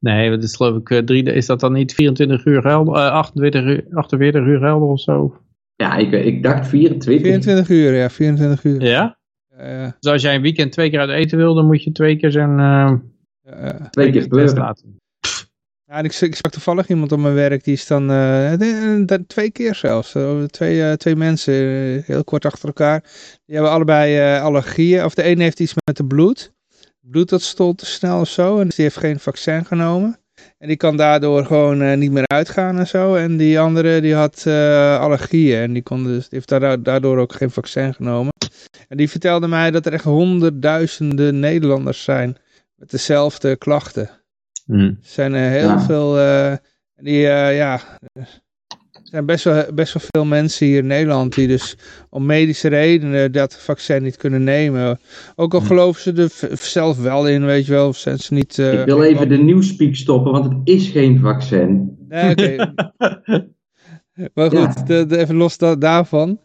[0.00, 3.10] Nee, dat is geloof ik eh, drie, is dat dan niet 24 uur gelden, eh
[3.10, 5.36] 28 uur, 48 uur gelden of zo?
[5.74, 7.26] Ja, ik, ik dacht 24.
[7.26, 8.82] 24 uur, ja, 24 uur.
[8.82, 9.18] Ja?
[9.56, 11.92] Ja, ja, Dus als jij een weekend twee keer uit eten wil, dan moet je
[11.92, 12.92] twee keer zo'n eh,
[13.42, 13.88] ja, ja.
[13.90, 14.56] Twee keer test pleuren.
[14.58, 14.96] laten.
[15.88, 19.02] Ja, en ik, ik sprak toevallig iemand op mijn werk, die is dan eh, de-
[19.06, 20.14] de- twee keer zelfs.
[20.14, 21.54] eh, Twee, eh, twee mensen,
[22.06, 23.00] heel kort achter elkaar.
[23.44, 25.04] Die hebben allebei allergieën.
[25.04, 26.52] Of de ene heeft iets met het bloed.
[27.00, 28.58] Bloed dat stolt te snel of zo.
[28.60, 30.18] En die heeft geen vaccin genomen.
[30.58, 33.14] En die kan daardoor gewoon niet meer uitgaan en zo.
[33.14, 34.46] En die andere die had
[35.00, 35.60] allergieën.
[35.62, 38.32] En die, kon dus, die heeft daardoor ook geen vaccin genomen.
[38.88, 42.36] En die vertelde mij dat er echt honderdduizenden Nederlanders zijn
[42.76, 44.10] met dezelfde klachten.
[44.66, 44.80] Hm.
[44.80, 45.80] Er zijn er heel Ja.
[45.80, 46.52] veel, eh,
[46.96, 47.80] die, eh, ja,
[48.12, 48.40] er
[49.02, 51.76] zijn best wel, best wel veel mensen hier in Nederland die dus
[52.10, 54.98] om medische redenen dat vaccin niet kunnen nemen.
[55.34, 56.12] Ook al geloven ze
[56.50, 58.58] er zelf wel in, weet je wel, of zijn ze niet...
[58.58, 61.96] eh, Ik wil even de nieuwspeak stoppen, want het is geen vaccin.
[62.08, 62.74] Nee, oké.
[64.34, 64.82] maar goed, Ja.
[64.86, 66.40] de- de- even los da- daarvan.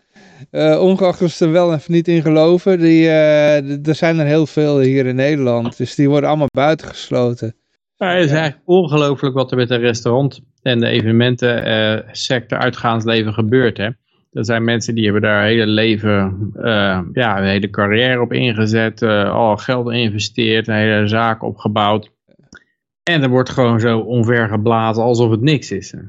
[0.52, 4.26] Eh, ongeacht of ze er wel of niet in geloven, die, eh, er zijn er
[4.26, 5.78] heel veel hier in Nederland.
[5.78, 7.56] Dus die worden allemaal buitengesloten.
[8.10, 13.78] Het is eigenlijk ongelooflijk wat er met de restaurant en de evenementensector uitgaansleven gebeurt.
[13.78, 13.90] Hè?
[14.32, 19.02] Er zijn mensen die hebben daar hele leven, eh, ja, een hele carrière op ingezet,
[19.02, 22.12] eh, al geld geïnvesteerd, een hele zaak opgebouwd.
[23.04, 25.94] En er wordt gewoon zo onvergeblazen alsof het niks is.
[25.94, 26.02] Eh,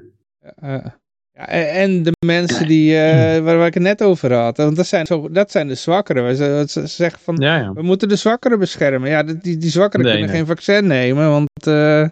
[0.61, 1.01] ja,
[1.49, 4.57] en- en de mensen die, eh, waar, waar ik het net over had.
[4.57, 6.27] Want dat zijn, zo, dat zijn de zwakkeren.
[6.27, 7.73] We ze, ze zeggen van, Ja, ja.
[7.73, 9.11] we moeten de zwakkeren beschermen.
[9.11, 10.39] Ja, die, die, zwakkeren Nee, kunnen nee.
[10.39, 11.49] geen vaccin nemen, want...
[11.67, 12.09] eh,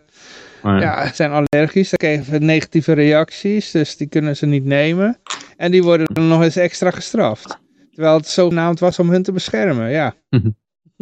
[0.62, 5.18] Maar- Ja, ze zijn allergisch, dan krijgen negatieve reacties, dus die kunnen ze niet nemen.
[5.56, 7.58] En die worden dan nog eens extra gestraft.
[7.92, 10.14] Terwijl het zogenaamd was om hun te beschermen, ja.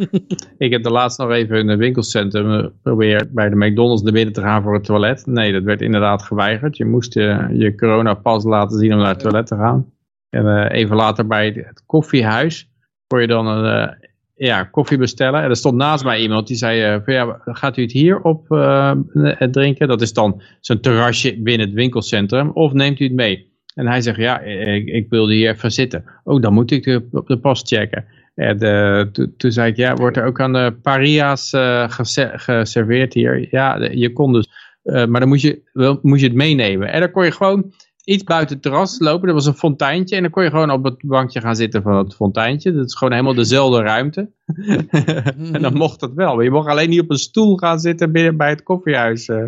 [0.57, 4.13] Ik heb de laatst nog even in een winkelcentrum eh, geprobeerd bij de McDonald's naar
[4.13, 5.25] binnen te gaan voor het toilet.
[5.25, 6.77] Nee, dat werd inderdaad geweigerd.
[6.77, 9.93] Je moest je, je coronapas laten zien om naar het toilet te gaan.
[10.29, 12.69] En eh, even later bij het, het koffiehuis
[13.07, 14.09] kon je dan een eh,
[14.39, 15.41] ja, koffie bestellen.
[15.41, 18.51] En er stond naast mij iemand die zei, eh, ja, gaat u het hier op
[18.51, 19.87] eh, eh, drinken?
[19.87, 22.49] Dat is dan zo'n terrasje binnen het winkelcentrum.
[22.49, 23.47] Of neemt u het mee?
[23.75, 26.03] En hij zegt, ja, ik, ik wilde hier even zitten.
[26.23, 28.05] Oh, dan moet ik de pas checken.
[28.39, 32.31] En eh, to- toen zei ik, ja, wordt er ook aan de paria's eh, gese-
[32.35, 33.47] geserveerd hier?
[33.51, 34.49] Ja, de- je kon dus,
[34.83, 36.91] eh, maar dan moet je, wel, moet je het meenemen.
[36.91, 39.27] En dan kon je gewoon iets buiten het terras lopen.
[39.27, 41.97] Er was een fonteintje en dan kon je gewoon op het bankje gaan zitten van
[41.97, 42.73] het fonteintje.
[42.73, 44.29] Dat is gewoon helemaal dezelfde ruimte.
[45.53, 46.35] en dan mocht dat wel.
[46.35, 49.27] Maar je mocht alleen niet op een stoel gaan zitten binnen bij het koffiehuis.
[49.27, 49.43] eh.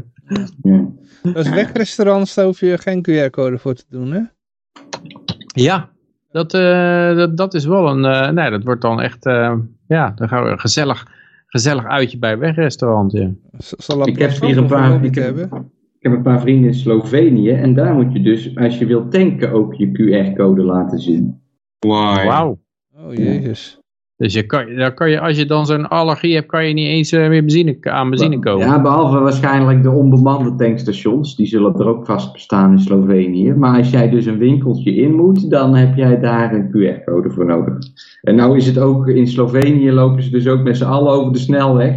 [0.63, 0.85] Ja.
[1.33, 4.21] Dus wegrestaurants, daar hoef je geen QR-code voor te doen, hè?
[5.53, 5.90] Ja,
[6.31, 9.53] dat, eh, dat, dat is wel een, eh, nee, dat wordt dan echt, eh,
[9.87, 11.07] ja, dan gaan we een gezellig,
[11.45, 13.29] gezellig uitje bij een wegrestaurant, ja.
[14.03, 15.49] Ik heb hier een paar, ik heb, ik
[15.99, 19.51] heb een paar vrienden in Slovenië en daar moet je dus, als je wilt tanken,
[19.51, 21.41] ook je QR-code laten zien.
[21.79, 22.59] Wauw.
[22.95, 23.80] Oh, jezus.
[24.21, 26.87] Dus je kan, dan kan je, als je dan zo'n allergie hebt, kan je niet
[26.87, 28.67] eens eh, meer benzine, aan benzine komen.
[28.67, 33.53] Ja, behalve waarschijnlijk de onbemande tankstations, die zullen er ook vast bestaan in Slovenië.
[33.53, 37.45] Maar als jij dus een winkeltje in moet, dan heb jij daar een QR-code voor
[37.45, 37.77] nodig.
[38.21, 41.33] En nou is het ook, in Slovenië lopen ze dus ook met z'n allen over
[41.33, 41.95] de snelweg,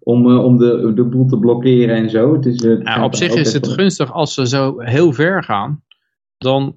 [0.00, 2.32] om, eh, om de, de boel te blokkeren en zo.
[2.32, 5.12] Het is, eh, het Ja, gaat op zich is het gunstig als ze zo heel
[5.12, 5.82] ver gaan,
[6.38, 6.76] dan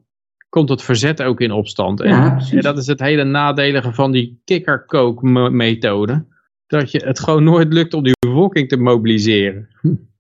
[0.49, 2.01] komt het verzet ook in opstand.
[2.01, 6.25] En, Ja, en dat is het hele nadelige van die kikkerkook-methode.
[6.67, 9.67] Dat je het gewoon nooit lukt om die bevolking te mobiliseren.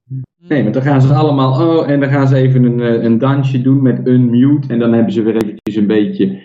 [0.47, 3.17] Nee, maar dan gaan ze allemaal, oh, en dan gaan ze even een, eh, een
[3.17, 4.67] dansje doen met unmute.
[4.67, 6.41] En dan hebben ze weer eventjes een beetje,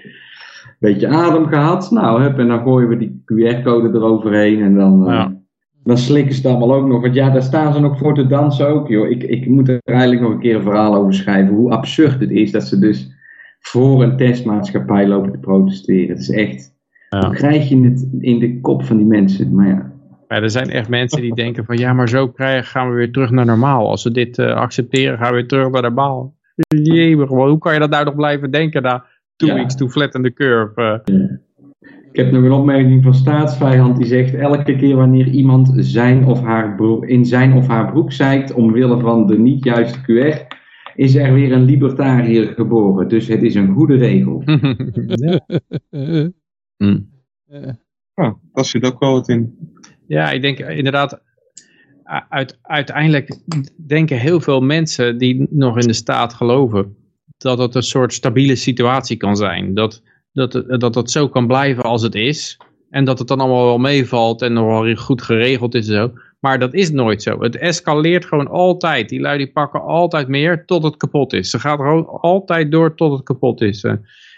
[0.79, 1.91] beetje adem gehad.
[1.91, 4.63] Nou, hup, en dan gooien we die QR-code eroverheen.
[4.63, 5.37] En dan, eh, Ja.
[5.85, 7.01] dan slikken ze het allemaal ook nog.
[7.01, 9.11] Want ja, daar staan ze nog voor te dansen ook, joh.
[9.11, 11.55] Ik, ik moet er eigenlijk nog een keer een verhaal over schrijven.
[11.55, 13.11] Hoe absurd het is dat ze dus
[13.61, 16.09] voor een testmaatschappij lopen te protesteren.
[16.09, 16.73] Het is echt,
[17.11, 17.27] Ja.
[17.27, 19.55] hoe krijg je het in de kop van die mensen?
[19.55, 19.93] Maar ja.
[20.29, 23.13] Maar er zijn echt mensen die denken van ja, maar zo krijgen, gaan we weer
[23.13, 23.89] terug naar normaal.
[23.89, 26.35] Als we dit eh, accepteren, gaan we weer terug naar normaal.
[26.83, 29.05] Jemig, hoe kan je dat nou nog blijven denken na
[29.37, 29.55] two Ja.
[29.55, 31.01] weeks to flatten the curve?
[31.05, 31.15] eh?
[32.13, 36.41] Ik heb nog een opmerking van staatsvijand die zegt elke keer wanneer iemand zijn of
[36.43, 40.50] haar broek, in zijn of haar broek zeikt omwille van de niet juiste QR,
[41.01, 43.09] is er weer een libertariër geboren.
[43.09, 44.43] Dus het is een goede regel.
[45.07, 45.41] ja.
[46.77, 46.99] Hm.
[47.47, 47.73] eh.
[48.15, 49.59] Nou, daar zit ook wel wat in.
[50.07, 51.23] Ja, ik denk inderdaad,
[52.29, 53.39] uit, uiteindelijk
[53.87, 56.97] denken heel veel mensen die nog in de staat geloven,
[57.37, 59.75] dat het een soort stabiele situatie kan zijn.
[59.75, 60.03] Dat,
[60.33, 62.61] dat, het- dat het zo kan blijven als het is.
[62.91, 66.13] En dat het dan allemaal wel meevalt en nog wel goed geregeld is en zo.
[66.41, 67.41] Maar dat is nooit zo.
[67.41, 69.09] Het escaleert gewoon altijd.
[69.09, 71.51] Die lui die pakken altijd meer tot het kapot is.
[71.51, 73.83] Ze gaan gewoon altijd door tot het kapot is.
[73.85, 73.91] eh.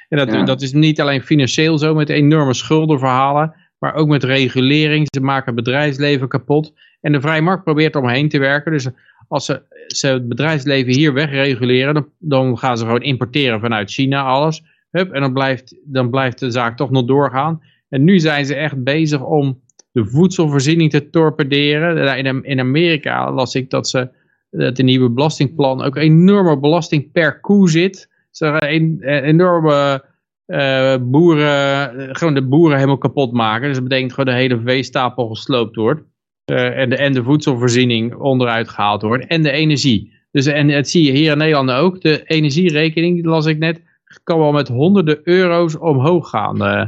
[0.08, 0.42] En dat, Ja.
[0.44, 3.54] dat is niet alleen financieel zo met enorme schuldenverhalen.
[3.78, 5.06] Maar ook met regulering.
[5.14, 6.72] Ze maken het bedrijfsleven kapot.
[7.00, 8.72] En de vrije markt probeert omheen te werken.
[8.72, 8.88] Dus
[9.28, 11.94] als ze, ze het bedrijfsleven hier wegreguleren.
[11.94, 14.62] Dan, dan gaan ze gewoon importeren vanuit China alles.
[14.90, 17.62] Hup, en dan blijft, dan blijft de zaak toch nog doorgaan.
[17.88, 19.60] En nu zijn ze echt bezig om
[19.92, 22.16] de voedselvoorziening te torpederen.
[22.16, 24.08] In, in Amerika las ik dat ze
[24.50, 28.08] dat de nieuwe belastingplan ook enorme belasting per koe zit.
[28.30, 30.04] Ze gaan een, een enorme
[30.46, 33.66] eh, boeren, eh, gewoon de boeren helemaal kapot maken.
[33.66, 36.02] Dus dat betekent gewoon de hele veestapel gesloopt wordt.
[36.44, 39.26] eh, en, de, en de voedselvoorziening onderuit gehaald wordt.
[39.26, 40.12] En de energie.
[40.30, 42.00] Dus, en het zie je hier in Nederland ook.
[42.00, 43.82] De energierekening, las ik net,
[44.24, 46.56] kan wel met honderden euro's omhoog gaan.
[46.62, 46.84] Uh,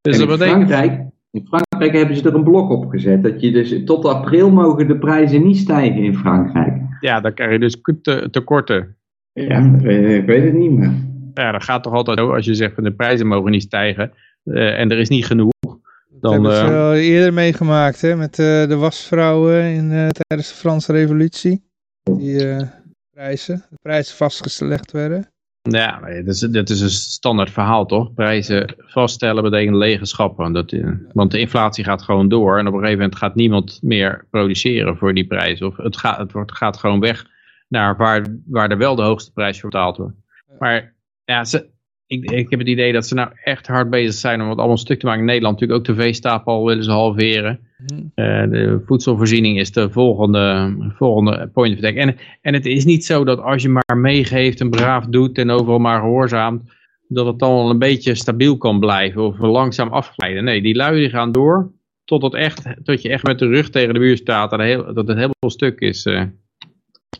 [0.00, 3.22] dus in, Frankrijk, in Frankrijk hebben ze er een blok op gezet.
[3.22, 6.82] Dat je dus tot april mogen de prijzen niet stijgen in Frankrijk.
[7.00, 7.80] Ja, dan krijg je dus
[8.30, 8.96] tekorten.
[9.32, 10.92] Ja, ik weet het niet meer.
[11.34, 12.34] Ja, dat gaat toch altijd zo.
[12.34, 14.12] Als je zegt van de prijzen mogen niet stijgen.
[14.44, 15.52] Uh, en er is niet genoeg.
[15.60, 15.80] Dan,
[16.20, 21.62] dat hebben ze al eerder meegemaakt hè, met de wasvrouwen in, tijdens de Franse revolutie.
[22.02, 22.56] Die
[23.10, 25.26] prijzen, de prijzen vastgelegd werden.
[25.70, 28.14] Ja, dat is, is een standaard verhaal toch?
[28.14, 30.52] Prijzen vaststellen betekent lege schappen.
[30.52, 33.78] Dat, eh, want de inflatie gaat gewoon door en op een gegeven moment gaat niemand
[33.82, 35.62] meer produceren voor die prijs.
[35.62, 37.26] Of het gaat, het wordt, gaat gewoon weg
[37.68, 40.16] naar waar, waar er wel de hoogste prijs voor betaald wordt.
[40.58, 41.44] Maar ja,
[42.06, 44.76] ik, ik heb het idee dat ze nou echt hard bezig zijn om het allemaal
[44.76, 45.20] stuk te maken.
[45.20, 47.67] In Nederland natuurlijk ook de veestapel willen ze halveren.
[48.14, 51.96] Eh, de voedselvoorziening is de volgende, volgende point of attack.
[51.96, 55.50] En, en het is niet zo dat als je maar meegeeft en braaf doet en
[55.50, 56.62] overal maar gehoorzaamt,
[57.08, 60.44] dat het dan wel een beetje stabiel kan blijven of langzaam afglijden.
[60.44, 61.72] Nee, die lui die gaan door
[62.04, 64.84] tot, het echt, tot je echt met de rug tegen de muur staat en heel,
[64.84, 66.06] dat het helemaal stuk is.
[66.06, 66.22] Uh.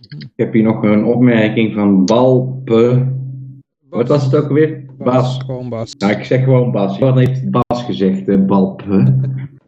[0.08, 3.06] Ik heb hier nog een opmerking van Balpe
[3.90, 4.84] wat was het ook weer?
[4.98, 5.38] Bas.
[5.46, 5.94] Gewoon Bas.
[5.96, 6.98] Nou, ik zeg gewoon Bas.
[6.98, 8.82] Wat heeft Bas gezegd, uh, Balp?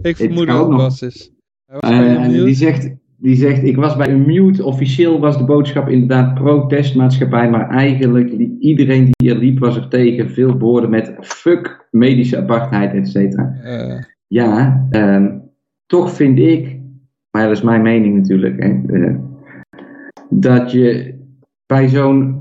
[0.03, 1.33] Ik vermoed dat het Bas is.
[1.81, 4.65] En die zegt, die zegt, ik was bij een mute.
[4.65, 7.51] Officieel was de boodschap inderdaad protestmaatschappij.
[7.51, 10.31] Maar eigenlijk, iedereen die er liep was er tegen.
[10.31, 13.55] Veel woorden met fuck medische apartheid, et cetera.
[13.65, 14.03] Uh.
[14.27, 15.43] Ja, um,
[15.87, 16.79] toch vind ik,
[17.31, 18.63] maar dat is mijn mening natuurlijk.
[18.63, 19.17] Hè, uh,
[20.31, 21.15] dat je
[21.67, 22.41] bij zo'n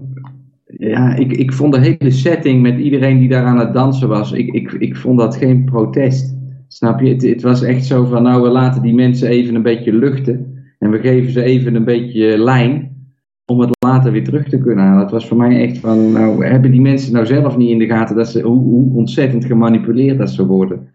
[0.66, 4.32] ja, ik, ik vond de hele setting met iedereen die daar aan het dansen was,
[4.32, 6.38] ik, ik, ik vond dat geen protest.
[6.72, 7.10] Snap je?
[7.10, 10.64] Het, het was echt zo van, nou, we laten die mensen even een beetje luchten.
[10.80, 12.98] En we geven ze even een beetje lijn
[13.46, 15.02] om het later weer terug te kunnen halen.
[15.02, 17.88] Het was voor mij echt van, nou, hebben die mensen nou zelf niet in de
[17.88, 20.88] gaten dat ze, hoe, hoe ontzettend gemanipuleerd dat ze worden.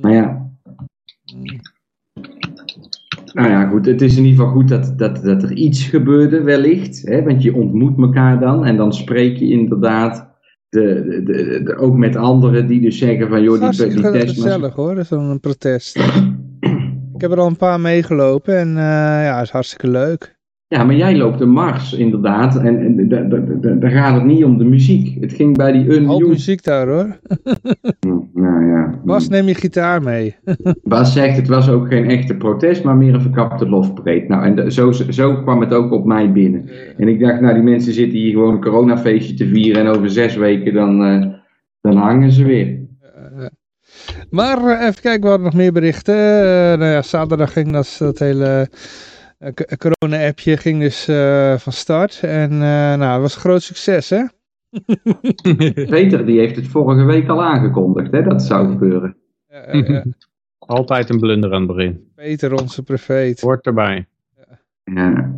[0.00, 0.50] Maar ja,
[3.32, 3.86] nou ja, goed.
[3.86, 7.02] Het is in ieder geval goed dat, dat, dat er iets gebeurde, wellicht.
[7.06, 7.22] Hè?
[7.22, 10.31] Want je ontmoet elkaar dan en dan spreek je inderdaad
[10.72, 13.42] de, de, de, ook met anderen die dus zeggen van...
[13.42, 14.34] joh, die, die test...
[14.34, 15.96] gezellig hoor, zo'n protest.
[17.14, 18.74] Ik heb er al een paar meegelopen en uh,
[19.24, 20.38] ja, het is hartstikke leuk.
[20.66, 22.56] Ja, maar jij loopt de mars, inderdaad.
[22.56, 23.08] En, en
[23.62, 25.20] daar gaat het niet om de muziek.
[25.20, 26.24] Het ging bij die unmute...
[26.24, 27.18] Al muziek daar, hoor.
[28.34, 29.00] Nou ja.
[29.04, 30.36] Bas, neem je gitaar mee.
[30.82, 34.28] Bas zegt, het was ook geen echte protest, maar meer een verkapte lofpreet.
[34.28, 36.70] Nou, en zo, zo kwam het ook op mij binnen.
[36.96, 39.86] En ik dacht, nou, die mensen zitten hier gewoon een coronafeestje te vieren.
[39.86, 41.26] En over zes weken dan, uh,
[41.80, 42.80] dan hangen ze weer.
[44.30, 46.14] Maar uh, even kijken, we hadden nog meer berichten.
[46.14, 48.68] Uh, nou ja, zaterdag ging dat, dat hele
[49.78, 52.20] corona-appje ging dus uh, van start.
[52.22, 52.58] En uh,
[52.94, 54.24] nou, het was een groot succes, hè?
[55.96, 59.16] Peter, die heeft het vorige week al aangekondigd, hè, dat zou gebeuren.
[59.48, 60.04] Ja,
[60.58, 62.10] Altijd een blunder aan het begin.
[62.14, 63.40] Peter, onze profeet.
[63.40, 64.06] Hoort erbij.
[64.84, 65.34] Ja.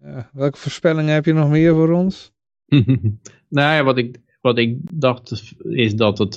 [0.00, 0.30] ja.
[0.32, 2.32] Welke voorspellingen heb je nog meer voor ons?
[3.48, 6.36] nou ja, wat ik, wat ik dacht is dat het...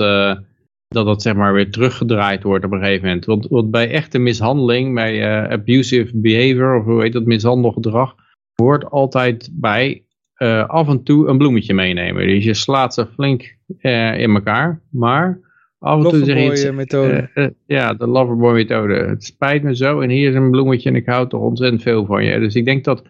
[0.92, 3.26] Dat dat zeg maar weer teruggedraaid wordt op een gegeven moment.
[3.26, 8.16] Want, want bij echte mishandeling, bij uh, abusive behavior, of hoe heet dat, mishandelgedrag,
[8.56, 10.06] hoort altijd bij
[10.38, 12.28] uh, af en toe een bloemetje meenemen.
[12.28, 15.40] Dus je slaat ze flink uh, in elkaar, maar
[15.80, 16.72] af en toe zeg je...
[16.72, 17.30] methode.
[17.66, 18.94] ja, de loverboy methode.
[18.94, 22.06] Het spijt me zo en hier is een bloemetje en ik hou toch ontzettend veel
[22.06, 22.40] van je.
[22.40, 23.04] Dus ik denk dat,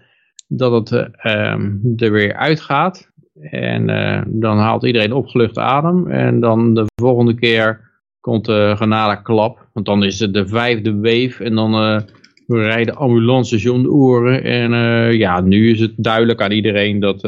[0.47, 3.10] dat het um, er weer uitgaat.
[3.41, 6.07] En uh, dan haalt iedereen opgelucht adem.
[6.07, 7.89] En dan de volgende keer
[8.19, 9.67] komt de genade klap.
[9.73, 11.43] Want dan is het de vijfde wave.
[11.43, 11.99] En dan uh,
[12.47, 14.43] rijden ambulances om de oren.
[14.43, 17.21] En uh, ja, nu is het duidelijk aan iedereen dat,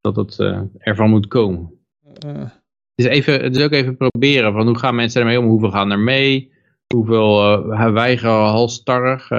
[0.00, 0.38] dat het
[0.78, 1.72] ervan moet komen.
[2.24, 2.52] Het,
[2.94, 4.52] is even, het is ook even proberen.
[4.52, 5.46] Van hoe gaan mensen ermee om?
[5.46, 6.52] Hoeveel gaan er mee?
[6.94, 7.62] Hoeveel
[7.92, 9.30] weigeren halstarrig?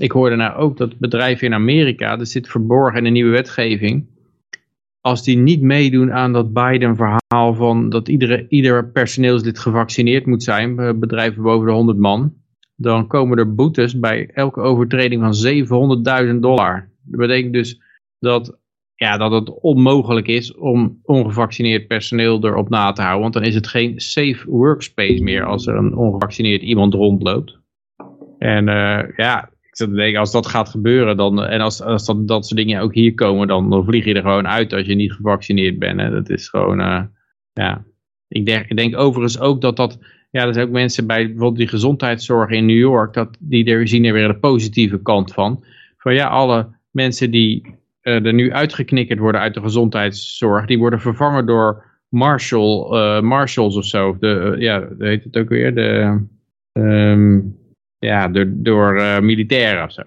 [0.00, 4.13] ik hoorde nou ook dat bedrijven in Amerika, dat zit verborgen in een nieuwe wetgeving
[5.06, 10.78] als die niet meedoen aan dat Biden-verhaal van dat iedere, ieder personeelslid gevaccineerd moet zijn,
[10.78, 12.34] eh, bedrijven boven de 100 man,
[12.76, 16.88] dan komen er boetes bij elke overtreding van 700.000 dollar.
[17.02, 17.80] Dat betekent dus
[18.18, 18.58] dat,
[18.94, 23.54] ja, dat het onmogelijk is om ongevaccineerd personeel erop na te houden, want dan is
[23.54, 27.58] het geen safe workspace meer als er een ongevaccineerd iemand rondloopt.
[28.38, 32.46] En uh, ja, zat te als dat gaat gebeuren, dan, en als, als dat, dat
[32.46, 35.12] soort dingen ook hier komen, dan, dan vlieg je er gewoon uit als je niet
[35.12, 36.00] gevaccineerd bent.
[36.00, 36.10] Hè.
[36.10, 37.02] Dat is gewoon, uh,
[37.52, 37.84] ja.
[38.28, 39.98] Ik denk, ik denk overigens ook dat dat
[40.34, 43.88] ja, er zijn ook mensen bij bijvoorbeeld die gezondheidszorg in New York, dat, die er
[43.88, 45.64] zien er weer de positieve kant van.
[45.96, 51.00] Van ja, alle mensen die uh, er nu uitgeknikkerd worden uit de gezondheidszorg, die worden
[51.00, 54.16] vervangen door Marshall, uh, Marshalls of zo.
[54.20, 55.74] De, ja, heet het ook weer?
[55.74, 56.20] De,
[56.72, 57.56] um,
[58.04, 60.02] ja, door, door militairen of zo.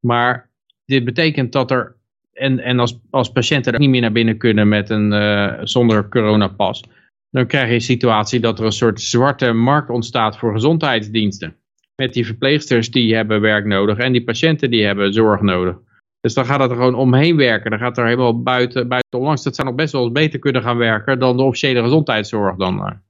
[0.00, 0.48] Maar
[0.84, 1.96] dit betekent dat er,
[2.32, 6.84] en, en als, als patiënten er niet meer naar binnen kunnen met een, zonder coronapas,
[7.30, 11.56] dan krijg je een situatie dat er een soort zwarte markt ontstaat voor gezondheidsdiensten.
[11.96, 15.76] Met die verpleegsters die hebben werk nodig en die patiënten die hebben zorg nodig.
[16.20, 17.70] Dus dan gaat het er gewoon omheen werken.
[17.70, 19.42] Dan gaat er helemaal buiten, buiten onlangs.
[19.42, 23.00] Dat zou nog best wel eens beter kunnen gaan werken dan de officiële gezondheidszorg dan.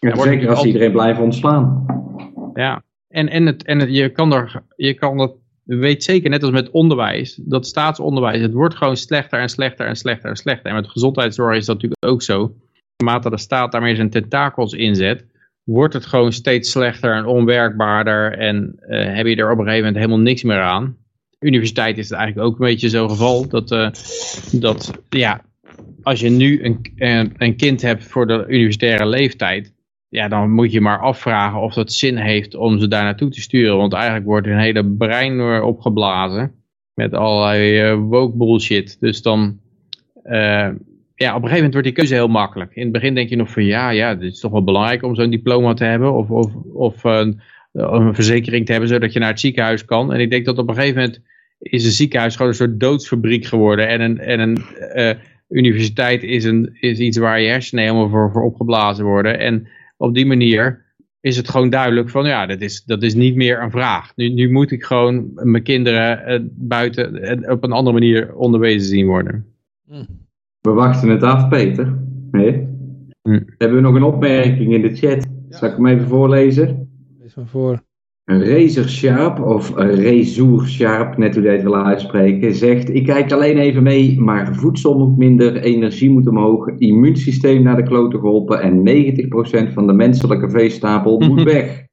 [0.00, 1.86] Ja, zeker als iedereen blijft ontslaan.
[2.54, 2.82] Ja,
[3.14, 5.34] en, en, het, en het, je kan er, je kan dat,
[5.64, 9.96] weet zeker, net als met onderwijs, dat staatsonderwijs, het wordt gewoon slechter en slechter en
[9.96, 10.70] slechter en slechter.
[10.70, 12.54] En met gezondheidszorg is dat natuurlijk ook zo.
[12.96, 15.26] Naarmate de staat daarmee zijn tentakels inzet,
[15.64, 19.86] wordt het gewoon steeds slechter en onwerkbaarder en uh, heb je er op een gegeven
[19.86, 20.96] moment helemaal niks meer aan
[21.44, 23.48] universiteit is het eigenlijk ook een beetje zo'n geval.
[23.48, 23.90] Dat, uh,
[24.52, 25.44] dat ja,
[26.02, 29.73] als je nu een, een kind hebt voor de universitaire leeftijd.
[30.14, 33.40] Ja, dan moet je maar afvragen of dat zin heeft om ze daar naartoe te
[33.40, 33.76] sturen.
[33.76, 36.52] Want eigenlijk wordt een hele brein opgeblazen.
[36.94, 38.96] Met allerlei uh, woke bullshit.
[39.00, 39.58] Dus dan,
[40.24, 40.68] uh,
[41.14, 42.74] ja, op een gegeven moment wordt die keuze heel makkelijk.
[42.74, 45.14] In het begin denk je nog van ja, ja, het is toch wel belangrijk om
[45.14, 46.12] zo'n diploma te hebben.
[46.12, 47.04] Of, of, of
[47.72, 50.12] een verzekering te hebben zodat je naar het ziekenhuis kan.
[50.12, 51.20] En ik denk dat op een gegeven moment
[51.58, 53.88] is een ziekenhuis gewoon een soort doodsfabriek geworden.
[53.88, 54.58] En een, en een
[54.94, 55.10] uh,
[55.48, 59.38] universiteit is, een, is iets waar je hersenen helemaal voor, voor opgeblazen worden.
[59.38, 60.82] En op die manier
[61.20, 64.12] is het gewoon duidelijk van ja, dat is, dat is niet meer een vraag.
[64.16, 68.88] Nu, nu moet ik gewoon mijn kinderen uh, buiten uh, op een andere manier onderwezen
[68.88, 69.46] zien worden.
[70.60, 71.98] We wachten het af, Peter.
[72.30, 72.68] Nee?
[73.22, 73.40] Hm.
[73.58, 75.26] Hebben we nog een opmerking in de chat?
[75.48, 75.56] Ja.
[75.56, 76.88] Zal ik hem even voorlezen?
[77.20, 77.82] Lees maar voor.
[78.24, 83.58] Razor Sharp, of Razor Sharp, net hoe je het wil uitspreken, zegt: Ik kijk alleen
[83.58, 88.78] even mee, maar voedsel moet minder, energie moet omhoog, immuunsysteem naar de kloten geholpen en
[89.70, 91.86] 90% van de menselijke veestapel moet weg.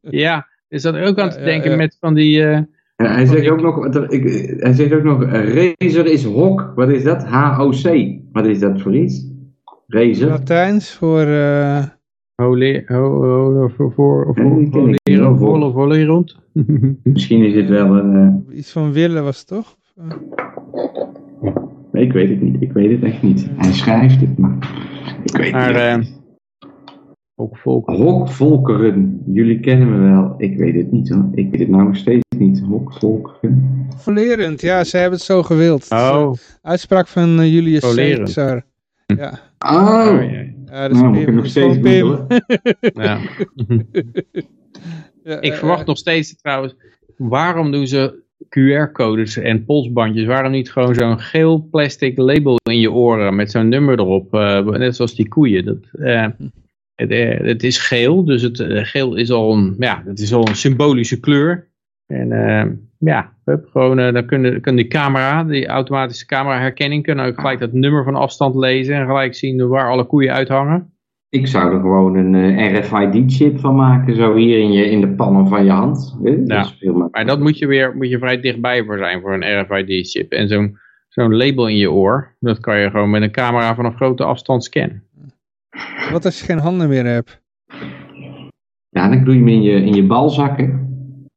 [0.00, 2.38] ja, is dat ook aan te denken ja, met van die.
[2.38, 2.58] Uh,
[2.96, 3.52] ja, hij, zegt die...
[3.52, 6.72] ook nog, ik, hij zegt ook nog: Razor is hok.
[6.74, 7.24] Wat is dat?
[7.24, 8.08] H-O-C.
[8.32, 9.24] Wat is dat voor iets?
[9.86, 10.28] Razor.
[10.28, 11.26] Latijns voor.
[11.26, 11.82] Uh...
[12.42, 16.36] Hole, ho, ho, voor, voor, voor, voor, rond.
[17.02, 18.42] Misschien is het wel een...
[18.48, 18.58] Uh...
[18.58, 19.76] Iets van willen was het toch?
[21.92, 22.62] Nee, ik weet het niet.
[22.62, 23.48] Ik weet het echt niet.
[23.56, 24.56] Hij schrijft het, maar
[25.24, 26.20] ik weet maar, het niet.
[27.34, 28.00] Hokvolkeren.
[28.00, 29.22] Hokvolkeren.
[29.26, 30.34] Jullie kennen me wel.
[30.38, 31.28] Ik weet het niet hoor.
[31.34, 32.60] Ik weet het nou nog steeds niet.
[32.60, 33.88] Hokvolkeren.
[33.96, 34.84] Volerend, ja.
[34.84, 35.90] Ze hebben het zo gewild.
[35.90, 36.32] Oh.
[36.62, 38.62] Uitspraak van Julius Caesar.
[39.06, 39.38] Ja.
[39.58, 40.08] Oh.
[40.12, 40.55] oh ja.
[40.70, 41.34] Ja, dat is nou, Pim.
[41.34, 42.26] nog steeds Pim.
[43.06, 43.18] ja.
[45.24, 46.76] ja, ik verwacht uh, nog steeds trouwens,
[47.16, 52.92] waarom doen ze QR-codes en polsbandjes, waarom niet gewoon zo'n geel plastic label in je
[52.92, 55.64] oren met zo'n nummer erop, uh, net zoals die koeien.
[55.64, 56.28] Dat, uh,
[56.94, 57.10] het,
[57.46, 61.20] het, is geel, dus het geel is al een, ja, het is al een symbolische
[61.20, 61.68] kleur.
[62.06, 67.26] En ja, hup, gewoon, uh, dan kunnen, kan die camera, die automatische camera herkenning, kunnen
[67.26, 70.90] ook gelijk dat nummer van afstand lezen en gelijk zien waar alle koeien uithangen.
[71.28, 75.08] Ik zou er gewoon een uh, RFID-chip van maken, zo hier in, je, in de
[75.08, 76.16] pannen van je hand.
[76.22, 79.60] Dat ja, maar dat moet je weer moet je vrij dichtbij voor zijn, voor een
[79.60, 80.32] RFID-chip.
[80.32, 80.78] En zo'n
[81.08, 84.24] zo'n label in je oor, dat kan je gewoon met een camera van een grote
[84.24, 85.02] afstand scannen.
[86.12, 87.42] Wat als je geen handen meer hebt?
[88.88, 90.85] Ja, dan doe je hem in je, in je balzakken.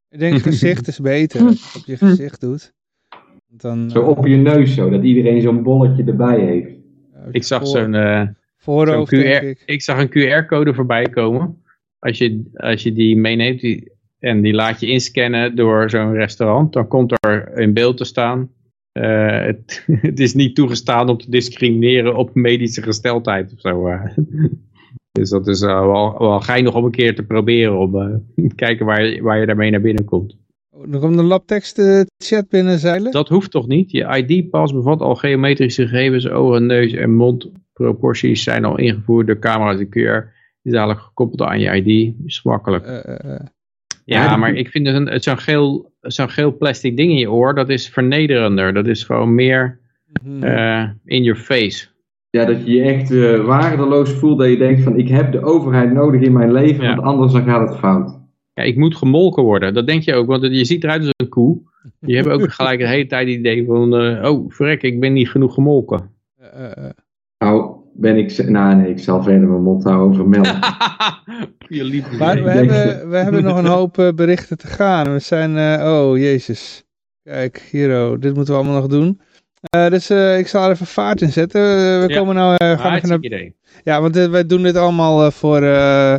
[0.10, 2.74] Ik denk gezicht is beter, als op je gezicht doet.
[3.48, 6.70] Dan, zo op je neus zo, dat iedereen zo'n bolletje erbij heeft.
[7.32, 8.28] ik zag zo'n uh,
[8.58, 9.64] zo QR, ik.
[9.66, 9.82] ik.
[9.82, 11.62] zag een QR-code voorbij komen.
[12.00, 16.74] Als je, als je die meeneemt die, en die laat je inscannen door zo'n restaurant,
[16.74, 18.50] dan komt er in beeld te staan.
[18.94, 23.90] Uh, het, het, is niet toegestaan om te discrimineren op medische gesteldheid of zo.
[25.20, 28.56] Dus dat is uh, wel, wel geinig om een keer te proberen om uh, te
[28.66, 30.38] kijken waar, je, waar je daarmee naar binnen komt.
[30.70, 33.12] Oh, er komt een labtekst uh, chat binnen zeilen?
[33.12, 33.92] Dat hoeft toch niet?
[33.92, 39.80] Je ID-pas bevat al geometrische gegevens, ogen, neus en mondproporties zijn al ingevoerd door camera's
[39.80, 40.28] en QR.
[40.62, 42.14] is dadelijk gekoppeld aan je ID.
[42.26, 43.04] Is makkelijk.
[44.06, 47.70] ja, maar ik vind het zo'n geel, zo'n geel plastic ding in je oor, dat
[47.70, 48.74] is vernederender.
[48.74, 49.80] Dat is gewoon meer
[50.24, 50.94] mhm.
[51.06, 51.88] in your face.
[52.30, 54.40] Ja, dat je je echt uh, waardeloos voelt.
[54.40, 56.88] Dat je denkt van ik heb de overheid nodig in mijn leven.
[56.88, 58.20] Want anders dan gaat het fout.
[58.54, 59.74] Ja, ik moet gemolken worden.
[59.74, 60.28] Dat denk je ook.
[60.28, 61.62] Want je ziet eruit als een koe.
[62.00, 64.04] Je hebt ook gelijk de hele tijd het idee van...
[64.04, 66.10] Uh, oh, verrek, ik ben niet genoeg gemolken.
[67.38, 68.50] Nou, ben ik...
[68.50, 70.46] Nou nee, ik zal verder mijn mond houden over melk.
[72.20, 75.14] Maar we hebben, we hebben nog een hoop eh, berichten te gaan.
[75.14, 76.84] We zijn, eh, oh jezus.
[77.24, 79.22] Kijk, hier, oh, dit moeten we allemaal nog doen.
[79.62, 81.62] Eh, dus eh, ik zal er even vaart in zetten.
[81.62, 82.18] Eh, we Ja.
[82.18, 83.40] komen nou, eh, gaan even Hartstikke naar...
[83.40, 83.56] idee.
[83.84, 86.16] Ja, want wij doen dit allemaal voor, eh,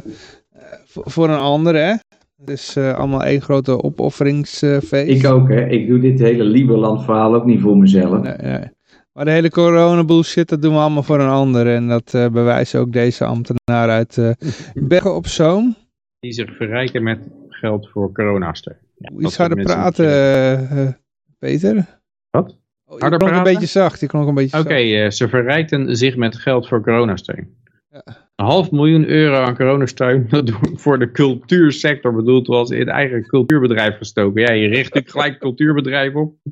[0.84, 1.94] voor, voor een ander, hè.
[2.36, 4.92] Het is eh, allemaal één grote opofferingsfeest.
[5.24, 5.66] ik ook, hè.
[5.66, 8.22] Ik doe dit hele Lieberland verhaal ook niet voor mezelf.
[8.22, 8.68] Nee, nee.
[9.12, 11.74] Maar de hele corona bullshit, dat doen we allemaal voor een ander.
[11.74, 14.30] En dat bewijst ook deze ambtenaar uit eh
[14.88, 15.76] Bergen op Zoom.
[16.20, 17.18] Die zich verrijken met
[17.48, 18.76] geld voor coronasteun.
[18.96, 20.98] Ja, dat Iets harder praten,
[21.38, 21.86] Peter.
[22.30, 22.56] Wat?
[22.90, 26.16] Oh, Harder klonk een beetje zacht, je klonk een beetje Oké, eh, ze verrijkten zich
[26.16, 27.48] met geld voor coronasteun.
[27.90, 28.02] Ja.
[28.36, 33.26] Een half miljoen euro aan coronasteun dat voor de cultuursector bedoeld was in het eigen
[33.26, 34.40] cultuurbedrijf gestoken.
[34.40, 36.34] Ja, je richt natuurlijk gelijk cultuurbedrijf op.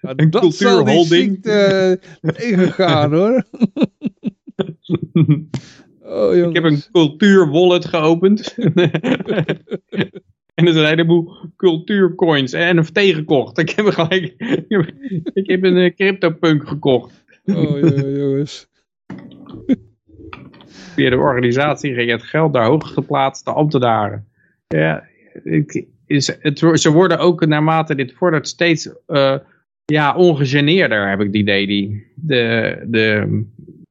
[0.00, 1.06] Nou, een dat cultuurholding.
[1.06, 3.44] ziekte eh, tegengaan hoor.
[6.06, 6.36] Oh.
[6.36, 8.54] Ik heb een cultuurwallet geopend.
[10.54, 13.58] En er zijn een heleboel cultuurcoins en NFT gekocht.
[13.58, 14.34] Ik heb gelijk,
[15.32, 17.24] ik heb een eh, CryptoPunk gekocht.
[17.44, 18.68] Oh jo- jongens.
[20.66, 24.28] Via de organisatie ging het geld naar hooggeplaatste ambtenaren.
[24.66, 25.04] Ja,
[25.44, 29.36] ik, is, het, ze worden ook naarmate dit vordert steeds eh,
[29.84, 33.42] ja, ongegeneerder, heb ik het idee, die, de, de,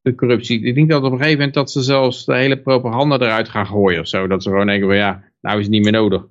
[0.02, 0.62] de corruptie.
[0.62, 3.66] Ik denk dat op een gegeven moment dat ze zelfs de hele propaganda eruit gaan
[3.66, 4.28] gooien of zo.
[4.28, 6.28] Dat ze gewoon denken van ja, nou is het niet meer nodig.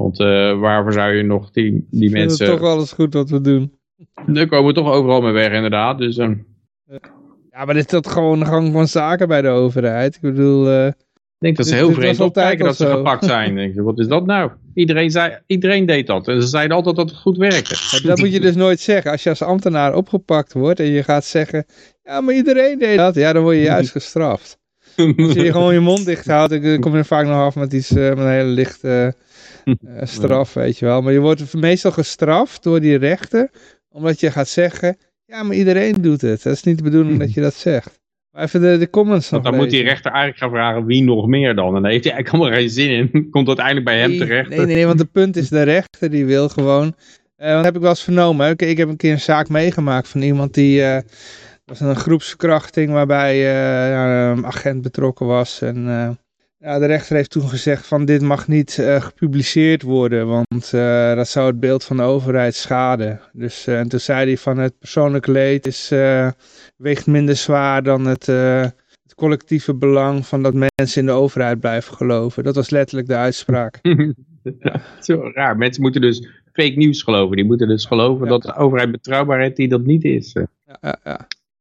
[0.00, 2.46] Want eh, waarvoor zou je nog die, die mensen...
[2.46, 3.72] het toch alles goed wat we doen.
[4.34, 5.98] Er komen toch overal mee weg inderdaad.
[5.98, 6.30] Dus eh,
[7.50, 10.14] Ja, maar dit is dat gewoon de gang van zaken bij de overheid.
[10.14, 10.94] Ik bedoel, eh, ik
[11.38, 13.54] denk dat ze heel vreemd opkijken dat ze gepakt zijn.
[13.56, 14.50] Denk je, wat is dat nou?
[14.74, 16.28] Iedereen, zei, iedereen deed dat.
[16.28, 18.00] En ze zeiden altijd dat het goed werkte.
[18.06, 19.10] dat moet je dus nooit zeggen.
[19.10, 21.66] Als je als ambtenaar opgepakt wordt en je gaat zeggen...
[22.02, 23.14] Ja, maar iedereen deed dat.
[23.14, 24.58] Ja, dan word je juist gestraft.
[24.96, 27.72] Als je gewoon je mond dicht houdt, dan kom je er vaak nog af met,
[27.72, 29.14] iets, eh, met een hele lichte
[29.96, 31.02] eh, straf, weet je wel.
[31.02, 33.50] Maar je wordt meestal gestraft door die rechter,
[33.88, 36.42] omdat je gaat zeggen, ja, maar iedereen doet het.
[36.42, 38.00] Dat is niet de bedoeling dat je dat zegt.
[38.30, 41.26] Maar even de, de comments Want dan moet die rechter eigenlijk gaan vragen wie nog
[41.26, 41.66] meer dan.
[41.76, 43.10] En dan heeft hij eigenlijk allemaal geen zin in.
[43.30, 44.48] Komt uiteindelijk bij hem Nee, terecht.
[44.48, 46.94] Nee, nee, nee, want het punt is de rechter die wil gewoon...
[47.36, 48.50] eh want heb ik wel eens vernomen.
[48.50, 50.82] Ik, ik heb een keer een zaak meegemaakt van iemand die...
[50.82, 51.02] eh
[51.64, 53.50] was een groepsverkrachting waarbij
[54.32, 55.62] een agent betrokken was.
[55.62, 55.86] En
[56.66, 60.26] ja, de rechter heeft toen gezegd van dit mag niet eh, gepubliceerd worden.
[60.26, 63.20] Want eh, dat zou het beeld van de overheid schaden.
[63.32, 65.88] Dus, eh, en toen zei hij van het persoonlijk leed is,
[66.76, 68.26] weegt minder zwaar dan het...
[68.26, 72.44] het collectieve belang van dat mensen in de overheid blijven geloven.
[72.44, 73.78] Dat was letterlijk de uitspraak.
[74.60, 75.56] Ja, zo raar.
[75.56, 77.36] Mensen moeten dus fake nieuws geloven.
[77.36, 78.30] Die moeten dus geloven Ja.
[78.30, 80.32] dat de overheid betrouwbaar is die dat niet is.
[80.32, 80.48] Ja,
[80.80, 80.98] ja,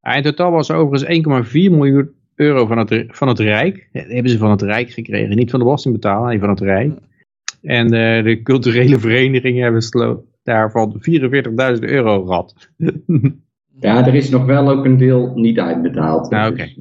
[0.01, 0.15] ja.
[0.15, 3.89] In totaal was er overigens 1,4 miljoen euro van het, van het Rijk.
[3.91, 5.35] Dat hebben ze van het Rijk gekregen.
[5.35, 6.97] Niet van de belastingbetaler, nee, van het Rijk.
[7.61, 12.53] En eh, de culturele verenigingen hebben daarvan 44.000 euro gehad.
[13.79, 16.29] Ja, er is nog wel ook een deel niet uitbetaald.
[16.29, 16.73] Ah, oké.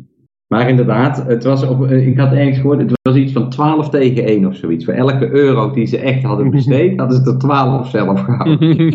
[0.47, 3.89] Maar inderdaad, het was op, eh, ik had ergens gehoord, het was iets van 12
[3.89, 4.85] tegen 1 of zoiets.
[4.85, 8.95] Voor elke euro die ze echt hadden besteed, hadden ze er 12 zelf gehouden.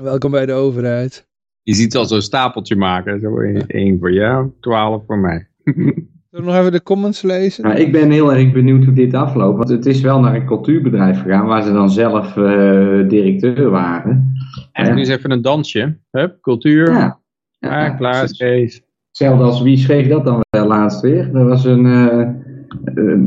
[0.02, 1.29] Welkom bij de overheid.
[1.70, 3.20] Je ziet al zo'n stapeltje maken.
[3.20, 3.36] Zo,
[3.66, 5.46] één voor jou, 12 voor mij.
[6.30, 7.64] Zullen we nog even de comments lezen?
[7.64, 9.56] Maar ik ben heel erg benieuwd hoe dit afloopt.
[9.56, 14.32] Want het is wel naar een cultuurbedrijf gegaan waar ze dan zelf eh, directeur waren.
[14.72, 14.94] En Ja.
[14.94, 15.96] nu is even een dansje.
[16.10, 16.90] Hup, cultuur.
[16.90, 17.18] Ja.
[17.60, 18.82] Ah, klaar, is Kees.
[19.08, 21.34] Hetzelfde als wie schreef dat dan wel laatst weer?
[21.36, 21.86] Er was een.
[21.86, 23.18] eh, eh,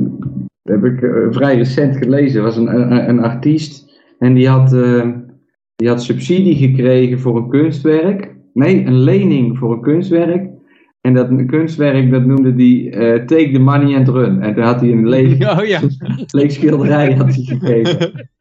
[0.63, 2.37] dat heb ik eh, vrij recent gelezen.
[2.37, 4.01] Er was een, een, een artiest.
[4.19, 5.07] En die had, eh,
[5.75, 8.32] die had subsidie gekregen voor een kunstwerk.
[8.53, 10.51] Nee, een lening voor een kunstwerk.
[11.01, 14.41] En dat kunstwerk, dat noemde die eh, Take the Money and Run.
[14.41, 15.79] En toen had hij een leeg, Oh ja.
[16.39, 18.11] leeg schilderij had hij gekregen.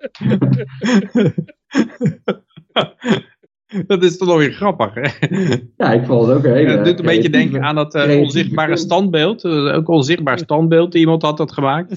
[3.86, 5.26] Dat is toch wel weer grappig, hè?
[5.76, 6.44] Ja, ik vond het ook.
[6.44, 9.44] Ja, het doet een beetje denken aan dat eh, onzichtbare standbeeld.
[9.44, 10.94] eh, ook onzichtbaar standbeeld.
[10.94, 11.96] Iemand had dat gemaakt.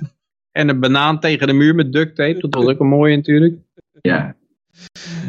[0.51, 2.39] En een banaan tegen de muur met duct tape.
[2.39, 3.55] Dat was ook een mooie natuurlijk.
[4.01, 4.35] Ja.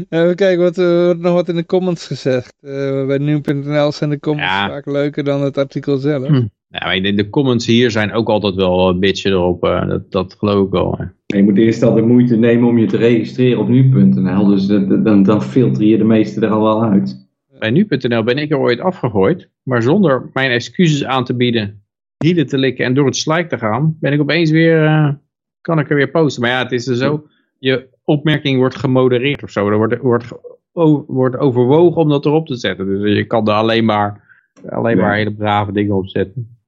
[0.08, 2.54] Even kijken, wat, er wordt nog wat in de comments gezegd.
[2.60, 4.68] Eh, bij nu.nl zijn de comments Ja.
[4.68, 6.26] vaak leuker dan het artikel zelf.
[6.26, 6.44] Hm.
[6.68, 9.64] Ja, maar de, de comments hier zijn ook altijd wel een beetje erop.
[9.64, 10.94] eh, dat, dat geloof ik wel.
[10.98, 11.36] hè.
[11.36, 14.46] Je moet eerst al de moeite nemen om je te registreren op nu.nl.
[14.46, 17.26] Dus dan, dan filter je de meeste er al wel uit.
[17.58, 19.48] Bij nu.nl ben ik er ooit afgegooid.
[19.62, 21.82] Maar zonder mijn excuses aan te bieden.
[22.24, 23.96] Hielen te likken en door het slijk te gaan.
[24.00, 24.84] Ben ik opeens weer...
[24.84, 25.08] eh,
[25.60, 26.42] kan ik er weer posten.
[26.42, 27.26] Maar ja, het is er zo...
[27.58, 29.68] Je opmerking wordt gemodereerd of zo.
[29.68, 30.32] Er wordt, wordt
[31.06, 32.86] wordt overwogen om dat erop te zetten.
[32.86, 34.24] Dus je kan er alleen maar,
[34.68, 36.58] alleen maar hele brave dingen op zetten.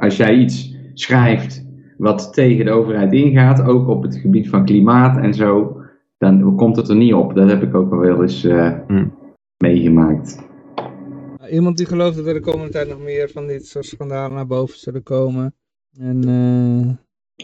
[0.00, 1.66] Als jij iets schrijft
[1.96, 5.80] wat tegen de overheid ingaat, ook op het gebied van klimaat en zo,
[6.18, 7.34] dan komt het er niet op.
[7.34, 9.14] Dat heb ik ook al wel eens eh, Hmm.
[9.56, 10.46] meegemaakt.
[11.50, 14.46] Iemand die gelooft dat er de komende tijd nog meer van dit soort schandalen naar
[14.46, 15.54] boven zullen komen.
[15.98, 16.94] En eh,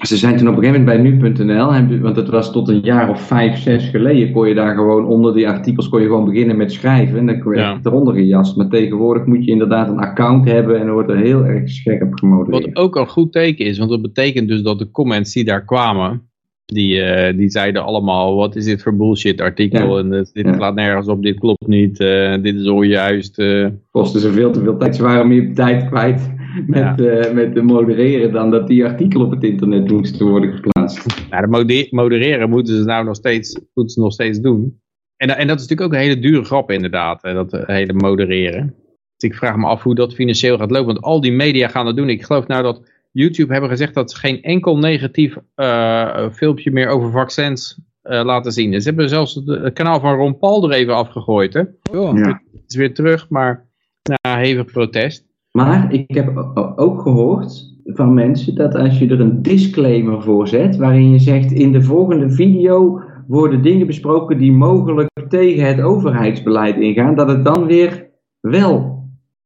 [0.03, 3.11] Ze zijn toen op een gegeven moment bij nu.nl, want het was tot een jaar
[3.11, 6.57] of vijf, zes geleden, kon je daar gewoon onder die artikels kon je gewoon beginnen
[6.57, 7.19] met schrijven.
[7.19, 7.73] En dan kon je Ja.
[7.75, 8.57] echt eronder gejast.
[8.57, 12.15] Maar tegenwoordig moet je inderdaad een account hebben en dan wordt er heel erg scherp
[12.15, 12.65] gemodereerd.
[12.65, 15.65] Wat ook een goed teken is, want dat betekent dus dat de comments die daar
[15.65, 16.23] kwamen,
[16.66, 20.03] die, eh, die zeiden allemaal, wat is dit voor bullshit artikel, Ja.
[20.03, 20.55] en dit, dit Ja.
[20.55, 23.39] slaat nergens op, dit klopt niet, eh, dit is onjuist.
[23.39, 23.66] eh.
[23.91, 24.97] kostte ze veel te veel tijd.
[24.97, 26.31] Ze waren meer tijd kwijt
[26.67, 31.27] met, eh, met de modereren dan dat die artikelen op het internet moesten worden geplaatst.
[31.31, 34.81] Nou, de mode- modereren moeten ze nou nog steeds, moeten ze nog steeds doen.
[35.17, 38.75] En, en dat is natuurlijk ook een hele dure grap inderdaad, hè, dat hele modereren.
[39.17, 41.85] Dus ik vraag me af hoe dat financieel gaat lopen, want al die media gaan
[41.85, 42.09] dat doen.
[42.09, 46.89] Ik geloof nou dat YouTube hebben gezegd dat ze geen enkel negatief eh, filmpje meer
[46.89, 48.71] over vaccins eh, laten zien.
[48.71, 51.55] Dus ze hebben zelfs het, het kanaal van Ron Paul er even afgegooid.
[51.55, 51.63] Hè?
[51.93, 52.19] joh.
[52.19, 52.43] Ja.
[52.53, 53.67] Het is weer terug, maar
[54.03, 55.27] na hevig protest.
[55.59, 60.77] Maar ik heb ook gehoord van mensen dat als je er een disclaimer voor zet,
[60.77, 66.77] waarin je zegt in de volgende video worden dingen besproken die mogelijk tegen het overheidsbeleid
[66.77, 68.11] ingaan, dat het dan weer
[68.41, 69.05] wel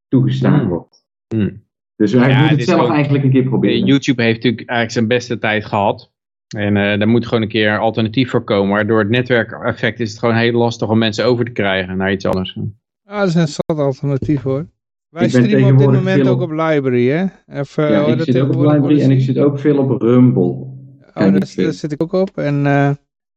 [0.08, 0.68] toegestaan Hmm.
[0.68, 1.04] wordt.
[1.34, 1.62] Hmm.
[1.96, 3.84] Dus hij Ja, moet het zelf ook- eigenlijk een keer proberen.
[3.86, 6.12] YouTube heeft natuurlijk eigenlijk zijn beste tijd gehad.
[6.56, 8.68] En eh daar moet gewoon een keer een alternatief voor komen.
[8.68, 12.12] Maar door het netwerkeffect is het gewoon heel lastig om mensen over te krijgen naar
[12.12, 12.58] iets anders.
[13.04, 14.66] Ah, dat is een zat alternatief hoor.
[15.08, 17.24] Wij Ik ben streamen op dit tegenwoordig moment veel ook op Library, hè?
[17.60, 20.42] Even, ja, hoe ik zit ook op Library en ik zit ook veel op Rumble.
[20.42, 22.38] Oh, daar, zit ik ook op.
[22.38, 22.90] En eh,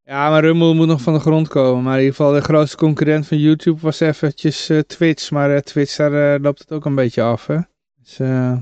[0.04, 1.82] ja, maar Rumble moet nog van de grond komen.
[1.82, 5.30] Maar in ieder geval de grootste concurrent van YouTube was eventjes eh, Twitch.
[5.30, 7.58] Maar eh, Twitch, daar eh, loopt het ook een beetje af, hè?
[8.00, 8.56] Dus, eh,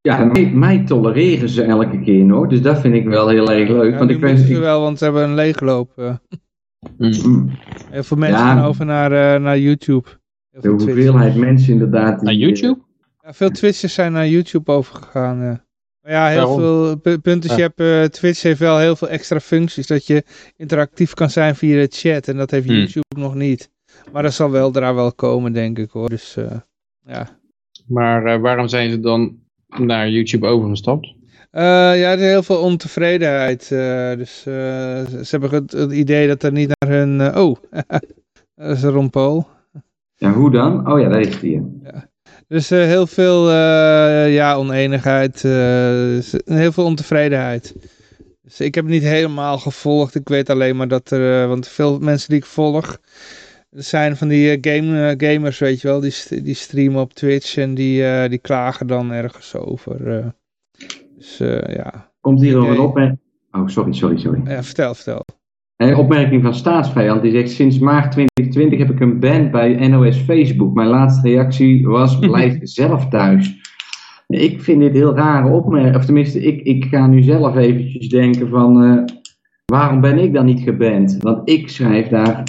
[0.00, 3.68] Ja, mij, mij tolereren ze elke keer nog, dus dat vind ik wel heel erg
[3.68, 3.92] leuk.
[3.92, 5.92] ja, want ik ze wel, want ze hebben een leegloop.
[5.96, 6.14] eh.
[6.98, 7.50] Mm,
[7.90, 8.54] heel veel mensen Ja.
[8.54, 10.08] gaan over naar, eh, naar YouTube.
[10.60, 12.14] Heel de hoeveelheid mensen inderdaad.
[12.14, 12.78] die, Naar eh, YouTube?
[13.22, 15.42] Ja, veel Twitchers zijn naar YouTube overgegaan.
[15.42, 15.52] eh.
[16.02, 16.58] Maar ja, heel Waarom?
[16.58, 17.56] veel pu- punt is, Ja.
[17.56, 19.86] je hebt, eh, Twitch heeft wel heel veel extra functies.
[19.86, 20.24] Dat je
[20.56, 22.28] interactief kan zijn via de chat.
[22.28, 22.74] En dat heeft Hmm.
[22.76, 23.70] YouTube nog niet.
[24.12, 26.08] Maar dat zal wel daar wel komen, denk ik hoor.
[26.08, 26.50] Dus eh,
[27.06, 27.28] ja.
[27.86, 29.36] Maar eh, waarom zijn ze dan
[29.78, 31.06] naar YouTube overgestapt?
[31.50, 31.62] Eh,
[32.00, 33.62] ja, er is heel veel ontevredenheid.
[33.72, 34.52] eh, dus eh,
[35.06, 37.36] ze hebben het, het idee dat er niet naar hun...
[37.36, 37.56] oh,
[38.54, 39.46] dat is Ron Paul.
[40.16, 40.92] Ja, hoe dan?
[40.92, 41.80] Oh ja, daar is die.
[42.48, 47.74] Dus eh, heel veel eh, ja, oneenigheid, eh, s- heel veel ontevredenheid.
[48.42, 50.14] Dus ik heb het niet helemaal gevolgd.
[50.14, 52.98] Ik weet alleen maar dat er, want veel mensen die ik volg,
[53.70, 58.28] zijn van die game, gamers, weet je wel, die, die streamen op Twitch en die,
[58.28, 60.32] die klagen dan ergens over.
[61.16, 61.36] dus
[61.66, 62.12] ja.
[62.20, 62.70] Komt hier Oké.
[62.70, 63.18] een opmerking.
[63.52, 64.40] Oh, sorry, sorry, sorry.
[64.44, 65.24] ja, vertel, vertel.
[65.76, 67.22] Een opmerking van staatsvijand.
[67.22, 68.16] Die zegt: Sinds maart
[68.54, 70.74] 2020 heb ik een ban bij NOS Facebook.
[70.74, 73.62] Mijn laatste reactie was: blijf zelf thuis.
[74.28, 75.96] Ik vind dit heel rare opmerking.
[75.96, 79.04] Of tenminste, ik, ik ga nu zelf eventjes denken: van eh,
[79.64, 81.16] waarom ben ik dan niet geband?
[81.20, 82.42] Want ik schrijf daar.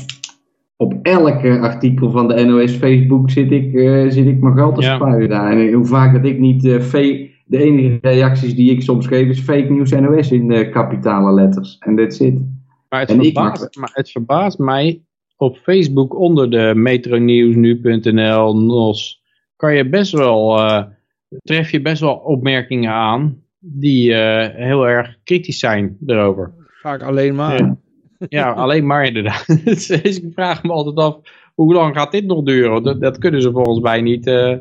[0.78, 4.82] Op elke artikel van de NOS Facebook zit ik, eh, zit ik mijn geld te
[4.82, 4.96] Ja.
[4.96, 5.52] spuien daar.
[5.52, 7.34] En hoe vaak dat ik niet eh, fake.
[7.48, 11.78] De enige reacties die ik soms geef is fake news NOS in kapitale letters.
[11.80, 12.44] En that's it.
[12.90, 15.05] Maar het, En ik verbaast, maar het verbaast mij
[15.38, 19.22] op Facebook onder de Metronews, nu.nl, NOS,
[19.56, 20.84] kan je best wel, eh,
[21.44, 26.54] tref je best wel opmerkingen aan die eh, heel erg kritisch zijn erover.
[26.82, 27.58] Vaak alleen maar.
[27.60, 27.78] Ja.
[28.30, 29.46] Ja, alleen maar inderdaad.
[29.66, 31.18] dus ik vraag me altijd af,
[31.56, 32.84] hoe lang gaat dit nog duren?
[32.84, 34.28] Dat, dat kunnen ze volgens mij niet.
[34.28, 34.54] eh,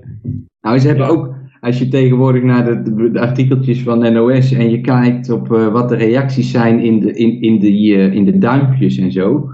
[0.61, 1.13] Nou, ze hebben Ja.
[1.13, 5.53] ook, als je tegenwoordig naar de, de, de artikeltjes van NOS en je kijkt op
[5.53, 9.13] eh, wat de reacties zijn in de, in, in, de, eh, in de duimpjes en
[9.13, 9.49] zo,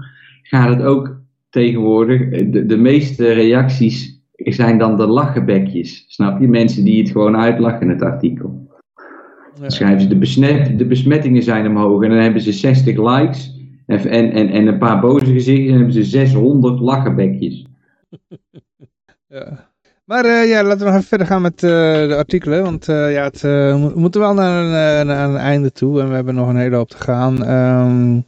[0.51, 1.19] gaat het ook
[1.49, 6.05] tegenwoordig, eh, de, de meeste reacties zijn dan de lachenbekjes.
[6.07, 6.47] Snap je?
[6.47, 8.67] Mensen die het gewoon uitlachen, het artikel.
[8.95, 9.61] Ja.
[9.61, 13.59] Dan schrijven ze de, besmet, de besmettingen zijn omhoog en dan hebben ze 60 likes
[13.85, 17.65] en, en, en, en een paar boze gezichten en dan hebben ze 600 lachenbekjes.
[19.27, 19.69] Ja.
[20.05, 21.69] Maar eh, ja, laten we nog even verder gaan met eh,
[22.07, 22.63] de artikelen.
[22.63, 26.01] Want ja, het, we mo- we moeten wel naar een, naar een einde toe.
[26.01, 27.43] En we hebben nog een hele hoop te gaan.
[27.45, 28.19] Ehm,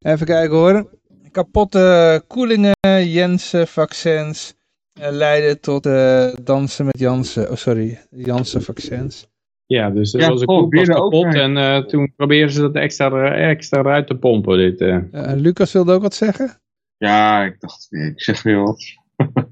[0.00, 0.86] even kijken hoor.
[1.34, 2.74] Kapotte koelingen,
[3.06, 4.54] Jensen, vaccins.
[5.00, 7.50] eh, leiden tot eh, dansen met Jansen.
[7.50, 7.98] Oh, sorry.
[8.10, 9.26] Jansen vaccins.
[9.66, 13.34] ja, dus er Ja, was een de kapot en eh, toen probeerden ze dat extra,
[13.34, 14.58] extra eruit te pompen.
[14.58, 14.96] Dit, eh.
[15.12, 16.60] Eh, Lucas wilde ook wat zeggen?
[16.96, 18.82] Ja, ik dacht, ik zeg weer wat.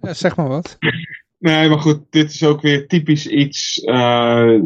[0.03, 0.77] Ja, zeg maar wat.
[1.39, 3.83] Nee, maar goed, dit is ook weer typisch iets.
[3.85, 4.61] Uh,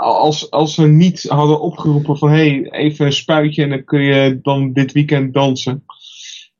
[0.00, 4.00] als, als ze niet hadden opgeroepen van hé, hey, even een spuitje en dan kun
[4.00, 5.84] je dan dit weekend dansen.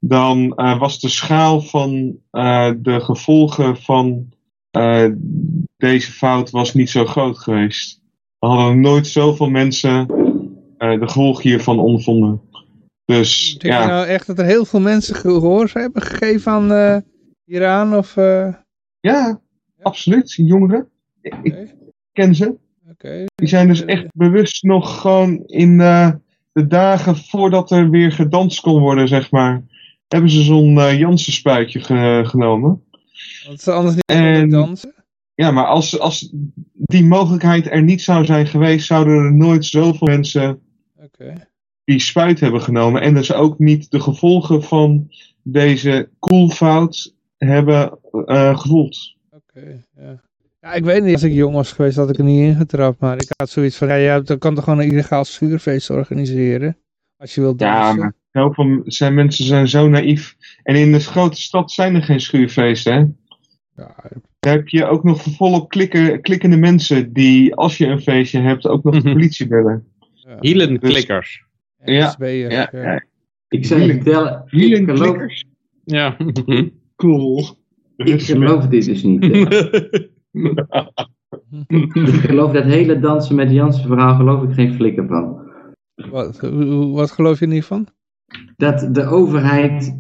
[0.01, 4.29] Dan uh, was de schaal van uh, de gevolgen van
[5.77, 8.01] deze fout was niet zo groot geweest.
[8.39, 10.07] Er hadden nooit zoveel mensen
[10.79, 12.41] de gevolgen hiervan ondervonden.
[13.05, 13.81] Dus, Denk ja.
[13.81, 17.05] je nou echt dat er heel veel mensen gehoor hebben gegeven aan
[17.45, 17.97] Iran?
[17.97, 18.15] Of,
[19.01, 19.41] Ja,
[19.83, 20.33] absoluut.
[20.33, 20.89] Jongeren.
[21.21, 21.75] Ik, ik
[22.13, 22.57] ken ze.
[22.91, 23.27] Okay.
[23.35, 25.79] Die zijn dus echt bewust nog gewoon in
[26.53, 29.63] de dagen voordat er weer gedanst kon worden, zeg maar.
[30.13, 32.83] Hebben ze zo'n uh, Janssen spuitje ge genomen.
[33.47, 34.95] Want ze anders niet en, dansen?
[35.35, 36.33] Ja, maar als, als
[36.75, 40.61] die mogelijkheid er niet zou zijn geweest, zouden er nooit zoveel mensen
[40.97, 41.47] okay.
[41.85, 43.03] die spuit hebben genomen.
[43.03, 45.11] En dus ook niet de gevolgen van
[45.43, 49.17] deze koelfout hebben uh, gevoeld.
[49.31, 50.21] Oké, okay, ja.
[50.61, 53.17] Ja, ik weet niet, als ik jong was geweest had ik er niet ingetrapt, maar
[53.17, 56.77] ik had zoiets van, ja, ja dan kan toch gewoon een illegaal schuurfeest organiseren,
[57.17, 57.87] als je wilt dansen.
[57.87, 60.37] Ja, maar heel veel zijn, mensen zijn zo naïef.
[60.63, 62.99] En in de grote stad zijn er geen schuurfeesten, hè?
[63.83, 63.95] Ja.
[64.41, 68.67] Daar heb je ook nog volop klikken, klikkende mensen die, als je een feestje hebt,
[68.67, 69.85] ook nog de politie bellen.
[70.15, 70.37] Ja.
[70.41, 71.45] Hielen klikkers.
[71.85, 73.05] Dus, ja, ja, ja,
[73.49, 75.45] Ik zei vertellen, Hielen klikkers?
[75.85, 76.17] Ja.
[76.97, 77.45] cool.
[77.97, 79.25] Ik geloof dit dus niet.
[81.69, 85.49] ik geloof dat hele dansen met Jansen verhaal geloof ik geen flikker van.
[85.95, 86.41] Wat,
[86.93, 87.89] wat geloof je niet van?
[88.57, 89.97] Dat de overheid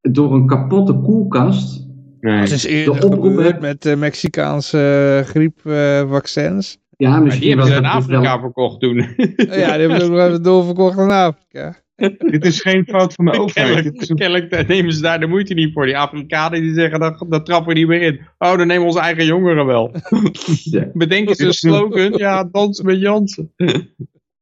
[0.00, 1.84] door een kapotte koelkast...
[2.20, 2.40] Nee.
[2.40, 6.78] Dat is eerder gebeurd met de Mexicaanse griepvaccins.
[6.96, 8.38] Uh, ja, misschien die hebben ze in Afrika wel...
[8.38, 8.96] verkocht toen.
[8.96, 11.76] ja, die hebben ze ook nog even doorverkocht in Afrika.
[12.30, 13.74] Dit is geen fout van de overheid.
[13.74, 14.16] Kennelijk, een...
[14.16, 15.86] kennelijk nemen ze daar de moeite niet voor.
[15.86, 18.20] Die Afrikanen die zeggen, dat, dat trappen we niet meer in.
[18.38, 19.94] Oh, dan nemen we onze eigen jongeren wel.
[20.64, 20.90] ja.
[20.92, 22.12] Bedenken ze een slogan?
[22.12, 23.52] Ja, dansen met Jansen.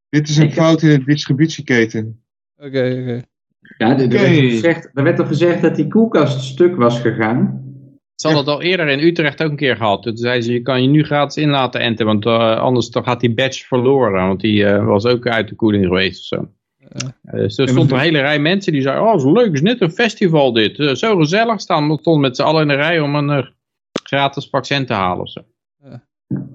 [0.09, 2.24] Dit is een fout in de distributieketen.
[2.65, 3.01] Oké, okay, oké.
[3.01, 3.25] Okay.
[3.79, 4.09] Ja, er, okay.
[4.09, 7.63] werd gezegd, er werd toch gezegd dat die koelkast stuk was gegaan?
[8.15, 10.03] Ze hadden het al eerder in Utrecht ook een keer gehad.
[10.03, 13.05] Toen zei ze, je kan je nu gratis in laten enten, want uh, anders toch
[13.05, 14.27] gaat die badge verloren.
[14.27, 16.49] Want die uh, was ook uit de koeling geweest of zo.
[16.81, 19.81] Uh, dus er stond een hele rij mensen die zeiden, oh, is leuk, is net
[19.81, 20.79] een festival dit.
[20.79, 23.47] Uh, zo gezellig, staan stond met z'n allen in de rij om een uh,
[24.03, 25.41] gratis vaccin te halen of zo.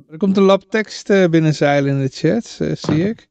[0.10, 3.29] Er komt een lab tekst binnenzeilen in de chat, zie ik.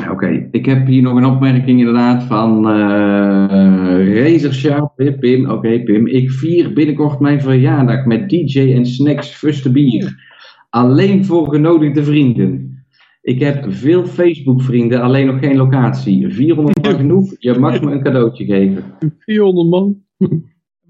[0.00, 0.48] Oké, okay.
[0.50, 5.16] ik heb hier nog een opmerking inderdaad van uh, Razer Sharp.
[5.20, 6.06] Pim, oké okay, Pim.
[6.06, 10.28] Ik vier binnenkort mijn verjaardag met DJ en snacks fuste bier.
[10.70, 12.84] Alleen voor genodigde vrienden.
[13.22, 16.32] Ik heb veel Facebook vrienden, alleen nog geen locatie.
[16.32, 18.84] 400 man genoeg, je mag me een cadeautje geven.
[19.18, 20.02] 400 man?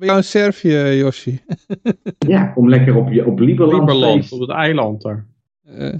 [0.01, 1.39] Ben je een Servië, Yoshi?
[2.19, 3.89] ja, kom lekker op, je, op Lieberland.
[3.89, 5.27] Lieberland, op het eiland daar.
[5.79, 5.95] Uh.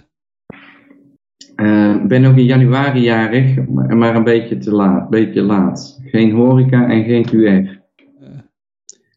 [1.61, 5.11] Uh, ben ook in januari jarig, maar een beetje te laat.
[5.11, 6.01] Beetje laat.
[6.05, 7.79] Geen horeca en geen QR.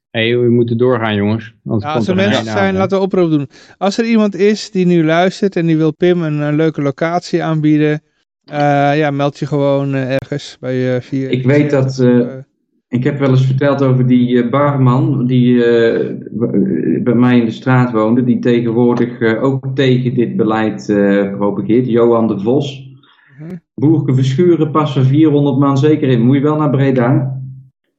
[0.09, 1.55] Hé, hey, we moeten doorgaan jongens.
[1.63, 3.49] Ja, als er mensen zijn, laten we oproep doen.
[3.77, 7.43] Als er iemand is die nu luistert en die wil Pim een, een leuke locatie
[7.43, 8.01] aanbieden,
[8.51, 11.29] uh, ja, meld je gewoon uh, ergens bij je via.
[11.29, 12.05] Ik weet dat.
[12.93, 15.57] Ik heb wel eens verteld over die barman die
[17.03, 20.85] bij mij in de straat woonde, die tegenwoordig ook tegen dit beleid
[21.37, 21.87] propageert.
[21.87, 22.91] Johan de Vos.
[23.37, 23.49] -huh.
[23.73, 26.21] Boerke Verschuren passen 400 man zeker in.
[26.21, 27.41] Moet je wel naar Breda.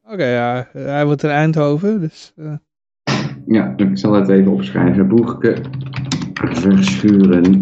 [0.04, 2.32] Oké, okay, ja, hij wordt in Eindhoven, dus...
[2.36, 2.52] Uh...
[3.46, 5.08] Ja, ik zal het even opschrijven.
[5.08, 5.56] Boerke
[6.34, 7.60] Verschuren.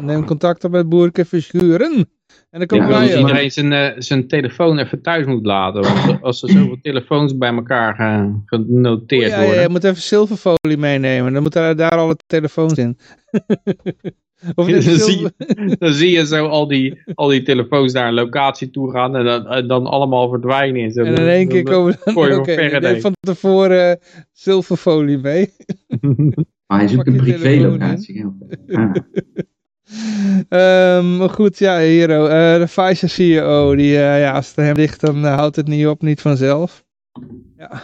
[0.00, 2.08] Neem contact op met Boerke Verschuren.
[2.50, 5.82] En dan komt ja, wij iedereen zijn, uh, zijn telefoon even thuis moet laten.
[5.82, 9.54] Want als er zoveel telefoons bij elkaar gaan genoteerd oh, ja, worden.
[9.54, 11.32] Ja, je moet even zilverfolie meenemen.
[11.32, 12.98] Dan moeten daar alle telefoons in.
[14.54, 15.32] Of dan, zie je,
[15.78, 19.24] dan zie je zo al die, al die telefoons naar een locatie toe gaan en
[19.24, 20.82] dan, en dan allemaal verdwijnen.
[20.82, 21.02] En, zo.
[21.02, 24.02] en in één keer komen dan, oké, okay, van tevoren uh,
[24.32, 25.52] zilverfolie mee.
[26.66, 28.24] Maar hij zoekt een privélocatie.
[28.68, 28.94] Ah.
[30.48, 32.24] Um, goed, ja, Hero.
[32.24, 35.68] Uh, de Pfizer CEO, die, uh, ja, als het hem ligt, dan uh, houdt het
[35.68, 36.84] niet op, niet vanzelf.
[37.56, 37.82] Ja,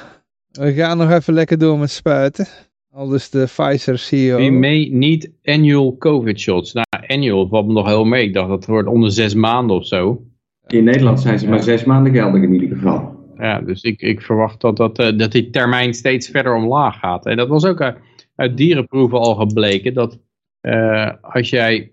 [0.51, 2.47] we gaan nog even lekker door met spuiten.
[2.91, 4.37] Al dus de Pfizer CEO.
[4.37, 6.73] Die mee niet annual COVID shots.
[6.73, 8.27] Nou, annual valt me nog heel mee.
[8.27, 10.23] Ik dacht dat het wordt onder zes maanden of zo.
[10.67, 13.15] In Nederland zijn ze maar zes maanden geldig in ieder geval.
[13.39, 17.27] Ja, dus ik, ik verwacht dat, dat, uh, dat die termijn steeds verder omlaag gaat.
[17.27, 17.97] En dat was ook uit,
[18.35, 19.95] uit dierenproeven al gebleken.
[19.95, 20.19] Dat
[20.63, 21.91] uh, als, jij,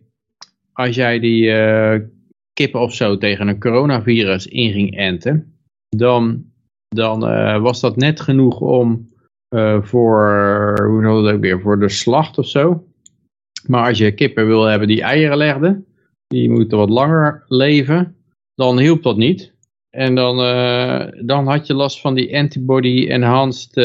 [0.74, 1.96] als jij die uh,
[2.54, 5.58] kippen of zo tegen een coronavirus in ging enten.
[5.90, 6.52] Dan
[6.96, 9.10] dan eh, was dat net genoeg om
[9.48, 12.88] eh, voor, hoe noem dat ook weer, voor de slacht of zo.
[13.68, 15.86] Maar als je kippen wil hebben die eieren legden,
[16.28, 18.16] die moeten wat langer leven,
[18.56, 19.54] dan hielp dat niet.
[19.90, 20.38] En dan,
[21.26, 23.78] dan had je last van die antibody enhanced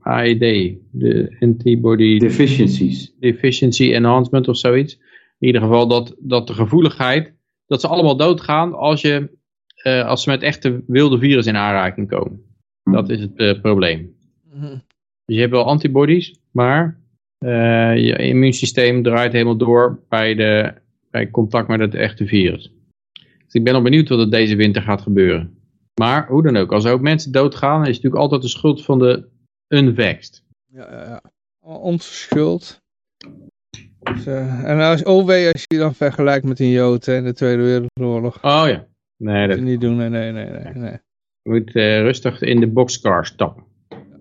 [0.00, 3.14] AED, de antibody Deficiencies.
[3.20, 4.98] deficiency enhancement of zoiets.
[5.38, 7.34] In ieder geval dat, dat de gevoeligheid,
[7.66, 9.38] dat ze allemaal doodgaan als, je,
[9.82, 12.44] eh, als ze met echte wilde virus in aanraking komen.
[12.82, 14.16] Dat is het eh, probleem.
[14.50, 14.78] Mhm.
[15.24, 17.00] Dus je hebt wel antibodies, maar
[17.38, 20.74] eh, je immuunsysteem draait helemaal door bij, de,
[21.10, 22.72] bij contact met het echte virus.
[23.44, 25.56] Dus ik ben al benieuwd wat er deze winter gaat gebeuren.
[26.00, 28.84] Maar hoe dan ook, als er ook mensen doodgaan, is het natuurlijk altijd de schuld
[28.84, 29.28] van de
[29.68, 30.44] unvaxxed.
[30.66, 31.22] Ja, ja, ja.
[31.60, 32.82] Onze schuld.
[34.14, 37.32] Dus, eh, en als, wee, als je dan vergelijkt met een Jood hè, in de
[37.32, 38.44] Tweede Wereldoorlog.
[38.44, 40.72] Oh ja, nee, Dat je niet doen, nee, nee, nee, nee.
[40.74, 40.98] nee.
[41.42, 43.64] je moet eh, rustig in de boxcar stappen.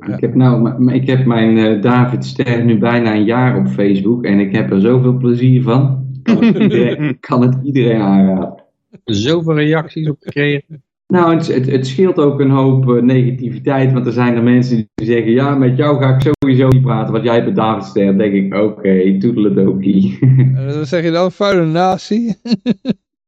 [0.08, 4.26] Ik heb, nou, ik heb mijn eh, David Ster nu bijna een jaar op Facebook
[4.26, 6.04] en ik heb er zoveel plezier van.
[6.24, 8.64] Kan het iedereen, kan het iedereen aanraden.
[9.04, 10.84] Zoveel reacties op gekregen.
[11.08, 14.90] Nou, het, het, het scheelt ook een hoop eh, negativiteit, want er zijn er mensen
[14.94, 18.06] die zeggen, ja, met jou ga ik sowieso niet praten, want jij David Ster.
[18.06, 20.18] Dan denk ik, oké, okay, toedeledokie.
[20.56, 22.34] En dan zeg je dan, vuile nazi.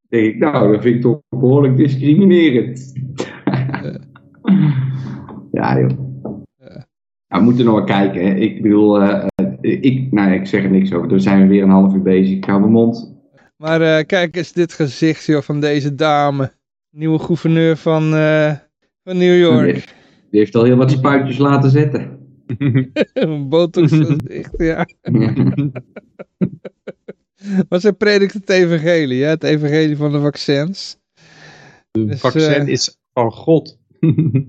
[0.09, 2.93] denk ik, nou, dat vind ik toch behoorlijk discriminerend.
[5.51, 6.05] ja, joh.
[7.27, 8.25] Nou, we moeten nog wel kijken.
[8.25, 8.33] Hè.
[8.33, 11.07] Ik bedoel, eh, eh, ik, nou, ik zeg er niks over.
[11.07, 12.35] We zijn weer een half uur bezig.
[12.35, 13.15] Ik hou mijn mond.
[13.57, 16.51] Maar eh, kijk eens dit gezicht joh, van deze dame.
[16.97, 18.53] Nieuwe gouverneur van, eh,
[19.03, 19.95] van New York.
[20.31, 22.19] Die heeft al heel wat spuitjes laten zetten.
[23.49, 24.85] Botox gezicht, ja.
[27.69, 29.29] Maar ze predikt het evangelie, hè?
[29.29, 30.97] het evangelie van de vaccins.
[31.91, 33.79] Het Dus, vaccin eh, is van God.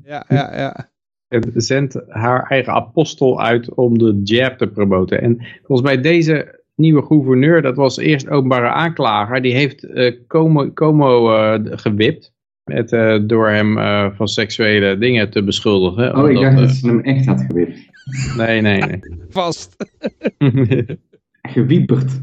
[0.05, 0.91] Ja, ja, ja.
[1.29, 5.20] En zendt haar eigen apostel uit om de jab te promoten.
[5.20, 10.70] En volgens mij deze nieuwe gouverneur, dat was eerst openbare aanklager, die heeft eh, Como,
[10.73, 12.37] Como eh, gewipt.
[12.69, 16.16] Met, eh, door hem eh, van seksuele dingen te beschuldigen.
[16.16, 17.78] Oh, ik dacht eh, dat ze hem echt had gewipt.
[18.36, 19.01] nee, nee, nee.
[19.31, 19.77] Vast.
[21.55, 22.20] Gewieperd.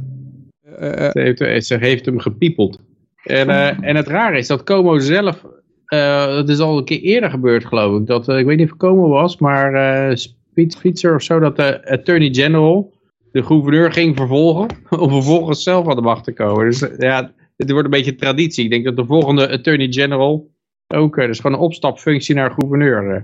[0.79, 2.79] Eh, eh, Ze heeft, ze heeft hem gepiepeld.
[3.23, 5.45] En, eh, en het rare is dat Como zelf,
[5.85, 8.65] eh dat is al een keer eerder gebeurd geloof ik, dat, eh, ik weet niet
[8.65, 10.15] of het Como was, maar eh
[10.53, 12.93] Piet Fietser of zo, dat de Attorney General
[13.31, 14.67] de gouverneur ging vervolgen,
[14.99, 16.65] om vervolgens zelf aan de macht te komen.
[16.65, 18.63] Dus eh, ja, het wordt een beetje traditie.
[18.63, 20.51] Ik denk dat de volgende Attorney General
[20.87, 23.15] ook, eh, dus gewoon een opstapfunctie naar gouverneur.
[23.15, 23.21] eh.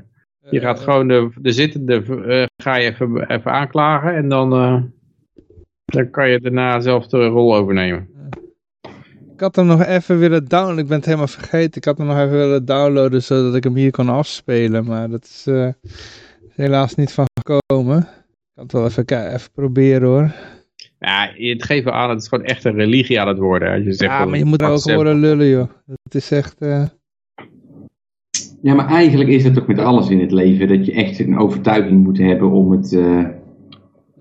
[0.51, 4.81] Je gaat gewoon de, de zittende eh, ga je even, even aanklagen en dan, eh,
[5.85, 8.09] dan kan je daarna zelf de rol overnemen.
[9.33, 10.79] Ik had hem nog even willen downloaden.
[10.79, 11.77] Ik ben het helemaal vergeten.
[11.77, 14.85] Ik had hem nog even willen downloaden zodat ik hem hier kon afspelen.
[14.85, 15.67] Maar dat is eh,
[16.55, 17.97] helaas niet van gekomen.
[17.97, 18.07] Ik
[18.53, 20.31] kan het wel even, even proberen hoor.
[21.05, 23.73] Ja, het geeft wel aan, het is gewoon echt een religie aan het worden.
[23.73, 25.69] Als je zegt Ja, maar je moet er ook horen lullen joh.
[26.03, 26.55] Het is echt...
[26.59, 26.83] eh,
[28.61, 31.37] Ja, maar eigenlijk is het toch met alles in het leven dat je echt een
[31.37, 32.93] overtuiging moet hebben om het.
[32.93, 33.19] eh,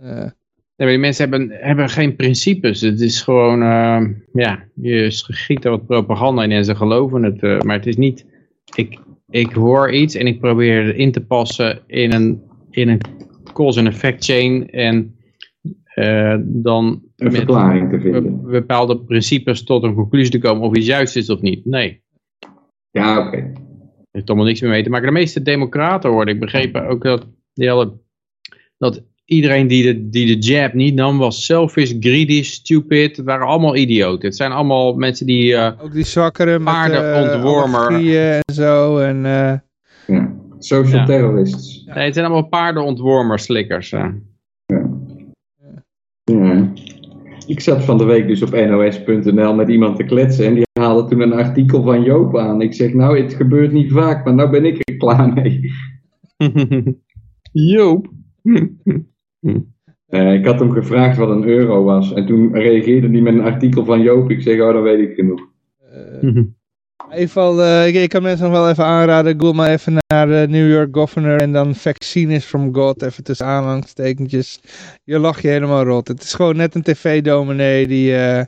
[0.01, 0.31] eh,
[0.77, 2.81] Nee, maar die mensen hebben, hebben geen principes.
[2.81, 4.01] Het is gewoon, eh,
[4.32, 7.43] ja, je schiet er wat propaganda in en ze geloven het.
[7.43, 8.27] eh, maar het is niet,
[8.74, 8.98] ik,
[9.31, 13.01] ik hoor iets en ik probeer het in te passen in een, in een
[13.52, 14.70] cause and effect chain.
[14.70, 15.15] En
[15.94, 16.84] eh, dan
[17.16, 18.42] een met verklaring te vinden.
[18.42, 21.64] bepaalde principes tot een conclusie te komen of iets juist is of niet.
[21.64, 22.02] Nee.
[22.90, 23.36] Ja, oké.
[23.36, 25.06] Er heeft allemaal niks meer mee te maken.
[25.06, 28.00] De meeste democraten worden, ik begreep ook dat, die hadden,
[28.78, 33.16] dat iedereen die de, die de jab niet nam was selfish, greedy, stupid.
[33.16, 34.28] Het waren allemaal idioten.
[34.28, 37.80] Het zijn allemaal mensen die, eh, ook die zwakkeren met Paardenontwormer.
[37.80, 38.98] uh, allergieën en zo.
[38.98, 39.52] En, eh,
[40.16, 40.38] Ja.
[40.58, 41.04] Social Ja.
[41.06, 41.84] terrorists.
[41.84, 43.92] nee, het zijn allemaal paardenontwormers, slikkers.
[43.92, 44.06] eh.
[46.31, 46.73] Ja.
[47.47, 51.09] Ik zat van de week dus op nos.nl met iemand te kletsen en die haalde
[51.09, 52.61] toen een artikel van Joop aan.
[52.61, 55.70] Ik zeg, nou, het gebeurt niet vaak, maar nou ben ik er klaar mee.
[57.73, 58.09] Joop.
[60.11, 63.40] Eh, ik had hem gevraagd wat een euro was en toen reageerde hij met een
[63.40, 64.31] artikel van Joop.
[64.31, 65.48] Ik zeg, oh, dan weet ik genoeg.
[66.20, 66.57] in
[67.19, 69.41] geval, eh, ik, kan mensen nog wel even aanraden.
[69.41, 73.03] Google maar even naar de New York governor en dan vaccine is from God.
[73.03, 74.61] Even tussen aanhalingstekentjes.
[75.05, 76.09] Je lacht je helemaal rot.
[76.09, 78.45] Het is gewoon net een tv-dominee die, eh,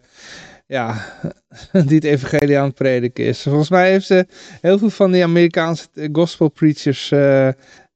[0.67, 1.05] ja,
[1.87, 3.43] die het evangelie aan het prediken is.
[3.43, 4.27] Volgens mij heeft ze
[4.61, 7.49] heel veel van die Amerikaanse gospel preachers eh,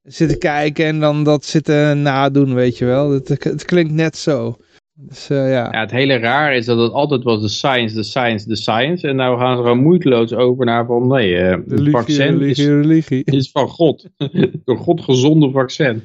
[0.03, 3.11] zitten kijken en dan dat zitten nadoen, weet je wel.
[3.11, 4.57] Het, het klinkt net zo.
[4.99, 5.69] Dus uh, ja.
[5.71, 5.79] ja.
[5.79, 9.07] Het hele raar is dat het altijd was de science, de science, de science.
[9.07, 12.49] En nou gaan ze er moeiteloos over naar van nee, uh, de religie, vaccin religie,
[12.49, 13.23] is, religie.
[13.25, 14.09] is van God.
[14.65, 16.03] Door God gezonde vaccin.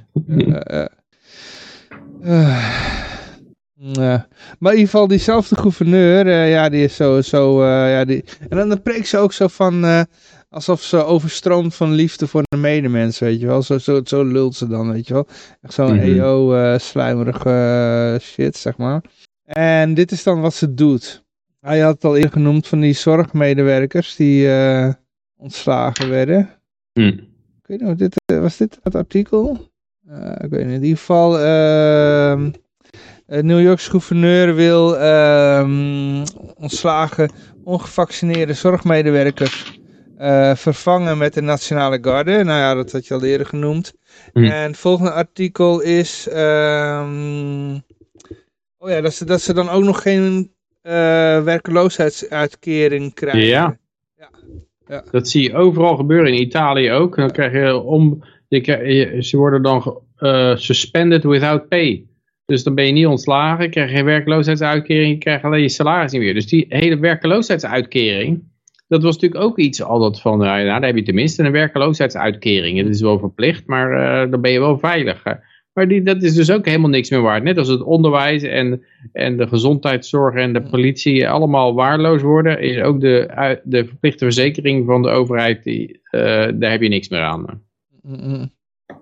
[3.93, 4.27] Ja.
[4.59, 8.25] Maar in ieder geval diezelfde gouverneur, ja, die is zo, zo ja, die...
[8.49, 10.07] En dan, preekt ze ook zo van,
[10.53, 13.63] alsof ze overstroomt van liefde voor de medemens, weet je wel.
[13.63, 15.27] Zo, zo, zo lult ze dan, weet je wel.
[15.61, 16.21] Echt zo'n mm -hmm.
[16.21, 19.03] EO sluimerige shit, zeg maar.
[19.45, 21.25] En dit is dan wat ze doet.
[21.61, 24.49] Hij had het al eerder genoemd van die zorgmedewerkers die
[25.37, 26.51] ontslagen werden.
[26.93, 27.31] Mm.
[27.63, 29.71] Ik weet niet, dit, was dit het artikel?
[30.39, 31.39] ik weet niet, in ieder geval...
[31.39, 32.51] ehm
[33.41, 36.23] New Yorkse gouverneur wil um,
[36.57, 37.31] ontslagen
[37.65, 39.81] ongevaccineerde zorgmedewerkers
[40.23, 42.45] uh, vervangen met de Nationale Garde.
[42.45, 43.95] Nou ja, dat had je al eerder genoemd.
[44.33, 44.45] Mm.
[44.45, 46.29] En het volgende artikel is...
[46.31, 47.75] Um,
[48.79, 50.93] oh ja, dat ze, dat ze dan ook nog geen uh,
[51.43, 53.47] werkloosheidsuitkering krijgen.
[53.47, 53.79] Ja.
[54.17, 54.31] ja.
[54.87, 55.05] ja.
[55.11, 56.33] Dat zie je overal gebeuren.
[56.33, 57.17] In Italië ook.
[57.17, 58.25] Dan krijg je om...
[58.49, 62.07] Je, ze worden dan uh, suspended without pay.
[62.47, 66.13] Dus dan ben je niet ontslagen, krijg je geen werkloosheidsuitkering, je krijgt alleen je salaris
[66.13, 66.35] niet meer.
[66.35, 68.43] Dus die hele werkloosheidsuitkering,
[68.93, 72.79] dat was natuurlijk ook iets altijd van, nou, dan heb je tenminste een werkloosheidsuitkering.
[72.79, 73.91] Het is wel verplicht, maar
[74.25, 75.25] uh, dan ben je wel veilig.
[75.73, 77.43] Maar die, dat is dus ook helemaal niks meer waard.
[77.43, 78.83] Net als het onderwijs en,
[79.13, 84.87] en de gezondheidszorg en de politie allemaal waardeloos worden, is ook de, de verplichte verzekering
[84.87, 86.21] van de overheid, die, uh,
[86.55, 87.63] daar heb je niks meer aan.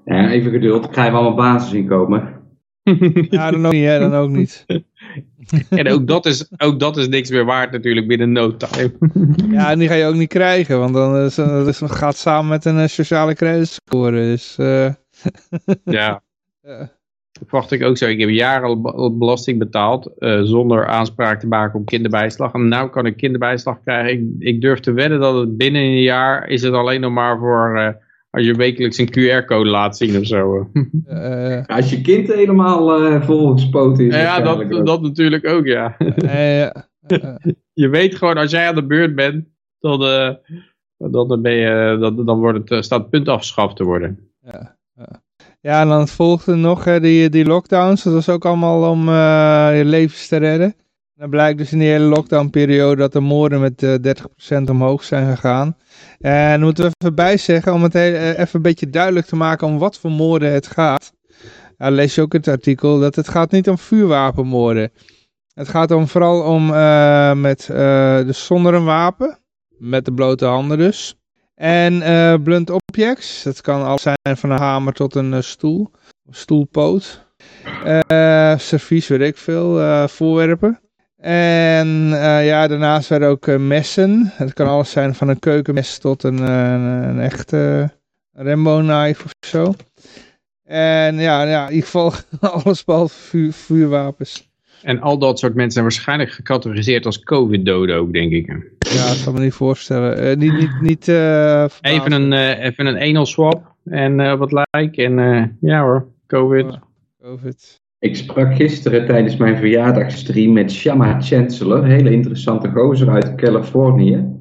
[0.04, 2.34] Ja, even geduld, krijgen we allemaal basisinkomen.
[3.30, 4.66] ja, dan ook niet, hè, dan ook niet.
[5.70, 8.92] en ook dat, is, ook dat is niks meer waard natuurlijk binnen no time.
[9.56, 12.64] ja, en die ga je ook niet krijgen, want dan is, dat gaat samen met
[12.64, 14.10] een sociale creditscore.
[14.10, 14.90] Dus, uh...
[15.84, 16.22] ja.
[17.32, 18.06] Dat verwacht ik ook zo.
[18.06, 22.52] Ik heb jaren al belasting betaald uh, zonder aanspraak te maken op kinderbijslag.
[22.52, 24.12] En nu kan ik kinderbijslag krijgen.
[24.12, 27.38] Ik, ik, durf te wedden dat het binnen een jaar is het alleen nog maar
[27.38, 27.76] voor...
[27.76, 27.88] Uh,
[28.30, 30.70] als je wekelijks een QR-code laat zien of zo.
[31.08, 34.14] Uh, als je kind helemaal uh, volgespoten is.
[34.14, 35.96] Ja, dat, dat natuurlijk ook, ja.
[37.72, 39.46] je weet gewoon, als jij aan de beurt bent,
[39.78, 40.34] dan, uh,
[40.96, 44.30] dan, ben je, dan, dan wordt het, staat het punt afgeschaft te worden.
[44.40, 44.76] Ja,
[45.60, 45.80] ja.
[45.80, 48.02] en dan volgde nog die, die lockdowns.
[48.02, 49.04] Dat was ook allemaal om
[49.76, 50.74] je levens te redden.
[51.20, 53.86] Dan blijkt dus in die hele lockdownperiode dat de moorden met
[54.60, 55.76] 30% omhoog zijn gegaan.
[56.18, 59.78] En moeten we even bijzeggen, om het eh, even een beetje duidelijk te maken om
[59.78, 61.12] wat voor moorden het gaat.
[61.78, 64.92] Ja, lees je ook het artikel, dat het gaat niet om vuurwapenmoorden.
[65.54, 67.66] Het gaat om, vooral om uh, met,
[68.26, 69.38] dus zonder een wapen,
[69.78, 71.14] met de blote handen dus.
[71.54, 72.02] En
[72.42, 75.90] blunt objects, dat kan alles zijn van een hamer tot een stoel,
[76.30, 77.26] stoelpoot.
[78.56, 80.80] servies, weet ik veel, voorwerpen.
[81.20, 84.32] En uh, ja, daarnaast werden ook uh, messen.
[84.34, 87.90] Het kan alles zijn van een keukenmes tot een, een, een echte
[88.32, 89.74] Rambo knife of zo.
[90.64, 92.12] En ja, ja, in ieder geval
[92.64, 94.48] alles behalve vuur, vuurwapens.
[94.82, 98.46] En al dat soort mensen zijn waarschijnlijk gecategoriseerd als covid-doden ook, denk ik.
[98.78, 100.24] Ja, dat kan me niet voorstellen.
[100.24, 105.02] Uh, niet, niet, niet, even, een, even een anal swap en wat like.
[105.02, 106.78] En ja hoor, covid.
[107.22, 107.80] COVID.
[108.00, 114.38] Ik sprak gisteren tijdens mijn verjaardagstream met Shama Chancellor, een hele interessante gozer uit Californië.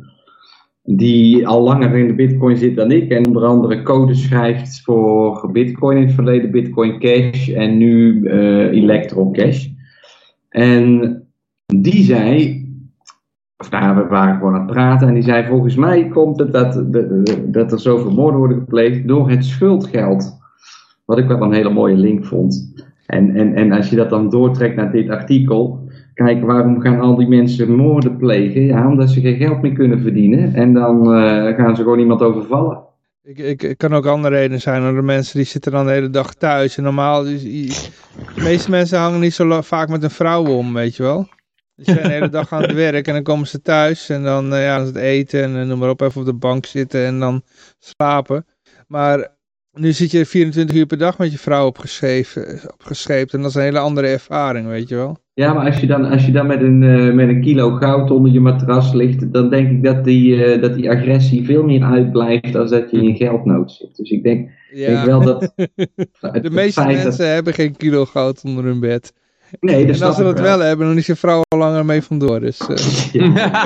[0.84, 5.50] Die al langer in de bitcoin zit dan ik en onder andere code schrijft voor
[5.52, 9.68] bitcoin in het verleden, bitcoin cash en nu uh, electron cash.
[10.50, 11.14] En
[11.66, 12.64] die zei,
[13.58, 16.40] of daar nou, we waren gewoon aan het praten en die zei volgens mij komt
[16.40, 16.86] het dat,
[17.54, 20.38] dat er zoveel moorden worden gepleegd door het schuldgeld.
[21.06, 22.88] Wat ik wel een hele mooie link vond.
[23.10, 27.16] En, en, en als je dat dan doortrekt naar dit artikel, kijk waarom gaan al
[27.16, 28.66] die mensen moorden plegen?
[28.66, 32.22] Ja, omdat ze geen geld meer kunnen verdienen en dan uh, gaan ze gewoon iemand
[32.22, 32.84] overvallen.
[33.24, 36.34] Ik, ik, kan ook andere redenen zijn, de mensen die zitten dan de hele dag
[36.34, 36.78] thuis.
[36.78, 37.72] En normaal, de
[38.36, 41.28] meeste mensen hangen niet zo vaak met een vrouw om, weet je wel.
[41.76, 44.54] Die zijn de hele dag aan het werk en dan komen ze thuis en dan
[44.54, 47.20] uh, ja, het eten en uh, noem maar op, even op de bank zitten en
[47.20, 47.42] dan
[47.80, 48.46] slapen.
[48.88, 49.38] Maar
[49.74, 53.56] nu zit je 24 uur per dag met je vrouw opgeschreven, opgescheept en dat is
[53.56, 55.18] een hele andere ervaring, weet je wel.
[55.34, 58.12] Ja, maar als je dan, als je dan met, een, uh, met een kilo goud
[58.12, 61.84] onder je matras ligt, dan denk ik dat die, uh, dat die agressie veel meer
[61.84, 63.96] uitblijft dan dat je in geldnood zit.
[63.96, 64.88] Dus ik denk, ja.
[64.88, 65.54] denk wel dat...
[66.42, 67.18] De meeste mensen dat...
[67.18, 69.14] hebben geen kilo goud onder hun bed.
[69.60, 70.60] Nee, en als ze dat wel.
[70.60, 72.40] hebben, dan is je vrouw al langer mee vandoor.
[72.40, 72.60] Dus,
[73.14, 73.66] uh.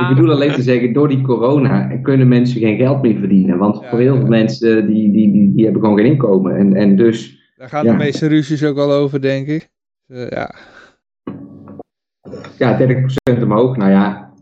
[0.00, 3.58] ik bedoel alleen te zeggen, door die corona kunnen mensen geen geld meer verdienen.
[3.58, 6.56] Want ja, voor heel veel mensen, die, die, die, die hebben gewoon geen inkomen.
[6.56, 7.38] En, en dus...
[7.56, 9.70] Daar gaan de meeste ruzies ook al over, denk ik.
[10.08, 10.54] Uh, ja.
[12.58, 12.78] Ja,
[13.38, 13.76] 30% omhoog.
[13.76, 14.32] Nou ja,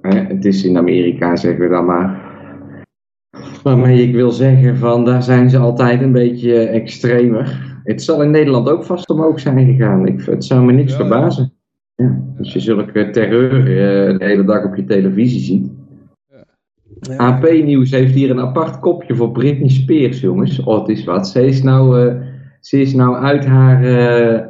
[0.00, 2.24] hè, het is in Amerika, zeggen we dan maar.
[3.62, 7.75] Waarmee ik wil zeggen van, daar zijn ze altijd een beetje extremer.
[7.86, 10.06] Het zal in Nederland ook vast omhoog zijn gegaan.
[10.06, 10.96] Ik, het zou me niks Ja.
[10.98, 11.52] verbazen.
[11.94, 15.70] Ja, als je zulke terreur eh, de hele dag op je televisie ziet.
[17.00, 17.16] Ja.
[17.16, 20.60] AP Nieuws heeft hier een apart kopje voor Britney Spears, jongens.
[20.64, 21.28] Oh, het is wat.
[21.28, 22.14] Ze is nou, eh,
[22.60, 24.46] ze is nou uit haar eh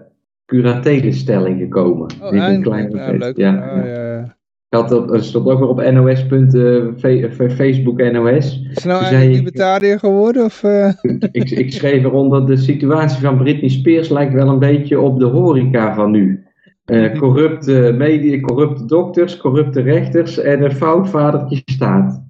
[0.47, 2.11] curatelenstelling gekomen.
[2.23, 3.17] Oh, een update.
[3.19, 3.37] leuk.
[3.37, 4.36] Ja, Ja, ja.
[4.77, 6.27] Had er stond ook weer op NOS.
[6.55, 8.63] eh, Facebook NOS.
[8.75, 10.45] Is nou eigenlijk libertariër geworden?
[10.45, 10.93] Of, eh?
[11.33, 15.25] ik, ik schreef eronder, de situatie van Britney Spears lijkt wel een beetje op de
[15.25, 16.47] horeca van nu.
[16.85, 22.25] Eh, corrupte media, corrupte dokters, corrupte rechters en een fout vadertje staat.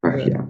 [0.00, 0.48] Ach ja.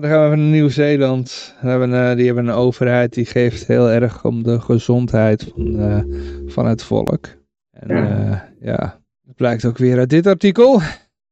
[0.00, 1.54] Dan gaan we naar Nieuw-Zeeland.
[1.62, 6.02] Eh, die hebben een overheid die geeft heel erg om de gezondheid van, eh,
[6.46, 7.26] van het volk.
[7.70, 8.04] En Ja.
[8.04, 8.52] ja.
[8.60, 10.80] ja, dat blijkt ook weer uit dit artikel.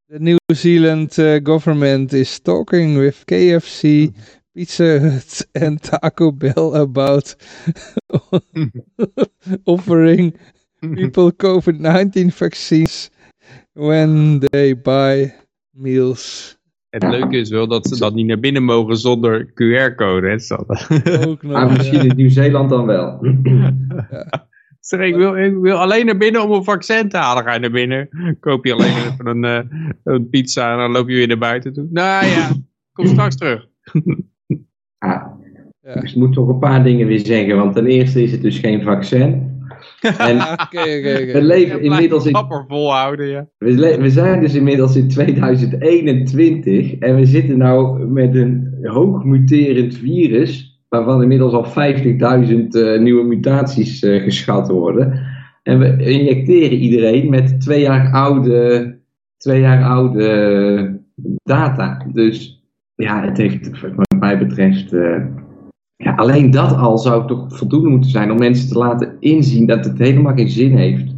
[0.06, 4.08] The New Zealand eh, government is talking with KFC,
[4.52, 7.36] Pizza Hut en Taco Bell about
[9.64, 10.36] offering
[10.80, 13.10] people COVID-19 vaccines
[13.72, 15.34] when they buy
[15.70, 16.57] meals.
[16.98, 20.40] Het leuke is wel dat ze dat niet naar binnen mogen zonder QR-code.
[21.26, 23.18] Ook nog, misschien in Nieuw-Zeeland dan wel.
[24.80, 27.44] Zeg, ik wil, ik wil alleen naar binnen om een vaccin te halen.
[27.44, 28.08] Ga je naar binnen,
[28.40, 29.60] koop je alleen even een, eh,
[30.04, 31.86] een pizza en dan loop je weer naar buiten toe.
[31.90, 32.48] Nou ja,
[32.92, 33.66] kom straks terug.
[34.98, 35.26] Ah,
[35.82, 36.02] Ja.
[36.02, 38.82] Ik moet toch een paar dingen weer zeggen, want ten eerste is het dus geen
[38.82, 39.57] vaccin.
[40.18, 41.40] En Oké, oké, we oké.
[41.40, 42.36] leven inmiddels in,
[42.68, 43.48] volhouden, ja.
[43.58, 49.24] we, le- we zijn dus inmiddels in 2021 en we zitten nou met een hoog
[49.24, 51.72] muterend virus, waarvan inmiddels al 50.000
[52.68, 55.20] eh, nieuwe mutaties eh, geschat worden.
[55.62, 58.96] En we injecteren iedereen met twee jaar oude,
[59.36, 61.00] twee jaar oude
[61.42, 62.06] data.
[62.12, 62.62] Dus
[62.94, 64.92] ja, het heeft wat mij betreft...
[64.92, 65.24] eh,
[66.04, 69.84] ja, alleen dat al zou toch voldoende moeten zijn om mensen te laten inzien dat
[69.84, 71.14] het helemaal geen zin heeft.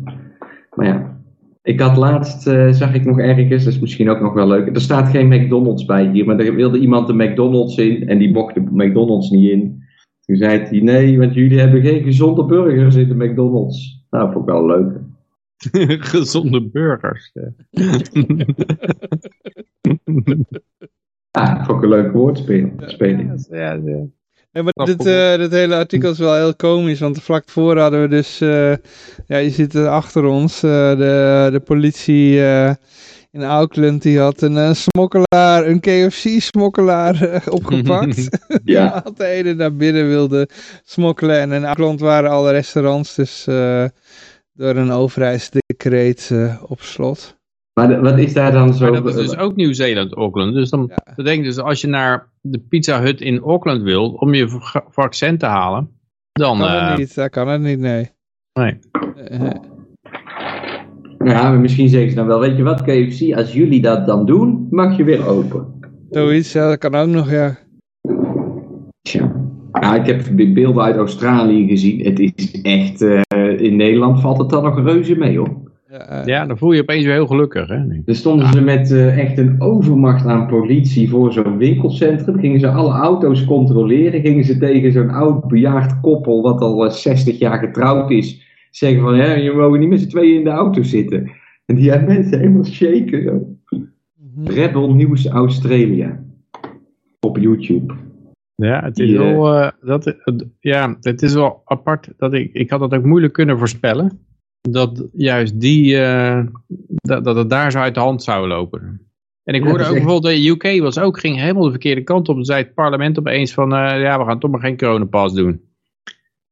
[0.75, 1.18] Maar ja,
[1.62, 4.75] ik had laatst, eh, zag ik nog ergens, dat is misschien ook nog wel leuk.
[4.75, 8.33] Er staat geen McDonald's bij hier, maar er wilde iemand de McDonald's in en die
[8.33, 9.83] mocht de McDonald's niet in.
[10.20, 14.05] Toen zei hij, nee, want jullie hebben geen gezonde burgers in de McDonald's.
[14.10, 15.00] Nou, vond ik wel leuk.
[16.12, 17.31] Gezonde burgers.
[17.33, 17.50] ja.
[21.33, 22.83] Ja, vond ik een leuke woordspeling.
[22.86, 23.47] speling.
[23.50, 24.07] Ja, ja.
[24.53, 28.01] Nee, maar dit, eh, dit hele artikel is wel heel komisch, want vlak voor hadden
[28.03, 28.75] we dus, eh,
[29.27, 32.75] ja, je ziet het achter ons, eh, de, de politie eh,
[33.31, 38.29] in Auckland, die had een, smokkelaar, een KFC-smokkelaar eh, opgepakt.
[38.65, 39.01] Ja.
[39.05, 40.49] had de ene naar binnen wilde
[40.85, 43.85] smokkelen en in Auckland waren alle restaurants dus eh,
[44.53, 47.39] door een overheidsdecreet eh, op slot.
[47.74, 48.90] Maar de- wat is daar dan zo...
[48.90, 50.55] Maar dat is dus ook Nieuw-Zeeland, Auckland.
[50.55, 51.15] Dus dan Ja.
[51.16, 55.39] betekent dus als je naar de Pizza Hut in Auckland wil om je va- vaccin
[55.39, 55.90] te halen,
[56.32, 56.58] dan...
[56.58, 58.08] Kan eh, het niet, dat kan het niet, nee.
[58.52, 58.78] nee.
[59.16, 59.55] Eh, eh.
[61.24, 64.26] Ja, maar misschien zeggen ze dan wel, weet je wat, KFC, als jullie dat dan
[64.26, 65.66] doen, mag je weer open.
[66.10, 67.58] Zoiets, ja, dat kan ook nog, ja.
[69.02, 69.32] Tja.
[69.73, 72.05] Ja, ik heb be- beelden uit Australië gezien.
[72.05, 75.69] Het is echt, eh, in Nederland valt het dan nog reuze mee hoor.
[75.91, 77.69] Ja, eh, Ja, dan voel je je opeens weer heel gelukkig.
[77.69, 77.85] Hè?
[77.85, 78.02] Nee.
[78.05, 82.39] Er stonden ze met eh, echt een overmacht aan politie voor zo'n winkelcentrum.
[82.39, 84.20] Gingen ze alle auto's controleren.
[84.20, 89.01] Gingen ze tegen zo'n oud bejaard koppel, wat al eh, 60 jaar getrouwd is, zeggen
[89.02, 91.31] van, hè, je mogen niet met z'n tweeën in de auto zitten.
[91.67, 93.57] En die hebben mensen helemaal shaken zo.
[94.35, 94.47] mhm.
[94.51, 96.20] Rebel News Australia.
[97.20, 97.94] Op YouTube.
[98.55, 100.17] Ja, het is Die, eh, wel, eh, dat,
[100.60, 102.09] ja, het is wel apart.
[102.17, 104.28] Dat ik, ik had dat ook moeilijk kunnen voorspellen.
[104.61, 106.41] Dat juist die, eh,
[106.87, 109.01] dat, dat het daar zo uit de hand zou lopen.
[109.45, 112.29] En ik hoorde ook echt- bijvoorbeeld, de UK was ook, ging helemaal de verkeerde kant
[112.29, 112.35] op.
[112.35, 115.61] Dan zei het parlement opeens van, eh, ja, we gaan toch maar geen coronapas doen.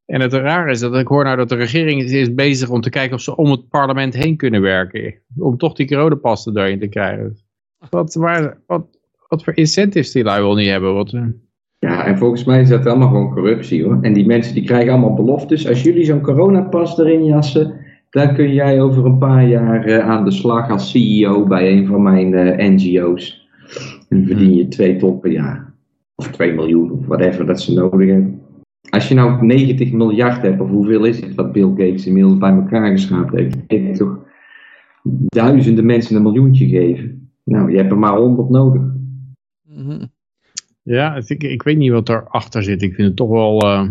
[0.06, 2.80] En het raar is dat ik hoor nou dat de regering is, is bezig om
[2.80, 5.14] te kijken of ze om het parlement heen kunnen werken.
[5.36, 7.36] Om toch die coronapas erin te krijgen.
[7.90, 8.86] Wat, waar, wat,
[9.28, 10.94] wat voor incentives die lui wel niet hebben.
[10.94, 11.22] Wat, eh,
[11.78, 13.98] Ja, en volgens mij is dat allemaal gewoon corruptie hoor.
[14.02, 15.68] En die mensen die krijgen allemaal beloftes.
[15.68, 20.24] Als jullie zo'n coronapas erin jassen, dan kun jij over een paar jaar eh, aan
[20.24, 23.48] de slag als CEO bij een van mijn eh, NGO's.
[24.08, 25.74] En verdien je 2 ton per jaar.
[26.14, 28.40] Of 2 miljoen, of whatever dat ze nodig hebben.
[28.90, 32.50] Als je nou 90 miljard hebt, of hoeveel is het wat Bill Gates inmiddels bij
[32.50, 33.34] elkaar geschraapt
[33.66, 34.18] heeft, toch
[35.26, 37.30] duizenden mensen een miljoentje geven.
[37.44, 38.82] Nou, je hebt er maar 100 nodig.
[39.62, 40.04] Mhm.
[40.82, 42.82] Ja, ik, ik weet niet wat erachter zit.
[42.82, 43.60] Ik vind het toch wel...
[43.60, 43.88] eh,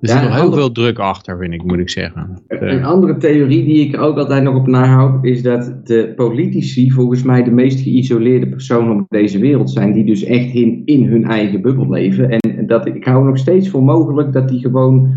[0.00, 2.42] Er zit nog heel veel druk achter, vind ik, moet ik zeggen.
[2.48, 7.22] Een andere theorie die ik ook altijd nog op nahoud, is dat de politici volgens
[7.22, 11.24] mij de meest geïsoleerde personen op deze wereld zijn, die dus echt in, in hun
[11.24, 12.30] eigen bubbel leven.
[12.30, 15.14] En dat, ik hou nog steeds voor mogelijk dat die gewoon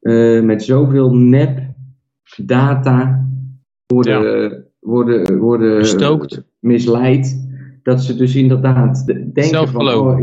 [0.00, 1.60] uh, met zoveel nep
[2.44, 3.28] data
[3.86, 5.86] worden, worden, worden
[6.60, 7.48] misleid,
[7.82, 10.20] dat ze dus inderdaad denken van, oh,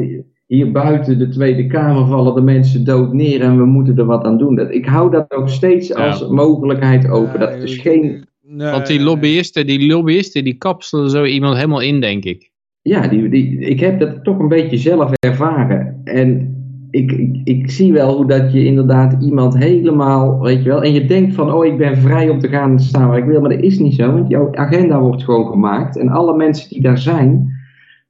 [0.54, 4.24] hier buiten de Tweede Kamer vallen de mensen dood neer en we moeten er wat
[4.24, 4.56] aan doen.
[4.56, 7.40] Dat, ik hou dat ook steeds als mogelijkheid open.
[7.40, 8.26] Dat dus geen...
[8.42, 12.52] Nee, Want die lobbyisten, die lobbyisten, die kapselen zo iemand helemaal in, denk ik.
[12.82, 16.02] Ja, die, die, ik heb dat toch een beetje zelf ervaren.
[16.04, 16.56] En
[16.90, 20.94] ik, ik, ik, zie wel hoe dat je inderdaad iemand helemaal, weet je wel, en
[20.94, 23.50] je denkt van, oh, ik ben vrij om te gaan staan waar ik wil, maar
[23.50, 26.98] dat is niet zo, want jouw agenda wordt gewoon gemaakt en alle mensen die daar
[26.98, 27.52] zijn,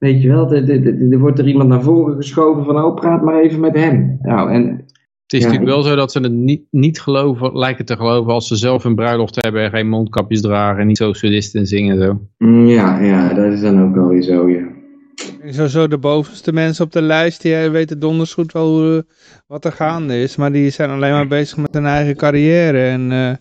[0.04, 3.60] weet je wel, er wordt er iemand naar voren geschoven van, oh, praat maar even
[3.60, 4.18] met hem.
[4.22, 4.84] Nou, en,
[5.22, 8.48] het is natuurlijk wel zo dat ze het niet, niet geloven, lijken te geloven als
[8.48, 12.20] ze zelf een bruiloft hebben en geen mondkapjes dragen en niet socialisten zingen en zo.
[12.38, 14.72] Mm, ja, ja, dat is dan ook wel weer zo, ja.
[15.44, 19.06] Sowieso de bovenste mensen op de lijst, die weten donders goed wel hoe,
[19.46, 20.36] wat er gaande is.
[20.36, 22.88] Maar die zijn alleen maar bezig met hun eigen carrière.
[22.88, 23.32] En uh,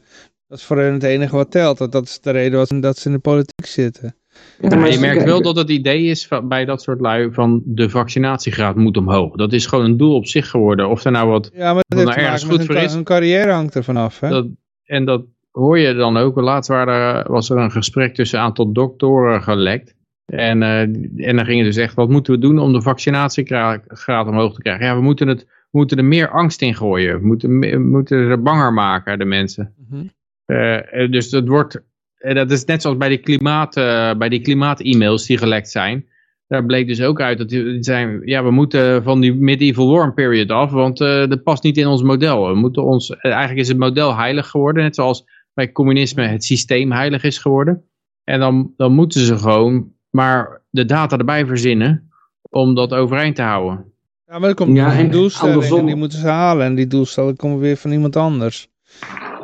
[0.47, 1.77] dat is voor hen het enige wat telt.
[1.77, 4.15] Dat, dat is de reden dat ze in de politiek zitten.
[4.59, 7.61] Ja, maar je merkt wel dat het idee is van, bij dat soort lui van
[7.65, 9.35] de vaccinatiegraad moet omhoog.
[9.35, 10.89] Dat is gewoon een doel op zich geworden.
[10.89, 12.93] Of er nou wat ja, maar dat nou ergens goed voor is.
[12.93, 14.19] Een carrière hangt er vanaf.
[14.19, 14.29] Hè?
[14.29, 14.47] Dat,
[14.83, 16.35] en dat hoor je dan ook.
[16.35, 19.95] Laatst waren, was er een gesprek tussen een aantal doktoren gelekt.
[20.25, 20.79] En, uh,
[21.27, 24.61] en dan ging het dus echt, wat moeten we doen om de vaccinatiegraad omhoog te
[24.61, 24.85] krijgen?
[24.85, 27.19] Ja, we moeten, het, we moeten er meer angst in gooien.
[27.19, 29.73] We moeten, we moeten ze banger maken, de mensen.
[29.89, 30.11] Mm
[30.47, 31.83] uh, dus dat wordt,
[32.23, 36.05] dat is net zoals bij die klimaat, uh, bij die klimaat-e-mails die gelekt zijn.
[36.47, 40.13] Daar bleek dus ook uit dat die zijn, ja, we moeten van die medieval warm
[40.13, 42.47] period af, want dat past niet in ons model.
[42.47, 46.91] We moeten ons, eigenlijk is het model heilig geworden, net zoals bij communisme het systeem
[46.91, 47.83] heilig is geworden.
[48.23, 52.09] En dan, dan moeten ze gewoon maar de data erbij verzinnen
[52.49, 53.85] om dat overeind te houden.
[54.27, 56.65] Ja, maar er komt ja, een doelstelling en die moeten ze halen.
[56.65, 58.69] En die doelstelling komt weer van iemand anders.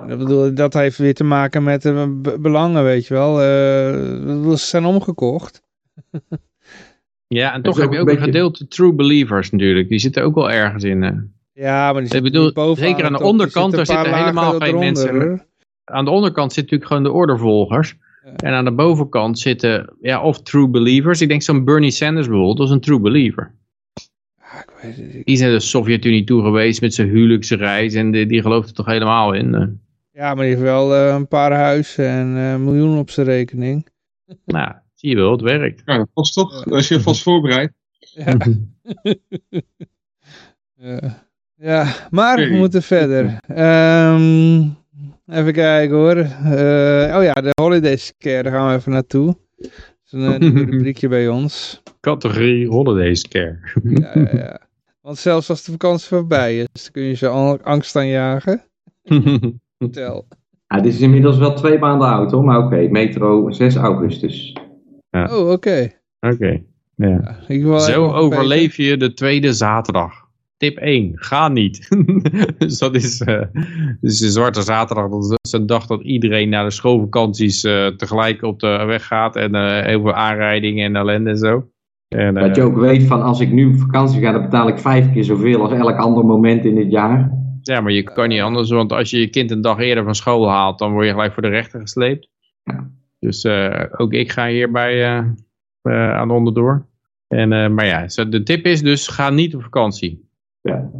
[0.08, 3.34] Dat, bedoel, dat heeft weer te maken met de belangen, weet je wel.
[3.34, 5.62] Uh, ze zijn omgekocht.
[7.28, 9.90] ja, en toch heb je ook een, gedeelte true believers natuurlijk.
[9.90, 11.04] Die zitten ook wel ergens in.
[11.04, 11.12] Uh.
[11.54, 15.44] Ja, maar die ik bedoel, zeker aan de onderkant, daar zitten helemaal geen mensen.
[15.84, 17.96] Aan de onderkant zitten natuurlijk gewoon de ordervolgers.
[18.36, 21.22] En aan de bovenkant zitten ja, of true believers.
[21.22, 23.56] Ik denk zo'n Bernie Sanders bijvoorbeeld, dat is een true believer.
[24.38, 28.12] Ja, ik weet het, Die is naar de Sovjet-Unie toe geweest met zijn huwelijksreis en
[28.12, 29.80] die, die gelooft er toch helemaal in.
[30.20, 30.26] Eh.
[30.26, 33.88] Ja, maar die heeft wel uh, een paar huizen en uh, miljoenen op zijn rekening.
[34.46, 35.82] Nou, zie je wel, het werkt.
[35.86, 37.74] Ja, dat was toch, als je vast voorbereid.
[38.00, 38.38] Ja.
[41.70, 43.38] ja, maar we moeten verder.
[43.50, 44.78] Um,
[45.26, 46.18] Even kijken hoor.
[46.18, 49.38] Uh, oh ja, de Holiday Scare, daar gaan we even naartoe.
[49.58, 49.72] Dat
[50.06, 51.82] is een uh, rubriekje bij ons.
[52.00, 53.60] Categorie Holiday Scare.
[53.84, 54.60] ja, ja, ja.
[55.02, 57.28] Want zelfs als de vakantie voorbij is, dan kun je ze
[57.64, 58.64] angst aanjagen.
[59.80, 60.28] Vertel.
[60.68, 62.88] Ja, dit is inmiddels wel twee maanden oud hoor, maar oké.
[62.90, 64.56] Metro 6 augustus.
[65.10, 65.38] Ja.
[65.38, 65.92] Oh, oké.
[66.20, 66.62] Oké.
[66.96, 67.38] Ja.
[67.48, 70.28] ja Zo overleef je de tweede zaterdag.
[70.58, 71.88] Tip 1, ga niet.
[72.58, 73.42] dus dat is, uh,
[74.02, 78.44] dus de Zwarte Zaterdag, dat is een dag dat iedereen naar de schoolvakanties uh, tegelijk
[78.44, 79.36] op de weg gaat.
[79.36, 81.68] En uh, heel veel aanrijdingen en ellende en zo.
[82.08, 84.80] En, dat je ook weet van als ik nu op vakantie ga, dan betaal ik
[84.80, 87.32] vijf keer zoveel als elk ander moment in het jaar.
[87.70, 90.16] Ja, maar je kan niet anders, want als je je kind een dag eerder van
[90.16, 92.30] school haalt, dan word je gelijk voor de rechter gesleept.
[92.64, 92.92] Ja.
[93.20, 93.46] Dus
[93.92, 95.24] ook ik ga hierbij
[95.92, 96.86] aan onderdoor.
[97.28, 100.30] En, maar ja, de tip is dus, ga niet op vakantie.
[100.62, 100.92] Ja.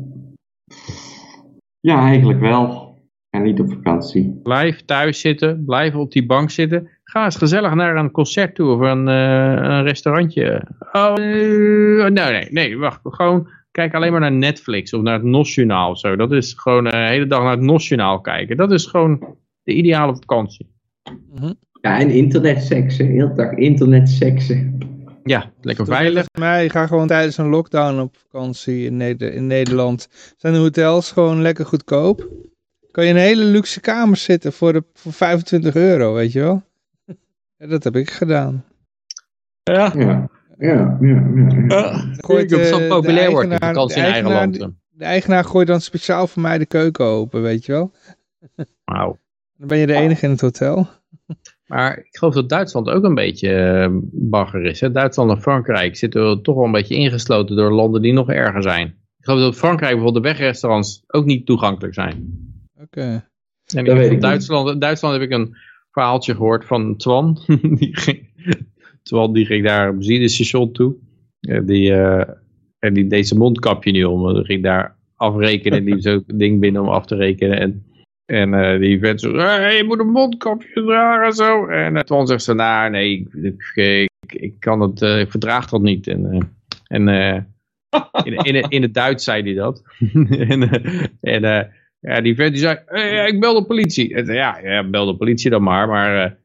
[1.80, 2.98] ja, eigenlijk wel.
[3.30, 4.40] En niet op vakantie.
[4.44, 6.90] Blijf thuis zitten, blijf op die bank zitten.
[7.04, 10.68] Ga eens gezellig naar een concert toe of een, uh, een restaurantje.
[10.92, 13.00] Oh, uh, nee, nee, nee, wacht.
[13.04, 16.16] Gewoon kijk alleen maar naar Netflix of naar het Nationaal of zo.
[16.16, 18.58] Dat is gewoon uh, de hele dag naar het Nationaal kijken.
[18.58, 20.70] Dat is gewoon de ideale vakantie.
[21.34, 21.54] Mhm.
[21.82, 23.08] Ja, en internetseksen.
[23.08, 24.78] Heel dag internetseksen.
[25.24, 26.26] Ja, lekker veilig.
[26.40, 30.08] Maar ga gewoon tijdens een lockdown op vakantie in, in Nederland.
[30.38, 32.28] Zijn de hotels gewoon lekker goedkoop?
[32.92, 36.40] Kan je in een hele luxe kamer zitten voor, de, voor 25 euro, weet je
[36.40, 36.64] wel?
[37.58, 38.66] Ja, dat heb ik gedaan.
[39.64, 39.92] Ja.
[39.96, 41.28] Ja, ja, ja.
[41.68, 44.58] ja, Gooit, uh, zo populair wordt, vakantie in eigen land.
[44.90, 47.92] De eigenaar gooit dan speciaal voor mij de keuken open, weet je wel?
[48.86, 49.20] Wauw.
[49.58, 50.88] Dan ben je de enige in het hotel.
[51.66, 54.80] Maar ik geloof dat Duitsland ook een beetje bagger is.
[54.80, 54.92] Hè?
[54.92, 58.88] Duitsland en Frankrijk zitten toch wel een beetje ingesloten door landen die nog erger zijn.
[58.88, 62.38] Ik geloof dat Frankrijk bijvoorbeeld de wegrestaurants ook niet toegankelijk zijn.
[62.82, 63.02] Oké.
[63.02, 63.24] En
[63.66, 65.56] Dat ik weet in ik Duitsland, in Duitsland heb ik een
[65.92, 67.40] verhaaltje gehoord van Twan.
[67.80, 68.29] die ging,
[69.10, 70.96] Twan die ging daar op benzinestation toe.
[71.40, 72.34] Eh, die, eh,
[72.80, 74.34] en die deed zijn mondkapje niet om.
[74.34, 75.86] Die ging daar afrekenen.
[75.86, 77.60] Die zo'n ding binnen om af te rekenen.
[77.60, 77.84] En,
[78.26, 81.66] en eh, die vent zo, hey, je moet een mondkapje dragen en zo.
[81.68, 84.10] En uh, Twan zegt zo, nou nee, ik, ik,
[84.42, 86.08] ik, kan het, eh, ik verdraag dat niet.
[86.08, 86.40] En, eh,
[86.88, 87.42] en eh,
[88.24, 89.84] in, in, het- in het Duits zei hij dat.
[90.50, 91.64] en eh, en eh,
[92.00, 94.16] ja, die vent die zei, "Hey, ik bel de politie.
[94.16, 96.36] En, ja, ja, bel de politie dan maar, maar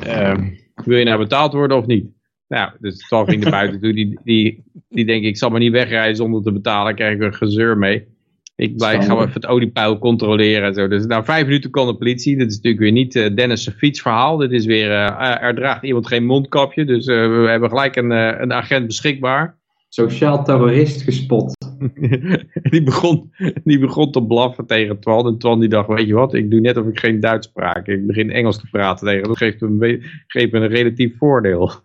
[0.00, 0.38] eh, eh,
[0.74, 2.06] wil je nou betaald worden of niet?
[2.48, 3.92] Nou, dus Twan ging naar buiten toe.
[3.92, 6.94] Die, die, die denk ik, zal maar niet wegrijden zonder te betalen.
[6.94, 8.10] krijg ik er gezeur mee.
[8.56, 10.88] Ik blijf, ga even het oliepeil controleren en zo.
[10.88, 12.36] Dus na vijf minuten kwam de politie.
[12.36, 14.36] Dit is natuurlijk weer niet eh, Dennis' fietsverhaal.
[14.36, 16.84] Dit is weer, eh, er draagt iemand geen mondkapje.
[16.84, 18.10] Dus eh, we hebben gelijk een,
[18.42, 19.58] een agent beschikbaar.
[19.88, 21.61] Sociaal terrorist gespot.
[22.70, 23.32] die, begon,
[23.64, 25.26] die begon te blaffen tegen Twan.
[25.26, 27.86] En Twan die dacht, weet je wat, ik doe net of ik geen Duits spraak.
[27.86, 29.28] Ik begin Engels te praten tegen.
[29.28, 31.70] Dat geeft hem, we- geeft me een relatief voordeel.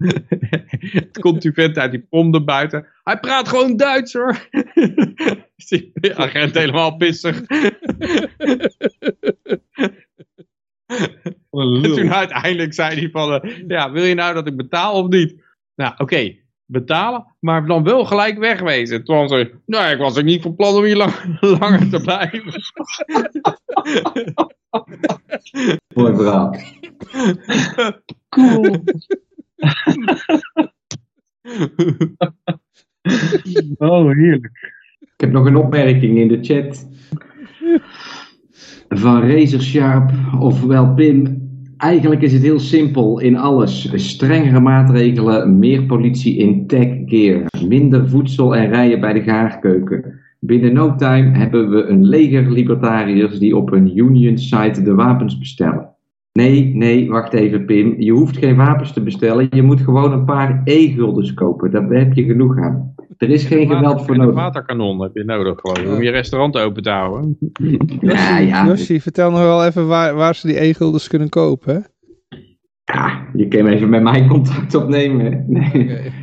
[0.80, 2.86] Het komt die vent uit die pom erbuiten.
[3.04, 4.48] Hij praat gewoon Duits hoor.
[5.56, 7.42] Is die agent helemaal pissig.
[11.52, 15.44] Toen uiteindelijk zei hij van, eh, ja, wil je nou dat ik betaal of niet?
[15.76, 16.36] Nou, oké,
[16.68, 19.04] betalen, maar dan wel gelijk wegwezen.
[19.04, 22.62] Toen zei nou, ik was ook niet van plan om hier lang- langer te blijven.
[25.94, 26.56] Mooi verhaal.
[28.30, 28.84] Cool.
[33.78, 34.76] Oh, heerlijk.
[35.00, 36.88] Ik heb nog een opmerking in de chat.
[38.90, 41.47] Van Razer Sharp, ofwel Pim.
[41.78, 43.92] Eigenlijk is het heel simpel in alles.
[43.94, 47.46] Strengere maatregelen, meer politie in tech gear.
[47.68, 50.20] Minder voedsel en rijen bij de gaarkeuken.
[50.40, 55.38] Binnen no time hebben we een leger libertariërs die op een union site de wapens
[55.38, 55.96] bestellen.
[56.38, 57.96] Nee, nee, wacht even Pim.
[58.02, 59.48] Je hoeft geen wapens te bestellen.
[59.50, 61.72] Je moet gewoon een paar e-guldens kopen.
[61.72, 62.94] Daar heb je genoeg aan.
[63.18, 64.36] Er is geen geweld voor En een nodig.
[64.42, 67.38] waterkanon heb je nodig gewoon, om je restaurant open te houden.
[68.02, 68.76] Ja, ja.
[68.78, 71.74] Vertel nog wel even waar, waar ze die e-guldens kunnen kopen.
[71.76, 71.80] hè?
[72.94, 75.46] Ja, je kan even met mij contact opnemen.
[75.48, 75.72] Nee.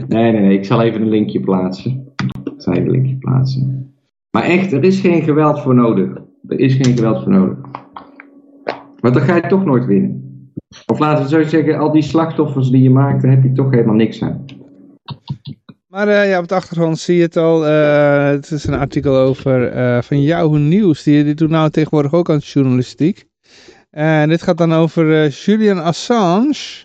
[0.08, 0.58] Nee, nee, nee.
[0.58, 2.12] Ik zal even een linkje plaatsen.
[2.44, 3.94] Ik zal even een linkje plaatsen.
[4.30, 6.10] Maar echt, er is geen geweld voor nodig.
[6.48, 7.58] Er is geen geweld voor nodig.
[9.04, 10.50] Want dan ga je toch nooit winnen.
[10.86, 13.70] Of laten we zo zeggen, al die slachtoffers die je maakt, daar heb je toch
[13.70, 14.44] helemaal niks aan.
[15.86, 17.66] Maar eh, ja, op de achtergrond zie je het al.
[17.66, 21.02] eh, het is een artikel over eh, van Yahoo Nieuws.
[21.02, 23.24] Die, die doet nou tegenwoordig ook aan journalistiek.
[23.90, 26.84] En dit gaat dan over Julian Assange.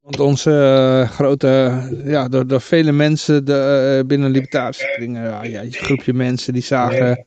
[0.00, 6.52] Want onze grote, ja, door, door vele mensen de, binnen libertarische kringen, een groepje mensen
[6.52, 7.26] die zagen,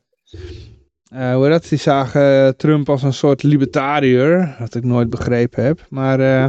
[1.09, 5.85] eh, hoe dat, die zagen Trump als een soort libertariër, wat ik nooit begrepen heb.
[5.89, 6.45] Maar eh,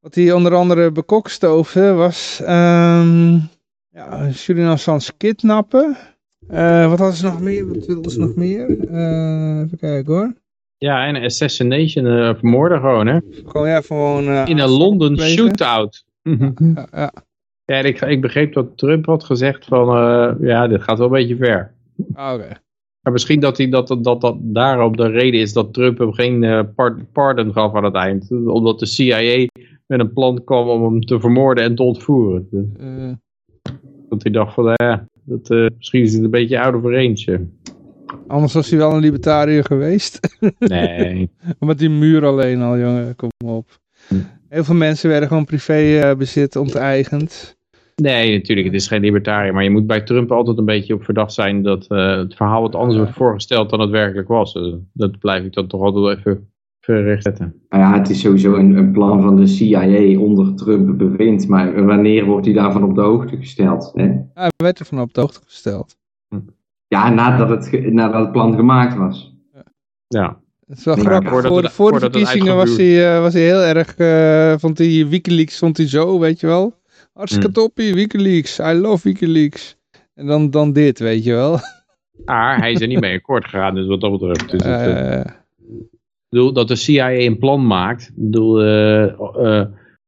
[0.00, 3.34] wat hij onder andere bekokstoofde was ehm
[3.90, 5.96] ja, Julian Assange kidnappen.
[6.48, 7.66] Eh, wat hadden ze nog meer?
[7.68, 8.88] Wat wilden ze nog meer?
[8.90, 10.32] Eh, even kijken hoor.
[10.78, 13.18] Ja, en assassination, eh, vermoorden gewoon, hè.
[13.46, 14.28] Gewoon, ja, gewoon...
[14.28, 16.04] eh, In een London shootout.
[16.22, 17.12] Ja, ja.
[17.64, 21.12] Ja, ik, ik begreep dat Trump had gezegd van, eh, ja, dit gaat wel een
[21.12, 21.74] beetje ver.
[22.14, 22.48] Ah, Oké.
[23.08, 26.12] Maar misschien dat, hij, dat, dat, dat, dat daarom de reden is dat Trump hem
[26.12, 28.30] geen eh, par- pardon gaf aan het eind.
[28.30, 29.46] Omdat de CIA
[29.86, 32.48] met een plan kwam om hem te vermoorden en te ontvoeren.
[32.78, 33.12] Eh,
[34.08, 36.82] Dat hij dacht van, nou ja, dat, eh, misschien is het een beetje out of
[36.82, 37.46] range.
[38.26, 40.36] anders was hij wel een libertariër geweest.
[40.58, 41.30] Nee.
[41.58, 43.16] Met die muur alleen al, jongen.
[43.16, 43.78] Kom op.
[44.48, 47.56] Heel veel mensen werden gewoon privébezit onteigend.
[48.02, 49.54] Nee, natuurlijk, het is geen libertariër.
[49.54, 52.62] Maar je moet bij Trump altijd een beetje op verdacht zijn dat eh, het verhaal
[52.62, 54.54] wat anders wordt voorgesteld dan het werkelijk was.
[54.54, 57.54] Eh, dat blijf ik dan toch altijd wel even, even rechtzetten.
[57.68, 61.48] Nou ja, het is sowieso een, een plan van de CIA onder Trump bevindt.
[61.48, 63.92] Maar wanneer wordt hij daarvan op de hoogte gesteld?
[63.94, 64.10] Hè?
[64.34, 65.96] Hij werd ervan op de hoogte gesteld.
[66.88, 69.36] Ja, nadat het, nadat het plan gemaakt was.
[70.06, 70.40] Ja.
[70.66, 71.30] Het is wel Ja, grappig.
[71.30, 73.96] voordat voor de, voor de verkiezingen was hij, eh, was hij heel erg...
[73.96, 76.74] eh, vond hij Wikileaks vond hij zo, weet je wel.
[77.18, 77.54] Hartstikke Hmm.
[77.54, 78.58] toppie, Wikileaks.
[78.58, 79.76] I love Wikileaks.
[80.14, 81.58] En dan, dan dit, weet je wel.
[82.24, 84.50] Maar hij is er niet mee akkoord gegaan, dus wat dat betreft.
[84.50, 85.32] Dus het, eh,
[86.28, 88.02] bedoel, dat de CIA een plan maakt.
[88.02, 89.66] Ik bedoel, eh, eh,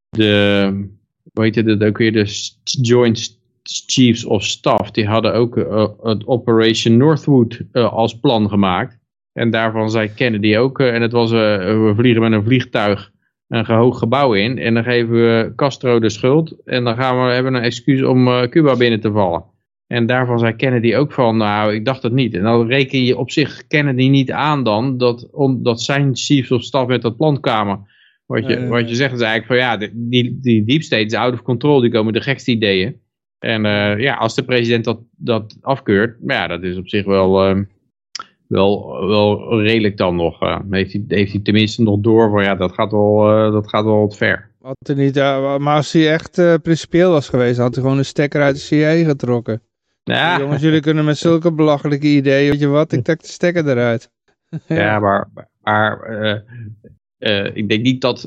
[0.08, 0.88] de,
[1.32, 5.56] hoe heet het ook weer, de Joint Chiefs of Staff, die hadden ook
[6.02, 8.98] het Operation Northwood als plan gemaakt.
[9.32, 13.10] En daarvan zei Kennedy ook, en het was, we vliegen met een vliegtuig
[13.50, 14.58] een hoog gebouw in.
[14.58, 16.54] En dan geven we Castro de schuld.
[16.64, 19.44] En dan gaan we hebben een excuus om eh, Cuba binnen te vallen.
[19.86, 22.34] En daarvan zei Kennedy ook van, nou, ik dacht het niet.
[22.34, 26.62] En dan reken je op zich Kennedy niet aan dan, dat, omdat zijn chiefs of
[26.62, 27.86] staf met dat plan kwamen.
[28.26, 31.32] Wat je, wat je zegt is eigenlijk van, ja, die, die deep state is out
[31.32, 33.00] of control, die komen de gekste ideeën.
[33.38, 37.50] En uh, ja, als de president dat, dat afkeurt, ja, dat is op zich wel,
[37.50, 37.62] uh,
[38.50, 40.42] wel, wel redelijk dan nog.
[40.42, 43.16] Uh, heeft, hij, heeft hij tenminste nog door van, ja, dat gaat wel,
[43.52, 44.48] dat gaat wel wat ver.
[44.60, 48.42] Had er niet, maar als hij echt principieel was geweest, had hij gewoon een stekker
[48.42, 49.62] uit de CIA getrokken.
[50.02, 50.38] Ja.
[50.38, 54.10] Jongens, jullie kunnen met zulke belachelijke ideeën, weet je wat, ik trek de stekker eruit.
[54.66, 55.28] ja, maar,
[55.62, 56.08] maar
[57.54, 58.26] ik denk niet dat,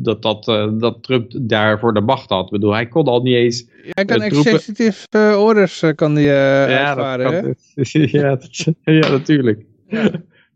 [0.00, 2.44] dat, dat, uh, dat Trump daarvoor de macht had.
[2.44, 3.68] Ik bedoel, hij kon al niet eens...
[3.88, 9.64] Hij kan uh, executive uh, orders kan die, ja, uitvaren, dat ja, dat, ja, natuurlijk.
[9.86, 10.10] Ja.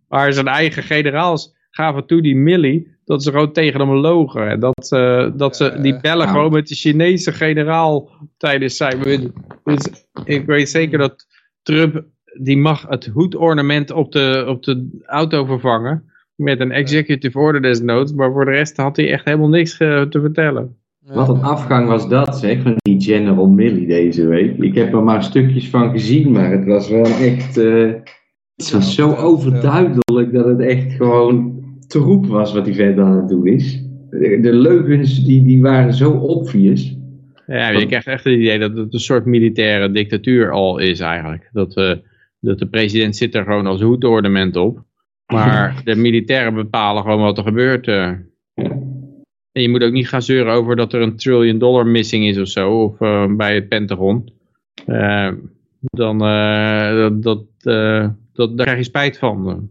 [0.08, 4.48] Maar zijn eigen generaals gaven toe die Millie dat ze gewoon tegen hem logen.
[4.48, 4.88] En dat,
[5.36, 9.32] dat ze die bellen gewoon met de Chinese generaal tijdens zijn...
[9.64, 11.26] Dus ik weet zeker dat
[11.62, 12.04] Trump
[12.40, 16.11] die mag het hoedornament op de, op de auto vervangen
[16.42, 20.18] met een executive order desnoods, maar voor de rest had hij echt helemaal niks te
[20.20, 20.76] vertellen.
[21.06, 24.58] Wat een afgang was dat zeg, van die General Milley deze week.
[24.58, 27.58] Ik heb er maar stukjes van gezien, maar het was wel echt...
[27.58, 27.92] Uh,
[28.56, 33.28] het was zo overduidelijk dat het echt gewoon troep was wat hij verder aan het
[33.28, 33.82] doen is.
[34.10, 36.96] De, leugens die, die waren zo obvious.
[37.46, 41.48] Ja, je krijgt echt het idee dat het een soort militaire dictatuur al is eigenlijk.
[41.52, 41.92] Dat, uh,
[42.40, 44.84] dat de president zit er gewoon als hoedornament op.
[45.32, 47.86] Maar de militairen bepalen gewoon wat er gebeurt.
[47.86, 48.06] Uh.
[49.52, 52.38] En je moet ook niet gaan zeuren over dat er een trillion dollar missing is
[52.38, 52.82] of zo.
[52.82, 54.28] Of uh, bij het Pentagon.
[54.86, 55.28] Uh,
[55.80, 56.18] dan
[56.98, 57.44] dat, dat,
[58.32, 59.68] dat, daar krijg je spijt van.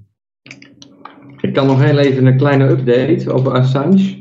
[1.41, 4.19] Ik kan nog heel even een kleine update over Assange.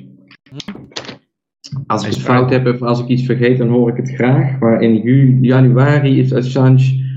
[1.87, 4.59] Als ik het fout heb of als ik iets vergeet, dan hoor ik het graag.
[4.59, 7.10] Maar in januari is Assange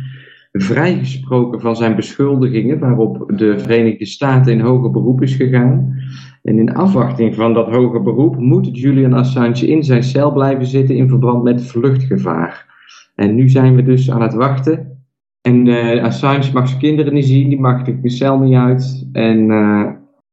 [0.62, 6.02] vrijgesproken van zijn beschuldigingen, waarop de Verenigde Staten in hoger beroep is gegaan.
[6.44, 10.96] En in afwachting van dat hoger beroep moet Julian Assange in zijn cel blijven zitten
[10.96, 12.72] in verband met vluchtgevaar.
[13.16, 15.02] En nu zijn we dus aan het wachten.
[15.42, 19.08] En uh, Assange mag zijn kinderen niet zien, die mag de cel niet uit.
[19.12, 19.92] En uh,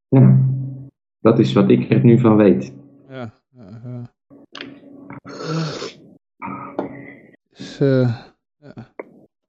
[0.09, 0.39] ja,
[1.21, 2.75] dat is wat ik er nu van weet.
[3.09, 4.05] Ja, uh,
[7.51, 8.30] dus, uh,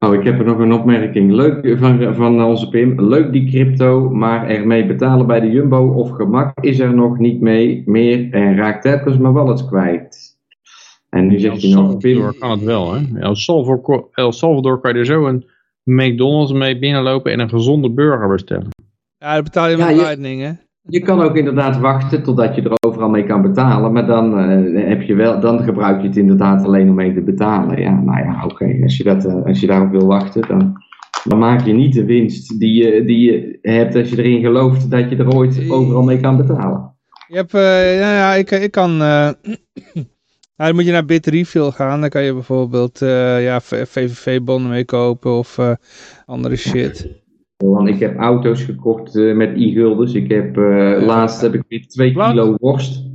[0.05, 1.31] Oh, ik heb er nog een opmerking.
[1.31, 3.01] Leuk van, van onze Pim.
[3.01, 7.41] Leuk die crypto, maar ermee betalen bij de Jumbo of gemak is er nog niet
[7.41, 10.38] mee meer en raakt telkens maar wel eens kwijt.
[11.09, 11.97] En nu zegt hij nog...
[11.97, 12.33] Pim...
[12.39, 13.19] kan het wel, hè?
[13.19, 15.45] El Salvador, El Salvador kan je er zo een
[15.83, 18.69] McDonald's mee binnenlopen en een gezonde burger bestellen.
[19.17, 20.51] Ja, dan betaal je met ja, Lightning, hè?
[20.87, 24.87] Je kan ook inderdaad wachten totdat je er overal mee kan betalen, maar dan, uh,
[24.87, 27.81] heb je wel, dan gebruik je het inderdaad alleen om mee te betalen.
[27.81, 28.79] Ja, nou ja, oké.
[28.83, 30.73] Als, je dat, uh, als je daarop wil wachten, dan,
[31.23, 34.91] dan maak je niet de winst die je, die je hebt als je erin gelooft
[34.91, 36.95] dat je er ooit overal mee kan betalen.
[37.27, 39.35] Je hebt, uh, ja, ja, ik, ik kan, nou,
[40.55, 42.99] dan moet je naar Bitrefill gaan, dan kan je bijvoorbeeld
[43.39, 45.57] ja, VVV-bonnen mee kopen of
[46.25, 47.20] andere shit.
[47.61, 50.14] Want ik heb auto's gekocht uh, met e-guldens.
[50.14, 53.09] Ik heb, uh, laatst heb ik weer 2 kilo worst.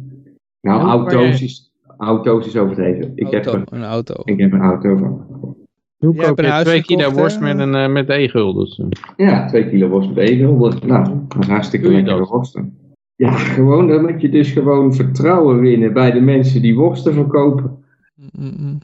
[0.60, 3.12] Nou, auto's is, auto's is overdreven.
[3.14, 4.14] Ik auto, heb een auto.
[4.24, 5.26] Ik heb een auto van.
[5.96, 8.82] Hoe koop je 2 kilo worst met, een, uh, met e-guldens?
[9.16, 10.80] Ja, 2 kilo worst met e-guldens.
[10.80, 12.78] Nou, dat is hartstikke lekkere worsten.
[13.16, 17.84] Ja, gewoon dan moet je dus gewoon vertrouwen winnen bij de mensen die worsten verkopen.
[18.14, 18.78] Mm -mm.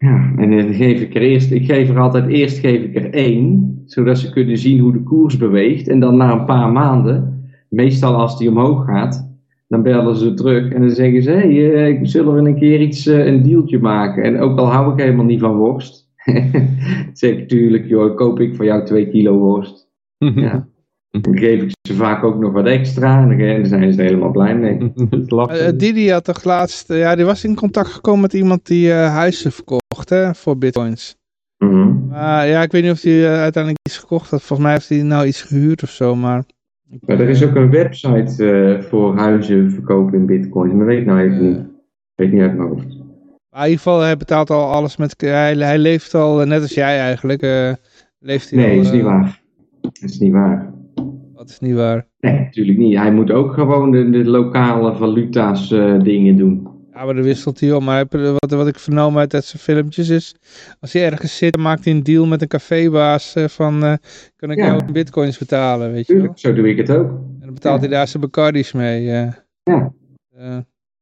[0.00, 3.10] Ja, en dan geef ik er eerst, ik geef er altijd eerst geef ik er
[3.10, 5.88] één, zodat ze kunnen zien hoe de koers beweegt.
[5.88, 9.28] En dan na een paar maanden, meestal als die omhoog gaat,
[9.68, 12.80] dan bellen ze terug en dan zeggen ze, hé, hey, uh, zullen we een keer
[12.80, 14.22] iets, uh, een dealtje maken?
[14.22, 16.08] En ook al hou ik helemaal niet van worst,
[17.12, 19.88] zeg ik natuurlijk, joh, koop ik voor jou twee kilo worst.
[20.18, 20.68] ja.
[21.10, 24.56] Dan geef ik ze vaak ook nog wat extra en dan zijn ze helemaal blij
[24.56, 24.78] mee.
[25.30, 29.52] uh, Didi had toch laatst, ja, die was in contact gekomen met iemand die huizen
[29.52, 31.16] verkocht hè, voor bitcoins.
[31.58, 34.42] Mm ja, ik weet niet of hij uiteindelijk iets gekocht had.
[34.42, 36.44] Volgens mij heeft hij nou iets gehuurd of zo, maar...
[37.06, 41.48] maar er is ook een website voor huizen verkopen in bitcoins, maar weet nou even
[41.48, 41.60] niet.
[42.14, 42.86] Weet niet uit mijn hoofd.
[43.50, 45.14] Maar in ieder geval, hij betaalt al alles met...
[45.16, 47.42] Hij, hij leeft al, net als jij eigenlijk,
[48.18, 49.40] leeft hij Nee, al, is niet waar.
[49.80, 50.72] Dat is niet waar.
[51.34, 52.06] Dat is niet waar.
[52.20, 52.96] Nee, natuurlijk niet.
[52.96, 56.67] Hij moet ook gewoon de, de lokale valuta's uh, dingen doen.
[56.98, 57.84] Ja, maar dat wisselt hij om.
[57.84, 60.34] Maar wat, wat ik vernomen uit zijn filmpjes is...
[60.80, 63.84] Als hij ergens zit, maakt hij een deal met een cafébaas uh, van...
[63.84, 63.94] Uh,
[64.36, 64.66] kan ik ja.
[64.66, 66.32] jou bitcoins betalen, weet je wel?
[66.34, 67.08] zo doe ik het ook.
[67.08, 67.88] En dan betaalt ja.
[67.88, 69.02] hij daar zijn Bacardis mee.
[69.02, 69.44] ja.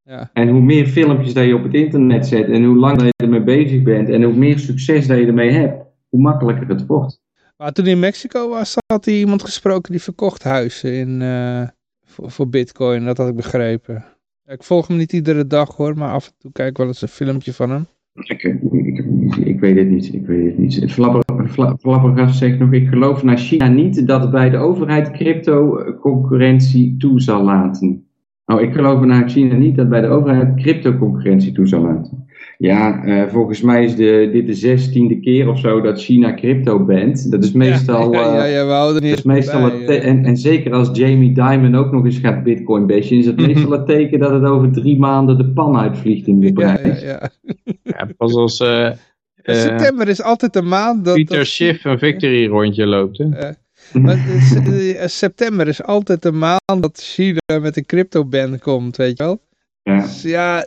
[0.05, 0.31] ja.
[0.33, 2.49] En hoe meer filmpjes dat je op het internet zet...
[2.49, 4.09] en hoe langer je ermee bezig bent...
[4.09, 5.85] en hoe meer succes dat je ermee hebt...
[6.09, 7.21] hoe makkelijker het wordt.
[7.57, 11.23] Maar toen hij in Mexico was, had hij iemand gesproken die verkocht huizen in,
[12.05, 13.05] voor, voor bitcoin.
[13.05, 14.05] Dat had ik begrepen.
[14.47, 17.03] Ik volg hem niet iedere dag hoor, maar af en toe kijk ik wel eens
[17.03, 17.87] een filmpje van hem.
[18.13, 18.43] Ik,
[19.45, 20.93] ik, weet het niet, ik weet het niet.
[21.81, 27.21] Flappergast zegt nog, ik geloof naar China niet dat bij de overheid crypto concurrentie toe
[27.21, 28.06] zal laten.
[28.47, 32.27] Oh, ik geloof naar China niet dat bij de overheid crypto concurrentie toe zal laten.
[32.59, 36.85] Ja, uh, volgens mij is de, dit de zestiende keer of zo dat China crypto
[36.85, 37.31] bent.
[37.31, 38.13] Dat is meestal.
[38.13, 41.75] Ja, ja, ja, we houden niet is meestal bij, en, en zeker als Jamie Dimon
[41.75, 44.99] ook nog eens gaat bitcoin bashen, is het meestal het teken dat het over drie
[44.99, 47.03] maanden de pan uitvliegt in de prijs.
[47.03, 47.31] Ja, ja,
[47.83, 48.09] ja.
[48.17, 48.61] pas als.
[49.47, 51.15] Uh, september is altijd de maand dat.
[51.15, 53.19] Pieter Schiff een victory rondje loopt.
[53.19, 53.51] Hè?
[55.07, 59.41] September is altijd de maand dat China met een crypto ban komt, weet je wel.
[59.83, 60.01] Ja.
[60.01, 60.67] Dus ja,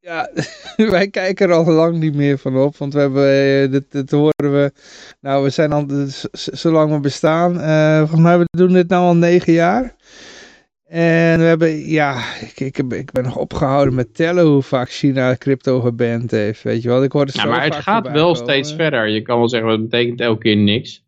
[0.00, 0.30] ja,
[0.96, 4.10] wij kijken er al lang niet meer van op, want we hebben, eh, dit, dit
[4.10, 4.72] horen we,
[5.20, 5.86] nou we zijn al,
[6.32, 9.96] zolang we bestaan, uh, volgens mij we doen dit nou al negen jaar.
[10.90, 15.36] En we hebben, ja, ik, ik, ik ben nog opgehouden met tellen hoe vaak China
[15.36, 17.02] crypto geband heeft, weet je wel.
[17.02, 19.08] Ik hoorde ja, maar het gaat wel steeds verder.
[19.08, 21.04] Je kan wel zeggen, dat betekent elke keer niks.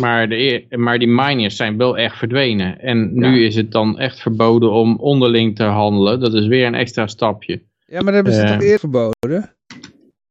[0.00, 2.80] Maar, de, maar die miners zijn wel echt verdwenen.
[2.80, 6.20] En nu is het dan echt verboden om onderling te handelen.
[6.20, 7.62] Dat is weer een extra stapje.
[7.86, 9.54] Ja, maar dat hebben ze uh, toch eerder verboden?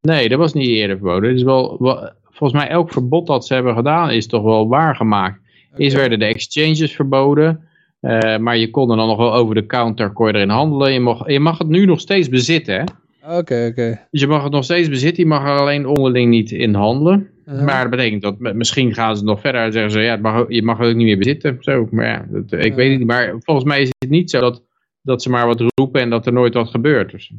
[0.01, 1.29] Nee, dat was niet eerder verboden.
[1.29, 4.67] Het is wel, wel, volgens mij elk verbod dat ze hebben gedaan is toch wel
[4.67, 5.39] waargemaakt.
[5.39, 5.85] Okay.
[5.85, 7.61] Eerst werden de exchanges verboden.
[8.01, 10.93] Uh, maar je kon er dan nog wel over de counter kon je erin handelen.
[10.93, 12.81] Je mag, je mag het nu nog steeds bezitten, hè?
[12.81, 13.81] Oké, okay, oké.
[13.81, 14.07] Okay.
[14.11, 17.29] Dus je mag het nog steeds bezitten, je mag er alleen onderling niet in handelen.
[17.47, 17.65] Uh -huh.
[17.65, 20.63] Maar dat betekent dat misschien gaan ze nog verder en zeggen ze, ja, mag, je
[20.63, 21.57] mag het ook niet meer bezitten.
[21.59, 23.07] Zo, maar ja, dat, ik uh weet het niet.
[23.07, 24.63] Maar volgens mij is het niet zo dat,
[25.01, 27.11] dat ze maar wat roepen en dat er nooit wat gebeurt.
[27.11, 27.33] Dus.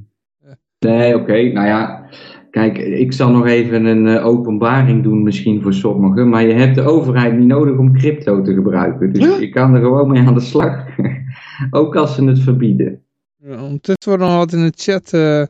[0.79, 1.23] Nee, oké.
[1.23, 1.53] Okay.
[1.53, 2.09] Nou ja,
[2.51, 6.29] kijk, ik zal nog even een uh, openbaring doen misschien voor sommigen.
[6.29, 9.13] Maar je hebt de overheid niet nodig om crypto te gebruiken.
[9.13, 9.41] Dus huh?
[9.41, 10.87] je kan er gewoon mee aan de slag.
[11.71, 13.03] Ook als ze het verbieden.
[13.37, 15.43] Ja, ondertussen wordt nog wat in de chat uh,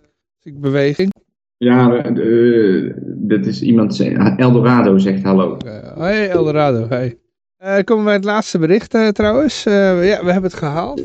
[0.43, 1.11] ik beweging.
[1.59, 4.01] Ja, uh, dit is iemand,
[4.37, 5.51] Eldorado zegt hallo.
[5.51, 5.83] Okay.
[5.95, 7.19] Hoi Eldorado, hey.
[7.65, 9.63] Uh, komen we bij het laatste bericht uh, trouwens.
[9.63, 11.01] Ja, we hebben het gehaald.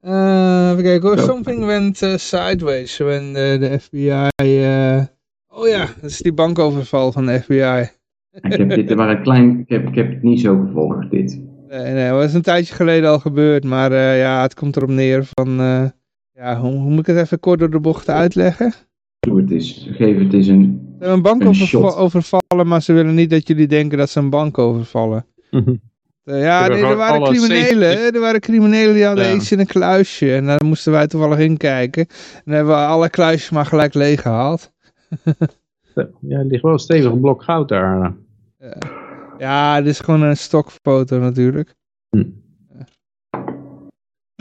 [0.00, 1.18] Even kijken hoor.
[1.18, 4.28] Something went sideways when the FBI...
[5.48, 7.88] oh ja, dat is die bankoverval van de FBI.
[8.30, 9.60] ik heb dit maar een klein...
[9.60, 11.40] Ik heb, ik heb het niet zo gevolgd, dit.
[11.68, 13.64] Nee, nee, dat is een tijdje geleden al gebeurd.
[13.64, 15.50] Maar ja, het komt erop neer van...
[16.32, 18.72] ja, hoe, hoe moet ik het even kort door de bocht uitleggen?
[19.18, 19.88] Doe het eens.
[19.90, 23.30] Geef het eens een Ze hebben een bank een overva overvallen, maar ze willen niet
[23.30, 25.26] dat jullie denken dat ze een bank overvallen.
[26.24, 27.88] Uh, ja, nee, er waren criminelen.
[27.88, 28.10] Hè?
[28.10, 29.34] Er waren criminelen die hadden ja.
[29.34, 30.34] iets in een kluisje.
[30.34, 32.06] En daar moesten wij toevallig in kijken.
[32.08, 34.72] En dan hebben we alle kluisjes maar gelijk leeg gehaald.
[36.20, 38.14] ja, er ligt wel een stevig blok goud daar.
[38.58, 38.78] Ja,
[39.38, 41.74] ja dit is gewoon een stokfoto natuurlijk.
[42.08, 42.24] Hm.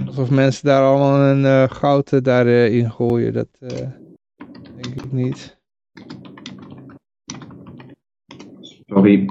[0.06, 3.34] Alsof mensen daar allemaal een uh, goud uh, daarin gooien.
[3.34, 3.48] Dat
[5.12, 5.58] niet.
[8.88, 9.30] Sorry.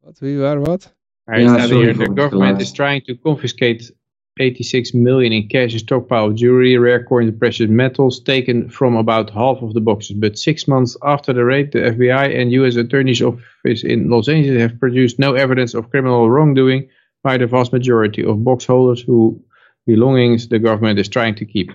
[0.00, 0.96] Wat, wie, waar, wat?
[1.24, 3.92] Hij ja, staat hier, the government is trying to confiscate
[4.38, 9.30] 86 million in cash and stockpile jewelry, rare coins and precious metals taken from about
[9.30, 10.16] half of the boxes.
[10.16, 12.76] But six months after the raid, the FBI and U.S.
[12.76, 16.88] Attorney's Office in Los Angeles have produced no evidence of criminal wrongdoing
[17.22, 19.42] by the vast majority of box holders who
[19.86, 21.72] belongings the government is trying to keep.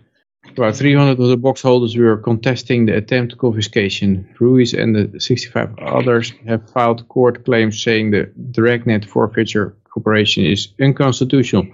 [0.50, 4.28] About 300 of the box holders were contesting the attempt confiscation.
[4.40, 10.74] Ruiz and the 65 others have filed court claims saying the DirectNet forfeiture operation is
[10.78, 11.66] unconstitutional.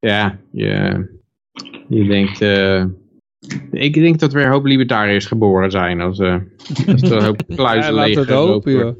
[0.00, 1.06] Ja, je,
[1.88, 2.40] je denkt...
[2.40, 2.84] Uh,
[3.70, 6.36] ik denk dat er weer een hoop libertariërs geboren zijn als, uh,
[6.86, 8.96] als er een hoop kluizen ja, leeg het hopen, joh.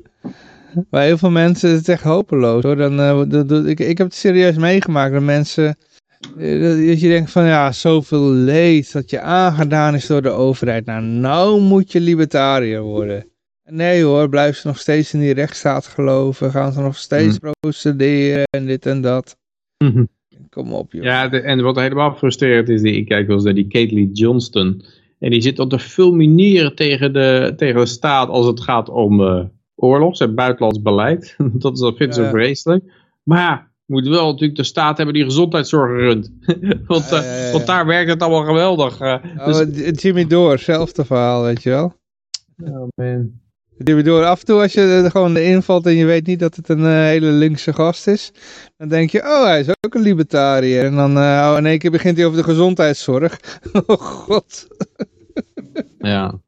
[0.90, 2.76] Bij heel veel mensen is het echt hopeloos hoor.
[2.76, 5.76] Dan, uh, ik, ik heb het serieus meegemaakt dat mensen
[6.20, 10.86] dat je denkt van ja, zoveel leed dat je aangedaan is door de overheid.
[10.86, 13.26] Nou, nou moet je libertariër worden.
[13.64, 16.50] Nee hoor, blijven ze nog steeds in die rechtsstaat geloven.
[16.50, 17.50] Gaan ze nog steeds mm.
[17.60, 19.36] procederen en dit en dat.
[19.78, 20.08] Mm -hmm.
[20.50, 21.02] Kom op joh.
[21.02, 24.12] Ja, de, en wat helemaal frustreert is, die, ik kijk wel eens naar die Caitlyn
[24.12, 24.82] Johnston.
[25.18, 29.20] En die zit al te fulmineren tegen de, tegen de staat als het gaat om
[29.20, 31.36] uh, oorlogs en buitenlands beleid.
[31.52, 32.30] dat, is, dat vindt ze ja.
[32.30, 32.84] vreselijk.
[33.22, 36.32] Maar ja, moet wel natuurlijk de staat hebben die gezondheidszorg runt.
[36.86, 39.00] want, uh, uh, want daar werkt het allemaal geweldig.
[39.00, 40.00] Uh, oh, dus...
[40.02, 41.94] Jimmy Door, zelfde verhaal, weet je wel.
[42.64, 43.30] Oh man.
[43.78, 46.56] Jimmy Door, af en toe als je er gewoon invalt en je weet niet dat
[46.56, 48.32] het een hele linkse gast is,
[48.76, 50.84] dan denk je, oh hij is ook een libertariër.
[50.84, 53.40] En dan oh, in één keer begint hij over de gezondheidszorg.
[53.86, 54.66] oh god.
[55.98, 56.40] ja.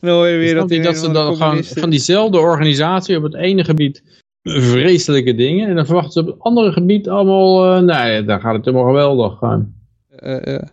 [0.00, 3.64] Dan hoor je weer dat, dat ze dan gewoon van diezelfde organisatie op het ene
[3.64, 4.02] gebied
[4.50, 5.68] vreselijke dingen.
[5.68, 8.86] En dan verwachten ze op het andere gebied allemaal, uh, nee, daar gaat het helemaal
[8.86, 9.38] geweldig.
[9.38, 9.74] gaan.
[10.22, 10.64] Uh, ja.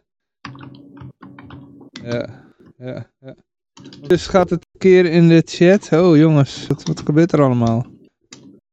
[2.04, 2.30] Ja,
[2.78, 3.36] ja, ja.
[4.08, 5.90] Dus gaat het een keer in de chat.
[5.92, 7.86] Oh jongens, wat, wat gebeurt er allemaal?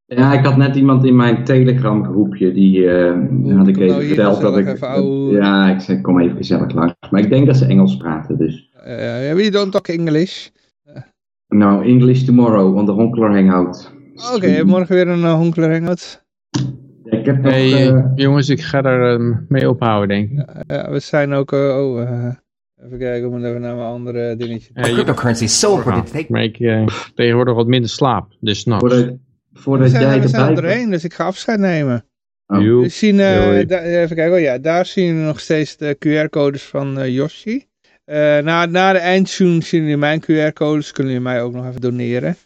[0.06, 4.06] Ja, ik had net iemand in mijn Telegram groepje, die uh, had ik even nou
[4.06, 4.66] verteld dat ik...
[4.66, 6.94] Even, ja, ik zei, kom even gezellig langs.
[7.10, 8.70] Maar ik denk dat ze Engels praten, dus...
[8.86, 10.48] Uh, yeah, we don't talk English.
[11.48, 13.92] No, English tomorrow, on the Honkler Hangout.
[14.24, 16.24] Oké, okay, morgen weer een uh, Honkler Hangout.
[17.04, 20.46] Ja, ik heb hey, nog, uh, jongens, ik ga er um, mee ophouden, denk ik.
[20.66, 21.52] Ja, ja we zijn ook...
[21.52, 22.00] oh,
[22.84, 24.70] even kijken, ik moet even naar mijn andere dingetje.
[24.72, 26.28] Hey, cryptocurrency is so important.
[26.28, 26.56] Maar ik
[27.14, 29.04] tegenwoordig wat minder slaap, dus s'nachts.
[29.52, 32.04] Voordat we zijn, jij we zijn er doorheen, dus ik ga afscheid nemen.
[32.46, 32.58] Oh.
[32.58, 36.98] We zien, uh, even kijken, oh ja, daar zien we nog steeds de QR-codes van
[36.98, 37.66] uh, Yoshi.
[38.06, 41.80] Uh, na, na de eindtune zien jullie mijn QR-codes, kunnen jullie mij ook nog even
[41.80, 42.36] doneren.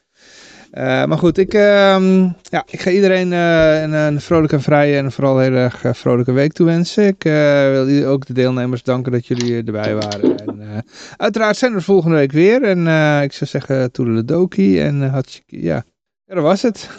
[0.75, 5.39] Maar goed, ik, ehm, ja, ik ga iedereen een, een, vrolijke en vrije en vooral
[5.39, 7.07] heel erg vrolijke week toewensen.
[7.07, 10.37] Ik wil ook de deelnemers danken dat jullie erbij waren.
[10.37, 10.85] En,
[11.17, 12.63] uiteraard zijn we volgende week weer.
[12.63, 12.81] En
[13.23, 15.85] ik zou zeggen, toedeledokie en had ja...
[16.27, 16.91] Ja, dat was het.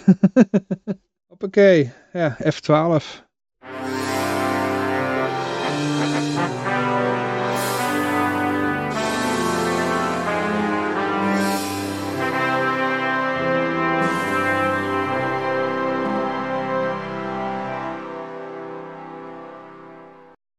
[1.27, 1.91] Hoppakee.
[2.13, 3.23] Ja, F12.